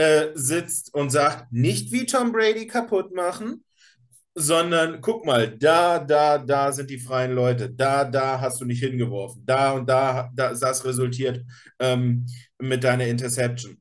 äh, 0.00 0.30
sitzt 0.34 0.94
und 0.94 1.10
sagt, 1.10 1.52
nicht 1.52 1.92
wie 1.92 2.06
Tom 2.06 2.32
Brady 2.32 2.66
kaputt 2.66 3.14
machen, 3.14 3.62
sondern 4.34 5.02
guck 5.02 5.26
mal, 5.26 5.58
da, 5.58 5.98
da, 5.98 6.38
da 6.38 6.72
sind 6.72 6.88
die 6.88 6.98
freien 6.98 7.32
Leute, 7.32 7.68
da, 7.68 8.04
da 8.06 8.40
hast 8.40 8.62
du 8.62 8.64
nicht 8.64 8.80
hingeworfen, 8.82 9.42
da 9.44 9.72
und 9.72 9.86
da, 9.86 10.30
da 10.34 10.54
das 10.54 10.86
resultiert 10.86 11.44
ähm, 11.78 12.24
mit 12.58 12.82
deiner 12.82 13.06
Interception. 13.08 13.76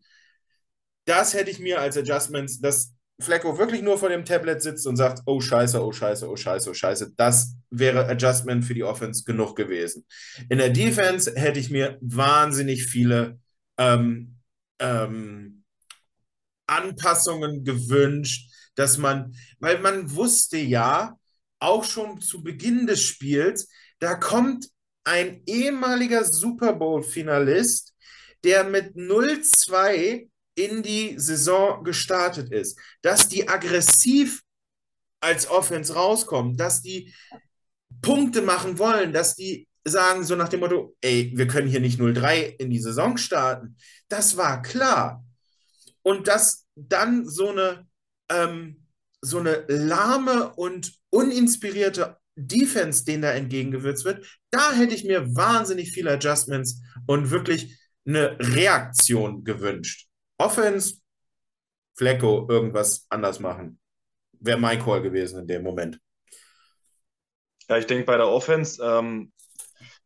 Das 1.05 1.33
hätte 1.33 1.51
ich 1.51 1.59
mir 1.59 1.79
als 1.79 1.97
Adjustments, 1.97 2.59
dass 2.59 2.93
Flecko 3.21 3.57
wirklich 3.57 3.81
nur 3.81 3.97
vor 3.97 4.09
dem 4.09 4.25
Tablet 4.25 4.61
sitzt 4.61 4.87
und 4.87 4.97
sagt, 4.97 5.21
oh 5.25 5.39
scheiße, 5.39 5.81
oh 5.81 5.93
scheiße, 5.93 6.29
oh 6.29 6.35
scheiße, 6.35 6.69
oh 6.69 6.73
scheiße, 6.73 7.13
das 7.15 7.55
wäre 7.69 8.09
Adjustment 8.09 8.65
für 8.65 8.73
die 8.73 8.83
Offense 8.83 9.23
genug 9.23 9.55
gewesen. 9.55 10.05
In 10.49 10.57
der 10.57 10.71
Defense 10.71 11.31
hätte 11.35 11.61
ich 11.61 11.69
mir 11.69 11.97
wahnsinnig 12.01 12.87
viele 12.87 13.39
ähm, 13.77 14.35
ähm, 14.79 15.58
Anpassungen 16.69 17.63
gewünscht, 17.63 18.49
dass 18.75 18.97
man, 18.97 19.35
weil 19.59 19.79
man 19.79 20.15
wusste 20.15 20.57
ja, 20.57 21.17
auch 21.59 21.83
schon 21.83 22.21
zu 22.21 22.41
Beginn 22.41 22.87
des 22.87 23.03
Spiels, 23.03 23.67
da 23.99 24.15
kommt 24.15 24.69
ein 25.03 25.41
ehemaliger 25.45 26.23
Super 26.23 26.73
Bowl-Finalist, 26.73 27.93
der 28.43 28.63
mit 28.63 28.95
0-2 28.95 30.29
in 30.55 30.83
die 30.83 31.15
Saison 31.17 31.83
gestartet 31.83 32.51
ist, 32.51 32.79
dass 33.01 33.27
die 33.27 33.47
aggressiv 33.47 34.41
als 35.21 35.49
Offense 35.49 35.93
rauskommen, 35.93 36.55
dass 36.55 36.81
die 36.81 37.13
Punkte 38.01 38.41
machen 38.41 38.79
wollen, 38.79 39.11
dass 39.11 39.35
die 39.35 39.67
sagen 39.85 40.23
so 40.23 40.35
nach 40.35 40.49
dem 40.49 40.61
Motto, 40.61 40.95
ey, 41.01 41.31
wir 41.35 41.47
können 41.47 41.67
hier 41.67 41.79
nicht 41.79 41.99
0-3 41.99 42.55
in 42.57 42.69
die 42.69 42.79
Saison 42.79 43.17
starten. 43.17 43.75
Das 44.07 44.37
war 44.37 44.61
klar. 44.61 45.25
Und 46.01 46.27
dass 46.27 46.58
dann 46.87 47.27
so 47.27 47.49
eine, 47.49 47.87
ähm, 48.29 48.87
so 49.21 49.39
eine 49.39 49.65
lahme 49.67 50.53
und 50.55 50.93
uninspirierte 51.09 52.17
Defense, 52.35 53.03
denen 53.03 53.23
da 53.23 53.31
entgegengewürzt 53.31 54.05
wird, 54.05 54.25
da 54.49 54.71
hätte 54.71 54.95
ich 54.95 55.03
mir 55.03 55.35
wahnsinnig 55.35 55.91
viele 55.91 56.11
Adjustments 56.11 56.81
und 57.05 57.31
wirklich 57.31 57.77
eine 58.05 58.37
Reaktion 58.39 59.43
gewünscht. 59.43 60.07
Offense, 60.37 60.99
Flecko, 61.97 62.47
irgendwas 62.49 63.05
anders 63.09 63.39
machen. 63.39 63.79
Wäre 64.39 64.57
mein 64.57 64.79
Call 64.79 65.01
gewesen 65.01 65.41
in 65.41 65.47
dem 65.47 65.63
Moment. 65.63 65.99
Ja, 67.67 67.77
ich 67.77 67.85
denke 67.85 68.05
bei 68.05 68.17
der 68.17 68.27
Offense, 68.27 68.81
ähm, 68.83 69.33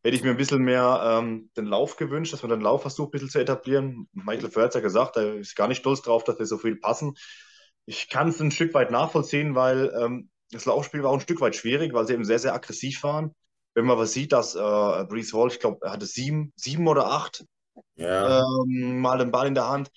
hätte 0.04 0.16
ich 0.16 0.24
mir 0.24 0.32
ein 0.32 0.38
bisschen 0.38 0.64
mehr 0.64 1.02
ähm, 1.06 1.50
den 1.56 1.66
Lauf 1.66 1.96
gewünscht, 1.96 2.34
dass 2.34 2.44
man 2.44 2.52
den 2.52 2.62
Lauf 2.62 2.82
versucht, 2.82 3.10
ein 3.10 3.12
bisschen 3.12 3.30
zu 3.30 3.40
etablieren. 3.40 4.08
Michael 4.12 4.52
Föhr 4.52 4.66
hat 4.66 4.76
ja 4.76 4.82
gesagt, 4.82 5.16
er 5.16 5.36
ist 5.36 5.56
gar 5.56 5.68
nicht 5.68 5.80
stolz 5.80 6.02
drauf, 6.02 6.24
dass 6.24 6.40
wir 6.40 6.46
so 6.46 6.58
viel 6.58 6.76
passen. 6.76 7.16
Ich 7.86 8.10
kann 8.10 8.30
es 8.30 8.40
ein 8.40 8.52
Stück 8.52 8.74
weit 8.74 8.92
nachvollziehen, 8.92 9.56
weil 9.56 9.94
ähm, 10.00 10.30
das 10.52 10.66
Laufspiel 10.66 11.04
war 11.04 11.10
auch 11.10 11.16
ein 11.16 11.22
Stück 11.22 11.42
weit 11.42 11.56
schwierig, 11.56 11.94
weil 11.94 12.06
sie 12.06 12.14
eben 12.14 12.26
sehr, 12.26 12.40
sehr 12.40 12.54
aggressiv 12.54 13.02
waren. 13.04 13.34
Wenn 13.76 13.86
man 13.86 13.98
was 13.98 14.14
sieht, 14.14 14.34
dass 14.34 14.56
äh, 14.56 14.60
Brees 14.60 15.34
Hall, 15.34 15.48
ich 15.48 15.60
glaube, 15.60 15.80
er 15.82 15.94
hatte 15.94 16.06
sieben, 16.06 16.54
sieben 16.56 16.88
oder 16.88 17.08
acht 17.08 17.46
ja. 17.96 18.40
ähm, 18.40 19.00
Mal 19.00 19.18
den 19.18 19.32
Ball 19.32 19.48
in 19.48 19.56
der 19.56 19.70
Hand. 19.70 19.90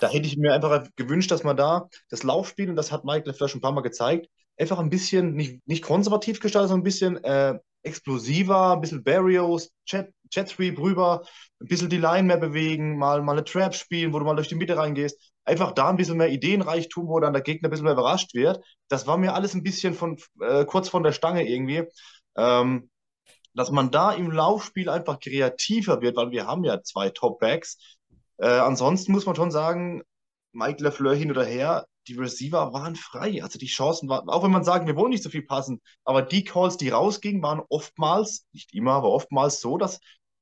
Da 0.00 0.08
hätte 0.08 0.26
ich 0.26 0.36
mir 0.36 0.52
einfach 0.52 0.86
gewünscht, 0.96 1.30
dass 1.30 1.44
man 1.44 1.56
da 1.56 1.88
das 2.10 2.22
Laufspiel, 2.22 2.68
und 2.68 2.76
das 2.76 2.92
hat 2.92 3.04
Michael 3.04 3.34
schon 3.34 3.58
ein 3.58 3.62
paar 3.62 3.72
Mal 3.72 3.82
gezeigt, 3.82 4.26
einfach 4.56 4.78
ein 4.78 4.90
bisschen, 4.90 5.34
nicht, 5.34 5.66
nicht 5.66 5.82
konservativ 5.82 6.40
gestaltet, 6.40 6.68
sondern 6.68 6.80
ein 6.80 6.84
bisschen 6.84 7.22
äh, 7.24 7.58
explosiver, 7.82 8.72
ein 8.74 8.80
bisschen 8.80 9.04
Barrios, 9.04 9.70
Jet, 9.86 10.12
Jet 10.30 10.48
Sweep 10.48 10.78
rüber, 10.78 11.22
ein 11.60 11.68
bisschen 11.68 11.88
die 11.88 11.98
Line 11.98 12.24
mehr 12.24 12.36
bewegen, 12.38 12.96
mal, 12.98 13.22
mal 13.22 13.32
eine 13.32 13.44
Trap 13.44 13.74
spielen, 13.74 14.12
wo 14.12 14.18
du 14.18 14.24
mal 14.24 14.36
durch 14.36 14.48
die 14.48 14.54
Mitte 14.54 14.76
reingehst. 14.76 15.32
Einfach 15.44 15.72
da 15.72 15.88
ein 15.88 15.96
bisschen 15.96 16.18
mehr 16.18 16.30
Ideenreichtum, 16.30 17.08
wo 17.08 17.18
dann 17.20 17.32
der 17.32 17.42
Gegner 17.42 17.68
ein 17.68 17.70
bisschen 17.70 17.84
mehr 17.84 17.94
überrascht 17.94 18.34
wird. 18.34 18.64
Das 18.88 19.06
war 19.06 19.18
mir 19.18 19.34
alles 19.34 19.54
ein 19.54 19.62
bisschen 19.62 19.94
von 19.94 20.16
äh, 20.40 20.64
kurz 20.64 20.88
von 20.88 21.02
der 21.02 21.12
Stange 21.12 21.48
irgendwie. 21.48 21.84
Ähm, 22.36 22.88
dass 23.54 23.70
man 23.70 23.90
da 23.90 24.12
im 24.12 24.30
Laufspiel 24.30 24.88
einfach 24.88 25.18
kreativer 25.20 26.00
wird, 26.00 26.16
weil 26.16 26.30
wir 26.30 26.46
haben 26.46 26.64
ja 26.64 26.82
zwei 26.82 27.10
Top-Backs. 27.10 27.98
Äh, 28.38 28.46
ansonsten 28.46 29.12
muss 29.12 29.26
man 29.26 29.36
schon 29.36 29.50
sagen, 29.50 30.02
Mike 30.52 30.82
LeFleur 30.82 31.14
hin 31.14 31.30
oder 31.30 31.44
her, 31.44 31.86
die 32.08 32.14
Receiver 32.14 32.72
waren 32.72 32.96
frei. 32.96 33.42
Also 33.42 33.58
die 33.58 33.66
Chancen 33.66 34.08
waren, 34.08 34.28
auch 34.28 34.42
wenn 34.42 34.50
man 34.50 34.64
sagt, 34.64 34.86
wir 34.86 34.96
wollen 34.96 35.10
nicht 35.10 35.22
so 35.22 35.30
viel 35.30 35.42
passen, 35.42 35.80
aber 36.04 36.22
die 36.22 36.44
Calls, 36.44 36.76
die 36.76 36.90
rausgingen, 36.90 37.42
waren 37.42 37.62
oftmals, 37.68 38.46
nicht 38.52 38.74
immer, 38.74 38.92
aber 38.92 39.10
oftmals 39.10 39.60
so, 39.60 39.78
dass 39.78 40.00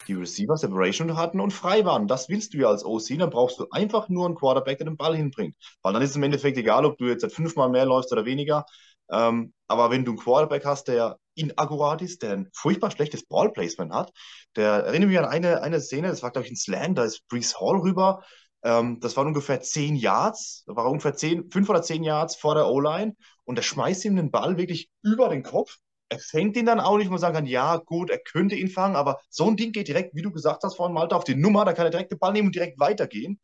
die 0.08 0.14
Receiver 0.14 0.56
Separation 0.56 1.16
hatten 1.16 1.40
und 1.40 1.52
frei 1.52 1.84
waren. 1.84 2.08
Das 2.08 2.28
willst 2.28 2.54
du 2.54 2.58
ja 2.58 2.68
als 2.68 2.84
OC, 2.84 3.18
dann 3.18 3.30
brauchst 3.30 3.58
du 3.58 3.66
einfach 3.70 4.08
nur 4.08 4.26
einen 4.26 4.34
Quarterback, 4.34 4.78
der 4.78 4.86
den 4.86 4.96
Ball 4.96 5.16
hinbringt. 5.16 5.56
Weil 5.82 5.92
dann 5.92 6.02
ist 6.02 6.10
es 6.10 6.16
im 6.16 6.22
Endeffekt 6.22 6.56
egal, 6.56 6.84
ob 6.84 6.96
du 6.98 7.06
jetzt 7.06 7.30
fünfmal 7.32 7.68
mehr 7.68 7.84
läufst 7.84 8.12
oder 8.12 8.24
weniger. 8.24 8.64
Ähm, 9.10 9.52
aber 9.68 9.90
wenn 9.90 10.04
du 10.04 10.12
einen 10.12 10.18
Quarterback 10.18 10.64
hast, 10.64 10.88
der 10.88 11.18
inakkurat 11.34 12.02
ist, 12.02 12.22
der 12.22 12.32
ein 12.32 12.48
furchtbar 12.52 12.90
schlechtes 12.90 13.26
Ballplacement 13.26 13.92
hat, 13.92 14.12
der 14.56 14.84
erinnert 14.84 15.08
mich 15.10 15.18
an 15.18 15.24
eine, 15.26 15.62
eine 15.62 15.80
Szene, 15.80 16.08
das 16.08 16.22
war, 16.22 16.30
glaube 16.30 16.46
ich, 16.46 16.52
ein 16.52 16.56
Slam, 16.56 16.94
da 16.94 17.04
ist 17.04 17.26
Brees 17.28 17.58
Hall 17.60 17.78
rüber. 17.78 18.22
Ähm, 18.62 19.00
das 19.00 19.16
waren 19.16 19.28
ungefähr 19.28 19.60
zehn 19.60 19.96
Yards, 19.96 20.64
da 20.66 20.76
war 20.76 20.86
ungefähr 20.86 21.14
zehn, 21.14 21.50
fünf 21.50 21.68
oder 21.68 21.82
zehn 21.82 22.02
Yards 22.04 22.36
vor 22.36 22.54
der 22.54 22.68
O-Line 22.68 23.16
und 23.44 23.56
der 23.56 23.62
schmeißt 23.62 24.04
ihm 24.04 24.16
den 24.16 24.30
Ball 24.30 24.58
wirklich 24.58 24.90
über 25.02 25.28
den 25.28 25.42
Kopf. 25.42 25.78
Er 26.08 26.18
fängt 26.18 26.56
ihn 26.56 26.66
dann 26.66 26.80
auch 26.80 26.98
nicht, 26.98 27.06
wo 27.06 27.12
man 27.12 27.20
sagen 27.20 27.34
kann, 27.36 27.46
ja, 27.46 27.76
gut, 27.76 28.10
er 28.10 28.18
könnte 28.18 28.56
ihn 28.56 28.68
fangen, 28.68 28.96
aber 28.96 29.20
so 29.28 29.46
ein 29.46 29.56
Ding 29.56 29.72
geht 29.72 29.88
direkt, 29.88 30.14
wie 30.14 30.22
du 30.22 30.32
gesagt 30.32 30.62
hast 30.64 30.76
vorhin, 30.76 30.94
Malta, 30.94 31.16
auf 31.16 31.24
die 31.24 31.36
Nummer, 31.36 31.64
da 31.64 31.72
kann 31.72 31.86
er 31.86 31.90
direkt 31.90 32.10
den 32.12 32.18
Ball 32.18 32.32
nehmen 32.32 32.48
und 32.48 32.54
direkt 32.54 32.80
weitergehen. 32.80 33.38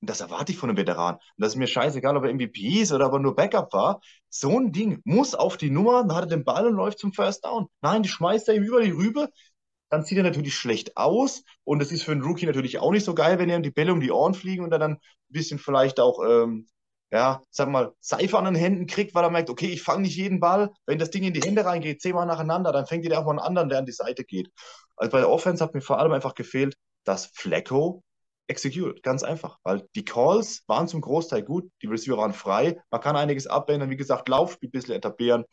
Und 0.00 0.08
das 0.08 0.20
erwarte 0.20 0.52
ich 0.52 0.58
von 0.58 0.70
einem 0.70 0.78
Veteran. 0.78 1.16
Und 1.16 1.22
das 1.36 1.52
ist 1.52 1.56
mir 1.56 1.66
scheißegal, 1.66 2.16
ob 2.16 2.24
er 2.24 2.30
MVP 2.30 2.80
ist 2.80 2.92
oder 2.92 3.06
ob 3.06 3.14
er 3.14 3.18
nur 3.18 3.36
Backup 3.36 3.72
war. 3.72 4.00
So 4.30 4.58
ein 4.58 4.72
Ding 4.72 5.00
muss 5.04 5.34
auf 5.34 5.56
die 5.58 5.70
Nummer, 5.70 6.02
dann 6.02 6.14
hat 6.16 6.24
er 6.24 6.36
den 6.36 6.44
Ball 6.44 6.66
und 6.66 6.74
läuft 6.74 6.98
zum 6.98 7.12
First 7.12 7.44
Down. 7.44 7.66
Nein, 7.82 8.02
die 8.02 8.08
schmeißt 8.08 8.48
er 8.48 8.54
ihm 8.54 8.62
über 8.62 8.80
die 8.80 8.92
Rübe. 8.92 9.28
Dann 9.90 10.04
sieht 10.04 10.18
er 10.18 10.24
natürlich 10.24 10.54
schlecht 10.54 10.96
aus. 10.96 11.44
Und 11.64 11.82
es 11.82 11.92
ist 11.92 12.04
für 12.04 12.12
einen 12.12 12.22
Rookie 12.22 12.46
natürlich 12.46 12.78
auch 12.78 12.92
nicht 12.92 13.04
so 13.04 13.14
geil, 13.14 13.38
wenn 13.38 13.50
ihm 13.50 13.62
die 13.62 13.70
Bälle 13.70 13.92
um 13.92 14.00
die 14.00 14.10
Ohren 14.10 14.34
fliegen 14.34 14.64
und 14.64 14.72
er 14.72 14.78
dann 14.78 14.92
ein 14.92 15.00
bisschen 15.28 15.58
vielleicht 15.58 16.00
auch, 16.00 16.20
ähm, 16.24 16.68
ja, 17.12 17.42
sag 17.50 17.68
mal, 17.68 17.92
Seife 18.00 18.38
an 18.38 18.44
den 18.44 18.54
Händen 18.54 18.86
kriegt, 18.86 19.14
weil 19.14 19.24
er 19.24 19.30
merkt, 19.30 19.50
okay, 19.50 19.66
ich 19.66 19.82
fange 19.82 20.02
nicht 20.02 20.16
jeden 20.16 20.40
Ball. 20.40 20.70
Wenn 20.86 20.98
das 20.98 21.10
Ding 21.10 21.24
in 21.24 21.34
die 21.34 21.42
Hände 21.42 21.64
reingeht, 21.64 22.00
zehnmal 22.00 22.26
nacheinander, 22.26 22.72
dann 22.72 22.86
fängt 22.86 23.04
jeder 23.04 23.18
auch 23.18 23.24
mal 23.24 23.32
einen 23.32 23.40
anderen, 23.40 23.68
der 23.68 23.78
an 23.78 23.86
die 23.86 23.92
Seite 23.92 24.24
geht. 24.24 24.50
Also 24.96 25.10
bei 25.10 25.18
der 25.18 25.28
Offense 25.30 25.62
hat 25.62 25.74
mir 25.74 25.80
vor 25.80 25.98
allem 25.98 26.12
einfach 26.12 26.34
gefehlt, 26.34 26.76
dass 27.04 27.26
Flecko 27.26 28.02
executed. 28.50 29.02
Ganz 29.02 29.22
einfach. 29.22 29.58
Weil 29.62 29.88
die 29.94 30.04
Calls 30.04 30.62
waren 30.66 30.88
zum 30.88 31.00
Großteil 31.00 31.42
gut, 31.42 31.70
die 31.82 31.86
Receiver 31.86 32.18
waren 32.18 32.34
frei. 32.34 32.80
Man 32.90 33.00
kann 33.00 33.16
einiges 33.16 33.46
abwenden. 33.46 33.90
Wie 33.90 33.96
gesagt, 33.96 34.28
Laufspiel 34.28 34.68
ein 34.68 34.72
bisschen 34.72 34.94
etablieren. 34.94 35.44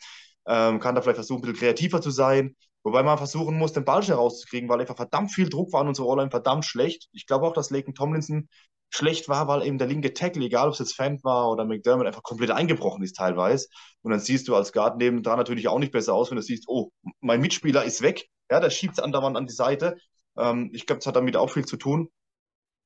Ähm, 0.48 0.80
kann 0.80 0.96
da 0.96 1.02
vielleicht 1.02 1.18
versuchen, 1.18 1.40
ein 1.40 1.54
bisschen 1.54 1.60
kreativer 1.60 2.02
zu 2.02 2.12
sein. 2.12 2.56
Wobei 2.88 3.04
man 3.04 3.18
versuchen 3.18 3.58
muss, 3.58 3.74
den 3.74 3.84
Ball 3.84 4.02
schnell 4.02 4.16
rauszukriegen, 4.16 4.70
weil 4.70 4.80
einfach 4.80 4.96
verdammt 4.96 5.34
viel 5.34 5.50
Druck 5.50 5.74
war 5.74 5.82
und 5.82 5.90
unsere 5.90 6.08
O-Line 6.08 6.32
verdammt 6.32 6.64
schlecht. 6.64 7.10
Ich 7.12 7.26
glaube 7.26 7.46
auch, 7.46 7.52
dass 7.52 7.70
Laken 7.70 7.94
Tomlinson 7.94 8.48
schlecht 8.92 9.28
war, 9.28 9.50
weil 9.50 9.68
eben 9.68 9.78
der 9.78 9.88
linke 9.88 10.14
Tackle, 10.14 10.46
egal 10.46 10.68
ob 10.68 10.74
es 10.74 10.80
jetzt 10.80 10.96
Fant 10.96 11.22
war 11.26 11.52
oder 11.52 11.66
McDermott, 11.66 12.08
einfach 12.08 12.24
komplett 12.24 12.50
eingebrochen 12.50 13.04
ist 13.04 13.18
teilweise. 13.18 13.68
Und 14.04 14.12
dann 14.12 14.22
siehst 14.22 14.48
du 14.48 14.56
als 14.56 14.72
Guard 14.72 14.96
nebendran 15.00 15.38
natürlich 15.38 15.68
auch 15.68 15.80
nicht 15.80 15.92
besser 15.92 16.14
aus, 16.14 16.32
wenn 16.32 16.38
du 16.38 16.42
siehst, 16.42 16.64
oh, 16.70 16.92
mein 17.20 17.42
Mitspieler 17.42 17.84
ist 17.84 18.02
weg. 18.02 18.30
Ja, 18.50 18.62
der 18.62 18.70
schiebt 18.70 18.94
es 18.94 19.04
andauernd 19.04 19.36
an 19.36 19.48
die 19.48 19.54
Seite. 19.54 19.98
Ähm, 20.38 20.70
ich 20.72 20.86
glaube, 20.86 21.00
das 21.00 21.08
hat 21.08 21.18
damit 21.18 21.36
auch 21.36 21.50
viel 21.50 21.66
zu 21.66 21.76
tun. 21.76 22.10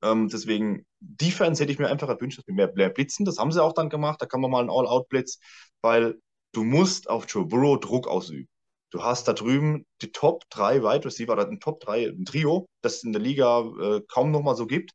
Ähm, 0.01 0.29
deswegen, 0.29 0.83
Defense 0.99 1.61
hätte 1.61 1.73
ich 1.73 1.77
mir 1.77 1.89
einfach 1.89 2.09
erwünscht, 2.09 2.39
dass 2.39 2.47
wir 2.47 2.55
mehr, 2.55 2.73
mehr 2.73 2.89
blitzen. 2.89 3.23
Das 3.23 3.37
haben 3.37 3.51
sie 3.51 3.61
auch 3.61 3.73
dann 3.73 3.89
gemacht. 3.89 4.19
Da 4.19 4.25
kann 4.25 4.41
man 4.41 4.49
mal 4.49 4.61
einen 4.61 4.71
All-Out-Blitz, 4.71 5.37
weil 5.83 6.15
du 6.53 6.63
musst 6.63 7.07
auf 7.07 7.25
Joe 7.29 7.45
Burrow 7.45 7.79
Druck 7.79 8.07
ausüben. 8.07 8.49
Du 8.91 9.03
hast 9.03 9.27
da 9.27 9.33
drüben 9.33 9.85
die 10.01 10.11
Top 10.11 10.43
3 10.49 10.83
Wide 10.83 11.05
Receiver, 11.05 11.33
oder 11.33 11.47
ein 11.47 11.59
Top 11.59 11.79
3, 11.79 12.07
ein 12.09 12.25
Trio, 12.25 12.67
das 12.81 12.97
es 12.97 13.03
in 13.03 13.13
der 13.13 13.21
Liga 13.21 13.61
äh, 13.81 14.01
kaum 14.07 14.31
nochmal 14.31 14.55
so 14.55 14.67
gibt. 14.67 14.91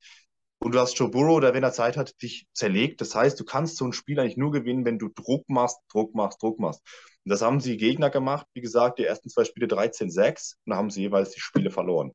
Und 0.58 0.74
du 0.74 0.80
hast 0.80 0.98
Joe 0.98 1.10
Burrow, 1.10 1.40
der, 1.40 1.54
wenn 1.54 1.62
er 1.62 1.72
Zeit 1.72 1.96
hat, 1.96 2.20
dich 2.22 2.46
zerlegt. 2.52 3.00
Das 3.00 3.14
heißt, 3.14 3.38
du 3.38 3.44
kannst 3.44 3.76
so 3.76 3.84
ein 3.84 3.92
Spiel 3.92 4.18
eigentlich 4.20 4.36
nur 4.36 4.52
gewinnen, 4.52 4.84
wenn 4.84 4.98
du 4.98 5.08
Druck 5.08 5.48
machst, 5.48 5.78
Druck 5.90 6.14
machst, 6.14 6.42
Druck 6.42 6.58
machst. 6.58 6.82
Und 7.24 7.30
das 7.30 7.42
haben 7.42 7.58
die 7.58 7.76
Gegner 7.76 8.10
gemacht. 8.10 8.46
Wie 8.54 8.60
gesagt, 8.60 8.98
die 8.98 9.04
ersten 9.04 9.28
zwei 9.28 9.44
Spiele 9.44 9.66
13-6 9.66 10.56
und 10.64 10.70
da 10.70 10.76
haben 10.76 10.90
sie 10.90 11.02
jeweils 11.02 11.30
die 11.30 11.40
Spiele 11.40 11.70
verloren. 11.70 12.12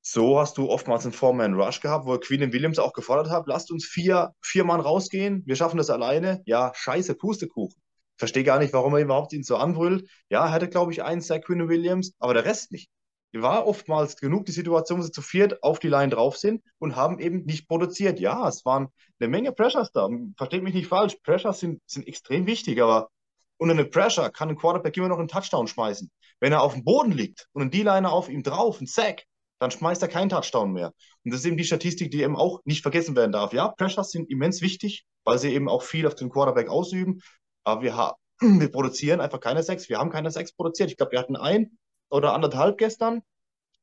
So 0.00 0.38
hast 0.40 0.56
du 0.58 0.70
oftmals 0.70 1.04
einen 1.04 1.12
Four-Man-Rush 1.12 1.80
gehabt, 1.80 2.06
wo 2.06 2.16
Queen 2.18 2.52
Williams 2.52 2.78
auch 2.78 2.92
gefordert 2.92 3.30
hat, 3.30 3.46
lasst 3.46 3.70
uns 3.70 3.84
vier, 3.84 4.32
vier 4.40 4.64
Mann 4.64 4.80
rausgehen, 4.80 5.42
wir 5.44 5.56
schaffen 5.56 5.76
das 5.76 5.90
alleine. 5.90 6.42
Ja, 6.46 6.72
scheiße, 6.74 7.14
Pustekuchen. 7.14 7.80
Verstehe 8.18 8.44
gar 8.44 8.58
nicht, 8.58 8.72
warum 8.72 8.94
er 8.94 9.00
überhaupt 9.00 9.32
ihn 9.32 9.44
so 9.44 9.56
anbrüllt. 9.56 10.08
Ja, 10.28 10.46
er 10.46 10.52
hatte, 10.52 10.68
glaube 10.68 10.92
ich, 10.92 11.02
einen 11.02 11.20
Sack 11.20 11.46
Queen 11.46 11.68
Williams, 11.68 12.14
aber 12.18 12.34
der 12.34 12.44
Rest 12.44 12.72
nicht. 12.72 12.90
War 13.32 13.66
oftmals 13.66 14.16
genug 14.16 14.46
die 14.46 14.52
Situation, 14.52 14.98
wo 14.98 15.02
sie 15.02 15.12
zu 15.12 15.22
viert 15.22 15.62
auf 15.62 15.78
die 15.78 15.88
Line 15.88 16.08
drauf 16.08 16.36
sind 16.36 16.62
und 16.78 16.96
haben 16.96 17.20
eben 17.20 17.44
nicht 17.44 17.68
produziert. 17.68 18.18
Ja, 18.18 18.48
es 18.48 18.64
waren 18.64 18.88
eine 19.20 19.28
Menge 19.28 19.52
Pressures 19.52 19.92
da. 19.92 20.08
Versteht 20.36 20.62
mich 20.62 20.74
nicht 20.74 20.88
falsch. 20.88 21.16
Pressures 21.22 21.60
sind, 21.60 21.80
sind 21.86 22.08
extrem 22.08 22.46
wichtig, 22.46 22.82
aber 22.82 23.10
unter 23.58 23.74
eine 23.74 23.84
Pressure 23.84 24.30
kann 24.30 24.48
ein 24.48 24.56
Quarterback 24.56 24.96
immer 24.96 25.08
noch 25.08 25.18
einen 25.18 25.28
Touchdown 25.28 25.68
schmeißen. 25.68 26.10
Wenn 26.40 26.52
er 26.52 26.62
auf 26.62 26.74
dem 26.74 26.84
Boden 26.84 27.12
liegt 27.12 27.48
und 27.52 27.62
ein 27.62 27.70
D-Liner 27.70 28.12
auf 28.12 28.28
ihm 28.28 28.42
drauf, 28.42 28.80
ein 28.80 28.86
Sack, 28.86 29.24
dann 29.58 29.70
schmeißt 29.70 30.02
er 30.02 30.08
keinen 30.08 30.28
Touchdown 30.28 30.72
mehr. 30.72 30.92
Und 31.24 31.32
das 31.32 31.40
ist 31.40 31.46
eben 31.46 31.56
die 31.56 31.64
Statistik, 31.64 32.10
die 32.10 32.22
eben 32.22 32.36
auch 32.36 32.60
nicht 32.64 32.82
vergessen 32.82 33.16
werden 33.16 33.32
darf. 33.32 33.52
Ja, 33.52 33.68
Pressures 33.68 34.10
sind 34.10 34.30
immens 34.30 34.62
wichtig, 34.62 35.04
weil 35.24 35.38
sie 35.38 35.52
eben 35.52 35.68
auch 35.68 35.82
viel 35.82 36.06
auf 36.06 36.14
den 36.14 36.30
Quarterback 36.30 36.68
ausüben. 36.68 37.20
Aber 37.68 37.82
wir, 37.82 38.14
wir 38.40 38.72
produzieren 38.72 39.20
einfach 39.20 39.40
keine 39.40 39.62
Sechs. 39.62 39.88
Wir 39.88 39.98
haben 39.98 40.10
keine 40.10 40.30
Sechs 40.30 40.52
produziert. 40.52 40.90
Ich 40.90 40.96
glaube, 40.96 41.12
wir 41.12 41.18
hatten 41.18 41.36
ein 41.36 41.78
oder 42.10 42.32
anderthalb 42.32 42.78
gestern, 42.78 43.22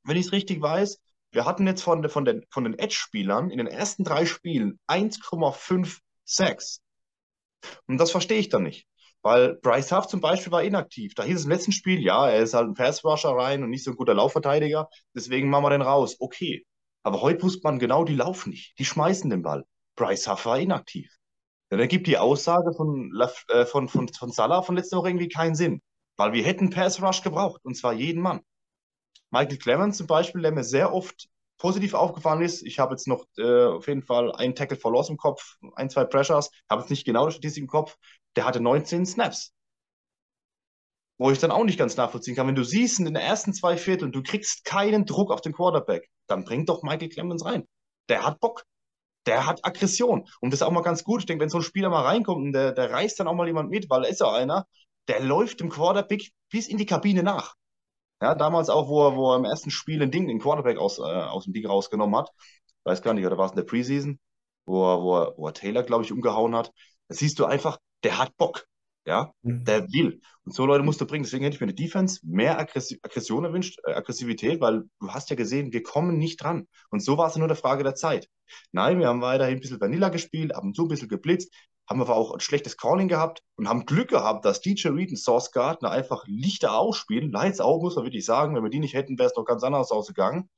wenn 0.03 0.17
ich 0.17 0.27
es 0.27 0.31
richtig 0.31 0.61
weiß. 0.61 0.99
Wir 1.31 1.45
hatten 1.45 1.67
jetzt 1.67 1.83
von, 1.83 2.07
von 2.09 2.25
den, 2.25 2.45
von 2.49 2.63
den 2.63 2.79
Edge-Spielern 2.79 3.51
in 3.51 3.57
den 3.57 3.67
ersten 3.67 4.03
drei 4.03 4.25
Spielen 4.25 4.79
1,5 4.87 5.99
Sacks. 6.23 6.81
Und 7.87 7.97
das 7.97 8.11
verstehe 8.11 8.39
ich 8.39 8.49
dann 8.49 8.63
nicht. 8.63 8.87
Weil 9.21 9.55
Bryce 9.55 9.91
Huff 9.91 10.07
zum 10.07 10.21
Beispiel 10.21 10.51
war 10.51 10.63
inaktiv. 10.63 11.13
Da 11.15 11.23
hieß 11.23 11.39
es 11.39 11.45
im 11.45 11.51
letzten 11.51 11.71
Spiel, 11.71 11.99
ja, 12.01 12.29
er 12.29 12.41
ist 12.41 12.53
halt 12.53 12.67
ein 12.67 12.73
Pass-Rusher 12.75 13.35
rein 13.35 13.63
und 13.63 13.69
nicht 13.69 13.83
so 13.83 13.91
ein 13.91 13.97
guter 13.97 14.13
Laufverteidiger. 14.13 14.87
Deswegen 15.15 15.49
machen 15.49 15.65
wir 15.65 15.71
den 15.71 15.81
raus. 15.81 16.15
Okay. 16.19 16.65
Aber 17.03 17.21
heute 17.21 17.43
wusste 17.43 17.61
man 17.63 17.79
genau, 17.79 18.03
die 18.03 18.15
laufen 18.15 18.51
nicht. 18.51 18.77
Die 18.79 18.85
schmeißen 18.85 19.29
den 19.29 19.41
Ball. 19.41 19.63
Bryce 19.95 20.27
Huff 20.27 20.45
war 20.45 20.59
inaktiv. 20.59 21.11
Dann 21.69 21.79
ergibt 21.79 22.07
die 22.07 22.17
Aussage 22.17 22.73
von, 22.73 23.11
äh, 23.49 23.65
von, 23.65 23.89
von, 23.89 24.07
von 24.07 24.31
Salah 24.31 24.61
von 24.61 24.75
letzter 24.75 24.97
Woche 24.97 25.09
irgendwie 25.09 25.29
keinen 25.29 25.55
Sinn. 25.55 25.81
Weil 26.17 26.33
wir 26.33 26.43
hätten 26.43 26.69
Pass-Rush 26.69 27.21
gebraucht. 27.21 27.61
Und 27.63 27.75
zwar 27.75 27.93
jeden 27.93 28.21
Mann. 28.21 28.41
Michael 29.31 29.57
Clemens 29.57 29.97
zum 29.97 30.07
Beispiel, 30.07 30.41
der 30.41 30.51
mir 30.51 30.63
sehr 30.63 30.93
oft 30.93 31.27
positiv 31.57 31.93
aufgefallen 31.93 32.41
ist. 32.41 32.63
Ich 32.63 32.79
habe 32.79 32.93
jetzt 32.93 33.07
noch 33.07 33.25
äh, 33.37 33.65
auf 33.65 33.87
jeden 33.87 34.01
Fall 34.01 34.31
einen 34.33 34.55
Tackle 34.55 34.77
for 34.77 34.91
Loss 34.91 35.09
im 35.09 35.17
Kopf, 35.17 35.57
ein, 35.75 35.89
zwei 35.89 36.05
Pressures, 36.05 36.51
habe 36.69 36.81
jetzt 36.81 36.89
nicht 36.89 37.05
genau 37.05 37.27
die 37.27 37.33
Statistik 37.33 37.63
im 37.63 37.67
Kopf, 37.67 37.97
der 38.35 38.45
hatte 38.45 38.59
19 38.59 39.05
Snaps. 39.05 39.53
Wo 41.17 41.31
ich 41.31 41.39
dann 41.39 41.51
auch 41.51 41.63
nicht 41.63 41.79
ganz 41.79 41.95
nachvollziehen 41.95 42.35
kann, 42.35 42.47
wenn 42.47 42.55
du 42.55 42.65
siehst, 42.65 42.99
in 42.99 43.05
den 43.05 43.15
ersten 43.15 43.53
zwei 43.53 43.77
Vierteln, 43.77 44.11
du 44.11 44.21
kriegst 44.21 44.65
keinen 44.65 45.05
Druck 45.05 45.31
auf 45.31 45.41
den 45.41 45.53
Quarterback, 45.53 46.09
dann 46.27 46.43
bring 46.43 46.65
doch 46.65 46.83
Michael 46.83 47.09
Clemens 47.09 47.45
rein. 47.45 47.65
Der 48.09 48.25
hat 48.25 48.39
Bock. 48.39 48.65
Der 49.25 49.45
hat 49.45 49.65
Aggression. 49.65 50.27
Und 50.39 50.51
das 50.51 50.61
ist 50.61 50.67
auch 50.67 50.71
mal 50.71 50.81
ganz 50.81 51.03
gut. 51.03 51.21
Ich 51.21 51.25
denke, 51.25 51.41
wenn 51.41 51.49
so 51.49 51.57
ein 51.57 51.63
Spieler 51.63 51.89
mal 51.89 52.03
reinkommt 52.03 52.45
und 52.45 52.53
der, 52.53 52.71
der 52.71 52.91
reißt 52.91 53.19
dann 53.19 53.27
auch 53.27 53.33
mal 53.33 53.47
jemand 53.47 53.69
mit, 53.69 53.89
weil 53.89 54.03
er 54.03 54.09
ist 54.09 54.21
ja 54.21 54.31
einer, 54.31 54.65
der 55.07 55.19
läuft 55.21 55.59
dem 55.59 55.69
Quarterback 55.69 56.31
bis 56.49 56.67
in 56.67 56.77
die 56.77 56.85
Kabine 56.85 57.23
nach. 57.23 57.55
Ja, 58.21 58.35
damals 58.35 58.69
auch, 58.69 58.87
wo 58.87 59.07
er, 59.07 59.15
wo 59.15 59.33
er 59.33 59.37
im 59.37 59.45
ersten 59.45 59.71
Spiel 59.71 60.01
ein 60.01 60.11
Ding, 60.11 60.27
den 60.27 60.39
Quarterback 60.39 60.77
aus, 60.77 60.99
äh, 60.99 61.01
aus 61.01 61.45
dem 61.45 61.53
Ding 61.53 61.65
rausgenommen 61.65 62.15
hat. 62.17 62.31
Weiß 62.83 63.01
gar 63.01 63.13
nicht, 63.13 63.25
oder 63.25 63.37
war 63.37 63.45
es 63.45 63.51
in 63.51 63.57
der 63.57 63.63
Preseason, 63.63 64.19
wo 64.65 64.83
er, 64.83 65.01
wo 65.01 65.17
er, 65.17 65.37
wo 65.37 65.47
er 65.47 65.53
Taylor, 65.53 65.83
glaube 65.83 66.03
ich, 66.05 66.11
umgehauen 66.11 66.55
hat. 66.55 66.71
Da 67.07 67.15
siehst 67.15 67.39
du 67.39 67.45
einfach, 67.45 67.77
der 68.03 68.17
hat 68.17 68.35
Bock. 68.37 68.65
Ja, 69.05 69.33
mhm. 69.43 69.63
der 69.65 69.83
will. 69.91 70.19
Und 70.45 70.53
so 70.53 70.65
Leute 70.65 70.83
musst 70.83 70.99
du 70.99 71.05
bringen. 71.05 71.23
Deswegen 71.23 71.43
hätte 71.43 71.55
ich 71.55 71.61
mir 71.61 71.65
eine 71.67 71.75
Defense 71.75 72.19
mehr 72.23 72.57
Aggression, 72.57 72.99
Aggression 73.03 73.45
erwünscht, 73.45 73.79
äh, 73.85 73.93
Aggressivität, 73.93 74.61
weil 74.61 74.83
du 74.99 75.09
hast 75.09 75.29
ja 75.29 75.35
gesehen, 75.35 75.73
wir 75.73 75.83
kommen 75.83 76.17
nicht 76.17 76.37
dran. 76.43 76.67
Und 76.89 77.01
so 77.03 77.17
war 77.17 77.27
es 77.27 77.35
nur 77.35 77.45
eine 77.45 77.55
Frage 77.55 77.83
der 77.83 77.95
Zeit. 77.95 78.29
Nein, 78.71 78.99
wir 78.99 79.07
haben 79.07 79.21
weiterhin 79.21 79.57
ein 79.57 79.61
bisschen 79.61 79.79
Vanilla 79.79 80.09
gespielt, 80.09 80.53
haben 80.55 80.73
so 80.73 80.83
ein 80.83 80.87
bisschen 80.87 81.07
geblitzt, 81.07 81.53
haben 81.87 82.01
aber 82.01 82.15
auch 82.15 82.33
ein 82.33 82.39
schlechtes 82.39 82.77
Calling 82.77 83.07
gehabt 83.07 83.43
und 83.57 83.69
haben 83.69 83.85
Glück 83.85 84.09
gehabt, 84.09 84.43
dass 84.43 84.61
DJ 84.61 84.89
Reed 84.89 85.11
und 85.11 85.17
Source 85.17 85.51
Gardner 85.51 85.91
einfach 85.91 86.23
Lichter 86.27 86.75
ausspielen. 86.75 87.31
Lights 87.31 87.59
auch, 87.59 87.81
muss 87.81 87.95
man 87.95 88.05
wirklich 88.05 88.25
sagen. 88.25 88.55
Wenn 88.55 88.63
wir 88.63 88.71
die 88.71 88.79
nicht 88.79 88.95
hätten, 88.95 89.19
wäre 89.19 89.27
es 89.27 89.35
doch 89.35 89.45
ganz 89.45 89.63
anders 89.63 89.91
ausgegangen. 89.91 90.49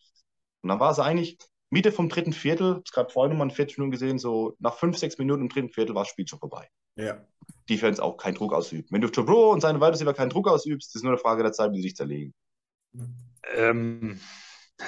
Und 0.62 0.70
dann 0.70 0.80
war 0.80 0.92
es 0.92 1.00
eigentlich 1.00 1.38
Mitte 1.70 1.92
vom 1.92 2.08
dritten 2.08 2.34
Viertel, 2.34 2.82
ich 2.86 2.92
gerade 2.92 3.12
vorhin 3.12 3.38
mal 3.38 3.46
ein 3.46 3.52
Viertelstunden 3.52 3.92
gesehen, 3.92 4.20
so 4.20 4.56
nach 4.60 4.76
fünf, 4.78 4.98
sechs 4.98 5.18
Minuten 5.18 5.44
im 5.44 5.50
dritten 5.50 5.70
Viertel 5.70 5.96
war 5.96 6.04
das 6.04 6.10
Spiel 6.10 6.28
schon 6.28 6.40
vorbei. 6.40 6.70
Ja. 6.96 7.26
Defense 7.70 8.02
auch 8.02 8.18
keinen 8.18 8.36
Druck 8.36 8.54
ausübt. 8.54 8.92
Wenn 8.92 9.02
du 9.02 9.10
Burrow 9.10 9.54
und 9.54 9.62
seine 9.62 9.80
Wide 9.80 9.94
Receiver 9.94 10.14
keinen 10.14 10.30
Druck 10.30 10.48
ausübst, 10.48 10.96
ist 10.96 11.04
nur 11.04 11.12
eine 11.12 11.20
Frage 11.20 11.44
der 11.44 11.52
Zeit, 11.52 11.72
wie 11.72 11.78
sie 11.78 11.84
sich 11.84 11.96
zerlegen. 11.96 12.34
Ähm, 13.56 14.20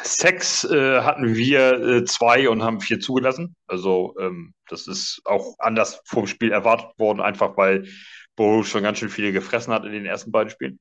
Sex 0.03 0.63
äh, 0.65 1.01
hatten 1.01 1.35
wir 1.35 1.73
äh, 1.73 2.03
zwei 2.05 2.47
und 2.49 2.63
haben 2.63 2.79
vier 2.79 2.99
zugelassen. 2.99 3.55
Also 3.67 4.15
ähm, 4.19 4.53
das 4.67 4.87
ist 4.87 5.21
auch 5.25 5.55
anders 5.59 6.01
vom 6.05 6.27
Spiel 6.27 6.51
erwartet 6.51 6.91
worden, 6.97 7.21
einfach 7.21 7.57
weil 7.57 7.87
Burrow 8.35 8.65
schon 8.65 8.83
ganz 8.83 8.99
schön 8.99 9.09
viele 9.09 9.31
gefressen 9.31 9.73
hat 9.73 9.85
in 9.85 9.91
den 9.91 10.05
ersten 10.05 10.31
beiden 10.31 10.51
Spielen. 10.51 10.79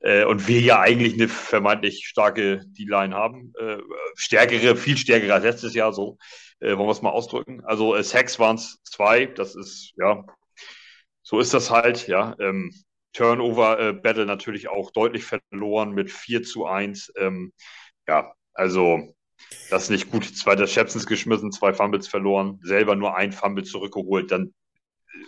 Äh, 0.00 0.24
und 0.24 0.48
wir 0.48 0.60
ja 0.60 0.80
eigentlich 0.80 1.14
eine 1.14 1.28
vermeintlich 1.28 2.06
starke 2.06 2.62
D-Line 2.66 3.14
haben. 3.14 3.52
Äh, 3.58 3.78
stärkere, 4.16 4.76
viel 4.76 4.96
stärkere 4.96 5.34
als 5.34 5.44
letztes 5.44 5.74
Jahr, 5.74 5.92
so 5.92 6.18
äh, 6.60 6.76
wollen 6.76 6.88
wir 6.88 6.92
es 6.92 7.02
mal 7.02 7.10
ausdrücken. 7.10 7.64
Also 7.64 7.94
äh, 7.94 8.04
Sex 8.04 8.38
waren 8.38 8.56
es 8.56 8.80
zwei, 8.82 9.26
das 9.26 9.54
ist, 9.54 9.92
ja, 9.96 10.24
so 11.22 11.38
ist 11.38 11.54
das 11.54 11.70
halt, 11.70 12.06
ja. 12.08 12.34
Ähm, 12.38 12.72
Turnover-Battle 13.12 14.26
natürlich 14.26 14.68
auch 14.68 14.90
deutlich 14.90 15.24
verloren 15.24 15.92
mit 15.92 16.10
4 16.10 16.42
zu 16.42 16.66
1. 16.66 17.12
Ähm, 17.16 17.52
ja, 18.08 18.32
also 18.54 19.14
das 19.70 19.84
ist 19.84 19.90
nicht 19.90 20.10
gut. 20.10 20.24
Zwei 20.24 20.56
der 20.56 20.66
Schätzens 20.66 21.06
geschmissen, 21.06 21.52
zwei 21.52 21.74
Fumbles 21.74 22.08
verloren, 22.08 22.58
selber 22.62 22.96
nur 22.96 23.16
ein 23.16 23.32
Fumble 23.32 23.64
zurückgeholt, 23.64 24.30
dann 24.30 24.54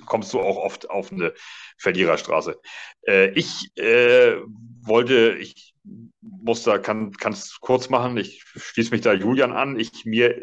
kommst 0.07 0.33
du 0.33 0.41
auch 0.41 0.57
oft 0.57 0.91
auf 0.91 1.13
eine 1.13 1.35
Verliererstraße. 1.79 2.59
Äh, 3.07 3.31
ich 3.31 3.71
äh, 3.77 4.37
wollte, 4.83 5.37
ich 5.39 5.74
muss 6.21 6.63
da, 6.63 6.79
kann 6.79 7.13
es 7.25 7.59
kurz 7.61 7.91
machen, 7.91 8.17
ich 8.17 8.43
schließe 8.57 8.91
mich 8.91 9.03
da 9.03 9.13
Julian 9.13 9.53
an. 9.53 9.79
Ich, 9.79 10.05
mir 10.05 10.41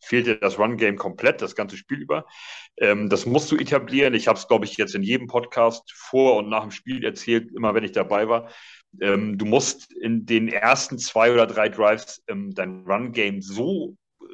fehlte 0.00 0.36
das 0.36 0.58
Run-Game 0.58 0.96
komplett, 0.96 1.42
das 1.42 1.56
ganze 1.56 1.76
Spiel 1.76 2.00
über. 2.00 2.26
Ähm, 2.78 3.08
das 3.08 3.26
musst 3.26 3.50
du 3.50 3.56
etablieren. 3.56 4.14
Ich 4.14 4.28
habe 4.28 4.38
es, 4.38 4.46
glaube 4.46 4.64
ich, 4.64 4.76
jetzt 4.76 4.94
in 4.94 5.02
jedem 5.02 5.26
Podcast 5.26 5.92
vor 5.92 6.36
und 6.36 6.48
nach 6.48 6.62
dem 6.62 6.70
Spiel 6.70 7.04
erzählt, 7.04 7.50
immer 7.52 7.74
wenn 7.74 7.84
ich 7.84 7.92
dabei 7.92 8.28
war. 8.28 8.50
Ähm, 9.00 9.36
du 9.36 9.44
musst 9.44 9.92
in 9.92 10.24
den 10.26 10.48
ersten 10.48 10.98
zwei 10.98 11.32
oder 11.32 11.46
drei 11.46 11.68
Drives 11.68 12.22
ähm, 12.28 12.54
dein 12.54 12.84
Run-Game 12.86 13.42
so 13.42 13.96
äh, 14.20 14.24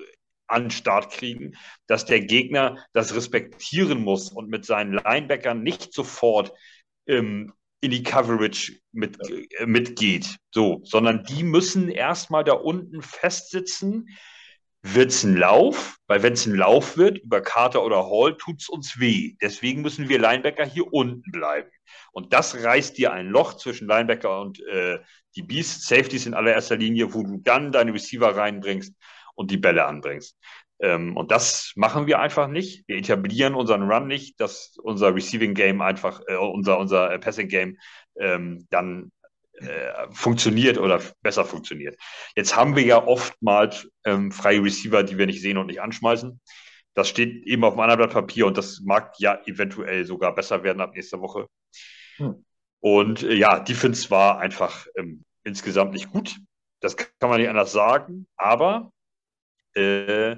an 0.47 0.71
Start 0.71 1.11
kriegen, 1.11 1.57
dass 1.87 2.05
der 2.05 2.21
Gegner 2.21 2.85
das 2.93 3.15
respektieren 3.15 4.03
muss 4.03 4.31
und 4.31 4.51
mit 4.51 4.67
seinen 4.67 4.93
Linebackern 4.93 5.63
nicht 5.63 5.95
sofort 5.95 6.53
ähm, 7.07 7.53
in 7.83 7.91
die 7.91 8.03
Coverage 8.03 8.79
mit, 8.93 9.19
äh, 9.29 9.67
mitgeht, 9.67 10.39
so, 10.53 10.81
sondern 10.85 11.25
die 11.25 11.43
müssen 11.43 11.91
erstmal 11.91 12.45
da 12.45 12.55
unten 12.55 13.03
festsitzen. 13.03 14.09
Wird 14.85 15.11
es 15.11 15.23
ein 15.25 15.37
Lauf? 15.37 15.97
Weil 16.07 16.23
wenn 16.23 16.33
es 16.33 16.47
ein 16.47 16.55
Lauf 16.55 16.97
wird, 16.97 17.19
über 17.19 17.41
Carter 17.41 17.85
oder 17.85 18.09
Hall, 18.09 18.37
tut 18.37 18.61
es 18.61 18.69
uns 18.69 18.99
weh. 18.99 19.35
Deswegen 19.43 19.83
müssen 19.83 20.09
wir 20.09 20.19
Linebacker 20.19 20.65
hier 20.65 20.93
unten 20.93 21.31
bleiben. 21.31 21.71
Und 22.13 22.33
das 22.33 22.63
reißt 22.63 22.99
dir 22.99 23.13
ein 23.13 23.29
Loch 23.29 23.55
zwischen 23.55 23.89
Linebacker 23.89 24.41
und 24.41 24.61
äh, 24.67 24.99
die 25.35 25.43
Beast, 25.43 25.87
Safeties 25.87 26.27
in 26.27 26.35
allererster 26.35 26.77
Linie, 26.77 27.13
wo 27.15 27.23
du 27.23 27.39
dann 27.39 27.73
deine 27.73 27.95
Receiver 27.95 28.37
reinbringst 28.37 28.95
und 29.35 29.51
die 29.51 29.57
Bälle 29.57 29.87
anbringst. 29.87 30.37
Ähm, 30.83 31.17
und 31.17 31.31
das 31.31 31.73
machen 31.77 32.07
wir 32.07 32.19
einfach 32.19 32.49
nicht. 32.49 32.85
Wir 32.89 32.97
etablieren 32.97 33.55
unseren 33.55 33.91
Run 33.91 34.09
nicht, 34.09 34.41
dass 34.41 34.77
unser 34.83 35.15
Receiving 35.15 35.55
Game 35.55 35.81
einfach, 35.81 36.21
äh, 36.27 36.37
unser, 36.37 36.79
unser 36.79 37.17
Passing 37.19 37.49
Game 37.49 37.79
ähm, 38.19 38.67
dann 38.71 39.13
äh, 39.55 40.09
funktioniert 40.11 40.79
oder 40.79 41.01
besser 41.23 41.45
funktioniert. 41.45 41.97
Jetzt 42.35 42.57
haben 42.57 42.75
wir 42.75 42.83
ja 42.83 43.07
oftmals 43.07 43.89
ähm, 44.05 44.33
freie 44.33 44.63
Receiver, 44.63 45.05
die 45.05 45.17
wir 45.19 45.27
nicht 45.27 45.41
sehen 45.41 45.57
und 45.57 45.67
nicht 45.67 45.81
anschmeißen. 45.81 46.41
Das 46.95 47.09
steht 47.09 47.47
eben 47.47 47.63
auf 47.63 47.75
einem 47.75 47.81
anderen 47.81 47.99
Blatt 47.99 48.13
Papier 48.13 48.47
und 48.47 48.59
das 48.59 48.81
mag 48.85 49.15
ja 49.19 49.41
eventuell 49.47 50.05
sogar 50.05 50.35
besser 50.35 50.65
werden 50.65 50.81
ab 50.81 50.95
nächster 50.95 51.21
Woche. 51.21 51.47
Hm. 52.17 52.45
Und 52.81 53.23
äh, 53.23 53.35
ja, 53.35 53.61
Defense 53.61 54.11
war 54.11 54.41
einfach 54.41 54.87
ähm, 54.97 55.25
insgesamt 55.45 55.93
nicht 55.93 56.11
gut. 56.11 56.37
Das 56.81 56.97
kann 56.97 57.31
man 57.31 57.41
nicht 57.41 57.49
anders 57.49 57.71
sagen. 57.71 58.27
Aber 58.37 58.91
äh, 59.75 60.37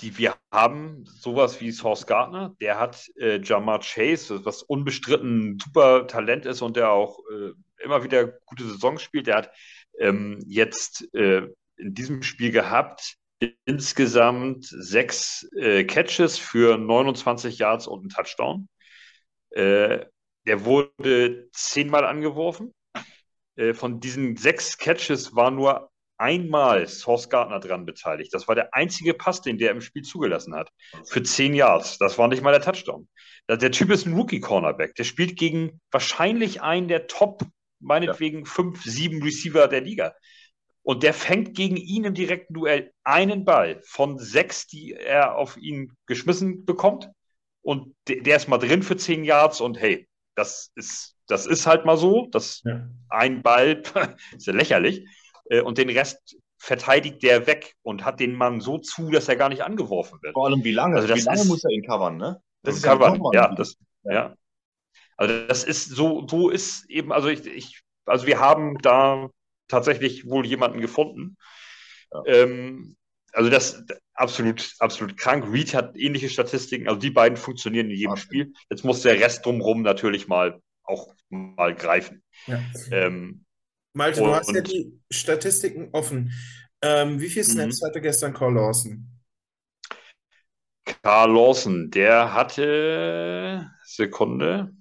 die, 0.00 0.16
wir 0.18 0.36
haben 0.52 1.04
sowas 1.06 1.60
wie 1.60 1.72
Source 1.72 2.06
Gardner, 2.06 2.54
der 2.60 2.78
hat 2.78 3.08
äh, 3.16 3.40
Jamar 3.42 3.80
Chase, 3.80 4.44
was 4.44 4.62
unbestritten 4.62 5.54
ein 5.54 5.58
super 5.58 6.06
Talent 6.06 6.46
ist 6.46 6.62
und 6.62 6.76
der 6.76 6.90
auch 6.90 7.18
äh, 7.30 7.52
immer 7.82 8.04
wieder 8.04 8.26
gute 8.46 8.64
Saisons 8.64 9.02
spielt. 9.02 9.26
Der 9.26 9.36
hat 9.36 9.50
ähm, 9.98 10.38
jetzt 10.46 11.12
äh, 11.14 11.48
in 11.76 11.94
diesem 11.94 12.22
Spiel 12.22 12.52
gehabt 12.52 13.16
insgesamt 13.64 14.66
sechs 14.66 15.48
äh, 15.56 15.84
Catches 15.84 16.38
für 16.38 16.76
29 16.76 17.58
Yards 17.58 17.86
und 17.86 18.00
einen 18.00 18.08
Touchdown. 18.08 18.68
Äh, 19.50 20.06
der 20.46 20.64
wurde 20.64 21.48
zehnmal 21.52 22.04
angeworfen. 22.04 22.72
Äh, 23.56 23.74
von 23.74 24.00
diesen 24.00 24.36
sechs 24.36 24.78
Catches 24.78 25.34
war 25.34 25.50
nur 25.50 25.90
einmal 26.18 26.86
Source 26.88 27.30
Gardner 27.30 27.60
dran 27.60 27.86
beteiligt. 27.86 28.34
Das 28.34 28.48
war 28.48 28.54
der 28.54 28.74
einzige 28.74 29.14
Pass, 29.14 29.40
den 29.40 29.58
der 29.58 29.70
im 29.70 29.80
Spiel 29.80 30.02
zugelassen 30.02 30.54
hat. 30.54 30.70
Für 31.06 31.22
zehn 31.22 31.54
Yards. 31.54 31.98
Das 31.98 32.18
war 32.18 32.28
nicht 32.28 32.42
mal 32.42 32.52
der 32.52 32.60
Touchdown. 32.60 33.08
Der 33.48 33.70
Typ 33.70 33.90
ist 33.90 34.06
ein 34.06 34.14
Rookie-Cornerback. 34.14 34.94
Der 34.96 35.04
spielt 35.04 35.36
gegen 35.36 35.80
wahrscheinlich 35.90 36.60
einen 36.60 36.88
der 36.88 37.06
Top, 37.06 37.42
meinetwegen, 37.80 38.40
ja. 38.40 38.44
fünf, 38.44 38.82
sieben 38.84 39.22
Receiver 39.22 39.68
der 39.68 39.80
Liga. 39.80 40.14
Und 40.82 41.02
der 41.02 41.14
fängt 41.14 41.54
gegen 41.54 41.76
ihn 41.76 42.04
im 42.04 42.14
direkten 42.14 42.54
Duell 42.54 42.92
einen 43.04 43.44
Ball 43.44 43.80
von 43.84 44.18
sechs, 44.18 44.66
die 44.66 44.92
er 44.92 45.36
auf 45.36 45.56
ihn 45.56 45.92
geschmissen 46.06 46.64
bekommt. 46.64 47.08
Und 47.62 47.94
der 48.08 48.36
ist 48.36 48.48
mal 48.48 48.58
drin 48.58 48.82
für 48.82 48.96
zehn 48.96 49.24
Yards 49.24 49.60
und 49.60 49.78
hey, 49.78 50.08
das 50.34 50.70
ist, 50.76 51.16
das 51.26 51.46
ist 51.46 51.66
halt 51.66 51.84
mal 51.84 51.96
so. 51.96 52.28
Das 52.30 52.62
ja. 52.64 52.88
ein 53.10 53.42
Ball 53.42 53.82
ist 54.36 54.46
ja 54.46 54.52
lächerlich. 54.52 55.06
Äh, 55.50 55.60
und 55.60 55.78
den 55.78 55.90
Rest 55.90 56.36
verteidigt 56.58 57.22
der 57.22 57.46
weg 57.46 57.74
und 57.82 58.04
hat 58.04 58.20
den 58.20 58.34
Mann 58.34 58.60
so 58.60 58.78
zu, 58.78 59.10
dass 59.10 59.28
er 59.28 59.36
gar 59.36 59.48
nicht 59.48 59.62
angeworfen 59.62 60.18
wird. 60.22 60.34
Vor 60.34 60.46
allem, 60.46 60.64
wie 60.64 60.72
lange? 60.72 60.96
Also 60.96 61.14
wie 61.14 61.20
lange 61.20 61.40
ist, 61.40 61.46
muss 61.46 61.64
er 61.64 61.70
ihn 61.70 61.86
covern, 61.86 62.16
ne? 62.16 62.42
Das 62.62 62.76
ist 62.76 62.82
covern, 62.82 63.20
ja, 63.32 63.54
das, 63.54 63.76
ja. 64.02 64.34
Also 65.16 65.46
das 65.46 65.64
ist 65.64 65.90
so, 65.90 66.26
so 66.28 66.50
ist 66.50 66.88
eben, 66.90 67.12
also 67.12 67.28
ich, 67.28 67.46
ich, 67.46 67.82
also 68.06 68.26
wir 68.26 68.40
haben 68.40 68.78
da 68.78 69.28
tatsächlich 69.68 70.28
wohl 70.28 70.46
jemanden 70.46 70.80
gefunden. 70.80 71.36
Ja. 72.12 72.22
Ähm, 72.26 72.96
also 73.32 73.50
das 73.50 73.84
absolut, 74.14 74.74
absolut 74.78 75.16
krank. 75.16 75.44
Reed 75.52 75.74
hat 75.74 75.96
ähnliche 75.96 76.28
Statistiken. 76.28 76.88
Also 76.88 77.00
die 77.00 77.10
beiden 77.10 77.36
funktionieren 77.36 77.90
in 77.90 77.96
jedem 77.96 78.12
okay. 78.12 78.20
Spiel. 78.20 78.52
Jetzt 78.70 78.84
muss 78.84 79.02
der 79.02 79.20
Rest 79.20 79.44
drumherum 79.44 79.82
natürlich 79.82 80.26
mal 80.28 80.60
auch 80.82 81.14
mal 81.28 81.74
greifen. 81.74 82.22
Ja. 82.46 82.60
Ähm, 82.90 83.44
Malte, 83.98 84.20
du 84.20 84.32
hast 84.32 84.52
ja 84.54 84.60
die 84.60 84.96
Statistiken 85.10 85.88
offen. 85.92 86.32
Ähm, 86.82 87.20
wie 87.20 87.28
viele 87.28 87.44
Snaps 87.44 87.82
mhm. 87.82 87.86
hatte 87.86 88.00
gestern 88.00 88.32
Carl 88.32 88.54
Lawson? 88.54 89.08
Carl 91.02 91.32
Lawson, 91.32 91.90
der 91.90 92.32
hatte 92.32 93.68
Sekunde. 93.84 94.72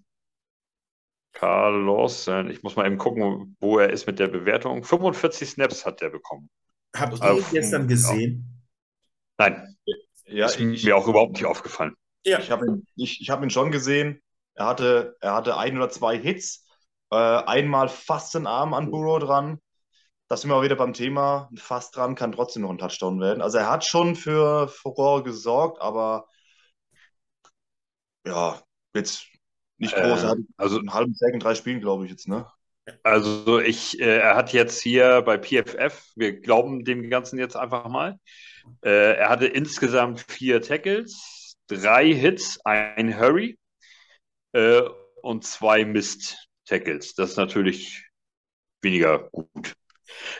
Carl 1.33 1.83
Lawson, 1.83 2.51
ich 2.51 2.61
muss 2.61 2.75
mal 2.75 2.85
eben 2.85 2.99
gucken, 2.99 3.57
wo 3.59 3.79
er 3.79 3.89
ist 3.89 4.05
mit 4.05 4.19
der 4.19 4.27
Bewertung. 4.27 4.83
45 4.83 5.49
Snaps 5.49 5.83
hat 5.83 6.03
er 6.03 6.11
bekommen. 6.11 6.47
Habt 6.95 7.19
ihr 7.19 7.31
ihn 7.31 7.45
gestern 7.51 7.87
gesehen? 7.87 8.61
Ja. 9.39 9.49
Nein. 9.49 9.77
Ja, 10.25 10.45
ist 10.45 10.59
ich, 10.59 10.83
mir 10.83 10.95
auch 10.95 11.07
überhaupt 11.07 11.33
nicht 11.33 11.45
aufgefallen. 11.45 11.95
Ja. 12.23 12.37
Ich 12.37 12.51
habe 12.51 12.67
ihn, 12.67 12.85
ich, 12.95 13.19
ich 13.19 13.31
hab 13.31 13.41
ihn 13.41 13.49
schon 13.49 13.71
gesehen. 13.71 14.21
Er 14.53 14.67
hatte, 14.67 15.17
er 15.21 15.33
hatte 15.33 15.57
ein 15.57 15.75
oder 15.75 15.89
zwei 15.89 16.19
Hits. 16.19 16.66
Äh, 17.11 17.15
einmal 17.15 17.89
fast 17.89 18.35
den 18.35 18.47
Arm 18.47 18.73
an 18.73 18.91
Burrow 18.91 19.19
dran. 19.19 19.59
Das 20.27 20.41
sind 20.41 20.49
wir 20.49 20.55
auch 20.55 20.63
wieder 20.63 20.75
beim 20.75 20.93
Thema. 20.93 21.49
Fast 21.55 21.95
dran 21.95 22.15
kann 22.15 22.33
trotzdem 22.33 22.63
noch 22.63 22.69
ein 22.69 22.77
Touchdown 22.77 23.19
werden. 23.21 23.41
Also 23.41 23.59
er 23.59 23.69
hat 23.69 23.85
schon 23.85 24.15
für 24.15 24.67
Furore 24.67 25.23
gesorgt, 25.23 25.81
aber 25.81 26.27
ja, 28.25 28.61
jetzt 28.93 29.25
nicht 29.77 29.95
groß. 29.95 30.23
er 30.23 30.29
hat 30.29 30.37
also 30.57 30.79
einen 30.79 30.93
halben 30.93 31.15
Tag 31.15 31.33
in 31.33 31.39
drei 31.39 31.55
Spielen, 31.55 31.79
glaube 31.79 32.05
ich 32.05 32.11
jetzt, 32.11 32.27
ne? 32.27 32.45
Also 33.03 33.59
ich, 33.59 33.99
äh, 33.99 34.17
er 34.19 34.35
hat 34.35 34.53
jetzt 34.53 34.81
hier 34.81 35.21
bei 35.21 35.37
PFF, 35.37 36.11
wir 36.15 36.39
glauben 36.39 36.83
dem 36.85 37.09
Ganzen 37.09 37.37
jetzt 37.37 37.55
einfach 37.55 37.87
mal, 37.87 38.17
äh, 38.83 39.15
er 39.15 39.29
hatte 39.29 39.47
insgesamt 39.47 40.25
vier 40.29 40.61
Tackles, 40.61 41.55
drei 41.67 42.13
Hits, 42.13 42.59
ein 42.65 43.17
Hurry 43.19 43.57
äh, 44.53 44.81
und 45.21 45.43
zwei 45.43 45.85
Mist-Tackles. 46.67 47.15
Das 47.15 47.31
ist 47.31 47.37
natürlich 47.37 48.05
weniger 48.81 49.29
gut. 49.29 49.73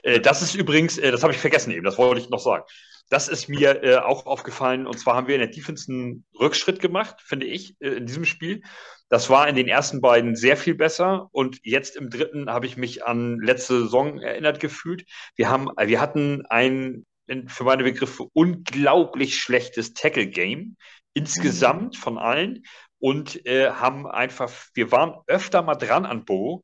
Äh, 0.04 0.20
das 0.20 0.42
ist 0.42 0.56
übrigens, 0.56 0.98
äh, 0.98 1.12
das 1.12 1.24
habe 1.24 1.34
ich 1.34 1.40
vergessen 1.40 1.72
eben, 1.72 1.86
das 1.86 1.98
wollte 1.98 2.22
ich 2.22 2.30
noch 2.30 2.40
sagen. 2.40 2.64
Das 3.10 3.30
ist 3.30 3.48
mir 3.48 3.84
äh, 3.84 3.98
auch 3.98 4.26
aufgefallen. 4.26 4.86
Und 4.86 5.00
zwar 5.00 5.16
haben 5.16 5.28
wir 5.28 5.36
in 5.36 5.42
der 5.42 5.50
Defense 5.50 5.92
einen 5.92 6.26
Rückschritt 6.38 6.82
gemacht, 6.82 7.22
finde 7.22 7.46
ich, 7.46 7.76
äh, 7.80 7.90
in 7.90 8.06
diesem 8.06 8.26
Spiel. 8.26 8.62
Das 9.10 9.30
war 9.30 9.48
in 9.48 9.56
den 9.56 9.70
ersten 9.70 10.02
beiden 10.02 10.36
sehr 10.36 10.58
viel 10.58 10.76
besser. 10.76 11.30
Und 11.32 11.60
jetzt 11.64 11.96
im 11.96 12.10
dritten 12.10 12.50
habe 12.50 12.66
ich 12.66 12.76
mich 12.76 13.06
an 13.06 13.40
letzte 13.40 13.84
Saison 13.84 14.20
erinnert 14.20 14.60
gefühlt. 14.60 15.06
Wir 15.38 15.50
haben, 15.50 15.70
wir 15.82 16.02
hatten 16.02 16.46
ein, 16.48 17.06
für 17.48 17.64
meine 17.64 17.84
Begriffe, 17.84 18.28
unglaublich 18.34 19.40
schlechtes 19.40 19.94
Tackle-Game 19.94 20.76
insgesamt 21.14 21.98
von 21.98 22.18
allen. 22.18 22.64
Und 23.00 23.46
äh, 23.46 23.72
haben 23.72 24.08
einfach, 24.08 24.52
wir 24.74 24.92
waren 24.92 25.16
öfter 25.28 25.62
mal 25.62 25.76
dran 25.76 26.06
an 26.06 26.26
Bo. 26.26 26.64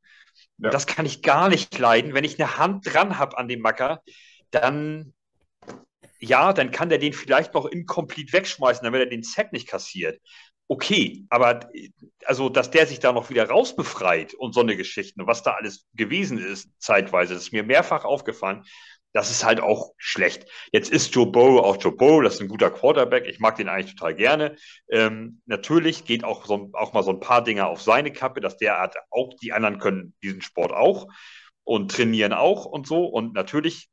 Ja. 0.57 0.69
Das 0.69 0.87
kann 0.87 1.05
ich 1.05 1.21
gar 1.21 1.49
nicht 1.49 1.77
leiden. 1.77 2.13
Wenn 2.13 2.23
ich 2.23 2.39
eine 2.39 2.57
Hand 2.57 2.91
dran 2.91 3.17
habe 3.17 3.37
an 3.37 3.47
dem 3.47 3.61
Macker, 3.61 4.01
dann 4.51 5.13
ja, 6.23 6.53
dann 6.53 6.71
kann 6.71 6.87
der 6.87 6.99
den 6.99 7.11
vielleicht 7.11 7.53
noch 7.53 7.65
incomplete 7.65 8.31
wegschmeißen, 8.31 8.83
damit 8.83 9.01
er 9.01 9.07
den 9.07 9.23
Sack 9.23 9.51
nicht 9.51 9.67
kassiert. 9.67 10.21
Okay, 10.69 11.25
aber 11.29 11.69
also, 12.25 12.47
dass 12.47 12.71
der 12.71 12.87
sich 12.87 12.99
da 12.99 13.11
noch 13.11 13.29
wieder 13.29 13.49
rausbefreit 13.49 14.33
und 14.33 14.53
so 14.53 14.61
eine 14.61 14.77
Geschichte, 14.77 15.27
was 15.27 15.43
da 15.43 15.51
alles 15.51 15.85
gewesen 15.93 16.37
ist, 16.37 16.69
zeitweise, 16.79 17.33
das 17.33 17.43
ist 17.43 17.51
mir 17.51 17.63
mehrfach 17.63 18.05
aufgefallen. 18.05 18.63
Das 19.13 19.29
ist 19.29 19.45
halt 19.45 19.61
auch 19.61 19.93
schlecht. 19.97 20.45
Jetzt 20.71 20.91
ist 20.91 21.13
Joe 21.13 21.27
Burrow 21.27 21.63
auch 21.63 21.77
Joe 21.81 21.95
Burrow, 21.95 22.23
das 22.23 22.35
ist 22.35 22.41
ein 22.41 22.47
guter 22.47 22.71
Quarterback. 22.71 23.27
Ich 23.27 23.39
mag 23.39 23.55
den 23.55 23.69
eigentlich 23.69 23.95
total 23.95 24.15
gerne. 24.15 24.55
Ähm, 24.89 25.41
natürlich 25.45 26.05
geht 26.05 26.23
auch, 26.23 26.45
so, 26.45 26.69
auch 26.73 26.93
mal 26.93 27.03
so 27.03 27.11
ein 27.11 27.19
paar 27.19 27.43
Dinge 27.43 27.67
auf 27.67 27.81
seine 27.81 28.11
Kappe, 28.11 28.41
dass 28.41 28.57
der 28.57 28.79
hat 28.79 28.95
auch, 29.11 29.33
die 29.41 29.53
anderen 29.53 29.79
können 29.79 30.15
diesen 30.23 30.41
Sport 30.41 30.73
auch 30.73 31.07
und 31.63 31.91
trainieren 31.91 32.33
auch 32.33 32.65
und 32.65 32.87
so. 32.87 33.05
Und 33.05 33.33
natürlich 33.33 33.89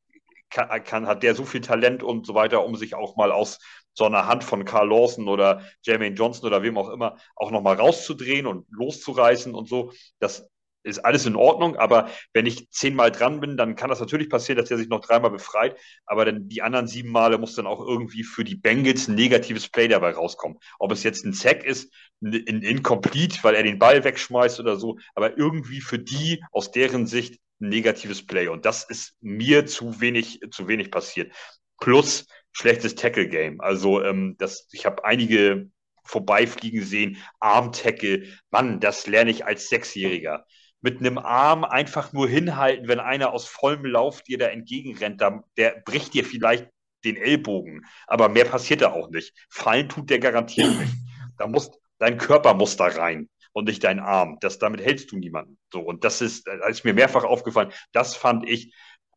kann, 0.51 0.85
kann, 0.85 1.07
hat 1.07 1.23
der 1.23 1.35
so 1.35 1.45
viel 1.45 1.61
Talent 1.61 2.03
und 2.03 2.27
so 2.27 2.35
weiter, 2.35 2.65
um 2.65 2.77
sich 2.77 2.95
auch 2.95 3.17
mal 3.17 3.31
aus 3.31 3.59
so 3.95 4.05
einer 4.05 4.27
Hand 4.27 4.45
von 4.45 4.65
Carl 4.65 4.89
Lawson 4.89 5.29
oder 5.29 5.63
Jermaine 5.83 6.15
Johnson 6.15 6.47
oder 6.47 6.63
wem 6.63 6.79
auch 6.79 6.89
immer 6.89 7.17
auch 7.37 7.51
nochmal 7.51 7.77
rauszudrehen 7.77 8.47
und 8.47 8.67
loszureißen 8.71 9.55
und 9.55 9.69
so. 9.69 9.93
Das 10.19 10.50
ist 10.83 11.05
alles 11.05 11.27
in 11.27 11.37
Ordnung, 11.37 11.77
aber 11.77 12.11
wenn 12.33 12.47
ich 12.47 12.71
zehnmal 12.71 13.11
dran 13.11 13.41
bin, 13.41 13.57
dann 13.57 13.77
kann 13.77 13.91
das 13.91 14.01
natürlich 14.01 14.31
passieren, 14.31 14.59
dass 14.59 14.71
er 14.71 14.79
sich 14.79 14.89
noch 14.89 15.01
dreimal 15.01 15.31
befreit, 15.31 15.77
aber 16.07 16.25
dann 16.25 16.49
die 16.49 16.63
anderen 16.63 16.87
sieben 16.87 17.11
Male 17.11 17.39
muss 17.39 17.55
dann 17.55 17.67
auch 17.67 17.81
irgendwie 17.81 18.25
für 18.25 18.45
die 18.45 18.57
Bengals 18.57 19.09
ein 19.09 19.15
negatives 19.15 19.69
Play 19.69 19.89
dabei 19.89 20.13
rauskommen. 20.13 20.59
Ob 20.79 20.93
es 20.93 21.03
jetzt 21.03 21.25
ein 21.25 21.33
Sack 21.33 21.65
ist, 21.65 21.93
ein 22.23 22.63
Incomplete, 22.63 23.39
weil 23.43 23.55
er 23.55 23.63
den 23.63 23.79
Ball 23.79 24.05
wegschmeißt 24.05 24.61
oder 24.61 24.77
so, 24.77 24.99
aber 25.15 25.37
irgendwie 25.37 25.81
für 25.81 25.99
die 25.99 26.43
aus 26.53 26.71
deren 26.71 27.07
Sicht 27.07 27.41
ein 27.61 27.69
negatives 27.69 28.25
Play 28.25 28.49
und 28.49 28.65
das 28.65 28.85
ist 28.85 29.17
mir 29.21 29.67
zu 29.67 30.01
wenig, 30.01 30.41
zu 30.51 30.69
wenig 30.69 30.91
passiert. 30.91 31.33
Plus 31.79 32.27
schlechtes 32.53 32.95
Tackle-Game. 32.95 33.61
Also 33.61 34.03
ähm, 34.03 34.37
das, 34.39 34.69
ich 34.73 34.87
habe 34.87 35.05
einige 35.05 35.71
vorbeifliegen 36.05 36.83
sehen, 36.83 37.19
Arm-Tackle, 37.39 38.25
Mann, 38.51 38.81
das 38.81 39.07
lerne 39.07 39.31
ich 39.31 39.45
als 39.45 39.69
Sechsjähriger 39.69 40.47
mit 40.83 41.01
einem 41.01 41.19
Arm 41.19 41.65
einfach 41.65 42.13
nur 42.13 42.29
hinhalten, 42.29 42.89
wenn 42.89 43.01
einer 43.01 43.33
aus 43.33 43.47
vollem 43.47 43.85
Lauf 43.85 44.23
dir 44.23 44.39
da 44.39 44.47
entgegenrennt, 44.47 45.21
da, 45.21 45.43
der 45.57 45.83
bricht 45.85 46.15
dir 46.15 46.25
vielleicht 46.25 46.69
den 47.05 47.17
Ellbogen, 47.17 47.87
aber 48.07 48.29
mehr 48.29 48.45
passiert 48.45 48.83
da 48.83 48.93
auch 48.93 49.11
nicht. 49.11 49.35
Fallen 49.49 49.89
tut 49.89 50.11
der 50.11 50.19
garantiert 50.19 50.79
nicht. 50.79 50.95
Da 51.39 51.47
muss, 51.47 51.71
dein 51.99 52.19
Körper 52.19 52.55
muss 52.55 52.77
da 52.77 52.87
rein 52.87 53.29
und 53.53 53.67
nicht 53.67 53.83
dein 53.85 54.01
Arm. 54.01 54.39
Das, 54.41 54.59
damit 54.59 54.81
hältst 54.81 55.11
du 55.13 55.17
niemanden. 55.17 55.59
So, 55.73 55.81
und 55.81 56.05
das 56.05 56.21
ist, 56.21 56.47
das 56.47 56.71
ist 56.71 56.85
mir 56.85 56.95
mehrfach 56.95 57.25
aufgefallen. 57.25 57.73
Das 57.93 58.17
fand 58.17 58.49
ich, 58.49 58.75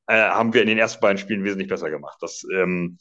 äh, 0.08 0.16
haben 0.16 0.54
wir 0.54 0.62
in 0.62 0.68
den 0.68 0.78
ersten 0.78 1.02
beiden 1.02 1.18
Spielen 1.18 1.44
wesentlich 1.44 1.68
besser 1.70 1.90
gemacht. 1.90 2.18
Das, 2.22 2.46
ähm, 2.54 2.98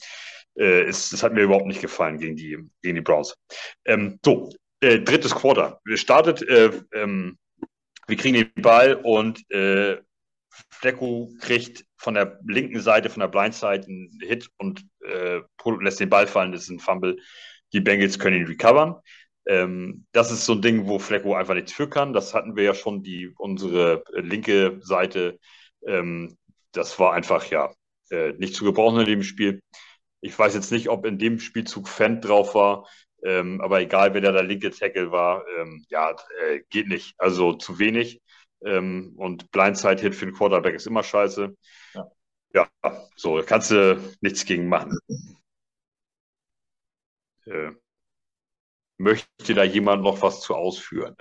äh, 0.58 0.84
ist, 0.88 1.12
das 1.12 1.22
hat 1.22 1.32
mir 1.32 1.42
überhaupt 1.42 1.66
nicht 1.66 1.80
gefallen 1.80 2.18
gegen 2.18 2.36
die, 2.36 2.58
gegen 2.82 2.96
die 2.96 3.00
Browns. 3.00 3.36
Ähm, 3.84 4.18
so, 4.24 4.50
äh, 4.80 4.98
drittes 4.98 5.34
Quarter. 5.34 5.80
Wir 5.84 5.96
startet 5.96 6.42
äh, 6.42 6.70
ähm, 6.92 7.38
wir 8.06 8.16
kriegen 8.16 8.34
den 8.34 8.62
Ball 8.62 8.94
und 8.94 9.48
äh, 9.50 9.98
Flecko 10.70 11.30
kriegt 11.40 11.84
von 11.96 12.14
der 12.14 12.38
linken 12.46 12.80
Seite, 12.80 13.08
von 13.08 13.20
der 13.20 13.28
Blindside 13.28 13.86
einen 13.86 14.18
Hit 14.20 14.48
und 14.58 14.84
äh, 15.06 15.40
lässt 15.80 16.00
den 16.00 16.10
Ball 16.10 16.26
fallen. 16.26 16.52
Das 16.52 16.62
ist 16.62 16.70
ein 16.70 16.80
Fumble. 16.80 17.16
Die 17.72 17.80
Bengals 17.80 18.18
können 18.18 18.40
ihn 18.40 18.46
recovern. 18.46 18.96
Ähm, 19.46 20.06
das 20.12 20.30
ist 20.30 20.44
so 20.44 20.52
ein 20.52 20.62
Ding, 20.62 20.86
wo 20.86 20.98
Flecko 20.98 21.34
einfach 21.34 21.54
nichts 21.54 21.72
für 21.72 21.88
kann. 21.88 22.12
Das 22.12 22.34
hatten 22.34 22.56
wir 22.56 22.64
ja 22.64 22.74
schon, 22.74 23.02
die, 23.02 23.32
unsere 23.38 24.04
linke 24.12 24.78
Seite. 24.82 25.38
Ähm, 25.86 26.36
das 26.72 26.98
war 26.98 27.12
einfach, 27.12 27.46
ja, 27.46 27.72
äh, 28.10 28.32
nicht 28.32 28.54
zu 28.54 28.64
gebrauchen 28.64 29.00
in 29.00 29.06
dem 29.06 29.22
Spiel. 29.22 29.60
Ich 30.20 30.38
weiß 30.38 30.54
jetzt 30.54 30.70
nicht, 30.70 30.88
ob 30.88 31.04
in 31.06 31.18
dem 31.18 31.40
Spielzug 31.40 31.88
Fendt 31.88 32.24
drauf 32.24 32.54
war. 32.54 32.86
Ähm, 33.24 33.60
aber 33.60 33.80
egal, 33.80 34.14
wer 34.14 34.20
da 34.20 34.32
der 34.32 34.42
linke 34.42 34.70
Tackle 34.70 35.10
war, 35.12 35.44
ähm, 35.58 35.84
ja, 35.88 36.10
äh, 36.40 36.60
geht 36.70 36.88
nicht. 36.88 37.14
Also 37.18 37.52
zu 37.54 37.78
wenig. 37.78 38.20
Ähm, 38.64 39.14
und 39.16 39.50
Blindside-Hit 39.50 40.14
für 40.14 40.26
den 40.26 40.34
Quarterback 40.34 40.74
ist 40.74 40.86
immer 40.86 41.02
scheiße. 41.02 41.56
Ja, 41.94 42.10
ja 42.54 42.68
so, 43.16 43.38
da 43.38 43.44
kannst 43.44 43.70
du 43.70 44.00
nichts 44.20 44.44
gegen 44.44 44.68
machen. 44.68 44.98
Äh, 47.46 47.72
möchte 48.98 49.54
da 49.54 49.64
jemand 49.64 50.02
noch 50.02 50.22
was 50.22 50.40
zu 50.40 50.54
ausführen? 50.54 51.16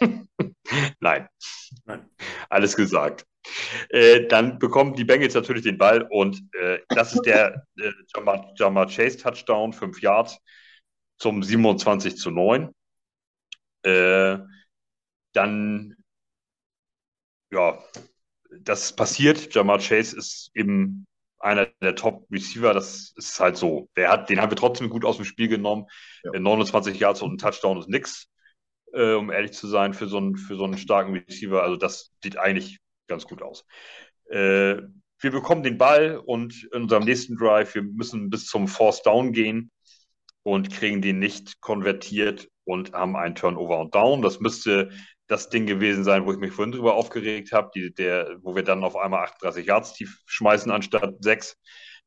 Nein. 1.00 1.28
Nein. 1.84 2.08
Alles 2.48 2.76
gesagt. 2.76 3.26
Äh, 3.90 4.26
dann 4.26 4.58
bekommen 4.58 4.94
die 4.94 5.04
Bengals 5.04 5.34
natürlich 5.34 5.64
den 5.64 5.78
Ball 5.78 6.06
und 6.10 6.42
äh, 6.54 6.78
das 6.88 7.12
ist 7.12 7.22
der 7.22 7.66
äh, 7.78 7.90
Jamar, 8.14 8.52
Jamar 8.56 8.86
Chase 8.86 9.18
Touchdown, 9.18 9.72
5 9.72 10.00
Yards 10.00 10.38
zum 11.18 11.42
27 11.42 12.16
zu 12.16 12.30
9. 12.30 12.74
Äh, 13.82 14.38
dann, 15.32 15.96
ja, 17.50 17.78
das 18.50 18.94
passiert. 18.94 19.54
Jamar 19.54 19.78
Chase 19.78 20.16
ist 20.16 20.50
eben 20.54 21.06
einer 21.38 21.66
der 21.82 21.94
Top-Receiver. 21.94 22.72
Das 22.72 23.12
ist 23.16 23.38
halt 23.40 23.56
so. 23.56 23.88
Der 23.96 24.10
hat, 24.10 24.30
den 24.30 24.40
haben 24.40 24.50
wir 24.50 24.56
trotzdem 24.56 24.88
gut 24.88 25.04
aus 25.04 25.16
dem 25.16 25.24
Spiel 25.24 25.48
genommen. 25.48 25.86
Ja. 26.22 26.38
29 26.38 26.98
Yards 26.98 27.22
und 27.22 27.34
ein 27.34 27.38
Touchdown 27.38 27.78
ist 27.78 27.88
nix, 27.88 28.28
äh, 28.92 29.12
um 29.12 29.30
ehrlich 29.30 29.52
zu 29.52 29.66
sein, 29.66 29.92
für 29.92 30.08
so, 30.08 30.18
einen, 30.18 30.36
für 30.36 30.56
so 30.56 30.64
einen 30.64 30.78
starken 30.78 31.14
Receiver. 31.14 31.62
Also 31.62 31.76
das 31.76 32.12
sieht 32.22 32.38
eigentlich 32.38 32.78
ganz 33.08 33.26
gut 33.26 33.42
aus. 33.42 33.66
Äh, 34.30 34.76
wir 35.20 35.30
bekommen 35.30 35.62
den 35.62 35.78
Ball 35.78 36.18
und 36.18 36.64
in 36.72 36.82
unserem 36.82 37.04
nächsten 37.04 37.36
Drive, 37.36 37.74
wir 37.74 37.82
müssen 37.82 38.30
bis 38.30 38.46
zum 38.46 38.68
Force 38.68 39.02
Down 39.02 39.32
gehen 39.32 39.70
und 40.44 40.70
kriegen 40.70 41.02
die 41.02 41.12
nicht 41.12 41.60
konvertiert 41.60 42.48
und 42.64 42.92
haben 42.92 43.16
einen 43.16 43.34
Turnover 43.34 43.80
und 43.80 43.94
Down. 43.94 44.22
Das 44.22 44.38
müsste 44.38 44.90
das 45.26 45.48
Ding 45.48 45.66
gewesen 45.66 46.04
sein, 46.04 46.26
wo 46.26 46.32
ich 46.32 46.38
mich 46.38 46.52
vorhin 46.52 46.72
drüber 46.72 46.94
aufgeregt 46.94 47.52
habe, 47.52 47.70
wo 48.42 48.54
wir 48.54 48.62
dann 48.62 48.84
auf 48.84 48.94
einmal 48.94 49.24
38 49.24 49.66
Yards 49.66 49.94
tief 49.94 50.20
schmeißen 50.26 50.70
anstatt 50.70 51.14
6 51.20 51.56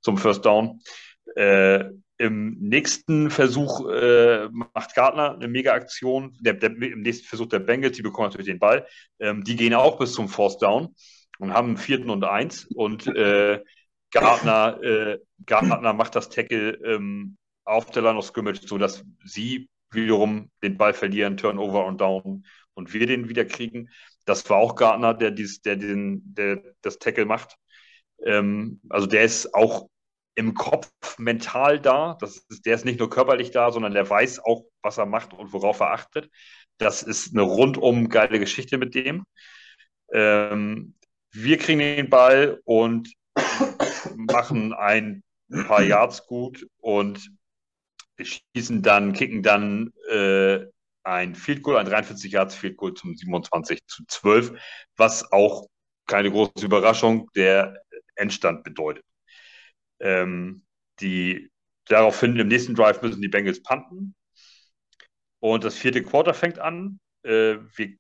zum 0.02 0.18
First 0.18 0.46
Down. 0.46 0.80
Äh, 1.36 1.86
Im 2.20 2.58
nächsten 2.60 3.32
Versuch 3.32 3.90
äh, 3.90 4.48
macht 4.50 4.96
Gardner 4.96 5.34
eine 5.34 5.48
Mega-Aktion. 5.48 6.38
Der, 6.40 6.54
der, 6.54 6.70
Im 6.70 7.02
nächsten 7.02 7.28
Versuch 7.28 7.48
der 7.48 7.60
Bengals, 7.60 7.98
die 7.98 8.04
bekommen 8.04 8.28
natürlich 8.28 8.48
den 8.48 8.60
Ball. 8.60 8.86
Ähm, 9.20 9.44
die 9.44 9.56
gehen 9.56 9.74
auch 9.74 9.98
bis 9.98 10.14
zum 10.14 10.30
Force 10.30 10.60
Down 10.60 10.96
und 11.40 11.54
haben 11.54 11.70
einen 11.70 11.78
vierten 11.78 12.12
und 12.12 12.24
eins. 12.24 12.66
Und 12.66 13.08
äh, 13.08 13.64
Gardner, 14.12 14.82
äh, 14.84 15.20
Gardner 15.46 15.94
macht 15.94 16.16
das 16.16 16.30
Tackle 16.30 16.74
ähm, 16.86 17.38
auf 17.68 17.92
der 17.92 18.04
Line 18.04 18.18
of 18.18 18.26
Scrimmage, 18.26 18.68
sodass 18.68 19.04
sie 19.24 19.70
wiederum 19.92 20.50
den 20.64 20.78
Ball 20.78 20.94
verlieren, 20.94 21.38
Turnover 21.38 21.86
und 21.86 22.02
Down 22.02 22.46
und 22.74 22.94
wir 22.94 23.08
den 23.08 23.30
wieder 23.30 23.46
kriegen. 23.46 23.90
Das 24.26 24.50
war 24.50 24.58
auch 24.58 24.76
Gardner, 24.76 25.14
der, 25.14 25.32
dies, 25.32 25.62
der, 25.62 25.78
den, 25.78 26.22
der 26.34 26.62
das 26.82 27.00
Tackle 27.00 27.26
macht. 27.26 27.56
Ähm, 28.24 28.82
also 28.90 29.08
der 29.08 29.24
ist 29.24 29.54
auch 29.54 29.90
im 30.36 30.54
Kopf 30.54 30.90
mental 31.18 31.80
da. 31.80 32.18
Das 32.20 32.38
ist, 32.50 32.66
der 32.66 32.76
ist 32.76 32.86
nicht 32.86 33.00
nur 33.00 33.10
körperlich 33.10 33.52
da, 33.52 33.72
sondern 33.72 33.94
der 33.94 34.10
weiß 34.10 34.40
auch, 34.40 34.66
was 34.82 34.98
er 34.98 35.06
macht 35.06 35.34
und 35.34 35.54
worauf 35.54 35.80
er 35.80 35.92
achtet. 35.92 36.30
Das 36.78 37.02
ist 37.04 37.34
eine 37.34 37.42
rundum 37.42 38.10
geile 38.10 38.40
Geschichte 38.40 38.78
mit 38.78 38.94
dem. 38.94 39.26
Ähm, 40.14 40.96
wir 41.32 41.58
kriegen 41.58 41.80
den 41.80 42.10
Ball 42.10 42.62
und 42.66 43.12
machen 44.16 44.74
ein 44.74 45.24
paar 45.68 45.82
Yards 45.82 46.28
gut 46.28 46.68
und 46.78 47.32
schießen 48.26 48.82
dann, 48.82 49.14
kicken 49.14 49.44
dann 49.44 49.94
äh, 50.10 50.66
ein 51.04 51.36
Field 51.36 51.64
Goal, 51.64 51.78
ein 51.78 51.86
43 51.86 52.32
Yards 52.32 52.56
Field 52.56 52.78
Goal 52.78 52.94
zum 52.94 53.16
27 53.16 53.80
zu 53.88 54.04
12, 54.08 54.60
was 54.98 55.32
auch 55.32 55.68
keine 56.08 56.32
große 56.32 56.66
Überraschung 56.66 57.30
der 57.36 57.82
Endstand 58.16 58.64
bedeutet. 58.64 59.06
Ähm, 60.00 60.66
die, 61.00 61.52
daraufhin 61.86 62.38
im 62.38 62.48
nächsten 62.48 62.76
Drive 62.76 63.02
müssen 63.02 63.22
die 63.22 63.28
Bengals 63.28 63.62
punten 63.62 64.16
und 65.40 65.64
das 65.64 65.76
vierte 65.76 66.04
Quarter 66.04 66.34
fängt 66.34 66.60
an. 66.60 67.00
Äh, 67.24 67.58
wir 67.76 67.98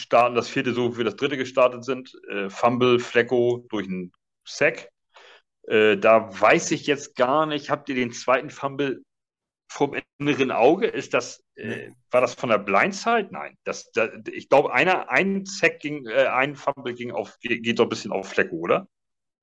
starten 0.00 0.34
das 0.34 0.48
vierte 0.48 0.72
so, 0.72 0.94
wie 0.94 0.98
wir 0.98 1.04
das 1.04 1.16
dritte 1.16 1.36
gestartet 1.36 1.84
sind. 1.84 2.12
Äh, 2.30 2.48
Fumble, 2.48 2.98
Flecko 2.98 3.66
durch 3.68 3.86
einen 3.86 4.12
Sack. 4.44 4.88
Äh, 5.66 5.98
da 5.98 6.40
weiß 6.40 6.70
ich 6.70 6.86
jetzt 6.86 7.16
gar 7.16 7.46
nicht, 7.46 7.70
habt 7.70 7.88
ihr 7.88 7.94
den 7.94 8.12
zweiten 8.12 8.50
Fumble 8.50 9.02
vom 9.68 9.94
inneren 10.18 10.50
Auge? 10.50 10.86
Ist 10.86 11.14
das, 11.14 11.44
äh, 11.54 11.90
war 12.10 12.20
das 12.20 12.34
von 12.34 12.50
der 12.50 12.58
Blindside? 12.58 13.28
Nein. 13.30 13.56
Das, 13.64 13.90
das 13.92 14.10
ich 14.32 14.48
glaube, 14.48 14.72
einer, 14.72 15.10
ein 15.10 15.44
Sack 15.46 15.80
ging, 15.80 16.06
äh, 16.06 16.26
ein 16.26 16.56
Fumble 16.56 16.94
ging 16.94 17.12
auf, 17.12 17.38
geht 17.40 17.78
doch 17.78 17.84
ein 17.84 17.88
bisschen 17.88 18.12
auf 18.12 18.28
Flecko, 18.28 18.56
oder? 18.56 18.88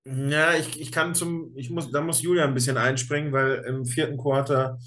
Ja, 0.06 0.54
ich, 0.54 0.80
ich 0.80 0.92
kann 0.92 1.16
zum, 1.16 1.52
ich 1.58 1.72
muss, 1.72 1.92
da 1.92 2.02
muss 2.02 2.22
Julia 2.22 2.46
ein 2.46 2.54
bisschen 2.54 2.78
einspringen, 2.78 3.32
weil 3.34 3.64
im 3.68 3.86
vierten 3.86 4.18
Quarter. 4.18 4.78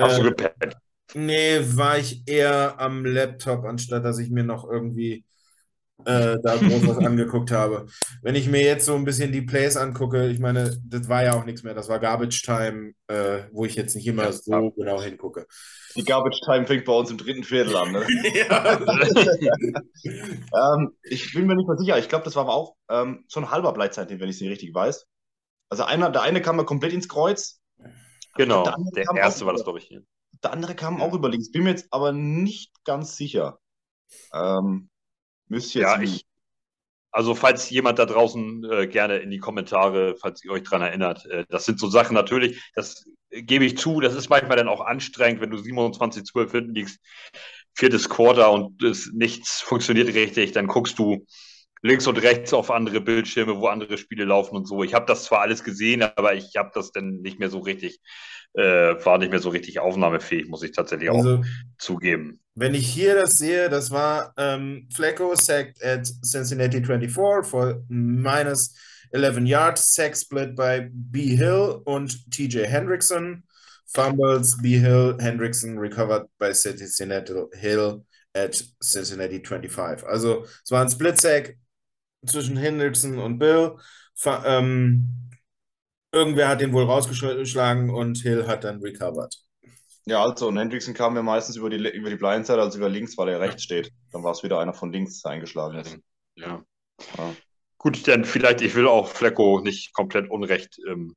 Hast 0.00 0.18
du 0.18 0.22
äh, 0.22 0.30
gepennt? 0.30 0.76
Nee, 1.14 1.60
war 1.76 1.98
ich 1.98 2.26
eher 2.28 2.80
am 2.80 3.04
Laptop, 3.04 3.64
anstatt 3.66 4.04
dass 4.04 4.18
ich 4.18 4.30
mir 4.30 4.44
noch 4.44 4.68
irgendwie 4.70 5.25
äh, 6.04 6.36
da 6.42 6.56
groß 6.56 6.86
was 6.86 6.98
angeguckt 6.98 7.50
habe. 7.50 7.86
Wenn 8.22 8.34
ich 8.34 8.48
mir 8.48 8.62
jetzt 8.62 8.84
so 8.86 8.94
ein 8.94 9.04
bisschen 9.04 9.32
die 9.32 9.42
Plays 9.42 9.76
angucke, 9.76 10.28
ich 10.28 10.38
meine, 10.38 10.78
das 10.84 11.08
war 11.08 11.24
ja 11.24 11.34
auch 11.34 11.44
nichts 11.44 11.62
mehr, 11.62 11.74
das 11.74 11.88
war 11.88 11.98
Garbage 11.98 12.42
Time, 12.42 12.92
äh, 13.08 13.44
wo 13.52 13.64
ich 13.64 13.74
jetzt 13.74 13.96
nicht 13.96 14.06
immer 14.06 14.30
so 14.32 14.70
genau 14.72 15.02
hingucke. 15.02 15.46
Die 15.96 16.04
Garbage 16.04 16.40
Time 16.44 16.66
fängt 16.66 16.84
bei 16.84 16.92
uns 16.92 17.10
im 17.10 17.16
dritten 17.18 17.44
Viertel 17.44 17.74
an. 17.76 17.92
Ne? 17.92 18.06
ähm, 20.04 20.92
ich 21.02 21.32
bin 21.32 21.46
mir 21.46 21.56
nicht 21.56 21.66
mehr 21.66 21.78
sicher. 21.78 21.98
Ich 21.98 22.08
glaube, 22.08 22.24
das 22.24 22.36
war 22.36 22.42
aber 22.44 22.54
auch 22.54 22.76
ähm, 22.90 23.24
so 23.28 23.40
ein 23.40 23.50
halber 23.50 23.72
Bleitzeit, 23.72 24.10
wenn 24.10 24.28
ich 24.28 24.36
es 24.36 24.40
nicht 24.40 24.50
richtig 24.50 24.74
weiß. 24.74 25.06
Also 25.68 25.84
einer, 25.84 26.10
der 26.10 26.22
eine 26.22 26.42
kam 26.42 26.56
mal 26.56 26.66
komplett 26.66 26.92
ins 26.92 27.08
Kreuz. 27.08 27.60
Genau, 28.34 28.64
der, 28.64 28.76
der 28.94 29.22
erste 29.22 29.46
war 29.46 29.54
das, 29.54 29.64
glaube 29.64 29.78
ich. 29.78 29.98
Der 30.44 30.52
andere 30.52 30.74
kam 30.74 31.00
auch 31.00 31.14
über 31.14 31.30
links. 31.30 31.50
Bin 31.50 31.64
mir 31.64 31.70
jetzt 31.70 31.86
aber 31.90 32.12
nicht 32.12 32.72
ganz 32.84 33.16
sicher. 33.16 33.58
Ähm, 34.32 34.90
müsst 35.48 35.74
ihr 35.74 35.82
ja, 35.82 36.00
ich, 36.00 36.26
also 37.10 37.34
falls 37.34 37.70
jemand 37.70 37.98
da 37.98 38.06
draußen 38.06 38.64
äh, 38.70 38.86
gerne 38.86 39.16
in 39.18 39.30
die 39.30 39.38
Kommentare, 39.38 40.16
falls 40.20 40.44
ihr 40.44 40.50
euch 40.50 40.64
daran 40.64 40.82
erinnert, 40.82 41.24
äh, 41.26 41.44
das 41.48 41.64
sind 41.64 41.80
so 41.80 41.88
Sachen 41.88 42.14
natürlich, 42.14 42.62
das 42.74 43.06
gebe 43.30 43.64
ich 43.64 43.78
zu, 43.78 44.00
das 44.00 44.14
ist 44.14 44.28
manchmal 44.28 44.56
dann 44.56 44.68
auch 44.68 44.80
anstrengend, 44.80 45.40
wenn 45.40 45.50
du 45.50 45.56
27-12 45.56 46.50
hinten 46.50 46.74
liegst, 46.74 47.00
viertes 47.74 48.08
Quarter 48.08 48.52
und 48.52 48.82
es, 48.82 49.10
nichts 49.12 49.60
funktioniert 49.60 50.14
richtig, 50.14 50.52
dann 50.52 50.66
guckst 50.66 50.98
du 50.98 51.26
links 51.86 52.06
und 52.06 52.18
rechts 52.18 52.52
auf 52.52 52.70
andere 52.70 53.00
Bildschirme, 53.00 53.58
wo 53.58 53.68
andere 53.68 53.96
Spiele 53.98 54.24
laufen 54.24 54.56
und 54.56 54.66
so. 54.66 54.82
Ich 54.82 54.94
habe 54.94 55.06
das 55.06 55.24
zwar 55.24 55.40
alles 55.40 55.64
gesehen, 55.64 56.02
aber 56.02 56.34
ich 56.34 56.56
habe 56.56 56.70
das 56.74 56.92
dann 56.92 57.20
nicht 57.22 57.38
mehr 57.38 57.48
so 57.48 57.60
richtig, 57.60 58.00
äh, 58.54 58.62
war 59.04 59.18
nicht 59.18 59.30
mehr 59.30 59.40
so 59.40 59.50
richtig 59.50 59.78
aufnahmefähig, 59.78 60.48
muss 60.48 60.62
ich 60.62 60.72
tatsächlich 60.72 61.10
also, 61.10 61.36
auch 61.36 61.44
zugeben. 61.78 62.40
Wenn 62.54 62.74
ich 62.74 62.86
hier 62.86 63.14
das 63.14 63.32
sehe, 63.34 63.68
das 63.68 63.90
war 63.90 64.34
ähm, 64.36 64.88
Flecko 64.94 65.34
sacked 65.34 65.82
at 65.82 66.06
Cincinnati 66.24 66.82
24 66.82 67.48
for 67.48 67.82
minus 67.88 68.74
11 69.12 69.46
yards, 69.46 69.94
sack 69.94 70.16
split 70.16 70.56
by 70.56 70.88
B. 70.90 71.36
Hill 71.36 71.80
und 71.84 72.30
TJ 72.30 72.66
Hendrickson. 72.66 73.44
Fumbles, 73.88 74.60
B. 74.60 74.78
Hill, 74.78 75.16
Hendrickson 75.20 75.78
recovered 75.78 76.26
by 76.38 76.52
Cincinnati 76.52 77.32
Hill 77.54 78.04
at 78.34 78.62
Cincinnati 78.82 79.40
25. 79.40 80.04
Also 80.04 80.44
es 80.64 80.70
war 80.70 80.82
ein 80.82 80.90
Split-Sack 80.90 81.56
zwischen 82.26 82.56
Hendrickson 82.56 83.18
und 83.18 83.38
Bill. 83.38 83.76
Ähm, 84.44 85.30
irgendwer 86.12 86.48
hat 86.48 86.60
den 86.60 86.72
wohl 86.72 86.84
rausgeschlagen 86.84 87.90
und 87.90 88.18
Hill 88.18 88.46
hat 88.46 88.64
dann 88.64 88.80
recovered. 88.80 89.34
Ja, 90.06 90.22
also, 90.22 90.48
und 90.48 90.56
Hendrickson 90.56 90.94
kam 90.94 91.16
ja 91.16 91.22
meistens 91.22 91.56
über 91.56 91.68
die, 91.68 91.76
über 91.90 92.10
die 92.10 92.16
Blindside 92.16 92.60
als 92.60 92.76
über 92.76 92.88
links, 92.88 93.18
weil 93.18 93.28
er 93.28 93.40
rechts 93.40 93.64
steht. 93.64 93.92
Dann 94.12 94.22
war 94.22 94.30
es 94.30 94.44
wieder 94.44 94.60
einer 94.60 94.72
von 94.72 94.92
links 94.92 95.24
eingeschlagen 95.24 95.78
ist. 95.78 95.98
Ja. 96.36 96.64
ja. 97.18 97.34
Gut, 97.76 98.06
dann 98.06 98.24
vielleicht, 98.24 98.62
ich 98.62 98.74
will 98.76 98.86
auch 98.86 99.08
Flecko 99.08 99.60
nicht 99.60 99.92
komplett 99.94 100.30
unrecht, 100.30 100.78
ähm, 100.88 101.14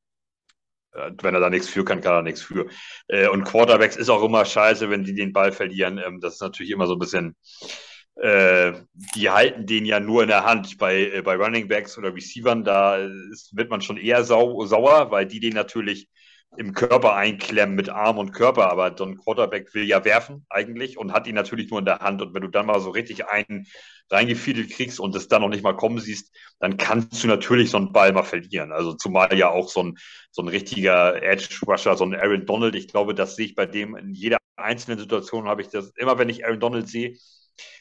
äh, 0.94 1.12
wenn 1.22 1.36
er 1.36 1.40
da 1.40 1.52
nichts 1.52 1.70
für 1.70 1.86
kann, 1.86 2.02
kann 2.02 2.16
er 2.16 2.22
nichts 2.24 2.42
für. 2.42 2.68
Äh, 3.08 3.28
und 3.28 3.44
Quarterbacks 3.44 3.96
ist 3.96 4.10
auch 4.10 4.24
immer 4.24 4.44
scheiße, 4.44 4.90
wenn 4.90 5.04
die 5.04 5.14
den 5.14 5.34
Ball 5.34 5.52
verlieren. 5.52 6.00
Ähm, 6.00 6.20
das 6.20 6.36
ist 6.36 6.42
natürlich 6.42 6.72
immer 6.72 6.88
so 6.88 6.94
ein 6.94 7.00
bisschen, 7.00 7.36
äh, 8.22 8.74
die 9.16 9.30
halten 9.30 9.66
den 9.66 9.86
ja 9.86 10.00
nur 10.00 10.24
in 10.24 10.30
der 10.30 10.46
Hand. 10.46 10.78
Bei, 10.78 11.10
äh, 11.10 11.22
bei 11.22 11.36
Running 11.36 11.68
Backs 11.68 11.98
oder 11.98 12.14
Receivern, 12.14 12.64
da 12.64 12.98
ist, 12.98 13.56
wird 13.56 13.70
man 13.70 13.82
schon 13.82 13.98
eher 13.98 14.24
sau 14.24 14.66
sauer, 14.66 15.12
weil 15.12 15.26
die 15.26 15.40
den 15.40 15.54
natürlich 15.54 16.10
im 16.58 16.74
Körper 16.74 17.16
einklemmen 17.16 17.76
mit 17.76 17.90
Arm 17.90 18.18
und 18.18 18.32
Körper, 18.32 18.72
aber 18.72 18.96
so 18.98 19.06
ein 19.06 19.18
Quarterback 19.18 19.74
will 19.74 19.84
ja 19.84 20.04
werfen 20.04 20.46
eigentlich 20.50 20.98
und 20.98 21.14
hat 21.14 21.28
ihn 21.28 21.36
natürlich 21.36 21.70
nur 21.70 21.80
in 21.80 21.86
der 21.86 22.00
Hand. 22.00 22.22
Und 22.22 22.34
wenn 22.34 22.42
du 22.42 22.48
dann 22.48 22.66
mal 22.66 22.80
so 22.80 22.90
richtig 22.90 23.28
einen 23.28 23.68
reingefiedelt 24.10 24.72
kriegst 24.72 25.00
und 25.00 25.16
es 25.16 25.28
dann 25.28 25.44
noch 25.44 25.50
nicht 25.50 25.64
mal 25.64 25.76
kommen 25.76 26.00
siehst, 26.00 26.36
dann 26.60 26.78
kannst 26.78 27.24
du 27.24 27.28
natürlich 27.28 27.70
so 27.70 27.78
einen 27.78 27.94
Ball 27.94 28.12
mal 28.12 28.24
verlieren. 28.24 28.72
Also 28.72 28.94
zumal 28.94 29.38
ja 29.38 29.50
auch 29.50 29.70
so 29.70 29.84
ein, 29.84 29.98
so 30.32 30.42
ein 30.42 30.48
richtiger 30.48 31.22
Edge-Rusher, 31.22 31.96
so 31.96 32.06
ein 32.06 32.16
Aaron 32.16 32.46
Donald, 32.48 32.76
ich 32.76 32.88
glaube, 32.88 33.14
das 33.14 33.36
sehe 33.36 33.46
ich 33.46 33.56
bei 33.56 33.68
dem 33.68 33.96
in 33.96 34.14
jeder 34.14 34.38
einzelnen 34.56 35.00
Situation, 35.00 35.48
habe 35.48 35.62
ich 35.62 35.70
das, 35.70 35.94
immer 35.98 36.18
wenn 36.18 36.30
ich 36.30 36.46
Aaron 36.46 36.60
Donald 36.60 36.88
sehe, 36.90 37.16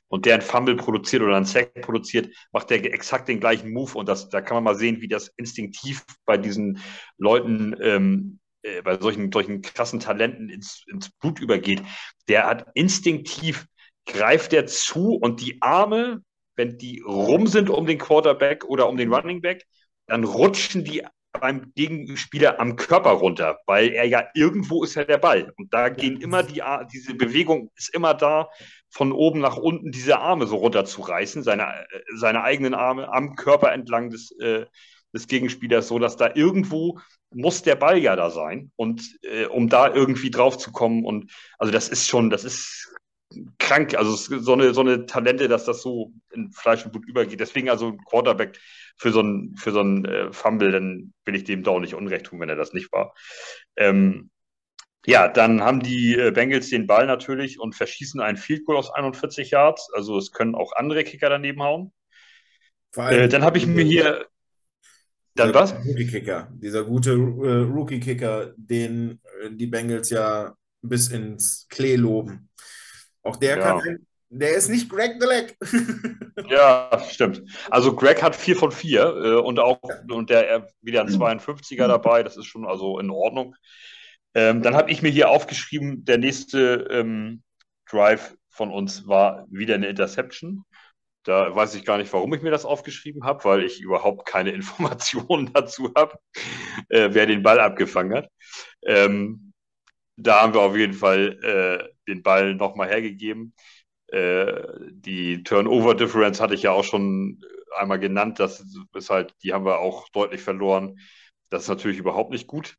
und 0.08 0.26
der 0.26 0.34
ein 0.34 0.42
Fumble 0.42 0.76
produziert 0.76 1.22
oder 1.22 1.36
einen 1.36 1.44
Sack 1.44 1.74
produziert, 1.82 2.34
macht 2.52 2.70
der 2.70 2.84
exakt 2.92 3.28
den 3.28 3.40
gleichen 3.40 3.70
Move. 3.72 3.96
Und 3.96 4.08
das, 4.08 4.28
da 4.28 4.40
kann 4.40 4.56
man 4.56 4.64
mal 4.64 4.74
sehen, 4.74 5.00
wie 5.00 5.08
das 5.08 5.28
instinktiv 5.36 6.04
bei 6.24 6.36
diesen 6.36 6.80
Leuten 7.18 7.76
ähm, 7.80 8.38
äh, 8.62 8.82
bei 8.82 8.98
solchen, 8.98 9.30
solchen 9.30 9.62
krassen 9.62 10.00
Talenten 10.00 10.48
ins, 10.48 10.84
ins 10.90 11.10
Blut 11.10 11.40
übergeht, 11.40 11.82
der 12.28 12.46
hat 12.46 12.66
instinktiv, 12.74 13.66
greift 14.06 14.52
er 14.52 14.66
zu 14.66 15.14
und 15.14 15.40
die 15.40 15.58
Arme, 15.60 16.22
wenn 16.56 16.76
die 16.76 17.00
rum 17.06 17.46
sind 17.46 17.70
um 17.70 17.86
den 17.86 17.98
Quarterback 17.98 18.64
oder 18.64 18.88
um 18.88 18.96
den 18.96 19.12
Running 19.12 19.40
Back, 19.40 19.64
dann 20.06 20.24
rutschen 20.24 20.84
die 20.84 21.04
beim 21.32 21.72
Gegenspieler 21.76 22.58
am 22.58 22.74
Körper 22.74 23.10
runter, 23.10 23.58
weil 23.66 23.90
er 23.90 24.04
ja 24.04 24.24
irgendwo 24.34 24.82
ist 24.82 24.96
ja 24.96 25.04
der 25.04 25.18
Ball. 25.18 25.52
Und 25.56 25.72
da 25.72 25.88
gehen 25.88 26.20
immer 26.20 26.42
die, 26.42 26.62
diese 26.92 27.14
Bewegung 27.14 27.70
ist 27.76 27.94
immer 27.94 28.14
da, 28.14 28.48
von 28.90 29.12
oben 29.12 29.40
nach 29.40 29.56
unten 29.56 29.90
diese 29.90 30.18
Arme 30.18 30.46
so 30.46 30.56
runterzureißen, 30.56 31.42
seine, 31.42 31.64
äh, 31.64 32.00
seine 32.16 32.42
eigenen 32.42 32.74
Arme 32.74 33.12
am 33.12 33.36
Körper 33.36 33.72
entlang 33.72 34.10
des, 34.10 34.30
äh, 34.40 34.66
des 35.12 35.26
Gegenspielers, 35.26 35.88
so 35.88 35.98
dass 35.98 36.16
da 36.16 36.30
irgendwo 36.34 36.98
muss 37.30 37.62
der 37.62 37.76
Ball 37.76 37.98
ja 37.98 38.16
da 38.16 38.30
sein 38.30 38.70
und 38.76 39.02
äh, 39.22 39.46
um 39.46 39.68
da 39.68 39.92
irgendwie 39.92 40.30
drauf 40.30 40.58
zu 40.58 40.72
kommen 40.72 41.04
und 41.04 41.30
also 41.58 41.72
das 41.72 41.88
ist 41.88 42.08
schon, 42.08 42.30
das 42.30 42.44
ist 42.44 42.94
krank, 43.58 43.94
also 43.94 44.16
so 44.16 44.52
eine 44.54 44.72
so 44.72 44.80
eine 44.80 45.04
Talente, 45.06 45.48
dass 45.48 45.64
das 45.64 45.82
so 45.82 46.12
in 46.32 46.50
Fleisch 46.50 46.84
und 46.84 46.92
Blut 46.92 47.06
übergeht. 47.06 47.40
Deswegen 47.40 47.68
also 47.68 47.96
Quarterback 48.08 48.58
für 48.96 49.12
so 49.12 49.20
ein 49.20 49.54
für 49.56 49.72
so 49.72 49.80
ein 49.80 50.04
äh, 50.06 50.32
Fumble, 50.32 50.72
dann 50.72 51.12
will 51.24 51.36
ich 51.36 51.44
dem 51.44 51.62
da 51.62 51.72
auch 51.72 51.80
nicht 51.80 51.94
Unrecht 51.94 52.26
tun, 52.26 52.40
wenn 52.40 52.48
er 52.48 52.56
das 52.56 52.72
nicht 52.72 52.90
war. 52.92 53.14
Ähm, 53.76 54.30
ja, 55.06 55.28
dann 55.28 55.62
haben 55.62 55.80
die 55.80 56.16
äh, 56.16 56.30
Bengals 56.30 56.70
den 56.70 56.86
Ball 56.86 57.06
natürlich 57.06 57.60
und 57.60 57.74
verschießen 57.74 58.20
einen 58.20 58.36
Field 58.36 58.64
Goal 58.64 58.78
aus 58.78 58.90
41 58.90 59.50
Yards. 59.50 59.90
Also 59.94 60.18
es 60.18 60.32
können 60.32 60.54
auch 60.54 60.72
andere 60.76 61.04
Kicker 61.04 61.28
daneben 61.28 61.62
hauen. 61.62 61.92
Äh, 62.96 63.28
dann 63.28 63.42
habe 63.42 63.58
ich 63.58 63.66
mir 63.66 63.84
hier 63.84 64.26
dann 65.34 65.54
was? 65.54 65.72
Rookie-Kicker. 65.72 66.48
Dieser 66.52 66.84
gute 66.84 67.12
äh, 67.12 67.62
Rookie-Kicker, 67.62 68.54
den 68.56 69.20
äh, 69.40 69.50
die 69.50 69.66
Bengals 69.66 70.10
ja 70.10 70.54
bis 70.82 71.08
ins 71.08 71.66
Klee 71.68 71.96
loben. 71.96 72.48
Auch 73.22 73.36
der 73.36 73.58
ja. 73.58 73.62
kann, 73.62 74.06
der 74.30 74.56
ist 74.56 74.68
nicht 74.68 74.90
Greg 74.90 75.16
the 75.20 75.26
Leg. 75.26 75.56
ja, 76.50 77.02
stimmt. 77.08 77.42
Also 77.70 77.94
Greg 77.94 78.22
hat 78.22 78.34
4 78.34 78.56
von 78.56 78.72
4 78.72 79.00
äh, 79.00 79.34
und 79.36 79.58
auch 79.60 79.78
ja. 79.88 80.14
und 80.14 80.28
der 80.28 80.68
wieder 80.82 81.02
ein 81.02 81.08
52er 81.08 81.86
dabei, 81.86 82.22
das 82.22 82.36
ist 82.36 82.46
schon 82.46 82.66
also 82.66 82.98
in 82.98 83.10
Ordnung. 83.10 83.54
Ähm, 84.38 84.62
dann 84.62 84.76
habe 84.76 84.92
ich 84.92 85.02
mir 85.02 85.08
hier 85.08 85.30
aufgeschrieben, 85.30 86.04
der 86.04 86.16
nächste 86.16 86.86
ähm, 86.92 87.42
Drive 87.90 88.36
von 88.50 88.70
uns 88.70 89.08
war 89.08 89.44
wieder 89.50 89.74
eine 89.74 89.88
Interception. 89.88 90.62
Da 91.24 91.52
weiß 91.56 91.74
ich 91.74 91.84
gar 91.84 91.98
nicht, 91.98 92.12
warum 92.12 92.32
ich 92.34 92.42
mir 92.42 92.52
das 92.52 92.64
aufgeschrieben 92.64 93.24
habe, 93.24 93.44
weil 93.44 93.64
ich 93.64 93.80
überhaupt 93.80 94.26
keine 94.28 94.52
Informationen 94.58 95.52
dazu 95.52 95.92
habe, 95.96 96.20
äh, 96.88 97.08
wer 97.10 97.26
den 97.26 97.42
Ball 97.42 97.58
abgefangen 97.58 98.14
hat. 98.14 98.28
Ähm, 98.86 99.52
da 100.16 100.42
haben 100.42 100.54
wir 100.54 100.60
auf 100.60 100.76
jeden 100.76 100.94
Fall 100.94 101.38
äh, 101.42 101.88
den 102.06 102.22
Ball 102.22 102.54
nochmal 102.54 102.88
hergegeben. 102.88 103.54
Äh, 104.06 104.62
die 104.90 105.42
Turnover-Difference 105.42 106.40
hatte 106.40 106.54
ich 106.54 106.62
ja 106.62 106.70
auch 106.70 106.84
schon 106.84 107.40
einmal 107.76 107.98
genannt. 107.98 108.38
Das 108.38 108.64
ist 108.94 109.10
halt, 109.10 109.34
die 109.42 109.52
haben 109.52 109.64
wir 109.64 109.80
auch 109.80 110.08
deutlich 110.10 110.42
verloren. 110.42 111.00
Das 111.50 111.62
ist 111.64 111.68
natürlich 111.68 111.98
überhaupt 111.98 112.30
nicht 112.30 112.46
gut. 112.46 112.76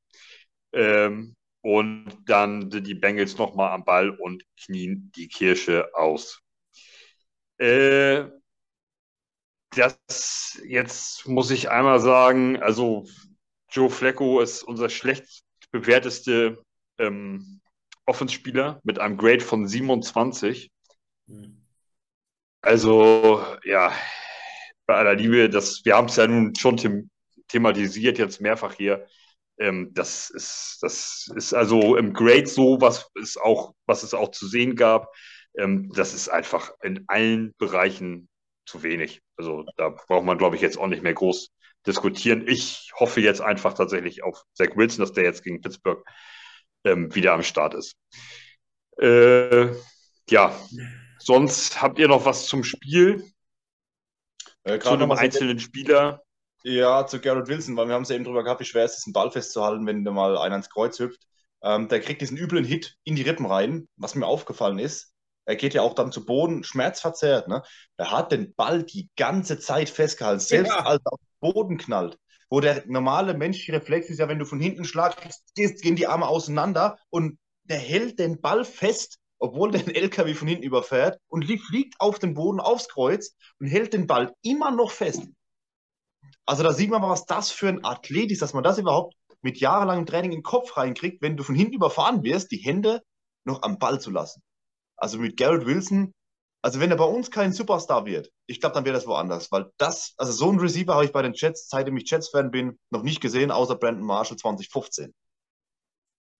Ähm, 0.71 1.35
und 1.61 2.05
dann 2.25 2.71
sind 2.71 2.87
die 2.87 2.95
Bengals 2.95 3.37
nochmal 3.37 3.71
am 3.71 3.85
Ball 3.85 4.09
und 4.09 4.43
knien 4.57 5.11
die 5.15 5.27
Kirsche 5.27 5.89
aus. 5.93 6.41
Äh, 7.57 8.25
das 9.75 10.59
jetzt 10.65 11.27
muss 11.27 11.51
ich 11.51 11.69
einmal 11.69 11.99
sagen, 11.99 12.61
also 12.61 13.05
Joe 13.71 13.89
Flacco 13.89 14.39
ist 14.41 14.63
unser 14.63 14.89
schlecht 14.89 15.43
bewerteste 15.71 16.63
ähm, 16.97 17.61
Offenspieler 18.05 18.79
mit 18.83 18.99
einem 18.99 19.17
Grade 19.17 19.41
von 19.41 19.67
27. 19.67 20.71
Also, 22.61 23.45
ja, 23.63 23.93
bei 24.85 24.95
aller 24.95 25.15
Liebe, 25.15 25.49
das, 25.49 25.85
wir 25.85 25.95
haben 25.95 26.07
es 26.07 26.15
ja 26.15 26.27
nun 26.27 26.55
schon 26.55 26.77
them 26.77 27.09
thematisiert, 27.47 28.19
jetzt 28.19 28.41
mehrfach 28.41 28.73
hier. 28.73 29.07
Ähm, 29.59 29.89
das 29.93 30.29
ist, 30.29 30.77
das 30.81 31.29
ist 31.35 31.53
also 31.53 31.97
im 31.97 32.13
Grade 32.13 32.47
so, 32.47 32.79
was 32.79 33.09
es 33.21 33.37
auch, 33.37 33.73
was 33.85 34.03
es 34.03 34.13
auch 34.13 34.31
zu 34.31 34.47
sehen 34.47 34.75
gab. 34.75 35.13
Ähm, 35.57 35.91
das 35.93 36.13
ist 36.13 36.29
einfach 36.29 36.71
in 36.81 37.03
allen 37.07 37.53
Bereichen 37.57 38.29
zu 38.65 38.83
wenig. 38.83 39.21
Also 39.37 39.65
da 39.77 39.89
braucht 39.89 40.25
man, 40.25 40.37
glaube 40.37 40.55
ich, 40.55 40.61
jetzt 40.61 40.77
auch 40.77 40.87
nicht 40.87 41.03
mehr 41.03 41.13
groß 41.13 41.51
diskutieren. 41.85 42.47
Ich 42.47 42.91
hoffe 42.95 43.21
jetzt 43.21 43.41
einfach 43.41 43.73
tatsächlich 43.73 44.23
auf 44.23 44.43
Zach 44.53 44.75
Wilson, 44.75 44.99
dass 44.99 45.13
der 45.13 45.23
jetzt 45.23 45.43
gegen 45.43 45.61
Pittsburgh 45.61 46.03
ähm, 46.85 47.13
wieder 47.13 47.33
am 47.33 47.43
Start 47.43 47.73
ist. 47.73 47.95
Äh, 49.01 49.71
ja, 50.29 50.55
sonst 51.17 51.81
habt 51.81 51.99
ihr 51.99 52.07
noch 52.07 52.25
was 52.25 52.47
zum 52.47 52.63
Spiel? 52.63 53.23
Äh, 54.63 54.79
zu 54.79 54.89
einem 54.91 55.11
einzelnen 55.11 55.59
Spieler? 55.59 56.21
Ja, 56.63 57.05
zu 57.07 57.19
Garrett 57.19 57.47
Wilson, 57.47 57.77
weil 57.77 57.87
wir 57.87 57.95
haben 57.95 58.03
es 58.03 58.09
ja 58.09 58.15
eben 58.15 58.25
drüber 58.25 58.43
gehabt, 58.43 58.59
wie 58.59 58.65
schwer 58.65 58.83
es 58.83 58.97
ist, 58.97 59.07
einen 59.07 59.13
Ball 59.13 59.31
festzuhalten, 59.31 59.85
wenn 59.85 60.03
da 60.03 60.11
mal 60.11 60.37
einer 60.37 60.57
ins 60.57 60.69
Kreuz 60.69 60.99
hüpft. 60.99 61.21
Ähm, 61.61 61.87
der 61.87 62.01
kriegt 62.01 62.21
diesen 62.21 62.37
üblen 62.37 62.65
Hit 62.65 62.95
in 63.03 63.15
die 63.15 63.21
Rippen 63.21 63.45
rein, 63.45 63.87
was 63.95 64.15
mir 64.15 64.25
aufgefallen 64.25 64.79
ist. 64.79 65.13
Er 65.45 65.55
geht 65.55 65.73
ja 65.73 65.81
auch 65.81 65.95
dann 65.95 66.11
zu 66.11 66.25
Boden, 66.25 66.63
schmerzverzerrt. 66.63 67.47
Ne? 67.47 67.63
Er 67.97 68.11
hat 68.11 68.31
den 68.31 68.53
Ball 68.53 68.83
die 68.83 69.09
ganze 69.15 69.59
Zeit 69.59 69.89
festgehalten, 69.89 70.41
selbst 70.41 70.71
ja. 70.71 70.85
als 70.85 71.01
er 71.03 71.13
auf 71.13 71.19
den 71.19 71.53
Boden 71.53 71.77
knallt. 71.77 72.17
Wo 72.49 72.59
der 72.59 72.83
normale 72.87 73.33
menschliche 73.33 73.73
Reflex 73.73 74.09
ist 74.09 74.19
ja, 74.19 74.27
wenn 74.27 74.39
du 74.39 74.45
von 74.45 74.59
hinten 74.59 74.85
schlagst, 74.85 75.41
gehen 75.55 75.95
die 75.95 76.07
Arme 76.07 76.27
auseinander 76.27 76.97
und 77.09 77.37
der 77.63 77.77
hält 77.77 78.19
den 78.19 78.41
Ball 78.41 78.65
fest, 78.65 79.17
obwohl 79.37 79.71
der 79.71 79.87
LKW 79.95 80.33
von 80.33 80.47
hinten 80.47 80.63
überfährt 80.63 81.19
und 81.27 81.45
fliegt 81.45 81.95
auf 81.99 82.19
den 82.19 82.33
Boden 82.33 82.59
aufs 82.59 82.89
Kreuz 82.89 83.35
und 83.59 83.67
hält 83.67 83.93
den 83.93 84.07
Ball 84.07 84.33
immer 84.41 84.71
noch 84.71 84.91
fest. 84.91 85.23
Also 86.49 86.63
da 86.63 86.73
sieht 86.73 86.89
man 86.89 86.99
mal, 86.99 87.11
was 87.11 87.27
das 87.27 87.51
für 87.51 87.67
ein 87.67 87.85
Athlet 87.85 88.31
ist, 88.31 88.41
dass 88.41 88.55
man 88.55 88.63
das 88.63 88.79
überhaupt 88.79 89.13
mit 89.43 89.59
jahrelangem 89.59 90.07
Training 90.07 90.31
in 90.31 90.37
den 90.39 90.43
Kopf 90.43 90.77
reinkriegt, 90.77 91.21
wenn 91.21 91.37
du 91.37 91.43
von 91.43 91.53
hinten 91.53 91.75
überfahren 91.75 92.23
wirst, 92.23 92.49
die 92.49 92.57
Hände 92.57 93.03
noch 93.45 93.61
am 93.61 93.77
Ball 93.77 94.01
zu 94.01 94.09
lassen. 94.09 94.41
Also 94.97 95.19
mit 95.19 95.37
Garrett 95.37 95.67
Wilson, 95.67 96.11
also 96.63 96.79
wenn 96.79 96.89
er 96.89 96.97
bei 96.97 97.03
uns 97.03 97.29
kein 97.29 97.53
Superstar 97.53 98.07
wird, 98.07 98.31
ich 98.47 98.59
glaube, 98.59 98.73
dann 98.73 98.83
wäre 98.83 98.95
das 98.95 99.05
woanders, 99.05 99.51
weil 99.51 99.71
das, 99.77 100.15
also 100.17 100.31
so 100.31 100.51
ein 100.51 100.59
Receiver 100.59 100.95
habe 100.95 101.05
ich 101.05 101.11
bei 101.11 101.21
den 101.21 101.33
Jets, 101.35 101.69
seitdem 101.69 101.97
ich 101.97 102.09
Jets-Fan 102.09 102.49
bin, 102.49 102.79
noch 102.89 103.03
nicht 103.03 103.21
gesehen, 103.21 103.51
außer 103.51 103.75
Brandon 103.75 104.03
Marshall 104.03 104.37
2015. 104.37 105.13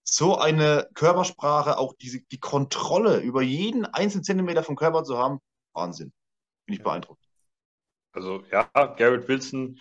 So 0.06 0.40
eine 0.40 0.90
Körpersprache, 0.96 1.78
auch 1.78 1.94
diese, 2.02 2.22
die 2.32 2.40
Kontrolle 2.40 3.20
über 3.20 3.44
jeden 3.44 3.86
einzelnen 3.86 4.24
Zentimeter 4.24 4.64
vom 4.64 4.76
Körper 4.76 5.04
zu 5.04 5.20
haben, 5.20 5.38
Wahnsinn. 5.74 6.12
Bin 6.66 6.78
ich 6.78 6.82
beeindruckt. 6.82 7.24
Also 8.12 8.44
ja, 8.52 8.64
Garrett 8.74 9.28
Wilson 9.28 9.80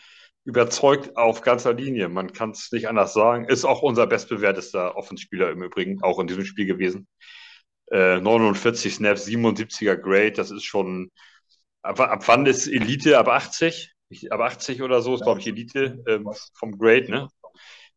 überzeugt 0.48 1.14
auf 1.14 1.42
ganzer 1.42 1.74
Linie. 1.74 2.08
Man 2.08 2.32
kann 2.32 2.52
es 2.52 2.72
nicht 2.72 2.88
anders 2.88 3.12
sagen. 3.12 3.44
Ist 3.44 3.66
auch 3.66 3.82
unser 3.82 4.06
bestbewertester 4.06 4.96
Offenspieler 4.96 5.50
im 5.50 5.62
Übrigen, 5.62 6.02
auch 6.02 6.18
in 6.18 6.26
diesem 6.26 6.46
Spiel 6.46 6.64
gewesen. 6.64 7.06
Äh, 7.90 8.20
49 8.20 8.94
Snaps, 8.94 9.26
77er 9.26 9.96
Grade, 9.96 10.32
das 10.32 10.50
ist 10.50 10.64
schon. 10.64 11.10
Ab, 11.82 12.00
ab 12.00 12.26
wann 12.26 12.46
ist 12.46 12.66
Elite? 12.66 13.18
Ab 13.18 13.28
80? 13.28 13.92
Ab 14.30 14.40
80 14.40 14.80
oder 14.80 15.02
so 15.02 15.14
ist, 15.14 15.22
glaube 15.22 15.40
ich, 15.40 15.46
Elite 15.46 16.02
ähm, 16.08 16.30
vom 16.54 16.78
Grade, 16.78 17.10
ne? 17.10 17.28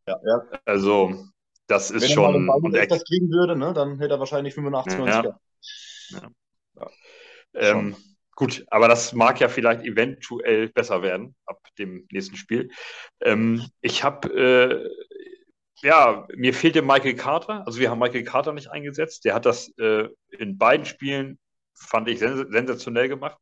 Ja, 0.05 0.19
ja. 0.25 0.59
Also, 0.65 1.23
das 1.67 1.89
ist 1.89 2.03
Wenn 2.03 2.09
schon. 2.09 2.47
Wenn 2.47 2.73
er 2.73 2.87
das 2.87 3.05
kriegen 3.05 3.29
würde, 3.29 3.55
ne, 3.55 3.71
dann 3.73 3.97
hätte 3.99 4.15
er 4.15 4.19
wahrscheinlich 4.19 4.55
85, 4.55 4.99
90 4.99 5.23
ja. 5.23 5.39
ja. 6.09 6.29
ja. 6.75 6.89
Ähm, 7.53 7.95
Gut, 8.41 8.65
aber 8.71 8.87
das 8.87 9.13
mag 9.13 9.39
ja 9.39 9.49
vielleicht 9.49 9.83
eventuell 9.83 10.67
besser 10.67 11.03
werden 11.03 11.35
ab 11.45 11.59
dem 11.77 12.07
nächsten 12.11 12.35
Spiel. 12.35 12.71
Ähm, 13.21 13.63
ich 13.81 14.03
habe, 14.03 14.29
äh, 14.33 14.89
ja, 15.85 16.27
mir 16.35 16.51
fehlte 16.55 16.81
Michael 16.81 17.13
Carter. 17.13 17.61
Also 17.67 17.79
wir 17.79 17.91
haben 17.91 17.99
Michael 17.99 18.23
Carter 18.23 18.51
nicht 18.53 18.71
eingesetzt. 18.71 19.25
Der 19.25 19.35
hat 19.35 19.45
das 19.45 19.71
äh, 19.77 20.07
in 20.31 20.57
beiden 20.57 20.87
Spielen, 20.87 21.37
fand 21.75 22.09
ich, 22.09 22.17
sens 22.17 22.47
sensationell 22.49 23.09
gemacht 23.09 23.37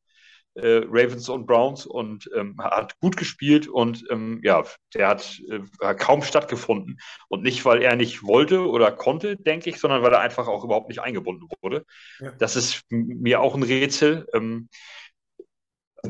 äh, 0.56 0.82
Ravens 0.88 1.30
und 1.30 1.46
Browns 1.46 1.86
und 1.86 2.30
ähm, 2.36 2.58
hat 2.60 3.00
gut 3.00 3.18
gespielt 3.18 3.68
und 3.68 4.04
ähm, 4.10 4.42
ja, 4.44 4.64
der 4.94 5.08
hat 5.08 5.42
äh, 5.50 5.94
kaum 5.96 6.22
stattgefunden. 6.22 7.00
Und 7.28 7.44
nicht, 7.44 7.66
weil 7.66 7.82
er 7.82 7.96
nicht 7.96 8.24
wollte 8.24 8.68
oder 8.68 8.92
konnte, 8.92 9.38
denke 9.38 9.70
ich, 9.70 9.80
sondern 9.80 10.04
weil 10.04 10.14
er 10.14 10.22
einfach 10.22 10.48
auch 10.48 10.64
überhaupt 10.64 10.90
nicht 10.90 11.02
eingebunden 11.02 11.48
wurde. 11.62 11.86
Ja. 12.20 12.32
Das 12.40 12.56
ist 12.56 12.84
mir 12.90 13.42
auch 13.42 13.56
ein 13.56 13.64
Rätsel. 13.64 14.28
Ähm, 14.34 14.70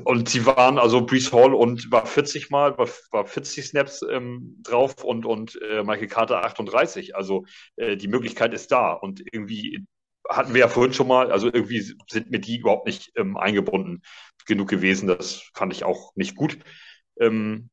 und 0.04 0.30
sie 0.30 0.46
waren, 0.46 0.78
also 0.78 1.06
Brees 1.06 1.34
Hall 1.34 1.54
und 1.54 1.92
war 1.92 2.06
40 2.06 2.52
Mal, 2.52 2.78
war, 2.78 2.88
war 3.12 3.26
40 3.26 3.66
Snaps 3.66 4.06
ähm, 4.10 4.58
drauf 4.62 5.04
und, 5.04 5.26
und 5.26 5.60
äh, 5.64 5.84
Michael 5.84 6.08
Carter 6.08 6.44
38. 6.44 7.16
Also 7.16 7.46
äh, 7.76 7.98
die 7.98 8.08
Möglichkeit 8.08 8.54
ist 8.54 8.72
da. 8.72 8.94
Und 8.94 9.22
irgendwie 9.32 9.86
hatten 10.30 10.54
wir 10.54 10.62
ja 10.62 10.68
vorhin 10.68 10.94
schon 10.94 11.08
mal, 11.08 11.32
also 11.32 11.48
irgendwie 11.48 11.82
sind 11.82 12.30
mir 12.30 12.40
die 12.40 12.60
überhaupt 12.60 12.86
nicht 12.86 13.12
ähm, 13.16 13.36
eingebunden 13.36 14.04
genug 14.50 14.70
gewesen. 14.70 15.08
Das 15.08 15.50
fand 15.54 15.74
ich 15.74 15.86
auch 15.86 16.14
nicht 16.16 16.36
gut. 16.36 16.58
Ähm, 17.20 17.70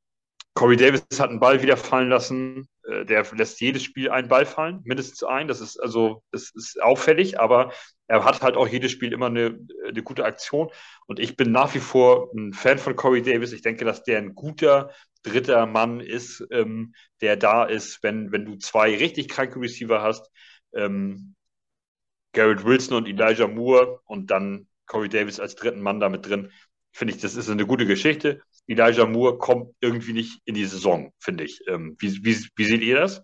Corey 0.55 0.77
Davis 0.77 1.05
hat 1.19 1.31
einen 1.31 1.41
Ball 1.41 1.63
wieder 1.63 1.77
fallen 1.77 2.09
lassen. 2.09 2.69
Äh, 2.89 3.05
der 3.05 3.27
lässt 3.35 3.61
jedes 3.61 3.83
Spiel 3.83 4.11
einen 4.11 4.29
Ball 4.29 4.47
fallen, 4.47 4.81
mindestens 4.85 5.23
einen. 5.23 5.49
Das 5.49 5.61
ist 5.61 5.79
also, 5.79 6.23
das 6.33 6.51
ist 6.55 6.83
auffällig, 6.83 7.39
aber 7.39 7.73
er 8.07 8.25
hat 8.25 8.43
halt 8.43 8.57
auch 8.57 8.69
jedes 8.69 8.93
Spiel 8.93 9.13
immer 9.13 9.27
eine, 9.27 9.59
eine 9.87 10.03
gute 10.03 10.25
Aktion. 10.25 10.71
Und 11.07 11.19
ich 11.19 11.37
bin 11.37 11.53
nach 11.53 11.75
wie 11.75 11.81
vor 11.81 12.31
ein 12.35 12.53
Fan 12.53 12.79
von 12.79 12.97
Corey 12.97 13.23
Davis. 13.23 13.53
Ich 13.53 13.63
denke, 13.63 13.85
dass 13.85 14.03
der 14.03 14.19
ein 14.19 14.35
guter 14.35 14.91
dritter 15.23 15.67
Mann 15.67 16.01
ist, 16.01 16.47
ähm, 16.51 16.95
der 17.21 17.37
da 17.37 17.65
ist, 17.65 18.03
wenn, 18.03 18.33
wenn 18.33 18.47
du 18.47 18.57
zwei 18.59 18.97
richtig 18.97 19.29
kranke 19.29 19.61
Receiver 19.61 20.01
hast. 20.03 20.31
Ähm, 20.73 21.35
Garrett 22.33 22.65
Wilson 22.65 22.97
und 22.97 23.09
Elijah 23.09 23.49
Moore 23.49 24.01
und 24.05 24.31
dann 24.31 24.69
Corey 24.87 25.09
Davis 25.09 25.41
als 25.41 25.55
dritten 25.55 25.81
Mann 25.81 26.01
da 26.01 26.09
mit 26.09 26.27
drin. 26.27 26.51
Finde 26.93 27.15
ich, 27.15 27.21
das 27.21 27.37
ist 27.37 27.51
eine 27.51 27.67
gute 27.67 27.87
Geschichte. 27.87 28.41
Elijah 28.67 29.07
Moore 29.07 29.39
kommt 29.39 29.75
irgendwie 29.81 30.13
nicht 30.13 30.41
in 30.45 30.55
die 30.55 30.65
Saison, 30.65 31.13
finde 31.19 31.45
ich. 31.45 31.61
Ähm, 31.69 31.97
wie, 31.99 32.25
wie, 32.25 32.47
wie 32.57 32.65
seht 32.65 32.83
ihr 32.83 32.99
das? 32.99 33.23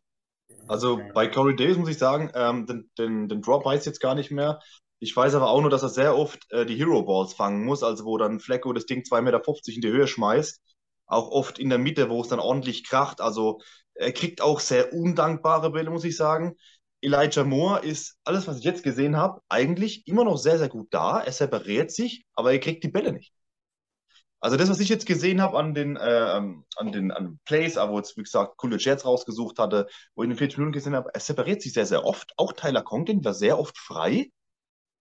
Also 0.69 1.01
bei 1.15 1.27
Corey 1.27 1.57
Davis 1.57 1.79
muss 1.79 1.89
ich 1.89 1.99
sagen, 1.99 2.31
ähm, 2.35 2.67
den, 2.67 2.91
den, 2.99 3.29
den 3.29 3.43
Drop 3.43 3.65
weiß 3.65 3.81
ich 3.81 3.87
jetzt 3.87 4.01
gar 4.01 4.15
nicht 4.15 4.31
mehr. 4.31 4.61
Ich 5.01 5.17
weiß 5.17 5.35
aber 5.35 5.49
auch 5.51 5.61
nur, 5.61 5.71
dass 5.71 5.83
er 5.83 5.89
sehr 5.89 6.17
oft 6.17 6.51
äh, 6.53 6.65
die 6.65 6.77
Hero 6.77 7.03
Balls 7.03 7.35
fangen 7.35 7.65
muss, 7.65 7.83
also 7.83 8.05
wo 8.05 8.19
dann 8.19 8.39
Flecko 8.39 8.73
das 8.73 8.87
Ding 8.87 9.03
2,50 9.03 9.23
Meter 9.23 9.43
in 9.67 9.81
die 9.81 9.91
Höhe 9.91 10.07
schmeißt. 10.07 10.61
Auch 11.07 11.31
oft 11.31 11.59
in 11.59 11.71
der 11.71 11.79
Mitte, 11.79 12.09
wo 12.09 12.21
es 12.21 12.29
dann 12.29 12.39
ordentlich 12.39 12.87
kracht. 12.87 13.21
Also 13.21 13.61
er 13.95 14.13
kriegt 14.13 14.41
auch 14.41 14.61
sehr 14.61 14.93
undankbare 14.93 15.73
Bälle, 15.73 15.91
muss 15.91 16.05
ich 16.05 16.17
sagen. 16.17 16.57
Elijah 17.03 17.45
Moore 17.45 17.81
ist, 17.85 18.17
alles, 18.25 18.47
was 18.47 18.59
ich 18.59 18.65
jetzt 18.65 18.83
gesehen 18.85 19.17
habe, 19.17 19.41
eigentlich 19.49 20.07
immer 20.07 20.25
noch 20.25 20.37
sehr, 20.39 20.59
sehr 20.59 20.69
gut 20.69 20.89
da. 20.93 21.21
Er 21.21 21.33
separiert 21.33 21.91
sich, 21.91 22.25
aber 22.35 22.53
er 22.53 22.61
kriegt 22.61 22.85
die 22.85 22.89
Bälle 22.89 23.13
nicht. 23.13 23.33
Also 24.41 24.57
das, 24.57 24.69
was 24.69 24.81
ich 24.81 24.89
jetzt 24.89 25.07
gesehen 25.07 25.41
habe 25.41 25.57
an 25.59 25.73
den, 25.73 25.97
äh, 25.97 26.01
an 26.01 26.93
den 26.93 27.13
an 27.13 27.39
Plays, 27.45 27.77
aber 27.77 27.97
jetzt, 27.99 28.17
wie 28.17 28.25
gesagt, 28.25 28.57
coole 28.57 28.77
Jets 28.77 29.05
rausgesucht 29.05 29.59
hatte, 29.59 29.87
wo 30.17 30.23
ich 30.23 30.27
in 30.27 30.31
den 30.31 30.39
40 30.39 30.59
Minuten 30.59 30.73
gesehen 30.73 30.97
habe, 30.97 31.11
er 31.15 31.21
separiert 31.21 31.63
sich 31.63 31.73
sehr, 31.73 31.87
sehr 31.87 32.05
oft. 32.05 32.33
Auch 32.37 32.53
Tyler 32.53 32.83
Conklin 32.83 33.25
war 33.25 33.35
sehr 33.35 33.59
oft 33.59 33.79
frei, 33.79 34.31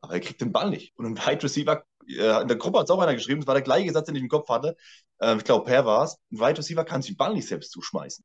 aber 0.01 0.13
er 0.15 0.19
kriegt 0.21 0.41
den 0.41 0.51
Ball 0.51 0.69
nicht. 0.69 0.93
Und 0.97 1.05
ein 1.07 1.17
Wide 1.17 1.43
Receiver, 1.43 1.83
äh, 2.07 2.41
in 2.41 2.47
der 2.47 2.57
Gruppe 2.57 2.79
hat 2.79 2.85
es 2.85 2.91
auch 2.91 2.99
einer 2.99 3.15
geschrieben, 3.15 3.41
das 3.41 3.47
war 3.47 3.55
der 3.55 3.63
gleiche 3.63 3.91
Satz, 3.93 4.07
den 4.07 4.15
ich 4.15 4.23
im 4.23 4.29
Kopf 4.29 4.49
hatte. 4.49 4.75
Äh, 5.19 5.37
ich 5.37 5.43
glaube, 5.43 5.65
Per 5.65 5.85
war 5.85 6.03
es. 6.05 6.17
Ein 6.31 6.39
Wide 6.39 6.57
Receiver 6.59 6.85
kann 6.85 7.01
sich 7.01 7.13
den 7.13 7.17
Ball 7.17 7.33
nicht 7.33 7.47
selbst 7.47 7.71
zuschmeißen. 7.71 8.23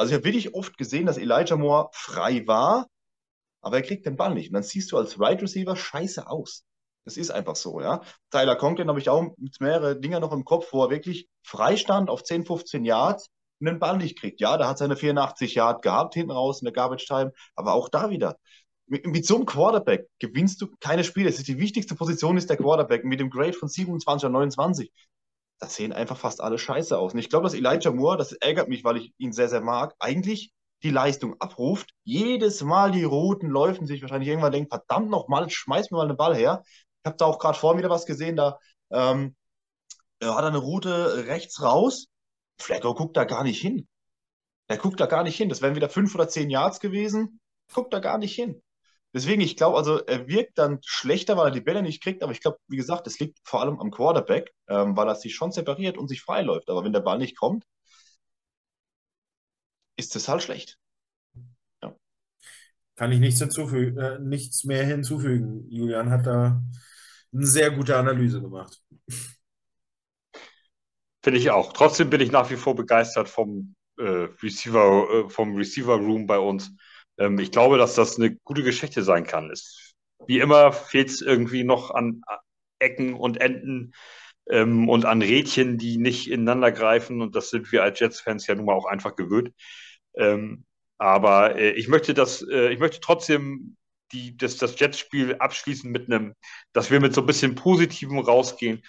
Also 0.00 0.12
ich 0.12 0.14
habe 0.14 0.24
wirklich 0.24 0.54
oft 0.54 0.78
gesehen, 0.78 1.04
dass 1.04 1.18
Elijah 1.18 1.58
Moore 1.58 1.90
frei 1.92 2.46
war, 2.46 2.86
aber 3.60 3.76
er 3.76 3.82
kriegt 3.82 4.06
den 4.06 4.16
Ball 4.16 4.32
nicht. 4.32 4.48
Und 4.48 4.54
dann 4.54 4.62
siehst 4.62 4.90
du 4.92 4.96
als 4.96 5.20
Right 5.20 5.42
Receiver 5.42 5.76
scheiße 5.76 6.26
aus. 6.26 6.64
Das 7.04 7.18
ist 7.18 7.30
einfach 7.30 7.54
so, 7.54 7.82
ja. 7.82 8.00
Tyler 8.30 8.56
Conklin 8.56 8.88
habe 8.88 8.98
ich 8.98 9.10
auch 9.10 9.34
mehrere 9.58 10.00
Dinge 10.00 10.18
noch 10.20 10.32
im 10.32 10.46
Kopf, 10.46 10.72
wo 10.72 10.84
er 10.84 10.90
wirklich 10.90 11.28
Freistand 11.42 12.08
auf 12.08 12.22
10, 12.24 12.46
15 12.46 12.86
Yards 12.86 13.28
und 13.60 13.66
den 13.66 13.78
Ball 13.78 13.98
nicht 13.98 14.18
kriegt. 14.18 14.40
Ja, 14.40 14.56
der 14.56 14.68
hat 14.68 14.78
seine 14.78 14.96
84 14.96 15.54
Yard 15.54 15.82
gehabt 15.82 16.14
hinten 16.14 16.30
raus 16.30 16.62
in 16.62 16.64
der 16.64 16.72
Garbage 16.72 17.04
Time, 17.06 17.34
aber 17.54 17.74
auch 17.74 17.90
da 17.90 18.08
wieder. 18.08 18.38
Mit, 18.86 19.04
mit 19.04 19.26
so 19.26 19.36
einem 19.36 19.44
Quarterback 19.44 20.08
gewinnst 20.18 20.62
du 20.62 20.68
keine 20.80 21.04
Spiele. 21.04 21.28
Es 21.28 21.36
ist 21.36 21.48
die 21.48 21.58
wichtigste 21.58 21.94
Position 21.94 22.38
ist 22.38 22.48
der 22.48 22.56
Quarterback 22.56 23.04
mit 23.04 23.20
dem 23.20 23.28
Grade 23.28 23.52
von 23.52 23.68
27 23.68 24.24
oder 24.24 24.32
29 24.32 24.90
da 25.60 25.68
sehen 25.68 25.92
einfach 25.92 26.16
fast 26.16 26.40
alle 26.40 26.58
scheiße 26.58 26.98
aus. 26.98 27.12
Und 27.12 27.20
ich 27.20 27.28
glaube, 27.28 27.44
dass 27.44 27.54
Elijah 27.54 27.92
Moore, 27.92 28.16
das 28.16 28.32
ärgert 28.32 28.68
mich, 28.68 28.82
weil 28.82 28.96
ich 28.96 29.12
ihn 29.18 29.32
sehr, 29.32 29.48
sehr 29.48 29.60
mag, 29.60 29.94
eigentlich 29.98 30.52
die 30.82 30.90
Leistung 30.90 31.38
abruft. 31.38 31.90
Jedes 32.02 32.62
Mal 32.62 32.90
die 32.90 33.04
Routen 33.04 33.50
läufen 33.50 33.86
sich 33.86 34.00
wahrscheinlich 34.00 34.30
irgendwann 34.30 34.52
denkt, 34.52 34.70
verdammt 34.70 35.10
nochmal, 35.10 35.48
schmeiß 35.50 35.90
mir 35.90 35.98
mal 35.98 36.08
einen 36.08 36.16
Ball 36.16 36.34
her. 36.34 36.62
Ich 36.64 37.06
habe 37.06 37.16
da 37.18 37.26
auch 37.26 37.38
gerade 37.38 37.58
vor 37.58 37.74
mir 37.74 37.88
was 37.90 38.06
gesehen, 38.06 38.36
da 38.36 38.58
ähm, 38.90 39.36
hat 40.22 40.42
er 40.42 40.48
eine 40.48 40.58
Route 40.58 41.26
rechts 41.26 41.62
raus. 41.62 42.06
Flacco 42.58 42.94
guckt 42.94 43.16
da 43.16 43.24
gar 43.24 43.44
nicht 43.44 43.60
hin. 43.60 43.86
Er 44.66 44.78
guckt 44.78 45.00
da 45.00 45.06
gar 45.06 45.24
nicht 45.24 45.36
hin. 45.36 45.50
Das 45.50 45.60
wären 45.60 45.74
wieder 45.74 45.88
fünf 45.90 46.14
oder 46.14 46.28
zehn 46.28 46.48
Yards 46.48 46.80
gewesen. 46.80 47.40
Guckt 47.72 47.92
da 47.92 47.98
gar 47.98 48.18
nicht 48.18 48.34
hin. 48.34 48.62
Deswegen, 49.12 49.40
ich 49.40 49.56
glaube, 49.56 49.76
also 49.76 49.98
er 50.06 50.28
wirkt 50.28 50.56
dann 50.58 50.78
schlechter, 50.84 51.36
weil 51.36 51.48
er 51.48 51.50
die 51.50 51.60
Bälle 51.60 51.82
nicht 51.82 52.02
kriegt, 52.02 52.22
aber 52.22 52.32
ich 52.32 52.40
glaube, 52.40 52.58
wie 52.68 52.76
gesagt, 52.76 53.06
es 53.08 53.18
liegt 53.18 53.38
vor 53.42 53.60
allem 53.60 53.80
am 53.80 53.90
Quarterback, 53.90 54.52
ähm, 54.68 54.96
weil 54.96 55.08
er 55.08 55.16
sich 55.16 55.34
schon 55.34 55.50
separiert 55.50 55.98
und 55.98 56.08
sich 56.08 56.22
freiläuft. 56.22 56.70
Aber 56.70 56.84
wenn 56.84 56.92
der 56.92 57.00
Ball 57.00 57.18
nicht 57.18 57.36
kommt, 57.36 57.64
ist 59.96 60.14
das 60.14 60.28
halt 60.28 60.42
schlecht. 60.42 60.78
Ja. 61.82 61.94
Kann 62.96 63.12
ich 63.12 63.20
nichts, 63.20 63.40
hinzufügen, 63.40 63.98
äh, 63.98 64.18
nichts 64.20 64.64
mehr 64.64 64.84
hinzufügen. 64.84 65.66
Julian 65.70 66.10
hat 66.10 66.26
da 66.26 66.62
eine 67.32 67.46
sehr 67.46 67.70
gute 67.72 67.96
Analyse 67.96 68.40
gemacht. 68.40 68.80
Finde 71.22 71.38
ich 71.38 71.50
auch. 71.50 71.72
Trotzdem 71.72 72.10
bin 72.10 72.20
ich 72.20 72.30
nach 72.32 72.50
wie 72.50 72.56
vor 72.56 72.74
begeistert 72.74 73.28
vom 73.28 73.74
äh, 73.98 74.28
Receiver, 74.42 75.26
äh, 75.26 75.30
vom 75.30 75.54
Receiver 75.56 75.96
Room 75.96 76.26
bei 76.26 76.38
uns. 76.38 76.72
Ähm, 77.20 77.40
ich 77.40 77.52
glaube, 77.52 77.78
dass 77.78 77.96
das 77.96 78.18
eine 78.18 78.36
gute 78.44 78.64
Geschichte 78.64 79.04
sein 79.04 79.26
kann. 79.26 79.50
Es, 79.52 79.94
wie 80.28 80.40
immer 80.40 80.72
fehlt 80.72 81.10
es 81.10 81.22
irgendwie 81.22 81.64
noch 81.64 81.92
an 81.92 82.22
Ecken 82.80 83.14
und 83.14 83.40
Enden 83.40 83.94
ähm, 84.50 84.88
und 84.88 85.04
an 85.06 85.22
Rädchen, 85.22 85.78
die 85.78 85.98
nicht 85.98 86.30
ineinander 86.30 86.72
greifen. 86.72 87.22
Und 87.22 87.36
das 87.36 87.50
sind 87.50 87.72
wir 87.72 87.82
als 87.84 88.00
Jets-Fans 88.00 88.46
ja 88.48 88.56
nun 88.56 88.66
mal 88.66 88.74
auch 88.74 88.86
einfach 88.86 89.16
gewöhnt. 89.16 89.52
Ähm, 90.16 90.64
aber 90.98 91.56
äh, 91.56 91.72
ich 91.72 91.88
möchte 91.88 92.14
das, 92.14 92.42
äh, 92.50 92.72
ich 92.72 92.78
möchte 92.80 93.00
trotzdem 93.00 93.76
die, 94.12 94.36
das, 94.36 94.56
das 94.56 94.78
Jets-Spiel 94.78 95.36
abschließen 95.36 95.90
mit 95.90 96.06
einem, 96.12 96.34
dass 96.72 96.90
wir 96.90 97.00
mit 97.00 97.14
so 97.14 97.22
ein 97.22 97.26
bisschen 97.26 97.54
Positivem 97.54 98.18
rausgehen. 98.18 98.82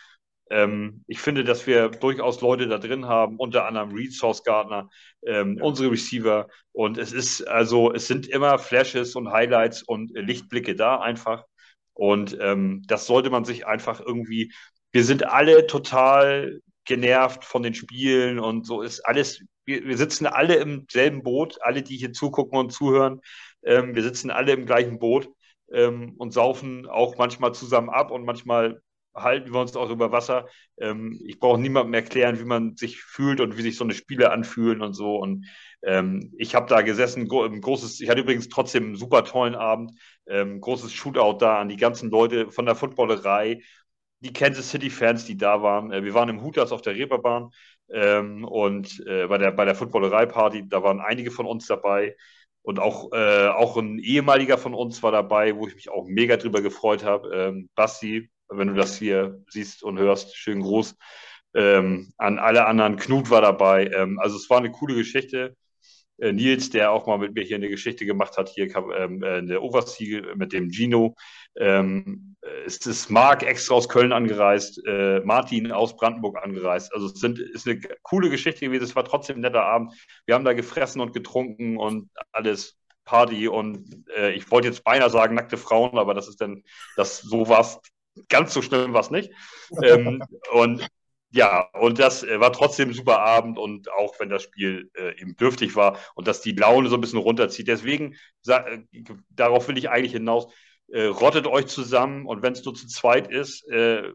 Ähm, 0.52 1.04
ich 1.08 1.20
finde, 1.20 1.44
dass 1.46 1.66
wir 1.66 1.88
durchaus 1.90 2.42
Leute 2.42 2.68
da 2.68 2.78
drin 2.78 3.06
haben, 3.06 3.38
unter 3.38 3.66
anderem 3.66 3.92
Reed 3.94 4.14
Source 4.14 4.44
Gardner, 4.44 4.90
ähm, 5.26 5.58
ja. 5.58 5.64
unsere 5.64 5.92
Receiver. 5.92 6.48
Und 6.74 6.98
es 6.98 7.14
ist 7.14 7.48
also, 7.48 7.94
es 7.94 8.08
sind 8.08 8.28
immer 8.28 8.60
Flashes 8.60 9.16
und 9.16 9.32
Highlights 9.32 9.82
und 9.82 10.12
Lichtblicke 10.14 10.76
da 10.76 11.00
einfach. 11.00 11.46
Und 11.94 12.38
ähm, 12.42 12.84
das 12.88 13.06
sollte 13.06 13.30
man 13.30 13.46
sich 13.46 13.66
einfach 13.66 14.02
irgendwie, 14.02 14.52
wir 14.92 15.06
sind 15.06 15.26
alle 15.26 15.68
total 15.68 16.60
genervt 16.86 17.46
von 17.46 17.64
den 17.64 17.74
Spielen 17.74 18.40
und 18.40 18.66
so 18.66 18.82
ist 18.82 19.02
alles, 19.02 19.44
wir, 19.66 19.86
wir 19.86 19.98
sitzen 19.98 20.26
alle 20.26 20.56
im 20.56 20.86
selben 20.92 21.24
Boot, 21.24 21.60
alle, 21.62 21.84
die 21.84 21.96
hier 21.98 22.12
zugucken 22.12 22.58
und 22.58 22.72
zuhören. 22.72 23.22
Ähm, 23.64 23.96
wir 23.96 24.04
sitzen 24.04 24.32
alle 24.32 24.52
im 24.54 24.66
gleichen 24.66 25.00
Boot 25.00 25.30
ähm, 25.72 26.16
und 26.18 26.34
saufen 26.34 26.88
auch 26.88 27.18
manchmal 27.18 27.54
zusammen 27.54 27.90
ab 27.90 28.12
und 28.12 28.26
manchmal 28.26 28.82
halten 29.14 29.54
wir 29.54 29.60
uns 29.60 29.76
auch 29.76 29.90
über 29.90 30.12
Wasser. 30.12 30.48
Ähm, 30.80 31.20
ich 31.26 31.40
brauche 31.40 31.60
niemandem 31.60 31.94
erklären, 31.94 32.40
wie 32.40 32.46
man 32.46 32.76
sich 32.78 33.02
fühlt 33.02 33.40
und 33.42 33.58
wie 33.58 33.62
sich 33.62 33.78
so 33.78 33.84
eine 33.84 33.94
Spiele 33.94 34.32
anfühlen 34.32 34.82
und 34.82 34.94
so. 34.94 35.16
Und 35.18 35.48
ähm, 35.84 36.34
ich 36.38 36.56
habe 36.56 36.68
da 36.68 36.82
gesessen, 36.82 37.28
gro 37.28 37.50
großes, 37.50 38.00
ich 38.02 38.10
hatte 38.10 38.22
übrigens 38.22 38.50
trotzdem 38.50 38.86
einen 38.86 38.96
super 38.96 39.24
tollen 39.24 39.56
Abend, 39.56 39.92
ähm, 40.28 40.62
großes 40.62 40.94
Shootout 40.94 41.38
da 41.40 41.60
an 41.60 41.70
die 41.70 41.78
ganzen 41.78 42.10
Leute 42.10 42.52
von 42.52 42.66
der 42.66 42.76
Footballerei, 42.76 43.62
die 44.20 44.34
Kansas 44.34 44.70
City-Fans, 44.70 45.26
die 45.26 45.38
da 45.38 45.62
waren. 45.64 45.92
Äh, 45.92 46.04
wir 46.04 46.14
waren 46.14 46.30
im 46.30 46.44
Hooters 46.44 46.72
auf 46.72 46.82
der 46.82 46.96
Reeperbahn 46.96 47.52
ähm, 47.92 48.44
und 48.46 49.04
äh, 49.08 49.28
bei 49.28 49.38
der, 49.38 49.52
bei 49.52 49.66
der 49.66 49.76
Footballerei-Party, 49.76 50.68
da 50.70 50.84
waren 50.84 51.02
einige 51.02 51.32
von 51.32 51.46
uns 51.46 51.68
dabei. 51.68 52.16
Und 52.64 52.80
auch, 52.80 53.12
äh, 53.12 53.48
auch 53.48 53.78
ein 53.78 53.98
ehemaliger 54.00 54.58
von 54.58 54.76
uns 54.76 55.02
war 55.04 55.12
dabei, 55.12 55.56
wo 55.58 55.68
ich 55.68 55.76
mich 55.76 55.90
auch 55.90 56.06
mega 56.08 56.38
drüber 56.38 56.62
gefreut 56.62 57.04
habe. 57.04 57.30
Ähm, 57.36 57.70
Basti, 57.76 58.30
wenn 58.52 58.68
du 58.68 58.74
das 58.74 58.98
hier 58.98 59.44
siehst 59.50 59.84
und 59.84 59.98
hörst, 59.98 60.36
schönen 60.36 60.62
Gruß. 60.62 60.96
Ähm, 61.54 62.14
an 62.18 62.40
alle 62.40 62.66
anderen, 62.66 62.96
Knut 62.98 63.30
war 63.30 63.42
dabei. 63.42 63.88
Ähm, 63.88 64.20
also 64.20 64.38
es 64.38 64.50
war 64.50 64.58
eine 64.58 64.72
coole 64.72 64.96
Geschichte. 64.96 65.56
Äh, 66.18 66.34
Nils, 66.34 66.70
der 66.70 66.92
auch 66.92 67.08
mal 67.08 67.18
mit 67.18 67.34
mir 67.34 67.44
hier 67.44 67.58
eine 67.58 67.70
Geschichte 67.70 68.06
gemacht 68.06 68.38
hat, 68.38 68.50
hier 68.50 68.74
ähm, 68.96 69.24
äh, 69.24 69.40
in 69.40 69.48
der 69.48 69.64
Oversee 69.64 70.22
mit 70.36 70.54
dem 70.54 70.70
Gino. 70.72 71.16
Ähm, 71.58 72.36
es 72.66 72.78
ist 72.86 73.10
Marc 73.10 73.44
extra 73.44 73.76
aus 73.76 73.90
Köln 73.90 74.14
angereist, 74.14 74.82
äh, 74.88 75.20
Martin 75.22 75.72
aus 75.72 75.96
Brandenburg 75.96 76.38
angereist. 76.42 76.94
Also 76.94 77.08
es 77.08 77.20
sind, 77.20 77.40
ist 77.40 77.68
eine 77.68 77.82
coole 78.04 78.30
Geschichte 78.30 78.66
gewesen. 78.66 78.84
Es 78.84 78.96
war 78.96 79.06
trotzdem 79.06 79.38
ein 79.38 79.42
netter 79.42 79.64
Abend. 79.64 79.94
Wir 80.26 80.36
haben 80.36 80.46
da 80.46 80.54
gefressen 80.54 81.02
und 81.02 81.14
getrunken 81.14 81.78
und 81.78 82.10
alles 82.32 82.78
Party 83.04 83.48
und 83.48 84.08
äh, 84.16 84.32
ich 84.34 84.50
wollte 84.52 84.68
jetzt 84.68 84.84
beinahe 84.84 85.10
sagen 85.10 85.36
nackte 85.36 85.58
Frauen, 85.58 85.98
aber 85.98 86.14
das 86.14 86.28
ist 86.28 86.40
dann, 86.40 86.64
das 86.96 87.20
so 87.20 87.50
war 87.50 87.62
es 87.62 87.80
ganz 88.30 88.54
so 88.54 88.62
schlimm 88.62 88.94
war 88.94 89.02
es 89.02 89.12
nicht. 89.12 89.32
ähm, 89.84 90.24
und 90.54 90.88
ja, 91.34 91.70
und 91.80 91.98
das 92.00 92.24
äh, 92.24 92.40
war 92.40 92.52
trotzdem 92.52 92.90
ein 92.90 92.94
super 92.94 93.20
Abend 93.20 93.58
und 93.58 93.92
auch 93.92 94.20
wenn 94.20 94.30
das 94.30 94.44
Spiel 94.44 94.92
äh, 94.96 95.20
eben 95.20 95.36
dürftig 95.38 95.76
war 95.76 95.98
und 96.14 96.28
dass 96.28 96.42
die 96.42 96.52
Laune 96.52 96.90
so 96.90 96.96
ein 96.96 97.02
bisschen 97.02 97.20
runterzieht. 97.20 97.68
Deswegen, 97.70 98.16
äh, 98.48 98.80
darauf 99.30 99.68
will 99.70 99.78
ich 99.78 99.90
eigentlich 99.90 100.12
hinaus, 100.12 100.54
äh, 100.90 101.06
rottet 101.06 101.48
euch 101.48 101.68
zusammen 101.68 102.26
und 102.26 102.42
wenn 102.42 102.54
es 102.54 102.66
nur 102.66 102.76
zu 102.76 102.86
zweit 102.88 103.32
ist, 103.32 103.66
äh, 103.70 104.12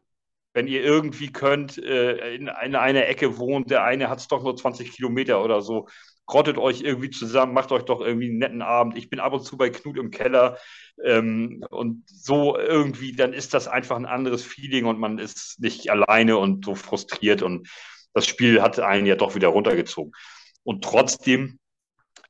wenn 0.52 0.68
ihr 0.68 0.82
irgendwie 0.82 1.32
könnt, 1.32 1.78
äh, 1.78 2.34
in, 2.34 2.48
in 2.48 2.74
einer 2.76 3.06
Ecke 3.06 3.38
wohnt, 3.38 3.70
der 3.70 3.84
eine 3.84 4.08
hat 4.10 4.20
es 4.20 4.28
doch 4.28 4.42
nur 4.42 4.56
20 4.56 4.92
Kilometer 4.92 5.42
oder 5.42 5.62
so, 5.62 5.86
rottet 6.32 6.58
euch 6.58 6.80
irgendwie 6.82 7.10
zusammen, 7.10 7.54
macht 7.54 7.72
euch 7.72 7.84
doch 7.84 8.00
irgendwie 8.00 8.28
einen 8.28 8.38
netten 8.38 8.62
Abend. 8.62 8.96
Ich 8.98 9.08
bin 9.10 9.20
ab 9.20 9.32
und 9.32 9.44
zu 9.44 9.56
bei 9.56 9.70
Knut 9.70 9.96
im 9.96 10.10
Keller 10.10 10.58
ähm, 11.04 11.64
und 11.70 12.02
so 12.06 12.58
irgendwie, 12.58 13.12
dann 13.12 13.32
ist 13.32 13.54
das 13.54 13.68
einfach 13.68 13.96
ein 13.96 14.06
anderes 14.06 14.44
Feeling 14.44 14.86
und 14.86 14.98
man 14.98 15.18
ist 15.18 15.60
nicht 15.60 15.90
alleine 15.90 16.36
und 16.36 16.64
so 16.64 16.74
frustriert 16.74 17.42
und 17.42 17.68
das 18.12 18.26
Spiel 18.26 18.62
hat 18.62 18.80
einen 18.80 19.06
ja 19.06 19.14
doch 19.14 19.34
wieder 19.34 19.48
runtergezogen. 19.48 20.12
Und 20.64 20.82
trotzdem 20.82 21.58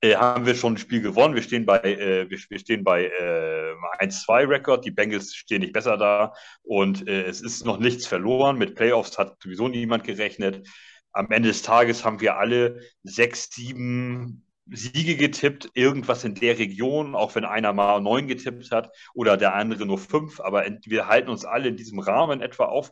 äh, 0.03 0.17
haben 0.17 0.45
wir 0.45 0.55
schon 0.55 0.75
ein 0.75 0.79
Spiel 0.79 1.01
gewonnen. 1.01 1.35
Wir 1.35 1.43
stehen 1.43 1.65
bei, 1.65 1.79
äh, 1.81 2.29
wir, 2.29 2.59
stehen 2.59 2.85
bei 2.85 3.07
äh, 3.07 3.73
1-2-Rekord. 4.05 4.85
Die 4.85 4.91
Bengals 4.91 5.35
stehen 5.35 5.61
nicht 5.61 5.73
besser 5.73 5.97
da 5.97 6.35
und 6.63 7.09
äh, 7.09 7.23
es 7.23 7.41
ist 7.41 7.65
noch 7.65 7.79
nichts 7.79 8.07
verloren. 8.07 8.59
Mit 8.59 8.75
Playoffs 8.75 9.17
hat 9.17 9.37
sowieso 9.43 9.69
niemand 9.69 10.05
gerechnet 10.05 10.69
am 11.17 11.31
Ende 11.31 11.49
des 11.49 11.63
Tages 11.63 12.05
haben 12.05 12.21
wir 12.21 12.37
alle 12.37 12.81
sechs, 13.03 13.49
sieben 13.51 14.45
Siege 14.69 15.17
getippt, 15.17 15.71
irgendwas 15.75 16.25
in 16.25 16.35
der 16.35 16.59
Region, 16.59 17.15
auch 17.15 17.35
wenn 17.35 17.45
einer 17.45 17.73
mal 17.73 18.01
neun 18.01 18.27
getippt 18.27 18.71
hat 18.71 18.91
oder 19.15 19.37
der 19.37 19.55
andere 19.55 19.87
nur 19.87 19.99
fünf, 19.99 20.41
aber 20.41 20.67
wir 20.85 21.07
halten 21.07 21.31
uns 21.31 21.45
alle 21.45 21.69
in 21.69 21.77
diesem 21.77 22.01
Rahmen 22.01 22.43
etwa 22.43 22.65
auf 22.65 22.91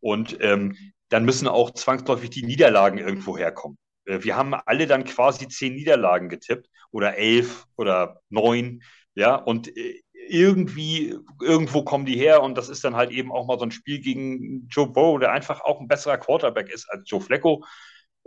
und 0.00 0.36
ähm, 0.40 0.76
dann 1.08 1.24
müssen 1.24 1.48
auch 1.48 1.70
zwangsläufig 1.72 2.30
die 2.30 2.44
Niederlagen 2.44 2.98
irgendwo 2.98 3.38
herkommen. 3.38 3.78
Äh, 4.04 4.22
wir 4.22 4.36
haben 4.36 4.54
alle 4.54 4.86
dann 4.86 5.04
quasi 5.04 5.48
zehn 5.48 5.74
Niederlagen 5.74 6.28
getippt 6.28 6.68
oder 6.90 7.16
elf 7.16 7.64
oder 7.76 8.20
neun, 8.28 8.82
ja, 9.14 9.34
und 9.34 9.74
äh, 9.76 10.02
irgendwie, 10.28 11.16
irgendwo 11.40 11.82
kommen 11.82 12.06
die 12.06 12.16
her 12.16 12.42
und 12.42 12.56
das 12.56 12.68
ist 12.68 12.84
dann 12.84 12.96
halt 12.96 13.10
eben 13.10 13.32
auch 13.32 13.46
mal 13.46 13.58
so 13.58 13.64
ein 13.64 13.70
Spiel 13.70 14.00
gegen 14.00 14.68
Joe 14.68 14.88
Burrow, 14.88 15.20
der 15.20 15.32
einfach 15.32 15.60
auch 15.60 15.80
ein 15.80 15.88
besserer 15.88 16.18
Quarterback 16.18 16.70
ist 16.70 16.88
als 16.90 17.08
Joe 17.08 17.20
Flacco. 17.20 17.64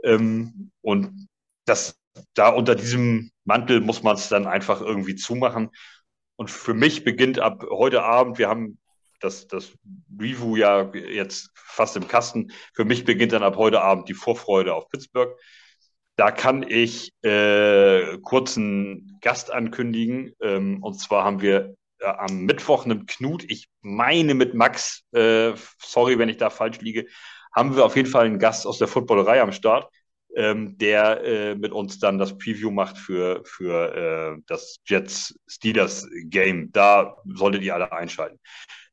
Ähm, 0.03 0.71
und 0.81 1.27
das, 1.65 1.99
da 2.33 2.49
unter 2.49 2.75
diesem 2.75 3.31
Mantel 3.45 3.81
muss 3.81 4.03
man 4.03 4.15
es 4.15 4.29
dann 4.29 4.47
einfach 4.47 4.81
irgendwie 4.81 5.15
zumachen. 5.15 5.69
Und 6.35 6.51
für 6.51 6.73
mich 6.73 7.03
beginnt 7.03 7.39
ab 7.39 7.65
heute 7.69 8.03
Abend, 8.03 8.37
wir 8.37 8.47
haben 8.49 8.79
das, 9.19 9.47
das 9.47 9.71
Review 10.19 10.55
ja 10.55 10.91
jetzt 10.93 11.49
fast 11.55 11.95
im 11.97 12.07
Kasten, 12.07 12.51
für 12.73 12.85
mich 12.85 13.05
beginnt 13.05 13.31
dann 13.31 13.43
ab 13.43 13.57
heute 13.57 13.81
Abend 13.81 14.07
die 14.09 14.13
Vorfreude 14.13 14.73
auf 14.75 14.89
Pittsburgh. 14.89 15.35
Da 16.15 16.31
kann 16.31 16.63
ich 16.67 17.11
äh, 17.23 18.17
kurzen 18.19 19.19
Gast 19.21 19.51
ankündigen. 19.51 20.33
Ähm, 20.41 20.81
und 20.83 20.95
zwar 20.99 21.23
haben 21.23 21.41
wir 21.41 21.75
am 22.03 22.45
Mittwoch 22.45 22.85
nimmt 22.85 23.07
Knut, 23.07 23.43
ich 23.49 23.69
meine 23.81 24.33
mit 24.33 24.53
Max, 24.53 25.03
äh, 25.11 25.53
sorry, 25.81 26.19
wenn 26.19 26.29
ich 26.29 26.37
da 26.37 26.49
falsch 26.49 26.79
liege, 26.79 27.07
haben 27.55 27.75
wir 27.75 27.85
auf 27.85 27.95
jeden 27.95 28.09
Fall 28.09 28.25
einen 28.25 28.39
Gast 28.39 28.67
aus 28.67 28.77
der 28.77 28.87
Footballerei 28.87 29.41
am 29.41 29.51
Start, 29.51 29.91
ähm, 30.35 30.77
der 30.77 31.23
äh, 31.23 31.55
mit 31.55 31.71
uns 31.71 31.99
dann 31.99 32.19
das 32.19 32.37
Preview 32.37 32.69
macht 32.69 32.97
für, 32.97 33.41
für 33.45 34.37
äh, 34.37 34.41
das 34.45 34.77
Jets 34.85 35.35
Steelers 35.47 36.07
Game. 36.25 36.71
Da 36.71 37.17
solltet 37.25 37.63
ihr 37.63 37.73
alle 37.73 37.91
einschalten. 37.91 38.39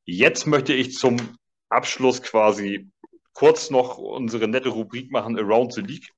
Jetzt 0.05 0.47
möchte 0.47 0.73
ich 0.73 0.95
zum 0.95 1.17
Abschluss 1.69 2.23
quasi 2.23 2.91
kurz 3.33 3.69
noch 3.71 3.99
unsere 3.99 4.49
nette 4.49 4.71
Rubrik 4.71 5.11
machen, 5.11 5.39
Around 5.39 5.75
the 5.75 5.81
League. 5.83 6.11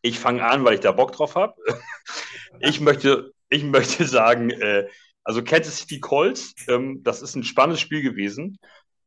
Ich 0.00 0.18
fange 0.18 0.44
an, 0.44 0.64
weil 0.64 0.74
ich 0.74 0.80
da 0.80 0.92
Bock 0.92 1.12
drauf 1.12 1.34
habe. 1.34 1.54
ich 2.60 2.80
möchte, 2.80 3.32
ich 3.48 3.64
möchte 3.64 4.04
sagen, 4.06 4.50
äh, 4.50 4.88
also 5.24 5.42
Kansas 5.42 5.78
City 5.78 6.00
Colts, 6.00 6.54
ähm, 6.68 7.02
das 7.02 7.22
ist 7.22 7.36
ein 7.36 7.44
spannendes 7.44 7.80
Spiel 7.80 8.02
gewesen. 8.02 8.58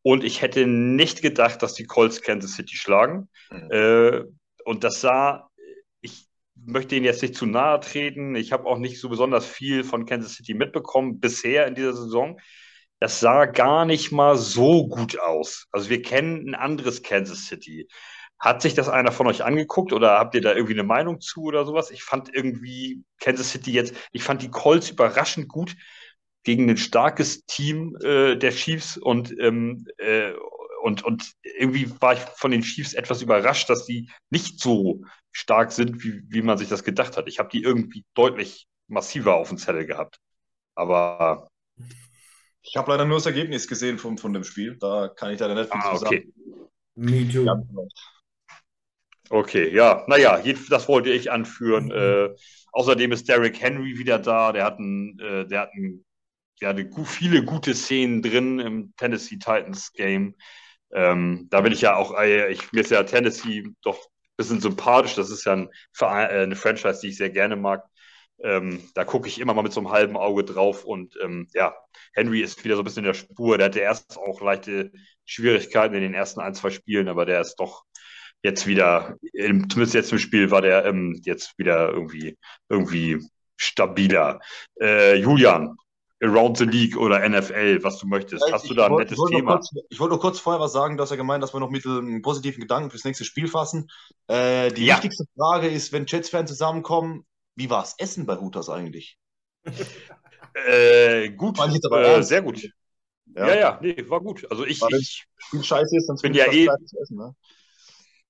Und 0.02 0.24
ich 0.24 0.42
hätte 0.42 0.68
nicht 0.68 1.22
gedacht, 1.22 1.64
dass 1.64 1.74
die 1.74 1.86
Colts 1.86 2.22
Kansas 2.22 2.54
City 2.54 2.76
schlagen. 2.76 3.28
Mhm. 3.50 3.72
Äh, 3.72 4.24
und 4.64 4.84
das 4.84 5.02
sah, 5.02 5.50
ich 6.02 6.28
möchte 6.54 6.96
Ihnen 6.96 7.06
jetzt 7.06 7.24
nicht 7.24 7.36
zu 7.36 7.46
nahe 7.46 7.80
treten. 7.80 8.36
Ich 8.36 8.52
habe 8.52 8.66
auch 8.66 8.78
nicht 8.78 9.00
so 9.00 9.10
besonders 9.10 9.46
viel 9.46 9.84
von 9.84 10.06
Kansas 10.06 10.36
City 10.36 10.54
mitbekommen 10.54 11.20
bisher 11.20 11.66
in 11.66 11.76
dieser 11.76 11.94
Saison. 11.94 12.40
Das 13.00 13.20
sah 13.20 13.46
gar 13.46 13.86
nicht 13.86 14.12
mal 14.12 14.38
so 14.38 14.88
gut 14.88 15.20
aus. 15.20 15.68
Also 15.72 15.90
wir 15.90 16.02
kennen 16.02 16.50
ein 16.50 16.56
anderes 16.56 17.02
Kansas 17.02 17.46
City. 17.46 17.88
Hat 18.40 18.62
sich 18.62 18.74
das 18.74 18.90
einer 18.90 19.12
von 19.12 19.28
euch 19.28 19.44
angeguckt 19.44 19.92
oder 19.92 20.20
habt 20.20 20.36
ihr 20.36 20.42
da 20.42 20.54
irgendwie 20.54 20.74
eine 20.74 20.84
Meinung 20.84 21.20
zu 21.20 21.44
oder 21.44 21.66
sowas? 21.66 21.90
Ich 21.90 22.04
fand 22.04 22.30
irgendwie 22.34 23.04
Kansas 23.20 23.50
City 23.50 23.72
jetzt, 23.72 23.96
ich 24.12 24.24
fand 24.24 24.44
die 24.44 24.52
Colts 24.52 24.92
überraschend 24.92 25.48
gut 25.48 25.76
gegen 26.46 26.70
ein 26.70 26.78
starkes 26.78 27.46
Team 27.46 27.98
äh, 28.02 28.38
der 28.38 28.52
Chiefs 28.52 28.98
und, 28.98 29.36
ähm, 29.40 29.86
äh, 29.98 30.32
und, 30.82 31.04
und 31.04 31.34
irgendwie 31.42 31.92
war 32.00 32.14
ich 32.14 32.20
von 32.20 32.52
den 32.52 32.62
Chiefs 32.62 32.94
etwas 32.94 33.24
überrascht, 33.24 33.70
dass 33.70 33.86
die 33.86 34.10
nicht 34.30 34.62
so 34.62 35.02
stark 35.32 35.72
sind, 35.72 36.04
wie, 36.04 36.22
wie 36.30 36.44
man 36.44 36.58
sich 36.58 36.70
das 36.70 36.84
gedacht 36.84 37.18
hat. 37.18 37.28
Ich 37.28 37.40
habe 37.40 37.50
die 37.50 37.64
irgendwie 37.64 38.06
deutlich 38.14 38.68
massiver 38.88 39.36
auf 39.36 39.50
dem 39.50 39.58
Zettel 39.58 39.86
gehabt. 39.86 40.20
Aber. 40.76 41.50
Ich 42.62 42.78
habe 42.78 42.92
leider 42.92 43.06
nur 43.06 43.18
das 43.18 43.26
Ergebnis 43.26 43.68
gesehen 43.68 43.98
von, 43.98 44.18
von 44.18 44.32
dem 44.32 44.44
Spiel. 44.44 44.78
Da 44.78 45.08
kann 45.08 45.32
ich 45.32 45.40
leider 45.40 45.56
nicht 45.56 45.72
viel 45.72 45.82
ah, 45.84 45.96
zu 45.96 46.06
okay. 46.06 46.32
Me 46.96 47.28
too. 47.28 47.44
Ja. 47.44 47.62
Okay, 49.30 49.74
ja, 49.74 50.06
naja, 50.08 50.42
das 50.70 50.88
wollte 50.88 51.10
ich 51.10 51.32
anführen. 51.32 51.86
Mhm. 51.86 51.92
Äh, 51.92 52.36
außerdem 52.72 53.12
ist 53.12 53.28
Derrick 53.28 53.60
Henry 53.60 53.98
wieder 53.98 54.20
da. 54.20 54.52
Der 54.52 54.66
hat 54.66 54.78
einen, 54.78 55.20
äh, 55.20 55.48
der 55.48 55.62
hat 55.62 55.72
einen 55.74 56.05
ja, 56.60 56.74
viele 57.06 57.44
gute 57.44 57.74
Szenen 57.74 58.22
drin 58.22 58.60
im 58.60 58.94
Tennessee 58.98 59.38
Titans 59.38 59.94
Game. 59.94 60.36
Ähm, 60.94 61.48
da 61.50 61.62
bin 61.62 61.74
ich 61.74 61.82
ja 61.82 61.96
auch, 61.96 62.18
äh, 62.18 62.52
ich, 62.52 62.72
mir 62.72 62.82
ist 62.82 62.92
ja 62.92 63.04
Tennessee 63.04 63.64
doch 63.82 63.98
ein 63.98 64.38
bisschen 64.38 64.62
sympathisch. 64.62 65.16
Das 65.16 65.30
ist 65.30 65.46
ja 65.46 65.54
ein 65.54 65.70
äh, 66.00 66.06
eine 66.06 66.56
Franchise, 66.56 67.02
die 67.02 67.10
ich 67.10 67.18
sehr 67.18 67.30
gerne 67.30 67.56
mag. 67.56 67.84
Ähm, 68.44 68.82
da 68.94 69.06
gucke 69.06 69.28
ich 69.28 69.40
immer 69.40 69.54
mal 69.54 69.62
mit 69.64 69.74
so 69.74 69.80
einem 69.80 69.92
halben 69.92 70.18
Auge 70.18 70.44
drauf 70.44 70.84
und 70.84 71.18
ähm, 71.24 71.48
ja, 71.54 71.74
Henry 72.14 72.42
ist 72.42 72.64
wieder 72.66 72.76
so 72.76 72.82
ein 72.82 72.86
bisschen 72.86 73.04
in 73.06 73.08
der 73.08 73.14
Spur. 73.14 73.58
Der 73.58 73.68
hatte 73.68 73.80
erst 73.80 74.18
auch 74.18 74.42
leichte 74.42 74.92
Schwierigkeiten 75.26 75.96
in 75.96 76.02
den 76.02 76.14
ersten 76.14 76.42
ein, 76.42 76.54
zwei 76.54 76.70
Spielen, 76.70 77.08
aber 77.08 77.26
der 77.26 77.42
ist 77.42 77.56
doch 77.56 77.84
jetzt 78.44 78.68
wieder, 78.68 79.18
zumindest 79.34 79.94
jetzt 79.94 80.12
im 80.12 80.20
Spiel 80.20 80.52
war 80.52 80.62
der 80.62 80.86
ähm, 80.86 81.20
jetzt 81.24 81.58
wieder 81.58 81.90
irgendwie, 81.90 82.38
irgendwie 82.70 83.20
stabiler. 83.58 84.40
Äh, 84.80 85.16
Julian, 85.16 85.78
Around 86.26 86.58
the 86.58 86.66
League 86.66 86.98
oder 86.98 87.28
NFL, 87.28 87.84
was 87.84 88.00
du 88.00 88.08
möchtest. 88.08 88.44
Hast 88.52 88.70
du 88.70 88.74
da 88.74 88.86
ein 88.86 88.92
wollt, 88.92 89.10
nettes 89.10 89.24
Thema? 89.30 89.54
Kurz, 89.54 89.70
ich 89.90 90.00
wollte 90.00 90.14
nur 90.14 90.20
kurz 90.20 90.40
vorher 90.40 90.60
was 90.60 90.74
sagen. 90.74 91.00
Hast 91.00 91.12
ja 91.12 91.16
gemeint, 91.16 91.44
dass 91.44 91.54
wir 91.54 91.60
noch 91.60 91.70
mit 91.70 91.86
einem 91.86 92.22
positiven 92.22 92.62
Gedanken 92.62 92.90
fürs 92.90 93.04
nächste 93.04 93.26
Spiel 93.26 93.48
fassen. 93.48 93.90
Äh, 94.28 94.72
die 94.72 94.86
ja. 94.86 94.96
wichtigste 94.96 95.26
Frage 95.38 95.68
ist, 95.68 95.94
wenn 95.94 96.06
Jets-Fans 96.06 96.50
zusammenkommen, 96.50 97.26
wie 97.56 97.70
war 97.70 97.84
es 97.84 97.96
Essen 97.98 98.26
bei 98.26 98.38
Hooters 98.38 98.70
eigentlich? 98.70 99.18
äh, 100.68 101.30
gut, 101.32 101.58
äh, 101.60 102.22
sehr 102.24 102.42
gut. 102.42 102.62
Ja. 103.36 103.48
ja, 103.48 103.56
ja, 103.56 103.80
nee, 103.82 103.96
war 104.08 104.22
gut. 104.22 104.50
Also 104.50 104.66
ich, 104.66 104.82
ich 104.82 105.26
viel 105.50 105.64
Scheiße 105.64 105.98
ist, 105.98 106.22
bin 106.22 106.34
ja 106.34 106.46
eh. 106.52 106.68
Essen, 107.02 107.18
ne? 107.18 107.36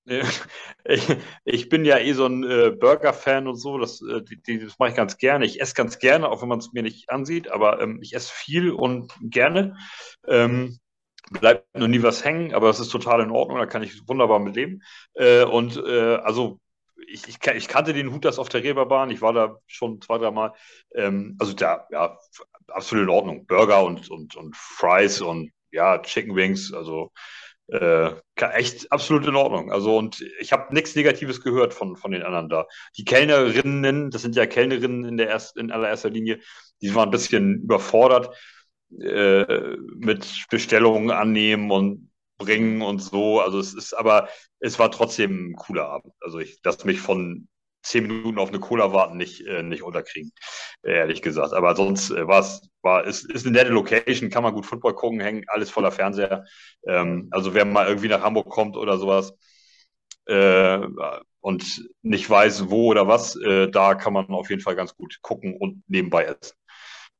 Ich, 1.44 1.68
bin 1.68 1.84
ja 1.84 1.98
eh 1.98 2.12
so 2.12 2.26
ein 2.26 2.44
äh, 2.44 2.70
Burger-Fan 2.70 3.48
und 3.48 3.56
so, 3.56 3.78
das, 3.78 4.00
äh, 4.02 4.22
das 4.58 4.78
mache 4.78 4.90
ich 4.90 4.94
ganz 4.94 5.18
gerne. 5.18 5.44
Ich 5.44 5.60
esse 5.60 5.74
ganz 5.74 5.98
gerne, 5.98 6.28
auch 6.28 6.42
wenn 6.42 6.48
man 6.48 6.60
es 6.60 6.72
mir 6.72 6.82
nicht 6.82 7.10
ansieht, 7.10 7.50
aber 7.50 7.80
ähm, 7.80 7.98
ich 8.00 8.14
esse 8.14 8.32
viel 8.32 8.70
und 8.70 9.12
gerne. 9.20 9.76
Ähm, 10.28 10.78
bleibt 11.30 11.76
noch 11.76 11.88
nie 11.88 12.02
was 12.02 12.24
hängen, 12.24 12.54
aber 12.54 12.68
das 12.68 12.78
ist 12.78 12.90
total 12.90 13.20
in 13.20 13.32
Ordnung, 13.32 13.58
da 13.58 13.66
kann 13.66 13.82
ich 13.82 14.06
wunderbar 14.08 14.38
mit 14.38 14.54
leben. 14.54 14.82
Äh, 15.14 15.44
und 15.44 15.76
äh, 15.76 16.16
also 16.16 16.60
ich, 17.08 17.26
ich, 17.28 17.38
ich, 17.44 17.68
kannte 17.68 17.92
den 17.92 18.12
Hooters 18.12 18.38
auf 18.38 18.48
der 18.48 18.62
Reeperbahn, 18.62 19.10
ich 19.10 19.20
war 19.20 19.32
da 19.32 19.58
schon 19.66 20.00
zwei, 20.00 20.18
drei 20.18 20.30
Mal. 20.30 20.52
Ähm, 20.94 21.36
also 21.40 21.52
da, 21.52 21.86
ja, 21.90 22.16
absolut 22.68 23.04
in 23.04 23.10
Ordnung. 23.10 23.46
Burger 23.46 23.84
und, 23.84 24.08
und, 24.10 24.36
und 24.36 24.56
Fries 24.56 25.20
und 25.20 25.50
ja, 25.72 25.98
Chicken 25.98 26.36
Wings, 26.36 26.72
also 26.72 27.12
äh, 27.68 28.10
echt 28.36 28.90
absolut 28.92 29.26
in 29.26 29.36
Ordnung. 29.36 29.72
Also 29.72 29.96
und 29.96 30.20
ich 30.40 30.52
habe 30.52 30.72
nichts 30.74 30.94
Negatives 30.94 31.40
gehört 31.42 31.74
von, 31.74 31.96
von 31.96 32.12
den 32.12 32.22
anderen 32.22 32.48
da. 32.48 32.66
Die 32.96 33.04
Kellnerinnen, 33.04 34.10
das 34.10 34.22
sind 34.22 34.36
ja 34.36 34.46
Kellnerinnen 34.46 35.04
in 35.04 35.16
der 35.16 35.28
erst, 35.28 35.56
in 35.56 35.72
allererster 35.72 36.10
Linie, 36.10 36.40
die 36.80 36.94
waren 36.94 37.08
ein 37.08 37.12
bisschen 37.12 37.62
überfordert 37.62 38.34
äh, 39.00 39.76
mit 39.96 40.46
Bestellungen 40.50 41.10
annehmen 41.10 41.70
und 41.70 42.10
bringen 42.38 42.82
und 42.82 43.00
so. 43.00 43.40
Also 43.40 43.58
es 43.58 43.74
ist 43.74 43.94
aber, 43.94 44.28
es 44.60 44.78
war 44.78 44.90
trotzdem 44.90 45.50
ein 45.50 45.56
cooler 45.56 45.88
Abend. 45.88 46.12
Also 46.20 46.38
ich 46.38 46.60
lasse 46.62 46.86
mich 46.86 47.00
von 47.00 47.48
zehn 47.86 48.06
Minuten 48.06 48.38
auf 48.38 48.48
eine 48.48 48.60
Cola 48.60 48.92
warten 48.92 49.16
nicht, 49.16 49.46
äh, 49.46 49.62
nicht 49.62 49.82
unterkriegen, 49.82 50.32
ehrlich 50.82 51.22
gesagt. 51.22 51.52
Aber 51.52 51.76
sonst 51.76 52.10
äh, 52.10 52.26
war 52.26 52.40
es, 52.40 53.22
ist, 53.24 53.30
ist 53.32 53.46
eine 53.46 53.56
nette 53.56 53.70
Location, 53.70 54.30
kann 54.30 54.42
man 54.42 54.54
gut 54.54 54.66
Football 54.66 54.94
gucken, 54.94 55.20
hängen 55.20 55.44
alles 55.48 55.70
voller 55.70 55.92
Fernseher. 55.92 56.44
Ähm, 56.86 57.28
also 57.30 57.54
wer 57.54 57.64
mal 57.64 57.86
irgendwie 57.86 58.08
nach 58.08 58.22
Hamburg 58.22 58.48
kommt 58.48 58.76
oder 58.76 58.98
sowas 58.98 59.34
äh, 60.26 60.80
und 61.40 61.88
nicht 62.02 62.28
weiß, 62.28 62.70
wo 62.70 62.90
oder 62.90 63.06
was, 63.08 63.36
äh, 63.36 63.70
da 63.70 63.94
kann 63.94 64.12
man 64.12 64.26
auf 64.30 64.50
jeden 64.50 64.62
Fall 64.62 64.76
ganz 64.76 64.94
gut 64.96 65.18
gucken 65.22 65.56
und 65.56 65.82
nebenbei 65.86 66.24
essen. 66.24 66.56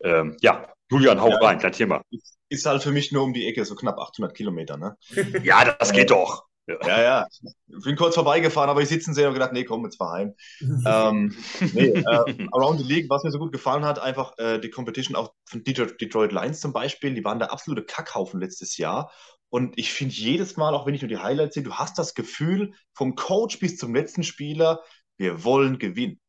Ähm, 0.02 0.36
ja, 0.40 0.72
Julian, 0.90 1.20
hau 1.20 1.30
ja, 1.30 1.38
rein, 1.38 1.58
dein 1.58 1.72
Thema. 1.72 2.02
Ist 2.48 2.66
halt 2.66 2.82
für 2.82 2.92
mich 2.92 3.12
nur 3.12 3.24
um 3.24 3.32
die 3.32 3.46
Ecke, 3.46 3.64
so 3.64 3.74
knapp 3.74 3.98
800 3.98 4.34
Kilometer, 4.34 4.76
ne? 4.76 4.96
ja, 5.42 5.64
das 5.64 5.92
geht 5.92 6.10
doch. 6.10 6.46
Ja, 6.66 7.02
ja. 7.02 7.26
Ich 7.68 7.84
bin 7.84 7.96
kurz 7.96 8.14
vorbeigefahren, 8.14 8.68
aber 8.70 8.82
ich 8.82 8.88
sitzen 8.88 9.14
sehen 9.14 9.28
und 9.28 9.34
gedacht, 9.34 9.52
nee, 9.52 9.64
komm, 9.64 9.84
jetzt 9.84 9.98
fahr 9.98 10.12
heim. 10.12 10.34
ähm, 10.60 11.34
nee, 11.72 11.90
äh, 11.90 12.48
Around 12.52 12.80
the 12.80 12.84
League, 12.84 13.06
was 13.08 13.22
mir 13.22 13.30
so 13.30 13.38
gut 13.38 13.52
gefallen 13.52 13.84
hat, 13.84 14.00
einfach 14.00 14.36
äh, 14.38 14.58
die 14.58 14.70
Competition 14.70 15.16
auch 15.16 15.32
von 15.44 15.62
Detroit, 15.62 16.00
Detroit 16.00 16.32
Lions 16.32 16.60
zum 16.60 16.72
Beispiel, 16.72 17.14
die 17.14 17.24
waren 17.24 17.38
der 17.38 17.52
absolute 17.52 17.84
Kackhaufen 17.84 18.40
letztes 18.40 18.76
Jahr. 18.78 19.12
Und 19.48 19.78
ich 19.78 19.92
finde 19.92 20.14
jedes 20.14 20.56
Mal, 20.56 20.74
auch 20.74 20.86
wenn 20.86 20.94
ich 20.94 21.02
nur 21.02 21.08
die 21.08 21.18
Highlights 21.18 21.54
sehe, 21.54 21.62
du 21.62 21.74
hast 21.74 21.98
das 21.98 22.14
Gefühl, 22.14 22.72
vom 22.94 23.14
Coach 23.14 23.60
bis 23.60 23.76
zum 23.76 23.94
letzten 23.94 24.24
Spieler, 24.24 24.80
wir 25.18 25.44
wollen 25.44 25.78
gewinnen. 25.78 26.20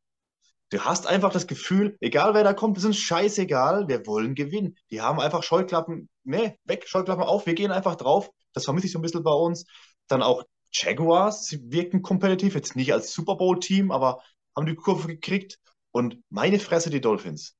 Du 0.69 0.81
hast 0.81 1.07
einfach 1.07 1.31
das 1.31 1.47
Gefühl, 1.47 1.97
egal 2.01 2.33
wer 2.33 2.43
da 2.43 2.53
kommt, 2.53 2.77
ist 2.77 2.85
uns 2.85 2.97
scheißegal, 2.97 3.87
wir 3.87 4.05
wollen 4.05 4.35
gewinnen. 4.35 4.75
Die 4.91 5.01
haben 5.01 5.19
einfach 5.19 5.41
Scheuklappen, 5.41 6.09
nee, 6.25 6.57
weg, 6.65 6.85
Scheuklappen 6.87 7.23
auf, 7.23 7.45
wir 7.45 7.55
gehen 7.55 7.71
einfach 7.71 7.95
drauf. 7.95 8.29
Das 8.53 8.65
vermisse 8.65 8.87
ich 8.87 8.93
so 8.93 8.99
ein 8.99 9.01
bisschen 9.01 9.23
bei 9.23 9.31
uns. 9.31 9.65
Dann 10.07 10.23
auch 10.23 10.43
Jaguars, 10.71 11.45
sie 11.45 11.71
wirken 11.71 12.01
kompetitiv, 12.01 12.55
jetzt 12.55 12.75
nicht 12.75 12.93
als 12.93 13.13
Super 13.13 13.35
Bowl-Team, 13.35 13.91
aber 13.91 14.21
haben 14.55 14.65
die 14.65 14.75
Kurve 14.75 15.07
gekriegt. 15.07 15.59
Und 15.91 16.21
meine 16.29 16.59
Fresse, 16.59 16.89
die 16.89 17.01
Dolphins. 17.01 17.55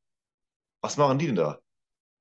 Was 0.82 0.98
machen 0.98 1.18
die 1.18 1.28
denn 1.28 1.36
da? 1.36 1.60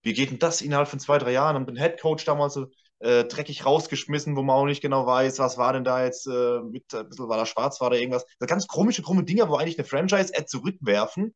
Wie 0.03 0.15
geht 0.15 0.31
denn 0.31 0.39
das 0.39 0.61
innerhalb 0.63 0.89
von 0.89 1.01
zwei, 1.01 1.19
drei 1.19 1.33
Jahren? 1.33 1.57
Haben 1.57 1.67
den 1.67 1.77
Head 1.77 2.01
Coach 2.01 2.25
damals 2.25 2.55
so 2.55 2.69
äh, 3.01 3.25
dreckig 3.25 3.67
rausgeschmissen, 3.67 4.37
wo 4.37 4.43
man 4.43 4.57
auch 4.57 4.65
nicht 4.65 4.81
genau 4.81 5.07
weiß, 5.07 5.39
was 5.39 5.59
war 5.59 5.73
denn 5.73 5.85
da 5.85 6.05
jetzt 6.05 6.27
äh, 6.27 6.61
mit, 6.61 6.95
ein 6.95 7.09
bisschen 7.09 7.29
war 7.29 7.37
da 7.37 7.47
schwarz, 7.47 7.81
war 7.81 7.91
da 7.91 7.97
irgendwas. 7.97 8.25
Das 8.39 8.49
ganz 8.49 8.67
komische, 8.67 9.03
krumme 9.03 9.25
Dinge, 9.25 9.49
wo 9.49 9.57
eigentlich 9.57 9.79
eine 9.79 9.87
Franchise 9.87 10.33
Ad 10.35 10.47
zurückwerfen. 10.47 11.35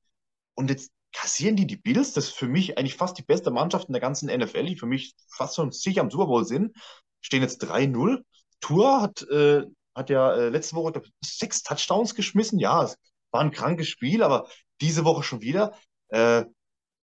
Und 0.54 0.70
jetzt 0.70 0.92
kassieren 1.12 1.56
die 1.56 1.66
die 1.66 1.76
Bills, 1.76 2.12
das 2.12 2.26
ist 2.26 2.34
für 2.34 2.46
mich 2.46 2.78
eigentlich 2.78 2.96
fast 2.96 3.18
die 3.18 3.22
beste 3.22 3.50
Mannschaft 3.50 3.88
in 3.88 3.92
der 3.92 4.00
ganzen 4.00 4.34
NFL, 4.34 4.66
die 4.66 4.76
für 4.76 4.86
mich 4.86 5.14
fast 5.28 5.56
schon 5.56 5.72
sicher 5.72 6.00
am 6.00 6.10
Super 6.10 6.26
Bowl 6.26 6.44
sind. 6.44 6.76
Stehen 7.20 7.42
jetzt 7.42 7.62
3-0 7.64 8.22
Tour 8.60 9.00
hat, 9.02 9.22
äh, 9.22 9.64
hat 9.94 10.10
ja 10.10 10.32
äh, 10.34 10.48
letzte 10.48 10.76
Woche 10.76 11.02
sechs 11.24 11.62
Touchdowns 11.62 12.14
geschmissen. 12.14 12.58
Ja, 12.58 12.84
es 12.84 12.96
war 13.30 13.40
ein 13.40 13.50
krankes 13.50 13.88
Spiel, 13.88 14.22
aber 14.22 14.48
diese 14.80 15.04
Woche 15.04 15.22
schon 15.22 15.40
wieder. 15.42 15.74
Äh, 16.08 16.44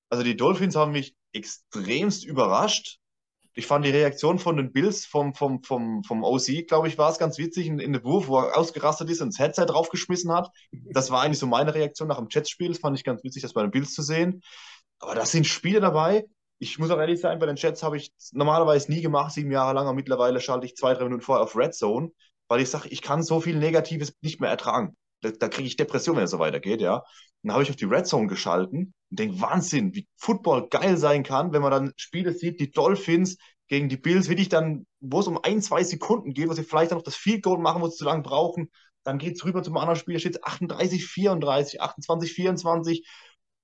also 0.10 0.24
die 0.24 0.36
Dolphins 0.36 0.76
haben 0.76 0.92
mich 0.92 1.16
extremst 1.34 2.26
überrascht. 2.26 2.98
Ich 3.54 3.68
fand 3.68 3.86
die 3.86 3.92
Reaktion 3.92 4.40
von 4.40 4.58
den 4.58 4.72
Bills 4.72 5.06
vom, 5.06 5.34
vom, 5.36 5.64
vom, 5.64 6.04
vom 6.04 6.24
OC, 6.24 6.68
glaube 6.68 6.88
ich, 6.88 6.98
war 6.98 7.12
es 7.12 7.18
ganz 7.18 7.38
witzig 7.38 7.68
in, 7.68 7.80
in 7.80 7.94
der 7.94 8.04
Wurf, 8.04 8.28
wo 8.28 8.40
er 8.40 8.58
ausgerastet 8.58 9.10
ist 9.10 9.22
und 9.22 9.34
das 9.34 9.40
Headset 9.40 9.66
draufgeschmissen 9.66 10.32
hat. 10.32 10.50
Das 10.72 11.12
war 11.12 11.22
eigentlich 11.22 11.40
so 11.40 11.48
meine 11.48 11.74
Reaktion 11.74 12.08
nach 12.08 12.18
dem 12.18 12.28
Jets-Spiel. 12.30 12.70
Das 12.70 12.80
fand 12.80 12.98
ich 12.98 13.04
ganz 13.04 13.24
witzig, 13.24 13.42
das 13.42 13.54
bei 13.54 13.62
den 13.62 13.72
Bills 13.72 13.94
zu 13.94 14.02
sehen. 14.02 14.42
Aber 15.00 15.16
da 15.16 15.26
sind 15.26 15.46
Spiele 15.46 15.82
dabei, 15.82 16.26
ich 16.60 16.78
muss 16.78 16.92
auch 16.92 17.00
ehrlich 17.00 17.22
sein, 17.22 17.40
bei 17.40 17.46
den 17.46 17.56
Chats 17.56 17.84
habe 17.84 17.98
ich 17.98 18.12
normalerweise 18.34 18.92
nie 18.92 19.02
gemacht, 19.02 19.34
sieben 19.34 19.52
Jahre 19.52 19.74
lang, 19.74 19.86
aber 19.86 19.96
mittlerweile 19.96 20.42
schalte 20.42 20.66
ich 20.66 20.76
zwei, 20.76 20.94
drei 20.94 21.06
Minuten 21.06 21.22
vorher 21.22 21.44
auf 21.44 21.56
Red 21.56 21.74
Zone, 21.74 22.12
weil 22.50 22.62
ich 22.62 22.70
sage, 22.70 22.90
ich 22.90 23.02
kann 23.02 23.24
so 23.24 23.40
viel 23.40 23.58
Negatives 23.58 24.14
nicht 24.22 24.42
mehr 24.42 24.50
ertragen. 24.50 24.96
Da, 25.22 25.32
da 25.32 25.48
kriege 25.48 25.68
ich 25.68 25.78
Depression, 25.78 26.18
wenn 26.18 26.26
es 26.26 26.32
so 26.32 26.40
weitergeht, 26.40 26.82
ja. 26.82 26.98
Und 26.98 27.04
dann 27.44 27.54
habe 27.54 27.64
ich 27.64 27.70
auf 27.70 27.78
die 27.78 27.86
Red 27.86 28.08
Zone 28.08 28.28
geschalten 28.28 28.94
und 29.10 29.20
denke, 29.20 29.40
Wahnsinn, 29.42 29.96
wie 29.96 30.08
Football 30.18 30.68
geil 30.70 30.98
sein 30.98 31.24
kann, 31.24 31.54
wenn 31.54 31.62
man 31.62 31.72
dann 31.72 31.94
Spiele 31.96 32.34
sieht, 32.34 32.60
die 32.60 32.72
Dolphins 32.72 33.38
gegen 33.68 33.88
die 33.88 33.98
Bills, 33.98 34.28
wirklich 34.28 34.50
dann, 34.50 34.86
wo 35.00 35.20
es 35.22 35.28
um 35.28 35.40
ein, 35.42 35.62
zwei 35.62 35.84
Sekunden 35.84 36.34
geht, 36.34 36.50
wo 36.50 36.54
sie 36.54 36.64
vielleicht 36.64 36.92
dann 36.92 36.98
noch 36.98 37.06
das 37.06 37.16
Field 37.16 37.44
Goal 37.44 37.60
machen, 37.60 37.82
wo 37.82 37.88
sie 37.88 37.98
zu 37.98 38.06
lange 38.06 38.24
brauchen, 38.24 38.70
dann 39.04 39.18
geht 39.18 39.36
es 39.36 39.46
rüber 39.46 39.64
zum 39.64 39.78
anderen 39.78 39.98
Spiel, 39.98 40.16
da 40.16 40.20
steht 40.20 40.44
38, 40.44 41.06
34, 41.06 41.82
28, 41.82 42.34
24. 42.34 43.08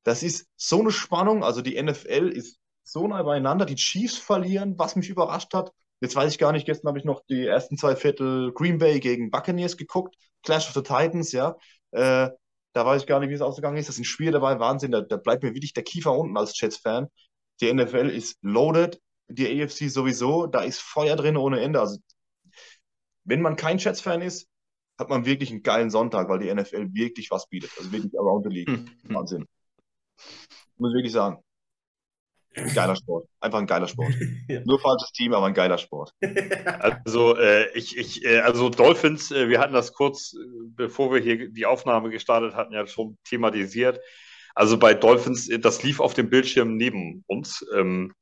Das 0.03 0.23
ist 0.23 0.47
so 0.55 0.79
eine 0.79 0.91
Spannung. 0.91 1.43
Also 1.43 1.61
die 1.61 1.81
NFL 1.81 2.29
ist 2.29 2.59
so 2.85 3.07
nah 3.07 3.21
beieinander. 3.23 3.65
Die 3.65 3.75
Chiefs 3.75 4.17
verlieren, 4.17 4.77
was 4.77 4.95
mich 4.95 5.09
überrascht 5.09 5.53
hat. 5.53 5.71
Jetzt 6.01 6.15
weiß 6.15 6.31
ich 6.31 6.39
gar 6.39 6.51
nicht, 6.51 6.65
gestern 6.65 6.89
habe 6.89 6.99
ich 6.99 7.05
noch 7.05 7.21
die 7.29 7.45
ersten 7.45 7.77
zwei 7.77 7.95
Viertel 7.95 8.53
Green 8.53 8.77
Bay 8.77 8.99
gegen 8.99 9.31
Buccaneers 9.31 9.75
geguckt. 9.75 10.15
Clash 10.43 10.67
of 10.67 10.73
the 10.73 10.83
Titans, 10.83 11.31
ja. 11.31 11.55
Äh, 11.91 12.29
da 12.73 12.85
weiß 12.85 13.01
ich 13.01 13.07
gar 13.07 13.19
nicht, 13.19 13.29
wie 13.29 13.33
es 13.33 13.41
ausgegangen 13.41 13.77
ist. 13.77 13.87
Das 13.87 13.95
sind 13.95 14.05
Spiele 14.05 14.31
dabei, 14.31 14.59
Wahnsinn. 14.59 14.91
Da, 14.91 15.01
da 15.01 15.17
bleibt 15.17 15.43
mir 15.43 15.53
wirklich 15.53 15.73
der 15.73 15.83
Kiefer 15.83 16.11
unten 16.11 16.37
als 16.37 16.59
Jets-Fan. 16.59 17.07
Die 17.61 17.73
NFL 17.73 18.09
ist 18.09 18.37
loaded, 18.41 18.99
die 19.27 19.61
AFC 19.61 19.89
sowieso. 19.89 20.45
Da 20.45 20.61
ist 20.61 20.79
Feuer 20.79 21.15
drin 21.15 21.37
ohne 21.37 21.61
Ende. 21.61 21.79
Also, 21.79 21.97
wenn 23.23 23.41
man 23.41 23.55
kein 23.55 23.77
Jets-Fan 23.77 24.21
ist, 24.21 24.47
hat 24.99 25.09
man 25.09 25.25
wirklich 25.25 25.51
einen 25.51 25.63
geilen 25.63 25.89
Sonntag, 25.89 26.29
weil 26.29 26.39
die 26.39 26.53
NFL 26.53 26.93
wirklich 26.93 27.31
was 27.31 27.47
bietet. 27.47 27.71
Also 27.77 27.91
wirklich 27.91 28.17
around 28.19 28.45
the 28.45 28.53
league. 28.53 28.67
Hm. 28.67 28.89
Wahnsinn. 29.03 29.45
Muss 30.77 30.91
ich 30.91 30.95
wirklich 30.95 31.13
sagen. 31.13 31.44
Ein 32.55 32.73
geiler 32.73 32.95
Sport. 32.95 33.27
Einfach 33.39 33.59
ein 33.59 33.67
geiler 33.67 33.87
Sport. 33.87 34.13
ja. 34.47 34.61
Nur 34.65 34.79
falsches 34.79 35.11
Team, 35.11 35.33
aber 35.33 35.47
ein 35.47 35.53
geiler 35.53 35.77
Sport. 35.77 36.13
Also, 36.79 37.35
äh, 37.37 37.69
ich, 37.73 37.97
ich, 37.97 38.23
äh, 38.25 38.39
also 38.39 38.69
Dolphins, 38.69 39.31
äh, 39.31 39.49
wir 39.49 39.59
hatten 39.59 39.73
das 39.73 39.93
kurz, 39.93 40.33
äh, 40.33 40.45
bevor 40.75 41.13
wir 41.13 41.21
hier 41.21 41.49
die 41.49 41.65
Aufnahme 41.65 42.09
gestartet 42.09 42.53
hatten, 42.55 42.73
ja 42.73 42.85
schon 42.87 43.17
thematisiert. 43.23 43.99
Also 44.53 44.77
bei 44.77 44.93
Dolphins, 44.93 45.49
äh, 45.49 45.59
das 45.59 45.83
lief 45.83 45.99
auf 45.99 46.13
dem 46.13 46.29
Bildschirm 46.29 46.77
neben 46.77 47.23
uns. 47.27 47.65
Ähm, 47.75 48.13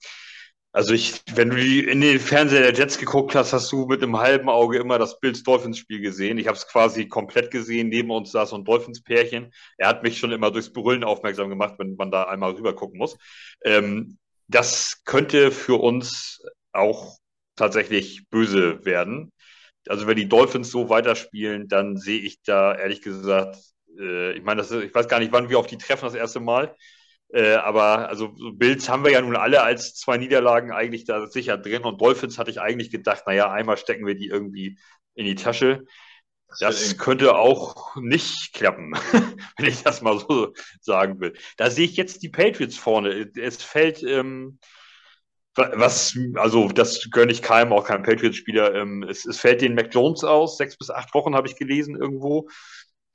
also 0.75 0.95
ich, 0.95 1.21
wenn 1.35 1.51
du 1.51 1.57
die, 1.57 1.81
in 1.81 2.01
den 2.01 2.19
Fernseher 2.19 2.61
der 2.61 2.73
Jets 2.73 2.97
geguckt 2.97 3.35
hast, 3.35 3.53
hast 3.53 3.71
du 3.71 3.85
mit 3.85 4.01
einem 4.01 4.17
halben 4.17 4.49
Auge 4.49 4.79
immer 4.79 4.97
das 4.97 5.19
Bills 5.19 5.43
Dolphins 5.43 5.77
Spiel 5.77 6.01
gesehen. 6.01 6.39
Ich 6.39 6.47
habe 6.47 6.57
es 6.57 6.67
quasi 6.67 7.07
komplett 7.07 7.51
gesehen. 7.51 7.89
Neben 7.89 8.09
uns 8.09 8.31
saß 8.31 8.49
so 8.49 8.55
ein 8.55 8.65
Dolphins 8.65 9.03
Pärchen. 9.03 9.53
Er 9.77 9.87
hat 9.87 10.01
mich 10.01 10.17
schon 10.17 10.31
immer 10.31 10.49
durchs 10.49 10.73
Brüllen 10.73 11.03
aufmerksam 11.03 11.49
gemacht, 11.49 11.75
wenn 11.77 11.95
man 11.95 12.09
da 12.09 12.23
einmal 12.23 12.53
rüber 12.53 12.73
gucken 12.73 12.97
muss. 12.97 13.15
Ähm, 13.63 14.17
das 14.47 15.01
könnte 15.05 15.51
für 15.51 15.81
uns 15.81 16.41
auch 16.71 17.17
tatsächlich 17.55 18.27
böse 18.29 18.83
werden. 18.85 19.31
Also 19.87 20.07
wenn 20.07 20.15
die 20.17 20.29
Dolphins 20.29 20.71
so 20.71 20.89
weiterspielen, 20.89 21.67
dann 21.67 21.97
sehe 21.97 22.19
ich 22.21 22.41
da 22.43 22.75
ehrlich 22.75 23.01
gesagt, 23.01 23.57
äh, 23.99 24.33
ich 24.33 24.43
meine, 24.43 24.61
ich 24.61 24.95
weiß 24.95 25.07
gar 25.07 25.19
nicht, 25.19 25.31
wann 25.31 25.49
wir 25.49 25.59
auf 25.59 25.67
die 25.67 25.77
treffen 25.77 26.05
das 26.05 26.15
erste 26.15 26.39
Mal. 26.39 26.75
Äh, 27.33 27.55
aber 27.55 28.09
also 28.09 28.33
Bills 28.53 28.89
haben 28.89 29.03
wir 29.03 29.11
ja 29.11 29.21
nun 29.21 29.35
alle 29.35 29.63
als 29.63 29.95
zwei 29.95 30.17
Niederlagen 30.17 30.71
eigentlich 30.71 31.05
da 31.05 31.25
sicher 31.27 31.57
drin 31.57 31.83
und 31.83 31.99
Dolphins 32.01 32.37
hatte 32.37 32.51
ich 32.51 32.61
eigentlich 32.61 32.91
gedacht, 32.91 33.23
naja, 33.25 33.51
einmal 33.51 33.77
stecken 33.77 34.05
wir 34.05 34.15
die 34.15 34.27
irgendwie 34.27 34.77
in 35.15 35.25
die 35.25 35.35
Tasche. 35.35 35.85
Das 36.59 36.97
könnte 36.97 37.35
auch 37.35 37.95
nicht 37.95 38.53
klappen, 38.53 38.93
wenn 39.57 39.65
ich 39.65 39.83
das 39.83 40.01
mal 40.01 40.19
so 40.19 40.53
sagen 40.81 41.19
will. 41.19 41.33
Da 41.57 41.69
sehe 41.69 41.85
ich 41.85 41.95
jetzt 41.95 42.23
die 42.23 42.29
Patriots 42.29 42.77
vorne. 42.77 43.31
Es 43.35 43.63
fällt, 43.63 44.03
ähm, 44.03 44.59
was, 45.55 46.17
also 46.35 46.67
das 46.69 47.09
gönne 47.11 47.31
ich 47.31 47.41
keinem, 47.41 47.73
auch 47.73 47.85
keinem 47.85 48.03
Patriots-Spieler. 48.03 48.73
Ähm, 48.75 49.03
es, 49.03 49.25
es, 49.25 49.39
fällt 49.39 49.61
den 49.61 49.75
Mac 49.75 49.93
Jones 49.93 50.23
aus, 50.23 50.57
sechs 50.57 50.77
bis 50.77 50.89
acht 50.89 51.13
Wochen 51.13 51.35
habe 51.35 51.47
ich 51.47 51.55
gelesen 51.55 51.95
irgendwo. 51.95 52.49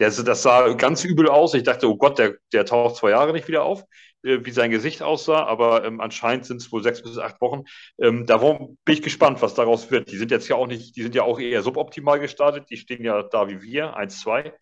Der, 0.01 0.11
das 0.11 0.43
sah 0.43 0.73
ganz 0.75 1.05
übel 1.05 1.29
aus. 1.29 1.55
Ich 1.55 1.65
dachte, 1.65 1.89
oh 1.89 1.97
Gott, 1.97 2.19
der, 2.19 2.37
der 2.53 2.65
taucht 2.65 2.97
zwei 2.97 3.11
Jahre 3.11 3.33
nicht 3.33 3.49
wieder 3.49 3.65
auf. 3.65 3.85
Äh, 4.25 4.45
wie 4.45 4.51
sein 4.51 4.71
Gesicht 4.71 5.03
aussah, 5.03 5.45
aber 5.45 5.85
ähm, 5.85 6.01
anscheinend 6.01 6.45
sind 6.45 6.59
es 6.61 6.73
wohl 6.73 6.83
sechs 6.83 7.03
bis 7.03 7.19
acht 7.19 7.41
Wochen. 7.41 7.63
Ähm, 8.01 8.27
darum 8.27 8.77
bin 8.85 8.95
ich 8.95 9.03
gespannt, 9.03 9.41
was 9.43 9.55
daraus 9.55 9.91
wird. 9.91 10.11
Die 10.11 10.17
sind 10.17 10.31
jetzt 10.31 10.49
ja 10.49 10.57
auch 10.57 10.67
nicht, 10.67 10.97
die 10.97 11.03
sind 11.03 11.15
ja 11.15 11.23
auch 11.23 11.39
eher 11.39 11.63
suboptimal 11.63 12.19
gestartet, 12.19 12.69
die 12.71 12.77
stehen 12.77 13.05
ja 13.05 13.23
da 13.23 13.49
wie 13.49 13.63
wir, 13.63 13.97
1-2. 13.97 14.53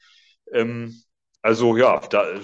Ähm, 0.53 0.95
also 1.43 1.77
ja, 1.77 2.01
da, 2.11 2.33
äh, 2.35 2.41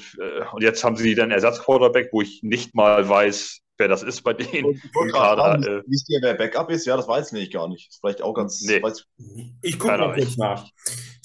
und 0.52 0.62
jetzt 0.62 0.84
haben 0.84 0.96
sie 0.96 1.14
dann 1.14 1.30
Ersatzquarterback, 1.30 2.08
wo 2.12 2.22
ich 2.22 2.42
nicht 2.42 2.74
mal 2.74 3.08
weiß, 3.08 3.60
wer 3.82 3.88
das 3.88 4.02
ist 4.04 4.22
bei 4.22 4.32
denen. 4.32 4.80
Kader, 5.12 5.58
äh, 5.58 5.82
Wisst 5.86 6.08
ihr, 6.08 6.20
wer 6.22 6.34
Backup 6.34 6.70
ist? 6.70 6.86
Ja, 6.86 6.96
das 6.96 7.08
weiß 7.08 7.32
ich 7.32 7.50
gar 7.50 7.68
nicht. 7.68 7.90
Ist 7.90 8.00
vielleicht 8.00 8.22
auch 8.22 8.32
ganz. 8.32 8.62
Nee. 8.62 8.80
Weiß, 8.80 9.04
ich 9.60 9.78
gucke 9.78 9.98
mal 9.98 10.14
kurz 10.14 10.36
nach. 10.36 10.68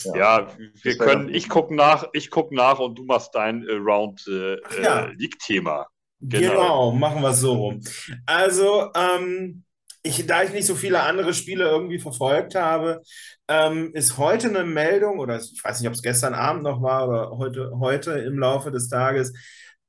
Ja, 0.04 0.16
ja 0.16 0.48
wir 0.82 0.98
können, 0.98 1.34
ich 1.34 1.50
gucke 1.50 1.76
nach, 1.76 2.08
ich 2.14 2.32
gucke 2.32 2.56
nach 2.56 2.80
und 2.80 2.98
du 2.98 3.06
machst 3.06 3.36
dein 3.36 3.64
äh, 3.68 3.74
Round 3.74 4.26
äh, 4.28 4.58
ja. 4.82 5.06
Äh, 5.06 5.14
League-Thema. 5.14 5.88
Genau. 6.20 6.50
genau. 6.50 6.92
machen 6.94 7.22
wir 7.22 7.30
es 7.30 7.42
so 7.42 7.54
rum. 7.54 7.82
Also, 8.26 8.92
ähm, 8.96 9.64
ich, 10.02 10.26
da 10.26 10.42
ich 10.42 10.52
nicht 10.52 10.66
so 10.66 10.74
viele 10.74 11.02
andere 11.04 11.34
Spiele 11.34 11.66
irgendwie 11.66 12.00
verfolgt 12.00 12.56
habe, 12.56 13.04
ähm, 13.48 13.92
ist 13.94 14.18
heute 14.18 14.48
eine 14.48 14.64
Meldung, 14.64 15.20
oder 15.20 15.38
ich 15.38 15.64
weiß 15.64 15.80
nicht, 15.80 15.88
ob 15.88 15.94
es 15.94 16.02
gestern 16.02 16.34
Abend 16.34 16.64
noch 16.64 16.82
war 16.82 17.08
oder 17.08 17.38
heute, 17.38 17.72
heute 17.80 18.12
im 18.14 18.40
Laufe 18.40 18.72
des 18.72 18.90
Tages, 18.90 19.34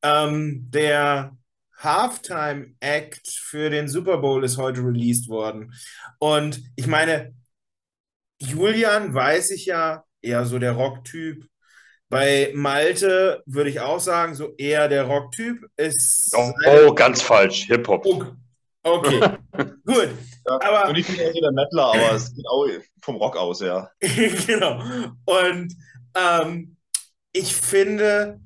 ähm, 0.03 0.67
der 0.71 1.33
Halftime 1.79 2.75
Act 2.81 3.29
für 3.29 3.71
den 3.71 3.89
Super 3.89 4.19
Bowl 4.19 4.45
ist 4.45 4.59
heute 4.59 4.81
released 4.81 5.29
worden. 5.29 5.73
Und 6.19 6.61
ich 6.77 6.87
meine, 6.87 7.35
Julian 8.41 9.15
weiß 9.15 9.51
ich 9.51 9.67
ja, 9.67 10.05
eher 10.21 10.45
so 10.45 10.59
der 10.59 10.73
Rocktyp. 10.73 11.47
Bei 12.09 12.53
Malte 12.55 13.43
würde 13.47 13.71
ich 13.71 13.81
auch 13.81 14.01
sagen, 14.01 14.35
so 14.35 14.55
eher 14.57 14.89
der 14.89 15.05
Rocktyp 15.05 15.65
ist. 15.77 16.35
Oh, 16.37 16.53
oh 16.67 16.95
ganz 16.95 17.23
falsch, 17.23 17.67
Hip-Hop. 17.67 18.07
Okay, 18.07 18.33
okay. 18.83 19.21
gut. 19.87 20.09
Ja, 20.49 20.59
aber, 20.63 20.89
und 20.89 20.97
ich 20.97 21.07
bin 21.07 21.17
ja 21.17 21.31
der 21.31 21.53
Mettler, 21.53 21.85
aber 21.85 22.13
es 22.13 22.35
geht 22.35 22.47
auch 22.49 22.67
vom 23.03 23.17
Rock 23.17 23.37
aus, 23.37 23.61
ja. 23.61 23.91
genau. 24.47 24.83
Und 25.27 25.75
ähm, 26.15 26.77
ich 27.33 27.55
finde, 27.55 28.41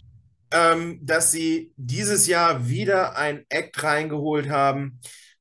ähm, 0.53 0.99
dass 1.03 1.33
sie 1.33 1.73
dieses 1.77 2.27
Jahr 2.27 2.69
wieder 2.69 3.17
ein 3.17 3.45
Act 3.49 3.83
reingeholt 3.83 4.49
haben, 4.51 5.01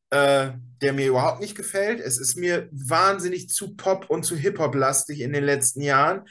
äh, 0.09 0.51
der 0.81 0.93
mir 0.93 1.07
überhaupt 1.07 1.41
nicht 1.41 1.55
gefällt. 1.55 1.99
Es 1.99 2.17
ist 2.17 2.37
mir 2.37 2.69
wahnsinnig 2.71 3.49
zu 3.49 3.75
Pop 3.75 4.09
und 4.09 4.23
zu 4.23 4.35
Hip-Hop-lastig 4.35 5.19
in 5.21 5.33
den 5.33 5.43
letzten 5.43 5.81
Jahren. 5.81 6.27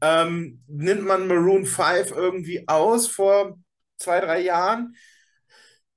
Ähm, 0.00 0.62
nimmt 0.66 1.04
man 1.04 1.26
Maroon 1.26 1.66
5 1.66 2.12
irgendwie 2.12 2.66
aus 2.68 3.08
vor 3.08 3.58
zwei, 3.98 4.20
drei 4.20 4.40
Jahren? 4.40 4.96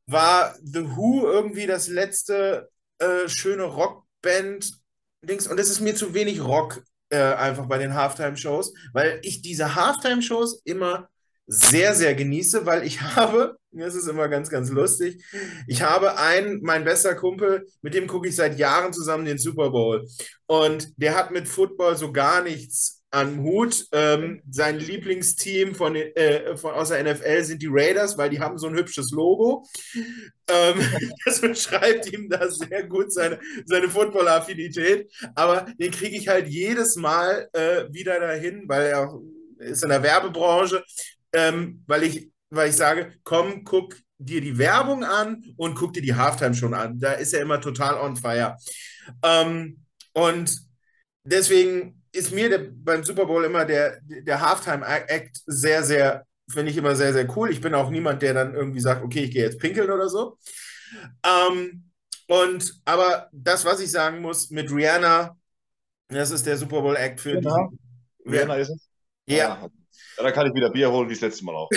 War 0.08 0.56
The 0.64 0.96
Who 0.96 1.26
irgendwie 1.26 1.68
das 1.68 1.88
letzte 1.88 2.70
äh, 3.00 3.28
schöne 3.28 3.64
Rockband? 3.64 4.72
Dings? 5.22 5.48
Und 5.48 5.60
es 5.60 5.70
ist 5.70 5.80
mir 5.80 5.96
zu 5.96 6.14
wenig 6.14 6.42
Rock 6.42 6.84
äh, 7.10 7.18
einfach 7.18 7.66
bei 7.66 7.78
den 7.78 7.94
Halftime-Shows, 7.94 8.74
weil 8.94 9.20
ich 9.24 9.42
diese 9.42 9.76
Halftime-Shows 9.76 10.62
immer 10.66 11.10
sehr, 11.48 11.94
sehr 11.94 12.16
genieße, 12.16 12.66
weil 12.66 12.86
ich 12.86 13.02
habe, 13.16 13.58
das 13.72 13.96
ist 13.96 14.08
immer 14.08 14.28
ganz, 14.28 14.50
ganz 14.50 14.70
lustig, 14.70 15.24
ich 15.68 15.82
habe 15.82 16.18
einen, 16.18 16.62
mein 16.62 16.84
bester 16.84 17.16
Kumpel, 17.16 17.68
mit 17.82 17.94
dem 17.94 18.08
gucke 18.08 18.28
ich 18.28 18.36
seit 18.36 18.58
Jahren 18.58 18.94
zusammen 18.94 19.26
den 19.26 19.38
Super 19.38 19.70
Bowl. 19.70 20.08
Und 20.48 20.94
der 20.98 21.16
hat 21.16 21.32
mit 21.32 21.48
Football 21.48 21.96
so 21.98 22.12
gar 22.12 22.42
nichts 22.42 23.04
an 23.16 23.42
Hut. 23.42 23.86
Ähm, 23.94 24.42
sein 24.50 24.78
Lieblingsteam 24.78 25.74
von, 25.74 25.96
äh, 25.96 26.58
von, 26.58 26.74
aus 26.74 26.90
der 26.90 27.04
NFL 27.04 27.44
sind 27.44 27.62
die 27.62 27.70
Raiders, 27.70 28.18
weil 28.18 28.30
die 28.30 28.40
haben 28.40 28.58
so 28.58 28.68
ein 28.68 28.76
hübsches 28.76 29.12
Logo. 29.12 29.66
Ähm, 30.50 30.76
das 31.26 31.40
beschreibt 31.40 32.12
ihm 32.12 32.30
da 32.30 32.50
sehr 32.50 32.84
gut 32.84 33.14
seine, 33.14 33.40
seine 33.66 33.90
Football-Affinität. 33.90 35.12
Aber 35.34 35.66
den 35.80 35.92
kriege 35.92 36.18
ich 36.18 36.28
halt 36.28 36.48
jedes 36.48 36.98
Mal 36.98 37.48
äh, 37.54 37.86
wieder 37.92 38.20
dahin, 38.20 38.64
weil 38.68 38.88
er 38.88 39.14
ist 39.60 39.84
in 39.84 39.90
der 39.90 40.04
Werbebranche 40.04 40.84
ähm, 41.36 41.84
weil, 41.86 42.04
ich, 42.04 42.32
weil 42.50 42.70
ich 42.70 42.76
sage, 42.76 43.14
komm, 43.24 43.64
guck 43.66 43.96
dir 44.18 44.40
die 44.40 44.58
Werbung 44.58 45.04
an 45.04 45.44
und 45.58 45.76
guck 45.76 45.94
dir 45.94 46.02
die 46.02 46.16
Halftime 46.16 46.56
schon 46.56 46.74
an. 46.74 46.98
Da 47.00 47.14
ist 47.14 47.34
er 47.34 47.42
immer 47.42 47.60
total 47.60 47.96
on 47.96 48.16
fire. 48.16 48.56
Ähm, 49.22 49.84
und 50.14 50.58
deswegen 51.26 52.02
ist 52.14 52.32
mir 52.32 52.50
der, 52.50 52.70
beim 52.72 53.04
Super 53.04 53.26
Bowl 53.26 53.44
immer 53.44 53.66
der, 53.66 54.00
der 54.02 54.40
Halftime-Act 54.40 55.42
sehr, 55.46 55.84
sehr, 55.84 56.26
finde 56.50 56.72
ich 56.72 56.78
immer 56.78 56.96
sehr, 56.96 57.12
sehr 57.12 57.28
cool. 57.36 57.52
Ich 57.52 57.60
bin 57.60 57.74
auch 57.74 57.90
niemand, 57.90 58.22
der 58.22 58.34
dann 58.34 58.56
irgendwie 58.56 58.80
sagt, 58.80 59.04
okay, 59.04 59.26
ich 59.26 59.32
gehe 59.32 59.44
jetzt 59.44 59.60
pinkeln 59.60 59.92
oder 59.92 60.08
so. 60.08 60.38
Ähm, 61.24 61.92
und 62.28 62.74
aber 62.86 63.30
das, 63.34 63.66
was 63.66 63.82
ich 63.82 63.92
sagen 63.92 64.22
muss, 64.22 64.50
mit 64.50 64.72
Rihanna, 64.72 65.38
das 66.08 66.32
ist 66.32 66.46
der 66.46 66.58
Super 66.58 66.82
Bowl-Act 66.82 67.20
für 67.20 67.34
genau. 67.34 67.74
Rihanna 68.26 68.56
ist 68.56 68.70
es? 68.70 68.90
Ja. 69.28 69.60
Ah, 69.64 69.70
ja, 70.18 70.24
da 70.24 70.32
kann 70.32 70.48
ich 70.48 70.54
wieder 70.54 70.70
Bier 70.70 70.92
holen, 70.92 71.10
wie 71.10 71.14
das 71.14 71.22
letzte 71.22 71.46
Mal 71.46 71.56
auch. 71.56 71.70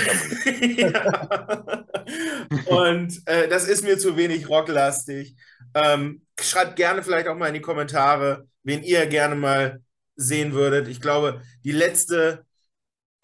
Und 2.66 3.22
äh, 3.26 3.48
das 3.48 3.68
ist 3.68 3.84
mir 3.84 3.98
zu 3.98 4.16
wenig 4.16 4.48
rocklastig. 4.48 5.36
Ähm, 5.74 6.22
schreibt 6.40 6.76
gerne 6.76 7.02
vielleicht 7.02 7.28
auch 7.28 7.36
mal 7.36 7.48
in 7.48 7.54
die 7.54 7.60
Kommentare, 7.60 8.46
wen 8.62 8.82
ihr 8.82 9.06
gerne 9.06 9.34
mal 9.34 9.82
sehen 10.16 10.52
würdet. 10.52 10.88
Ich 10.88 11.00
glaube, 11.00 11.42
die 11.64 11.72
letzte 11.72 12.44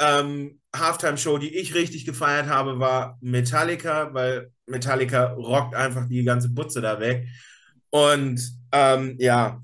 ähm, 0.00 0.60
Halftime-Show, 0.74 1.38
die 1.38 1.56
ich 1.56 1.74
richtig 1.74 2.04
gefeiert 2.04 2.46
habe, 2.48 2.78
war 2.78 3.18
Metallica, 3.20 4.12
weil 4.12 4.50
Metallica 4.66 5.32
rockt 5.32 5.74
einfach 5.74 6.06
die 6.08 6.24
ganze 6.24 6.48
Butze 6.48 6.80
da 6.80 7.00
weg. 7.00 7.26
Und 7.90 8.40
ähm, 8.72 9.16
ja, 9.18 9.62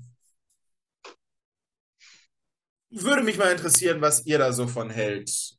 würde 2.91 3.23
mich 3.23 3.37
mal 3.37 3.51
interessieren, 3.51 4.01
was 4.01 4.25
ihr 4.25 4.37
da 4.37 4.51
so 4.51 4.67
von 4.67 4.89
hält. 4.89 5.57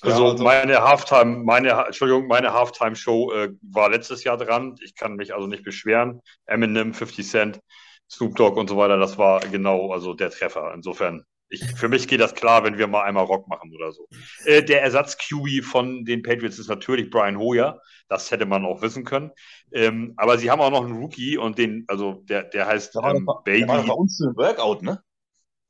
Also, 0.00 0.24
ja, 0.24 0.30
also 0.30 0.44
meine 0.44 0.82
Halftime, 0.82 1.44
meine, 1.44 1.70
Entschuldigung, 1.86 2.28
meine 2.28 2.52
Halftime-Show 2.52 3.32
äh, 3.32 3.50
war 3.62 3.90
letztes 3.90 4.22
Jahr 4.22 4.36
dran. 4.36 4.76
Ich 4.80 4.94
kann 4.94 5.16
mich 5.16 5.34
also 5.34 5.46
nicht 5.46 5.64
beschweren. 5.64 6.20
Eminem, 6.46 6.94
50 6.94 7.28
Cent, 7.28 7.60
Snoop 8.08 8.36
Dogg 8.36 8.58
und 8.58 8.68
so 8.68 8.76
weiter, 8.76 8.96
das 8.96 9.18
war 9.18 9.40
genau 9.40 9.92
also 9.92 10.14
der 10.14 10.30
Treffer. 10.30 10.72
Insofern, 10.72 11.24
ich, 11.48 11.64
für 11.76 11.88
mich 11.88 12.06
geht 12.06 12.20
das 12.20 12.34
klar, 12.34 12.62
wenn 12.62 12.78
wir 12.78 12.86
mal 12.86 13.02
einmal 13.02 13.24
Rock 13.24 13.48
machen 13.48 13.72
oder 13.74 13.90
so. 13.90 14.06
Äh, 14.44 14.62
der 14.62 14.82
Ersatz-QB 14.82 15.64
von 15.64 16.04
den 16.04 16.22
Patriots 16.22 16.58
ist 16.58 16.68
natürlich 16.68 17.10
Brian 17.10 17.38
Hoyer. 17.38 17.80
Das 18.08 18.30
hätte 18.30 18.46
man 18.46 18.64
auch 18.64 18.82
wissen 18.82 19.04
können. 19.04 19.32
Ähm, 19.72 20.14
aber 20.16 20.38
sie 20.38 20.50
haben 20.50 20.60
auch 20.60 20.70
noch 20.70 20.84
einen 20.84 20.96
Rookie 20.96 21.38
und 21.38 21.58
den, 21.58 21.84
also 21.88 22.22
der, 22.28 22.44
der 22.44 22.66
heißt 22.66 22.96
ähm, 23.02 23.26
Baby. 23.44 23.66
Der 23.66 23.68
war 23.68 23.82
bei 23.82 23.92
uns 23.94 24.20
im 24.20 24.36
Workout, 24.36 24.82
ne? 24.82 25.02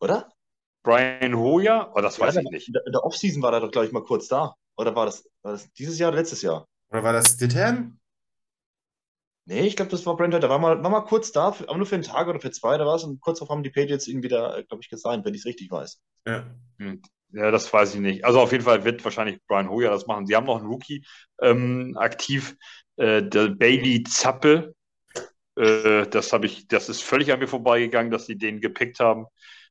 Oder? 0.01 0.29
Brian 0.83 1.37
Hoyer? 1.37 1.93
Oh, 1.95 2.01
das 2.01 2.17
ja, 2.17 2.27
weiß 2.27 2.37
ich 2.37 2.51
nicht. 2.51 2.69
In 2.69 2.93
der 2.93 3.05
Offseason 3.05 3.43
war 3.43 3.53
er 3.53 3.61
doch, 3.61 3.71
glaube 3.71 3.87
ich, 3.87 3.93
mal 3.93 4.05
kurz 4.05 4.29
da. 4.29 4.55
Oder 4.77 4.95
war 4.95 5.07
das, 5.07 5.29
war 5.43 5.53
das 5.53 5.71
dieses 5.73 5.99
Jahr 5.99 6.11
oder 6.11 6.19
letztes 6.19 6.43
Jahr? 6.43 6.67
Oder 6.91 7.03
war 7.03 7.13
das 7.13 7.35
Stidham? 7.35 7.99
Nee, 9.45 9.67
ich 9.67 9.77
glaube, 9.77 9.91
das 9.91 10.05
war 10.05 10.15
Brent 10.17 10.35
Der 10.35 10.49
war 10.49 10.59
mal, 10.59 10.83
war 10.83 10.91
mal 10.91 11.01
kurz 11.01 11.33
da, 11.33 11.47
aber 11.47 11.77
nur 11.77 11.87
für 11.87 11.95
einen 11.95 12.05
Tag 12.05 12.29
oder 12.29 12.39
für 12.39 12.51
zwei, 12.51 12.77
da 12.77 12.85
war 12.85 12.97
es. 12.97 13.05
Und 13.05 13.21
kurz 13.21 13.39
darauf 13.39 13.51
haben 13.51 13.63
die 13.63 13.71
Patriots 13.71 14.07
ihn 14.07 14.23
wieder, 14.23 14.59
äh, 14.59 14.65
glaube 14.65 14.83
ich, 14.83 14.91
gesigned, 14.91 15.25
wenn 15.25 15.35
ich 15.35 15.41
es 15.41 15.47
richtig 15.47 15.71
weiß. 15.71 16.01
Ja. 16.27 16.47
Hm. 16.79 17.01
Ja, 17.31 17.51
das 17.51 17.73
weiß 17.73 17.95
ich 17.95 18.01
nicht. 18.01 18.25
Also 18.25 18.41
auf 18.41 18.53
jeden 18.53 18.65
Fall 18.65 18.85
wird 18.85 19.05
wahrscheinlich 19.05 19.39
Brian 19.47 19.69
Hoyer 19.69 19.91
das 19.91 20.07
machen. 20.07 20.27
Sie 20.27 20.37
haben 20.37 20.47
noch 20.47 20.59
einen 20.59 20.67
Rookie 20.67 21.05
ähm, 21.43 21.97
aktiv, 21.99 22.57
äh, 22.97 23.23
der 23.23 23.49
Bailey 23.49 24.03
Zappe. 24.05 24.75
Äh, 25.57 26.07
das 26.07 26.33
habe 26.33 26.47
ich, 26.47 26.69
das 26.69 26.89
ist 26.89 27.03
völlig 27.03 27.33
an 27.33 27.39
mir 27.39 27.49
vorbeigegangen, 27.49 28.11
dass 28.11 28.27
sie 28.27 28.39
den 28.39 28.61
gepickt 28.61 29.01
haben 29.01 29.27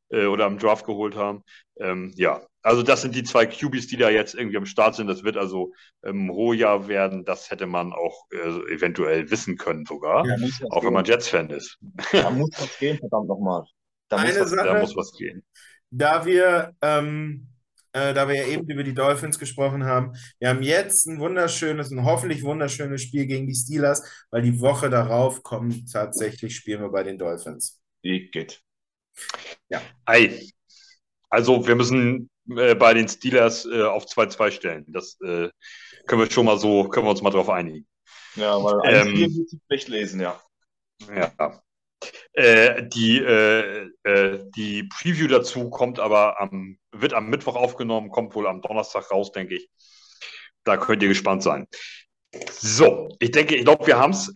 äh, 0.09 0.25
oder 0.25 0.45
am 0.45 0.57
Draft 0.57 0.85
geholt 0.85 1.15
haben. 1.15 1.43
Ähm, 1.79 2.13
ja, 2.15 2.41
Also 2.63 2.83
das 2.83 3.01
sind 3.01 3.15
die 3.15 3.23
zwei 3.23 3.45
QBs, 3.45 3.87
die 3.87 3.97
da 3.97 4.09
jetzt 4.09 4.35
irgendwie 4.35 4.57
am 4.57 4.65
Start 4.65 4.95
sind. 4.95 5.07
Das 5.07 5.23
wird 5.23 5.37
also 5.37 5.73
ähm, 6.03 6.29
Roja 6.29 6.87
werden. 6.87 7.23
Das 7.25 7.49
hätte 7.51 7.65
man 7.67 7.93
auch 7.93 8.25
äh, 8.31 8.73
eventuell 8.73 9.29
wissen 9.31 9.57
können 9.57 9.85
sogar, 9.85 10.25
ja, 10.25 10.35
auch 10.69 10.83
wenn 10.85 10.93
man 10.93 11.05
Jets-Fan 11.05 11.49
ist. 11.49 11.79
Da 12.19 12.29
muss 12.29 12.49
was 12.57 12.77
gehen, 12.77 12.97
verdammt 12.97 13.27
nochmal. 13.27 13.63
Da, 14.09 14.17
Eine 14.17 14.29
muss 14.29 14.39
was, 14.39 14.49
Sache, 14.51 14.67
da 14.67 14.79
muss 14.79 14.95
was 14.95 15.11
gehen. 15.13 15.43
Da 15.89 16.25
wir, 16.25 16.73
ähm, 16.81 17.47
äh, 17.93 18.13
da 18.13 18.27
wir 18.27 18.35
ja 18.35 18.47
eben 18.47 18.69
über 18.69 18.83
die 18.83 18.93
Dolphins 18.93 19.39
gesprochen 19.39 19.85
haben, 19.85 20.13
wir 20.39 20.49
haben 20.49 20.61
jetzt 20.61 21.07
ein 21.07 21.19
wunderschönes, 21.19 21.91
ein 21.91 22.03
hoffentlich 22.05 22.43
wunderschönes 22.43 23.01
Spiel 23.01 23.25
gegen 23.25 23.47
die 23.47 23.55
Steelers, 23.55 24.03
weil 24.31 24.41
die 24.41 24.59
Woche 24.59 24.89
darauf 24.89 25.43
kommen 25.43 25.85
tatsächlich 25.91 26.55
Spielen 26.55 26.81
wir 26.81 26.89
bei 26.89 27.03
den 27.03 27.17
Dolphins. 27.17 27.81
Geht. 28.01 28.63
Ja. 29.69 29.81
Ei. 30.05 30.47
Also 31.29 31.67
wir 31.67 31.75
müssen 31.75 32.29
äh, 32.49 32.75
bei 32.75 32.93
den 32.93 33.07
Steelers 33.07 33.65
äh, 33.65 33.83
auf 33.83 34.05
2-2 34.05 34.51
stellen. 34.51 34.85
Das 34.87 35.19
äh, 35.21 35.49
können 36.05 36.21
wir 36.21 36.31
schon 36.31 36.45
mal 36.45 36.57
so, 36.57 36.87
können 36.87 37.05
wir 37.05 37.11
uns 37.11 37.21
mal 37.21 37.29
drauf 37.29 37.49
einigen. 37.49 37.85
Ja, 38.35 38.63
weil 38.63 38.81
ein 38.81 39.15
ähm, 39.15 39.47
schlecht 39.67 39.87
lesen, 39.89 40.21
ja. 40.21 40.39
Ja. 41.13 41.61
Äh, 42.33 42.87
die, 42.87 43.17
äh, 43.17 43.89
äh, 44.03 44.45
die 44.55 44.83
Preview 44.83 45.27
dazu 45.27 45.69
kommt 45.69 45.99
aber 45.99 46.39
am, 46.39 46.77
wird 46.91 47.13
am 47.13 47.29
Mittwoch 47.29 47.55
aufgenommen, 47.55 48.09
kommt 48.09 48.35
wohl 48.35 48.47
am 48.47 48.61
Donnerstag 48.61 49.11
raus, 49.11 49.31
denke 49.31 49.55
ich. 49.55 49.69
Da 50.63 50.77
könnt 50.77 51.01
ihr 51.01 51.09
gespannt 51.09 51.43
sein. 51.43 51.67
So, 52.51 53.15
ich 53.19 53.31
denke, 53.31 53.55
ich 53.55 53.63
glaube, 53.63 53.87
wir 53.87 53.97
haben 53.97 54.11
es. 54.11 54.31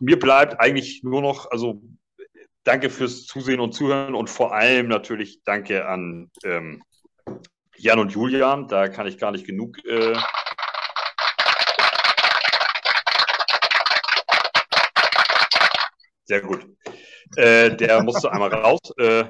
mir 0.00 0.18
bleibt 0.18 0.58
eigentlich 0.58 1.02
nur 1.04 1.22
noch, 1.22 1.50
also 1.50 1.82
danke 2.66 2.90
fürs 2.90 3.26
Zusehen 3.26 3.60
und 3.60 3.72
Zuhören 3.72 4.14
und 4.14 4.28
vor 4.28 4.52
allem 4.52 4.88
natürlich 4.88 5.42
danke 5.44 5.86
an 5.86 6.30
ähm, 6.44 6.82
Jan 7.76 8.00
und 8.00 8.12
Julian. 8.12 8.66
Da 8.66 8.88
kann 8.88 9.06
ich 9.06 9.18
gar 9.18 9.30
nicht 9.30 9.46
genug. 9.46 9.78
Äh, 9.86 10.16
Sehr 16.24 16.40
gut. 16.40 16.66
Äh, 17.36 17.76
der 17.76 18.02
musste 18.02 18.32
einmal 18.32 18.52
raus. 18.52 18.80
Äh, 18.98 19.26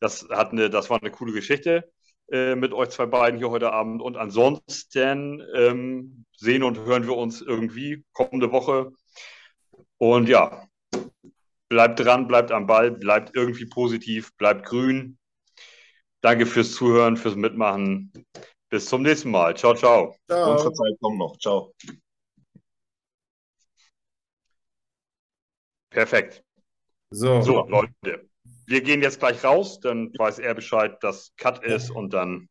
das, 0.00 0.26
hat 0.30 0.52
eine, 0.52 0.70
das 0.70 0.88
war 0.88 0.98
eine 0.98 1.10
coole 1.10 1.34
Geschichte 1.34 1.92
äh, 2.32 2.54
mit 2.54 2.72
euch 2.72 2.88
zwei 2.88 3.04
beiden 3.04 3.38
hier 3.38 3.50
heute 3.50 3.70
Abend. 3.70 4.00
Und 4.00 4.16
ansonsten 4.16 5.42
ähm, 5.54 6.24
sehen 6.34 6.62
und 6.62 6.78
hören 6.78 7.06
wir 7.06 7.18
uns 7.18 7.42
irgendwie 7.42 8.02
kommende 8.14 8.50
Woche. 8.50 8.92
Und 9.98 10.30
ja, 10.30 10.67
bleibt 11.68 12.00
dran, 12.00 12.26
bleibt 12.26 12.50
am 12.50 12.66
Ball, 12.66 12.90
bleibt 12.90 13.34
irgendwie 13.34 13.66
positiv, 13.66 14.34
bleibt 14.36 14.66
grün. 14.66 15.18
Danke 16.20 16.46
fürs 16.46 16.72
Zuhören, 16.72 17.16
fürs 17.16 17.36
Mitmachen. 17.36 18.12
Bis 18.70 18.86
zum 18.86 19.02
nächsten 19.02 19.30
Mal. 19.30 19.56
Ciao, 19.56 19.74
ciao. 19.74 20.16
ciao. 20.28 20.52
Unsere 20.52 20.72
Zeit 20.72 20.94
kommt 21.00 21.18
noch. 21.18 21.36
Ciao. 21.38 21.72
Perfekt. 25.90 26.42
So. 27.10 27.40
so, 27.40 27.66
Leute. 27.66 28.28
Wir 28.66 28.82
gehen 28.82 29.00
jetzt 29.00 29.18
gleich 29.18 29.42
raus, 29.42 29.80
dann 29.80 30.12
weiß 30.18 30.40
er 30.40 30.54
Bescheid, 30.54 31.02
dass 31.02 31.34
Cut 31.36 31.64
ist 31.64 31.90
und 31.90 32.12
dann. 32.12 32.48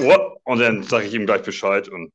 Oh, 0.00 0.36
und 0.44 0.58
dann 0.58 0.82
sage 0.82 1.06
ich 1.06 1.14
ihm 1.14 1.24
gleich 1.24 1.42
Bescheid. 1.42 1.88
Und 1.88 2.12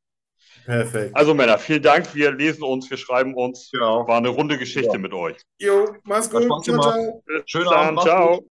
Perfekt. 0.66 1.16
Also 1.16 1.34
Männer, 1.34 1.58
vielen 1.58 1.84
Dank. 1.84 2.14
Wir 2.16 2.32
lesen 2.32 2.64
uns, 2.64 2.90
wir 2.90 2.98
schreiben 2.98 3.34
uns. 3.36 3.70
Genau. 3.72 4.08
War 4.08 4.18
eine 4.18 4.30
runde 4.30 4.58
Geschichte 4.58 4.94
ja. 4.94 4.98
mit 5.00 5.14
euch. 5.14 5.38
Jo, 5.60 5.94
mach's 6.04 6.30
gut. 6.30 6.44
Ciao, 6.64 6.80
ciao. 6.80 7.24
Schönen 7.46 7.68
Abend. 7.68 8.02
Ciao. 8.02 8.46